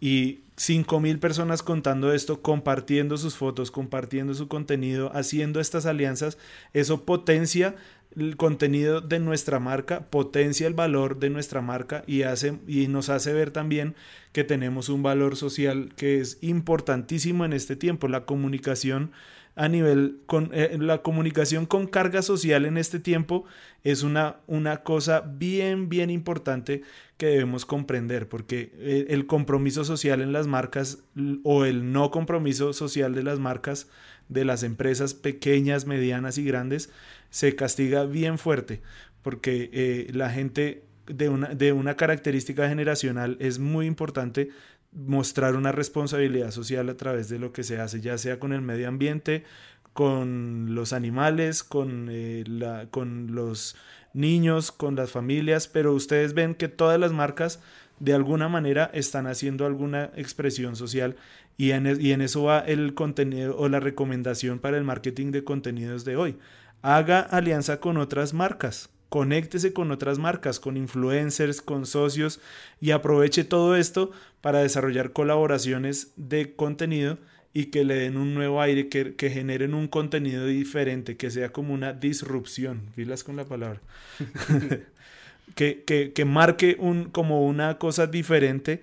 y 0.00 0.40
cinco 0.56 0.98
mil 0.98 1.20
personas 1.20 1.62
contando 1.62 2.12
esto, 2.12 2.42
compartiendo 2.42 3.16
sus 3.16 3.36
fotos, 3.36 3.70
compartiendo 3.70 4.34
su 4.34 4.48
contenido, 4.48 5.12
haciendo 5.14 5.60
estas 5.60 5.86
alianzas, 5.86 6.36
eso 6.72 7.04
potencia 7.04 7.76
el 8.16 8.36
contenido 8.36 9.00
de 9.00 9.18
nuestra 9.18 9.58
marca, 9.58 10.06
potencia 10.10 10.66
el 10.66 10.74
valor 10.74 11.18
de 11.18 11.30
nuestra 11.30 11.60
marca 11.60 12.04
y, 12.06 12.22
hace, 12.22 12.58
y 12.66 12.88
nos 12.88 13.08
hace 13.08 13.32
ver 13.32 13.50
también 13.50 13.94
que 14.32 14.44
tenemos 14.44 14.88
un 14.88 15.02
valor 15.02 15.36
social 15.36 15.92
que 15.96 16.20
es 16.20 16.38
importantísimo 16.40 17.44
en 17.44 17.52
este 17.52 17.76
tiempo. 17.76 18.08
La 18.08 18.24
comunicación 18.24 19.12
a 19.54 19.68
nivel, 19.68 20.20
con, 20.26 20.50
eh, 20.52 20.76
la 20.80 21.02
comunicación 21.02 21.66
con 21.66 21.86
carga 21.86 22.22
social 22.22 22.64
en 22.64 22.78
este 22.78 22.98
tiempo 22.98 23.44
es 23.84 24.02
una, 24.02 24.36
una 24.46 24.82
cosa 24.82 25.20
bien, 25.20 25.88
bien 25.88 26.08
importante 26.08 26.82
que 27.18 27.26
debemos 27.26 27.66
comprender, 27.66 28.28
porque 28.28 28.72
eh, 28.78 29.06
el 29.10 29.26
compromiso 29.26 29.84
social 29.84 30.22
en 30.22 30.32
las 30.32 30.46
marcas 30.46 31.04
o 31.42 31.64
el 31.64 31.92
no 31.92 32.10
compromiso 32.10 32.72
social 32.72 33.14
de 33.14 33.22
las 33.22 33.38
marcas, 33.38 33.88
de 34.32 34.44
las 34.44 34.62
empresas 34.62 35.14
pequeñas, 35.14 35.86
medianas 35.86 36.38
y 36.38 36.44
grandes, 36.44 36.90
se 37.30 37.54
castiga 37.54 38.04
bien 38.04 38.38
fuerte, 38.38 38.82
porque 39.22 39.70
eh, 39.72 40.10
la 40.12 40.30
gente 40.30 40.84
de 41.06 41.28
una, 41.28 41.48
de 41.48 41.72
una 41.72 41.96
característica 41.96 42.68
generacional 42.68 43.36
es 43.40 43.58
muy 43.58 43.86
importante 43.86 44.50
mostrar 44.92 45.56
una 45.56 45.72
responsabilidad 45.72 46.50
social 46.50 46.88
a 46.88 46.96
través 46.96 47.28
de 47.28 47.38
lo 47.38 47.52
que 47.52 47.62
se 47.62 47.80
hace, 47.80 48.00
ya 48.00 48.18
sea 48.18 48.38
con 48.38 48.52
el 48.52 48.60
medio 48.60 48.88
ambiente, 48.88 49.44
con 49.92 50.74
los 50.74 50.92
animales, 50.92 51.62
con, 51.62 52.08
eh, 52.10 52.44
la, 52.46 52.86
con 52.90 53.34
los 53.34 53.76
niños, 54.14 54.72
con 54.72 54.96
las 54.96 55.10
familias, 55.10 55.68
pero 55.68 55.92
ustedes 55.92 56.34
ven 56.34 56.54
que 56.54 56.68
todas 56.68 56.98
las 57.00 57.12
marcas 57.12 57.60
de 57.98 58.14
alguna 58.14 58.48
manera 58.48 58.90
están 58.92 59.26
haciendo 59.26 59.64
alguna 59.64 60.10
expresión 60.16 60.76
social 60.76 61.16
y 61.62 61.70
en, 61.70 61.86
y 62.00 62.10
en 62.10 62.22
eso 62.22 62.42
va 62.42 62.58
el 62.58 62.92
contenido 62.92 63.56
o 63.56 63.68
la 63.68 63.78
recomendación 63.78 64.58
para 64.58 64.78
el 64.78 64.82
marketing 64.82 65.30
de 65.30 65.44
contenidos 65.44 66.04
de 66.04 66.16
hoy. 66.16 66.36
Haga 66.82 67.20
alianza 67.20 67.78
con 67.78 67.98
otras 67.98 68.34
marcas, 68.34 68.90
conéctese 69.10 69.72
con 69.72 69.92
otras 69.92 70.18
marcas, 70.18 70.58
con 70.58 70.76
influencers, 70.76 71.62
con 71.62 71.86
socios 71.86 72.40
y 72.80 72.90
aproveche 72.90 73.44
todo 73.44 73.76
esto 73.76 74.10
para 74.40 74.58
desarrollar 74.58 75.12
colaboraciones 75.12 76.12
de 76.16 76.56
contenido 76.56 77.18
y 77.54 77.66
que 77.66 77.84
le 77.84 77.94
den 77.94 78.16
un 78.16 78.34
nuevo 78.34 78.60
aire, 78.60 78.88
que, 78.88 79.14
que 79.14 79.30
generen 79.30 79.74
un 79.74 79.86
contenido 79.86 80.46
diferente, 80.46 81.16
que 81.16 81.30
sea 81.30 81.52
como 81.52 81.74
una 81.74 81.92
disrupción, 81.92 82.88
filas 82.96 83.22
con 83.22 83.36
la 83.36 83.44
palabra, 83.44 83.80
que, 85.54 85.84
que, 85.84 86.12
que 86.12 86.24
marque 86.24 86.76
un, 86.80 87.04
como 87.04 87.46
una 87.46 87.78
cosa 87.78 88.08
diferente 88.08 88.82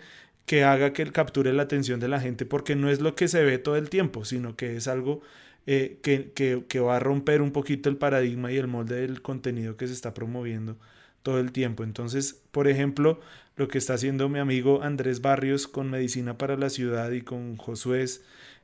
que 0.49 0.63
haga 0.63 0.93
que 0.93 1.05
capture 1.11 1.53
la 1.53 1.61
atención 1.61 1.99
de 1.99 2.07
la 2.07 2.19
gente, 2.19 2.43
porque 2.43 2.75
no 2.75 2.89
es 2.89 3.01
lo 3.01 3.13
que 3.13 3.27
se 3.27 3.43
ve 3.43 3.59
todo 3.59 3.75
el 3.75 3.91
tiempo, 3.91 4.25
sino 4.25 4.55
que 4.55 4.77
es 4.77 4.87
algo 4.87 5.21
eh, 5.67 5.99
que, 6.01 6.31
que 6.33 6.79
va 6.79 6.95
a 6.95 6.99
romper 6.99 7.43
un 7.43 7.51
poquito 7.51 7.87
el 7.87 7.97
paradigma 7.97 8.51
y 8.51 8.57
el 8.57 8.65
molde 8.65 8.95
del 9.01 9.21
contenido 9.21 9.77
que 9.77 9.85
se 9.85 9.93
está 9.93 10.15
promoviendo 10.15 10.75
todo 11.21 11.39
el 11.39 11.51
tiempo. 11.51 11.83
Entonces, 11.83 12.41
por 12.49 12.67
ejemplo, 12.67 13.19
lo 13.57 13.67
que 13.67 13.77
está 13.77 13.93
haciendo 13.93 14.27
mi 14.27 14.39
amigo 14.39 14.81
Andrés 14.81 15.21
Barrios 15.21 15.67
con 15.67 15.91
Medicina 15.91 16.39
para 16.39 16.57
la 16.57 16.71
Ciudad 16.71 17.11
y 17.11 17.21
con 17.21 17.55
Josué 17.57 18.05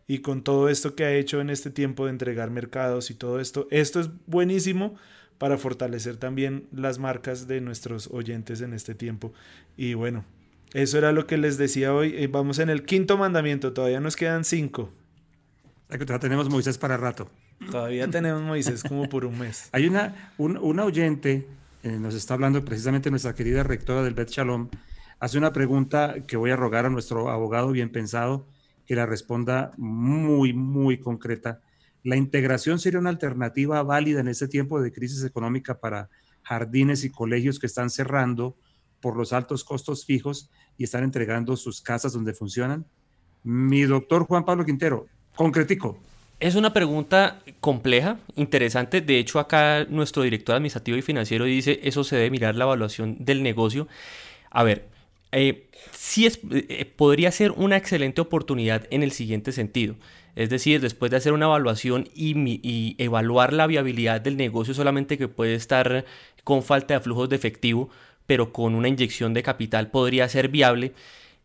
y 0.07 0.19
con 0.19 0.43
todo 0.43 0.69
esto 0.69 0.95
que 0.95 1.03
ha 1.03 1.13
hecho 1.13 1.39
en 1.39 1.51
este 1.51 1.69
tiempo 1.69 2.05
de 2.05 2.13
entregar 2.13 2.49
mercados 2.49 3.11
y 3.11 3.13
todo 3.13 3.39
esto, 3.39 3.67
esto 3.69 3.99
es 3.99 4.09
buenísimo 4.25 4.95
para 5.37 5.59
fortalecer 5.59 6.17
también 6.17 6.65
las 6.71 6.97
marcas 6.97 7.47
de 7.47 7.61
nuestros 7.61 8.07
oyentes 8.07 8.61
en 8.61 8.73
este 8.73 8.95
tiempo. 8.95 9.33
Y 9.77 9.93
bueno, 9.93 10.25
eso 10.81 10.97
era 10.97 11.11
lo 11.11 11.25
que 11.27 11.37
les 11.37 11.57
decía 11.57 11.93
hoy. 11.93 12.13
Eh, 12.15 12.27
vamos 12.27 12.59
en 12.59 12.69
el 12.69 12.85
quinto 12.85 13.17
mandamiento, 13.17 13.73
todavía 13.73 13.99
nos 13.99 14.15
quedan 14.15 14.43
cinco. 14.43 14.91
Ya 15.89 16.19
tenemos 16.19 16.49
Moisés 16.49 16.77
para 16.77 16.97
rato. 16.97 17.29
Todavía 17.71 18.09
tenemos 18.09 18.41
Moisés 18.41 18.83
como 18.83 19.07
por 19.07 19.25
un 19.25 19.39
mes. 19.39 19.69
Hay 19.71 19.87
una, 19.87 20.31
un, 20.37 20.57
una 20.57 20.83
oyente 20.83 21.47
eh, 21.85 21.99
nos 21.99 22.15
está 22.15 22.33
hablando 22.33 22.65
precisamente 22.65 23.11
nuestra 23.11 23.35
querida 23.35 23.61
rectora 23.61 24.01
del 24.01 24.15
Bet 24.15 24.31
Shalom, 24.31 24.69
hace 25.19 25.37
una 25.37 25.53
pregunta 25.53 26.15
que 26.25 26.35
voy 26.35 26.49
a 26.49 26.55
rogar 26.55 26.87
a 26.87 26.89
nuestro 26.89 27.29
abogado 27.29 27.71
bien 27.71 27.91
pensado 27.91 28.47
que 28.87 28.95
la 28.95 29.05
responda 29.05 29.71
muy, 29.77 30.51
muy 30.51 30.97
concreta. 30.97 31.61
¿La 32.01 32.15
integración 32.15 32.79
sería 32.79 32.97
una 32.97 33.11
alternativa 33.11 33.83
válida 33.83 34.19
en 34.21 34.29
este 34.29 34.47
tiempo 34.47 34.81
de 34.81 34.91
crisis 34.91 35.23
económica 35.23 35.79
para 35.79 36.09
jardines 36.41 37.03
y 37.03 37.11
colegios 37.11 37.59
que 37.59 37.67
están 37.67 37.91
cerrando 37.91 38.57
por 39.01 39.17
los 39.17 39.33
altos 39.33 39.63
costos 39.63 40.05
fijos 40.05 40.49
y 40.77 40.83
están 40.83 41.03
entregando 41.03 41.55
sus 41.55 41.81
casas 41.81 42.13
donde 42.13 42.33
funcionan? 42.33 42.85
Mi 43.43 43.83
doctor 43.83 44.25
Juan 44.25 44.45
Pablo 44.45 44.65
Quintero, 44.65 45.07
concretico. 45.35 45.99
Es 46.39 46.55
una 46.55 46.73
pregunta 46.73 47.41
compleja, 47.61 48.19
interesante. 48.35 49.01
De 49.01 49.19
hecho, 49.19 49.39
acá 49.39 49.85
nuestro 49.89 50.23
director 50.23 50.55
administrativo 50.55 50.97
y 50.97 51.01
financiero 51.01 51.45
dice 51.45 51.79
eso 51.83 52.03
se 52.03 52.17
debe 52.17 52.29
mirar 52.29 52.55
la 52.55 52.65
evaluación 52.65 53.17
del 53.19 53.41
negocio. 53.41 53.87
A 54.49 54.63
ver, 54.63 54.89
eh, 55.31 55.69
sí 55.91 56.25
es, 56.25 56.39
eh, 56.51 56.91
podría 56.95 57.31
ser 57.31 57.51
una 57.51 57.77
excelente 57.77 58.21
oportunidad 58.21 58.85
en 58.89 59.03
el 59.03 59.11
siguiente 59.11 59.51
sentido. 59.51 59.95
Es 60.35 60.49
decir, 60.49 60.81
después 60.81 61.11
de 61.11 61.17
hacer 61.17 61.33
una 61.33 61.45
evaluación 61.45 62.09
y, 62.13 62.37
y, 62.61 62.95
evaluar 62.97 63.53
la 63.53 63.67
viabilidad 63.67 64.19
del 64.19 64.35
negocio 64.35 64.73
solamente 64.73 65.17
que 65.17 65.29
puede 65.29 65.55
estar 65.55 66.05
con 66.43 66.63
falta 66.63 66.93
de 66.95 66.99
flujos 66.99 67.29
de 67.29 67.37
efectivo, 67.37 67.89
pero 68.25 68.53
con 68.53 68.75
una 68.75 68.87
inyección 68.87 69.33
de 69.33 69.43
capital 69.43 69.91
podría 69.91 70.27
ser 70.29 70.49
viable 70.49 70.93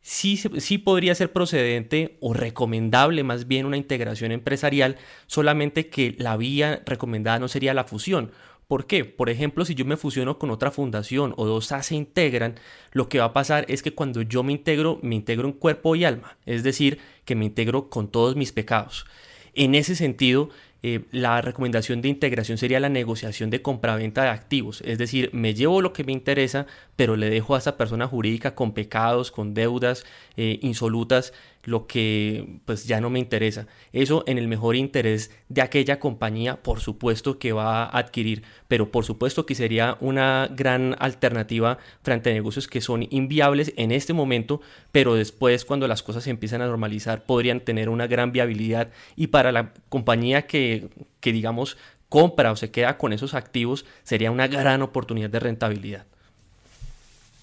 sí, 0.02 0.78
podría 0.78 1.14
ser 1.14 1.32
procedente 1.32 2.16
o 2.20 2.32
recomendable 2.34 3.22
más 3.22 3.46
bien 3.46 3.66
una 3.66 3.76
integración 3.76 4.32
empresarial, 4.32 4.96
solamente 5.26 5.88
que 5.88 6.14
la 6.18 6.36
vía 6.36 6.82
recomendada 6.86 7.38
no 7.38 7.48
sería 7.48 7.74
la 7.74 7.84
fusión. 7.84 8.32
¿Por 8.66 8.86
qué? 8.86 9.04
Por 9.04 9.30
ejemplo, 9.30 9.64
si 9.64 9.74
yo 9.74 9.84
me 9.84 9.96
fusiono 9.96 10.38
con 10.38 10.50
otra 10.50 10.70
fundación 10.70 11.34
o 11.36 11.44
dos 11.44 11.72
A 11.72 11.82
se 11.82 11.96
integran, 11.96 12.54
lo 12.92 13.08
que 13.08 13.18
va 13.18 13.26
a 13.26 13.32
pasar 13.32 13.64
es 13.68 13.82
que 13.82 13.94
cuando 13.94 14.22
yo 14.22 14.44
me 14.44 14.52
integro, 14.52 15.00
me 15.02 15.16
integro 15.16 15.48
en 15.48 15.54
cuerpo 15.54 15.96
y 15.96 16.04
alma, 16.04 16.38
es 16.46 16.62
decir, 16.62 16.98
que 17.24 17.34
me 17.34 17.46
integro 17.46 17.90
con 17.90 18.08
todos 18.08 18.36
mis 18.36 18.52
pecados. 18.52 19.06
En 19.54 19.74
ese 19.74 19.96
sentido, 19.96 20.50
eh, 20.82 21.04
la 21.12 21.40
recomendación 21.42 22.00
de 22.00 22.08
integración 22.08 22.56
sería 22.56 22.80
la 22.80 22.88
negociación 22.88 23.50
de 23.50 23.62
compraventa 23.62 24.22
de 24.22 24.28
activos. 24.30 24.82
Es 24.86 24.98
decir, 24.98 25.30
me 25.32 25.54
llevo 25.54 25.82
lo 25.82 25.92
que 25.92 26.04
me 26.04 26.12
interesa, 26.12 26.66
pero 26.96 27.16
le 27.16 27.28
dejo 27.28 27.54
a 27.54 27.58
esa 27.58 27.76
persona 27.76 28.06
jurídica 28.06 28.54
con 28.54 28.72
pecados, 28.72 29.30
con 29.30 29.52
deudas 29.52 30.04
eh, 30.36 30.58
insolutas, 30.62 31.32
lo 31.64 31.86
que 31.86 32.60
pues 32.64 32.86
ya 32.86 33.00
no 33.00 33.10
me 33.10 33.18
interesa. 33.18 33.66
Eso 33.92 34.24
en 34.26 34.38
el 34.38 34.48
mejor 34.48 34.76
interés 34.76 35.30
de 35.48 35.62
aquella 35.62 35.98
compañía, 35.98 36.62
por 36.62 36.80
supuesto 36.80 37.38
que 37.38 37.52
va 37.52 37.84
a 37.84 37.98
adquirir, 37.98 38.42
pero 38.68 38.90
por 38.90 39.04
supuesto 39.04 39.46
que 39.46 39.54
sería 39.54 39.96
una 40.00 40.48
gran 40.50 40.96
alternativa 40.98 41.78
frente 42.02 42.30
a 42.30 42.34
negocios 42.34 42.66
que 42.66 42.80
son 42.80 43.06
inviables 43.10 43.72
en 43.76 43.92
este 43.92 44.12
momento, 44.12 44.60
pero 44.92 45.14
después 45.14 45.64
cuando 45.64 45.88
las 45.88 46.02
cosas 46.02 46.24
se 46.24 46.30
empiezan 46.30 46.62
a 46.62 46.66
normalizar 46.66 47.24
podrían 47.24 47.60
tener 47.60 47.88
una 47.88 48.06
gran 48.06 48.32
viabilidad 48.32 48.90
y 49.16 49.28
para 49.28 49.52
la 49.52 49.72
compañía 49.88 50.46
que, 50.46 50.88
que 51.20 51.32
digamos 51.32 51.76
compra 52.08 52.52
o 52.52 52.56
se 52.56 52.70
queda 52.70 52.98
con 52.98 53.12
esos 53.12 53.34
activos 53.34 53.86
sería 54.02 54.30
una 54.30 54.48
gran 54.48 54.82
oportunidad 54.82 55.30
de 55.30 55.40
rentabilidad. 55.40 56.06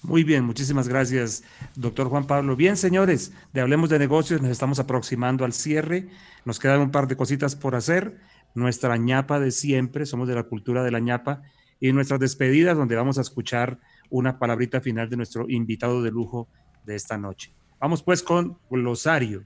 Muy 0.02 0.22
bien, 0.22 0.44
muchísimas 0.44 0.86
gracias, 0.86 1.42
doctor 1.74 2.08
Juan 2.08 2.24
Pablo. 2.24 2.54
Bien, 2.54 2.76
señores, 2.76 3.32
de 3.52 3.60
Hablemos 3.60 3.90
de 3.90 3.98
Negocios, 3.98 4.40
nos 4.40 4.50
estamos 4.50 4.78
aproximando 4.78 5.44
al 5.44 5.52
cierre. 5.52 6.08
Nos 6.44 6.60
quedan 6.60 6.80
un 6.80 6.90
par 6.92 7.08
de 7.08 7.16
cositas 7.16 7.56
por 7.56 7.74
hacer. 7.74 8.16
Nuestra 8.54 8.96
ñapa 8.96 9.40
de 9.40 9.50
siempre, 9.50 10.06
somos 10.06 10.28
de 10.28 10.36
la 10.36 10.44
cultura 10.44 10.84
de 10.84 10.92
la 10.92 11.00
ñapa, 11.00 11.42
y 11.80 11.92
nuestras 11.92 12.20
despedidas, 12.20 12.76
donde 12.76 12.96
vamos 12.96 13.18
a 13.18 13.22
escuchar 13.22 13.78
una 14.08 14.38
palabrita 14.38 14.80
final 14.80 15.10
de 15.10 15.16
nuestro 15.16 15.46
invitado 15.48 16.02
de 16.02 16.10
lujo 16.10 16.48
de 16.84 16.94
esta 16.94 17.18
noche. 17.18 17.52
Vamos 17.80 18.02
pues 18.02 18.22
con 18.22 18.56
glosario. 18.70 19.44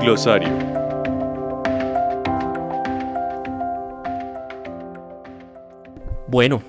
Glosario. 0.00 0.48
Bueno, 6.28 6.62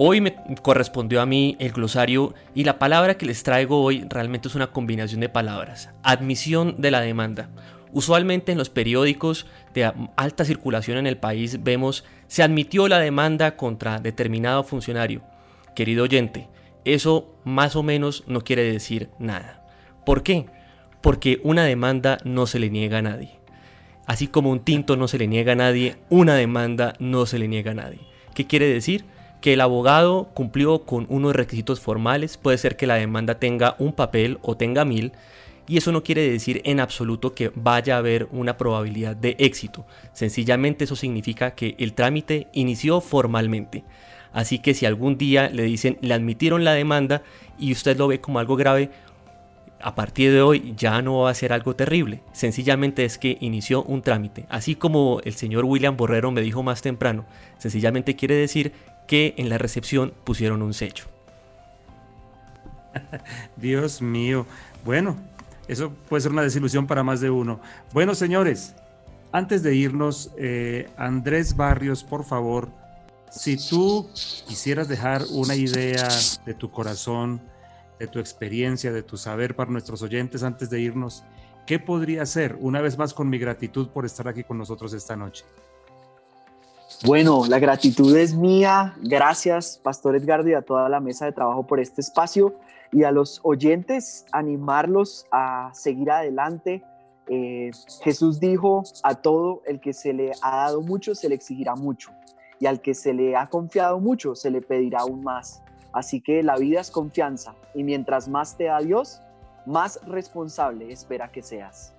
Hoy 0.00 0.20
me 0.20 0.36
correspondió 0.62 1.20
a 1.20 1.26
mí 1.26 1.56
el 1.58 1.72
glosario 1.72 2.32
y 2.54 2.62
la 2.62 2.78
palabra 2.78 3.18
que 3.18 3.26
les 3.26 3.42
traigo 3.42 3.82
hoy 3.82 4.06
realmente 4.08 4.46
es 4.46 4.54
una 4.54 4.68
combinación 4.68 5.20
de 5.20 5.28
palabras. 5.28 5.90
Admisión 6.04 6.76
de 6.78 6.92
la 6.92 7.00
demanda. 7.00 7.50
Usualmente 7.90 8.52
en 8.52 8.58
los 8.58 8.70
periódicos 8.70 9.46
de 9.74 9.92
alta 10.14 10.44
circulación 10.44 10.98
en 10.98 11.08
el 11.08 11.16
país 11.16 11.64
vemos 11.64 12.04
se 12.28 12.44
admitió 12.44 12.86
la 12.86 13.00
demanda 13.00 13.56
contra 13.56 13.98
determinado 13.98 14.62
funcionario. 14.62 15.22
Querido 15.74 16.04
oyente, 16.04 16.48
eso 16.84 17.34
más 17.42 17.74
o 17.74 17.82
menos 17.82 18.22
no 18.28 18.42
quiere 18.42 18.62
decir 18.62 19.10
nada. 19.18 19.66
¿Por 20.06 20.22
qué? 20.22 20.46
Porque 21.00 21.40
una 21.42 21.64
demanda 21.64 22.18
no 22.22 22.46
se 22.46 22.60
le 22.60 22.70
niega 22.70 22.98
a 22.98 23.02
nadie. 23.02 23.40
Así 24.06 24.28
como 24.28 24.52
un 24.52 24.60
tinto 24.60 24.96
no 24.96 25.08
se 25.08 25.18
le 25.18 25.26
niega 25.26 25.54
a 25.54 25.56
nadie, 25.56 25.96
una 26.08 26.36
demanda 26.36 26.94
no 27.00 27.26
se 27.26 27.40
le 27.40 27.48
niega 27.48 27.72
a 27.72 27.74
nadie. 27.74 27.98
¿Qué 28.32 28.46
quiere 28.46 28.68
decir? 28.68 29.04
Que 29.40 29.52
el 29.52 29.60
abogado 29.60 30.28
cumplió 30.34 30.84
con 30.84 31.06
unos 31.08 31.34
requisitos 31.34 31.80
formales, 31.80 32.36
puede 32.36 32.58
ser 32.58 32.76
que 32.76 32.86
la 32.86 32.96
demanda 32.96 33.38
tenga 33.38 33.76
un 33.78 33.92
papel 33.92 34.38
o 34.42 34.56
tenga 34.56 34.84
mil, 34.84 35.12
y 35.68 35.76
eso 35.76 35.92
no 35.92 36.02
quiere 36.02 36.28
decir 36.28 36.62
en 36.64 36.80
absoluto 36.80 37.34
que 37.34 37.52
vaya 37.54 37.96
a 37.96 37.98
haber 37.98 38.26
una 38.32 38.56
probabilidad 38.56 39.14
de 39.14 39.36
éxito, 39.38 39.86
sencillamente 40.12 40.84
eso 40.84 40.96
significa 40.96 41.52
que 41.52 41.76
el 41.78 41.92
trámite 41.92 42.48
inició 42.52 43.00
formalmente. 43.00 43.84
Así 44.32 44.58
que 44.58 44.74
si 44.74 44.86
algún 44.86 45.16
día 45.16 45.48
le 45.48 45.62
dicen 45.62 45.98
le 46.00 46.14
admitieron 46.14 46.64
la 46.64 46.72
demanda 46.72 47.22
y 47.58 47.72
usted 47.72 47.96
lo 47.96 48.08
ve 48.08 48.20
como 48.20 48.38
algo 48.38 48.56
grave, 48.56 48.90
a 49.80 49.94
partir 49.94 50.32
de 50.32 50.42
hoy 50.42 50.74
ya 50.76 51.00
no 51.02 51.20
va 51.20 51.30
a 51.30 51.34
ser 51.34 51.52
algo 51.52 51.76
terrible, 51.76 52.22
sencillamente 52.32 53.04
es 53.04 53.16
que 53.16 53.38
inició 53.40 53.82
un 53.84 54.02
trámite, 54.02 54.46
así 54.48 54.74
como 54.74 55.20
el 55.24 55.34
señor 55.34 55.64
William 55.64 55.96
Borrero 55.96 56.30
me 56.30 56.40
dijo 56.40 56.62
más 56.62 56.82
temprano, 56.82 57.26
sencillamente 57.58 58.16
quiere 58.16 58.34
decir 58.34 58.72
que 59.08 59.34
en 59.38 59.48
la 59.48 59.58
recepción 59.58 60.12
pusieron 60.22 60.62
un 60.62 60.74
sello. 60.74 61.06
Dios 63.56 64.00
mío. 64.00 64.46
Bueno, 64.84 65.16
eso 65.66 65.90
puede 66.08 66.20
ser 66.20 66.30
una 66.30 66.42
desilusión 66.42 66.86
para 66.86 67.02
más 67.02 67.20
de 67.20 67.30
uno. 67.30 67.60
Bueno, 67.92 68.14
señores, 68.14 68.76
antes 69.32 69.62
de 69.64 69.74
irnos, 69.74 70.30
eh, 70.36 70.88
Andrés 70.96 71.56
Barrios, 71.56 72.04
por 72.04 72.24
favor, 72.24 72.68
si 73.30 73.56
tú 73.56 74.08
quisieras 74.46 74.88
dejar 74.88 75.22
una 75.30 75.54
idea 75.54 76.08
de 76.46 76.54
tu 76.54 76.70
corazón, 76.70 77.40
de 77.98 78.06
tu 78.06 78.18
experiencia, 78.20 78.92
de 78.92 79.02
tu 79.02 79.16
saber 79.16 79.56
para 79.56 79.70
nuestros 79.70 80.02
oyentes 80.02 80.42
antes 80.42 80.70
de 80.70 80.80
irnos, 80.80 81.24
¿qué 81.66 81.78
podría 81.78 82.24
ser? 82.24 82.56
Una 82.60 82.80
vez 82.80 82.96
más 82.96 83.12
con 83.12 83.28
mi 83.28 83.38
gratitud 83.38 83.88
por 83.88 84.06
estar 84.06 84.28
aquí 84.28 84.44
con 84.44 84.56
nosotros 84.56 84.92
esta 84.92 85.16
noche. 85.16 85.44
Bueno, 87.04 87.44
la 87.48 87.60
gratitud 87.60 88.16
es 88.16 88.34
mía. 88.34 88.96
Gracias, 89.02 89.78
Pastor 89.82 90.16
Edgardo, 90.16 90.48
y 90.48 90.54
a 90.54 90.62
toda 90.62 90.88
la 90.88 90.98
mesa 90.98 91.26
de 91.26 91.32
trabajo 91.32 91.64
por 91.64 91.78
este 91.78 92.00
espacio 92.00 92.56
y 92.90 93.04
a 93.04 93.12
los 93.12 93.40
oyentes, 93.44 94.26
animarlos 94.32 95.26
a 95.30 95.70
seguir 95.74 96.10
adelante. 96.10 96.82
Eh, 97.28 97.70
Jesús 98.02 98.40
dijo, 98.40 98.82
a 99.04 99.14
todo 99.14 99.62
el 99.66 99.80
que 99.80 99.92
se 99.92 100.12
le 100.12 100.32
ha 100.42 100.56
dado 100.56 100.80
mucho, 100.80 101.14
se 101.14 101.28
le 101.28 101.36
exigirá 101.36 101.76
mucho, 101.76 102.10
y 102.58 102.66
al 102.66 102.80
que 102.80 102.94
se 102.94 103.12
le 103.12 103.36
ha 103.36 103.46
confiado 103.46 104.00
mucho, 104.00 104.34
se 104.34 104.50
le 104.50 104.60
pedirá 104.60 105.00
aún 105.00 105.22
más. 105.22 105.62
Así 105.92 106.20
que 106.20 106.42
la 106.42 106.56
vida 106.56 106.80
es 106.80 106.90
confianza, 106.90 107.54
y 107.74 107.84
mientras 107.84 108.28
más 108.28 108.56
te 108.56 108.64
da 108.64 108.80
Dios, 108.80 109.20
más 109.66 110.00
responsable 110.06 110.90
espera 110.90 111.30
que 111.30 111.42
seas. 111.42 111.94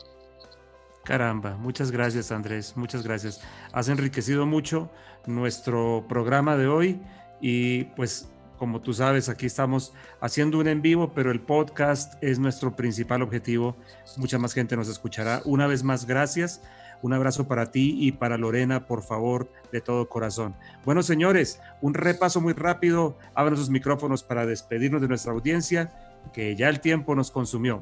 Caramba, 1.10 1.58
muchas 1.58 1.90
gracias 1.90 2.32
Andrés, 2.32 2.74
muchas 2.78 3.02
gracias. 3.02 3.42
Has 3.72 3.90
enriquecido 3.90 4.46
mucho 4.46 4.92
nuestro 5.26 6.06
programa 6.08 6.56
de 6.56 6.68
hoy 6.68 7.02
y 7.42 7.86
pues 7.96 8.30
Como 8.60 8.82
tú 8.82 8.94
sabes, 8.94 9.30
aquí 9.30 9.46
estamos 9.46 9.94
haciendo 10.20 10.60
un 10.60 10.68
en 10.68 10.82
vivo, 10.82 11.14
pero 11.16 11.32
el 11.32 11.40
podcast 11.40 12.22
es 12.22 12.40
nuestro 12.40 12.76
principal 12.76 13.22
objetivo. 13.22 13.78
Mucha 14.18 14.38
más 14.38 14.54
gente 14.54 14.76
nos 14.76 14.90
escuchará. 14.90 15.42
Una 15.46 15.66
vez 15.66 15.82
más, 15.82 16.06
gracias. 16.06 16.62
Un 17.02 17.14
abrazo 17.14 17.48
para 17.48 17.72
ti 17.72 17.96
y 17.98 18.12
para 18.12 18.38
Lorena, 18.38 18.86
por 18.86 19.02
favor, 19.02 19.50
de 19.72 19.80
todo 19.80 20.10
corazón. 20.10 20.56
Bueno, 20.84 21.04
señores, 21.04 21.62
un 21.80 21.94
repaso 21.94 22.42
muy 22.42 22.52
rápido. 22.52 23.18
Abran 23.34 23.56
sus 23.56 23.70
micrófonos 23.70 24.24
para 24.24 24.46
despedirnos 24.46 25.02
de 25.02 25.08
nuestra 25.08 25.32
audiencia, 25.32 25.94
que 26.34 26.58
ya 26.58 26.68
el 26.68 26.82
tiempo 26.82 27.16
nos 27.16 27.32
consumió. 27.32 27.82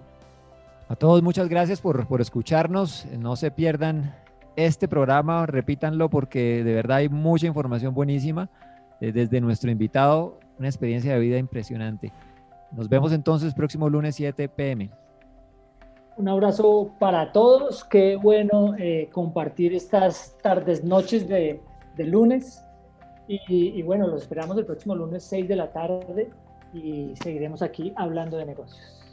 A 0.89 0.95
todos 0.95 1.21
muchas 1.21 1.49
gracias 1.49 1.81
por, 1.81 2.07
por 2.07 2.21
escucharnos. 2.21 3.05
No 3.17 3.35
se 3.35 3.51
pierdan 3.51 4.15
este 4.55 4.87
programa, 4.87 5.45
repítanlo 5.45 6.09
porque 6.09 6.63
de 6.63 6.73
verdad 6.73 6.97
hay 6.97 7.09
mucha 7.09 7.45
información 7.45 7.93
buenísima 7.93 8.49
eh, 8.99 9.11
desde 9.11 9.39
nuestro 9.39 9.69
invitado, 9.69 10.39
una 10.57 10.67
experiencia 10.67 11.13
de 11.13 11.19
vida 11.19 11.37
impresionante. 11.37 12.11
Nos 12.71 12.89
vemos 12.89 13.13
entonces 13.13 13.53
próximo 13.53 13.89
lunes 13.89 14.15
7 14.15 14.49
pm. 14.49 14.89
Un 16.17 16.27
abrazo 16.27 16.91
para 16.99 17.31
todos. 17.31 17.83
Qué 17.83 18.15
bueno 18.15 18.75
eh, 18.79 19.09
compartir 19.11 19.75
estas 19.75 20.35
tardes, 20.41 20.83
noches 20.83 21.27
de, 21.27 21.61
lunes. 21.97 22.63
Y, 23.27 23.81
bueno, 23.83 24.07
los 24.07 24.21
esperamos 24.21 24.57
el 24.57 24.65
próximo 24.65 24.95
lunes 24.95 25.23
6 25.25 25.47
de 25.49 25.55
la 25.57 25.71
tarde 25.71 26.29
y 26.73 27.13
seguiremos 27.21 27.61
aquí 27.61 27.93
hablando 27.97 28.37
de 28.37 28.45
negocios. 28.45 29.06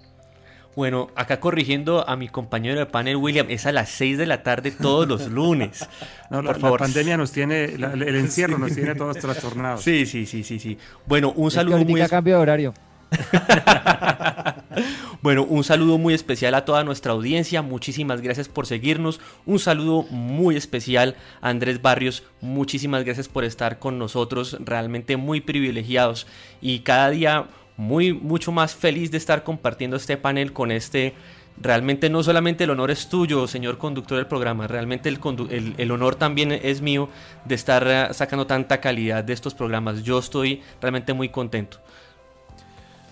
Bueno, 0.77 1.11
acá 1.15 1.39
corrigiendo 1.39 2.09
a 2.09 2.17
mi 2.17 2.29
compañero 2.29 2.79
de 2.79 2.87
panel, 2.87 3.17
William, 3.17 3.47
es 3.49 3.67
a 3.67 3.73
las 3.73 3.91
6 3.91 4.19
de 4.19 4.27
la 4.27 4.43
tarde 4.43 4.73
todos 4.73 5.07
los 5.07 5.29
lunes. 5.29 5.89
no, 6.31 6.39
Por 6.39 6.45
la, 6.45 6.55
favor. 6.55 6.81
la, 6.81 6.87
pandemia 6.87 7.17
nos 7.17 7.33
tiene, 7.33 7.65
el 7.65 8.17
encierro 8.17 8.59
nos 8.59 8.75
tiene 8.75 8.95
todos 8.95 9.19
trastornados. 9.19 9.83
Sí, 9.83 10.07
sí, 10.07 10.27
sí, 10.27 10.43
sí, 10.43 10.59
sí. 10.59 10.79
Bueno, 11.07 11.33
un 11.37 11.51
saludo 11.51 11.79
muy... 11.79 12.01
cambio 12.09 12.37
de 12.37 12.43
horario. 12.43 12.75
bueno, 15.23 15.45
un 15.45 15.65
saludo 15.65 15.99
muy 15.99 16.15
especial 16.15 16.55
a 16.55 16.65
toda 16.65 16.85
nuestra 16.85 17.13
audiencia. 17.13 17.63
Muchísimas 17.63 18.21
gracias 18.21 18.49
por 18.49 18.67
seguirnos. 18.67 19.21
Un 19.47 19.59
saludo 19.59 20.05
muy 20.11 20.57
especial 20.57 21.17
a 21.41 21.51
Andrés 21.51 21.81
Barrios. 21.81 22.25
Muchísimas 22.41 23.05
gracias 23.05 23.29
por 23.29 23.45
estar 23.45 23.79
con 23.79 23.99
nosotros. 23.99 24.57
Realmente 24.61 25.17
muy 25.17 25.41
privilegiados 25.41 26.27
y 26.61 26.81
cada 26.81 27.11
día 27.11 27.47
muy, 27.77 28.13
mucho 28.13 28.53
más 28.53 28.75
feliz 28.75 29.11
de 29.11 29.19
estar 29.19 29.43
compartiendo 29.43 29.97
este 29.97 30.17
panel 30.17 30.53
con 30.53 30.71
este 30.71 31.15
realmente 31.57 32.11
no 32.11 32.23
solamente 32.23 32.65
el 32.65 32.71
honor 32.71 32.91
es 32.91 33.09
tuyo, 33.09 33.47
señor 33.47 33.79
conductor 33.79 34.19
del 34.19 34.27
programa, 34.27 34.67
realmente 34.67 35.09
el, 35.09 35.75
el, 35.79 35.91
honor 35.91 36.17
también 36.17 36.53
es 36.53 36.81
mío 36.81 37.09
de 37.45 37.55
estar 37.55 37.87
eh, 37.87 38.09
sacando 38.13 38.47
tanta 38.47 38.81
calidad 38.81 39.23
de 39.23 39.33
estos 39.33 39.55
programas. 39.55 40.03
Yo 40.03 40.19
estoy 40.19 40.63
realmente 40.81 41.13
muy 41.13 41.29
contento. 41.29 41.79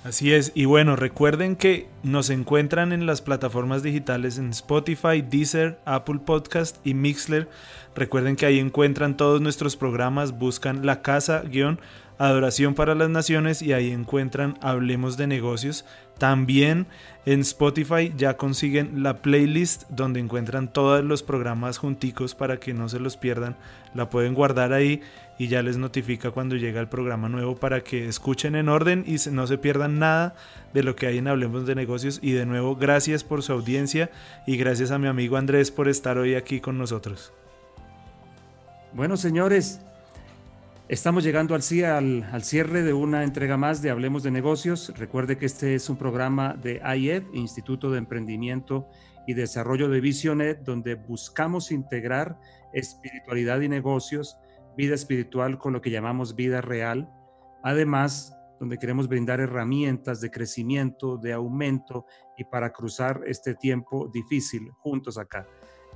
Así 0.05 0.35
es, 0.35 0.51
y 0.57 0.65
bueno, 0.65 0.97
recuerden 0.97 1.55
que 1.55 1.89
nos 2.03 2.29
encuentran 2.31 2.93
en 2.93 3.07
las 3.07 3.23
plataformas 3.23 3.85
digitales 3.85 4.37
en 4.37 4.51
Spotify, 4.51 5.23
Deezer, 5.23 5.79
Apple 5.85 6.19
Podcast 6.27 6.85
y 6.85 6.95
Mixler. 6.95 7.49
Recuerden 7.95 8.35
que 8.35 8.47
ahí 8.47 8.59
encuentran 8.59 9.17
todos 9.17 9.41
nuestros 9.41 9.77
programas, 9.77 10.37
buscan 10.37 10.85
la 10.85 11.03
casa 11.03 11.43
guion 11.43 11.79
Adoración 12.23 12.75
para 12.75 12.95
las 12.95 13.11
Naciones 13.11 13.63
y 13.63 13.73
ahí 13.73 13.91
encuentran 13.91 14.57
Hablemos 14.61 15.17
de 15.17 15.27
Negocios. 15.27 15.85
También 16.19 16.87
en 17.27 17.41
Spotify 17.41 18.13
ya 18.17 18.37
consiguen 18.37 19.03
la 19.03 19.23
playlist 19.23 19.91
donde 19.91 20.21
encuentran 20.21 20.73
todos 20.73 21.05
los 21.05 21.25
programas 21.25 21.79
junticos 21.79 22.37
para 22.37 22.59
que 22.59 22.75
no 22.75 22.89
se 22.89 23.01
los 23.01 23.17
pierdan. 23.17 23.57
La 23.93 24.09
pueden 24.09 24.35
guardar 24.35 24.73
ahí 24.73 25.01
y 25.37 25.49
ya 25.49 25.63
les 25.63 25.79
notifica 25.79 26.31
cuando 26.31 26.55
llega 26.55 26.81
el 26.81 26.89
programa 26.89 27.29
nuevo 27.29 27.57
para 27.57 27.83
que 27.83 28.07
escuchen 28.07 28.55
en 28.55 28.69
orden 28.69 29.05
y 29.05 29.17
no 29.33 29.49
se 29.49 29.59
pierdan 29.59 29.99
nada 29.99 30.37
de 30.73 30.85
lo 30.85 30.95
que 30.95 31.09
hay 31.09 31.19
en 31.19 31.27
Hablemos 31.27 31.67
de 31.67 31.75
Negocios. 31.75 32.21
Y 32.23 32.31
de 32.31 32.47
nuevo, 32.47 32.77
gracias 32.77 33.25
por 33.25 33.43
su 33.43 33.53
audiencia 33.53 34.13
y 34.47 34.57
gracias 34.57 34.93
a 34.93 34.99
mi 35.01 35.09
amigo 35.09 35.39
Andrés 35.39 35.73
por 35.73 35.89
estar 35.89 36.19
hoy 36.19 36.37
aquí 36.37 36.61
con 36.61 36.79
nosotros. 36.79 37.33
Bueno, 38.93 39.17
señores, 39.17 39.81
Estamos 40.93 41.25
llegando 41.25 41.55
al, 41.55 42.43
cierre 42.43 42.83
de 42.83 42.93
una 42.93 43.25
entrega 43.25 43.57
más 43.57 43.81
de 43.81 43.89
Hablemos 43.89 44.25
de 44.25 44.31
Negocios. 44.31 44.93
Recuerde 44.95 45.39
que 45.39 45.47
este 45.47 45.75
es 45.75 45.89
un 45.89 45.97
programa 45.97 46.53
de 46.53 46.83
IED, 46.85 47.33
Instituto 47.33 47.91
de 47.91 47.97
Emprendimiento 47.97 48.91
y 49.27 49.33
Desarrollo 49.33 49.89
de 49.89 50.03
Visionet, 50.03 50.65
donde 50.65 50.97
buscamos 50.97 51.73
integrar 51.73 52.39
espiritualidad 52.75 53.63
y 53.63 53.71
negocios, 53.71 54.37
vida 54.77 54.95
espiritual 54.95 55.57
con 55.57 55.73
lo 55.73 55.81
que 55.81 55.91
llamamos 55.91 56.37
vida 56.37 56.61
real. 56.61 57.09
Además, 57.63 58.37
donde 58.61 58.77
queremos 58.77 59.09
brindar 59.09 59.41
herramientas 59.41 60.21
de 60.21 60.31
crecimiento, 60.31 61.17
de 61.17 61.33
aumento 61.33 62.05
y 62.37 62.45
para 62.45 62.71
cruzar 62.71 63.23
este 63.27 63.55
tiempo 63.55 64.11
difícil 64.13 64.71
juntos 64.73 65.17
acá. 65.17 65.47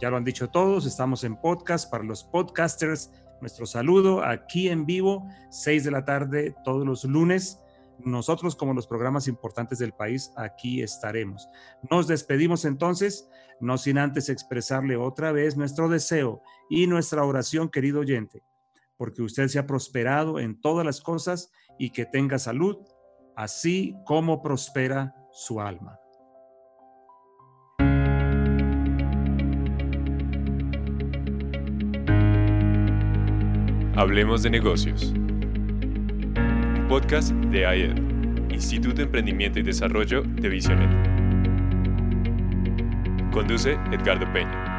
Ya 0.00 0.08
lo 0.08 0.16
han 0.16 0.24
dicho 0.24 0.48
todos, 0.48 0.86
estamos 0.86 1.22
en 1.24 1.36
podcast 1.36 1.90
para 1.90 2.02
los 2.02 2.24
podcasters 2.24 3.10
nuestro 3.40 3.66
saludo 3.66 4.24
aquí 4.24 4.68
en 4.68 4.86
vivo, 4.86 5.26
6 5.50 5.84
de 5.84 5.90
la 5.90 6.04
tarde 6.04 6.54
todos 6.64 6.86
los 6.86 7.04
lunes. 7.04 7.60
Nosotros 7.98 8.56
como 8.56 8.74
los 8.74 8.86
programas 8.86 9.28
importantes 9.28 9.78
del 9.78 9.92
país, 9.92 10.32
aquí 10.36 10.82
estaremos. 10.82 11.48
Nos 11.90 12.06
despedimos 12.06 12.64
entonces, 12.64 13.28
no 13.60 13.78
sin 13.78 13.98
antes 13.98 14.28
expresarle 14.28 14.96
otra 14.96 15.32
vez 15.32 15.56
nuestro 15.56 15.88
deseo 15.88 16.42
y 16.68 16.86
nuestra 16.86 17.24
oración, 17.24 17.70
querido 17.70 18.00
oyente, 18.00 18.42
porque 18.96 19.22
usted 19.22 19.48
se 19.48 19.58
ha 19.58 19.66
prosperado 19.66 20.38
en 20.38 20.60
todas 20.60 20.84
las 20.84 21.00
cosas 21.00 21.50
y 21.78 21.90
que 21.90 22.04
tenga 22.04 22.38
salud, 22.38 22.76
así 23.34 23.96
como 24.04 24.42
prospera 24.42 25.14
su 25.32 25.60
alma. 25.60 25.98
Hablemos 33.96 34.42
de 34.42 34.50
negocios. 34.50 35.14
Podcast 36.86 37.30
de 37.30 37.60
IED, 37.60 38.52
Instituto 38.52 38.96
de 38.96 39.04
Emprendimiento 39.04 39.58
y 39.58 39.62
Desarrollo 39.62 40.20
de 40.20 40.50
Visionet. 40.50 40.90
Conduce 43.32 43.78
Edgardo 43.92 44.30
Peña. 44.34 44.75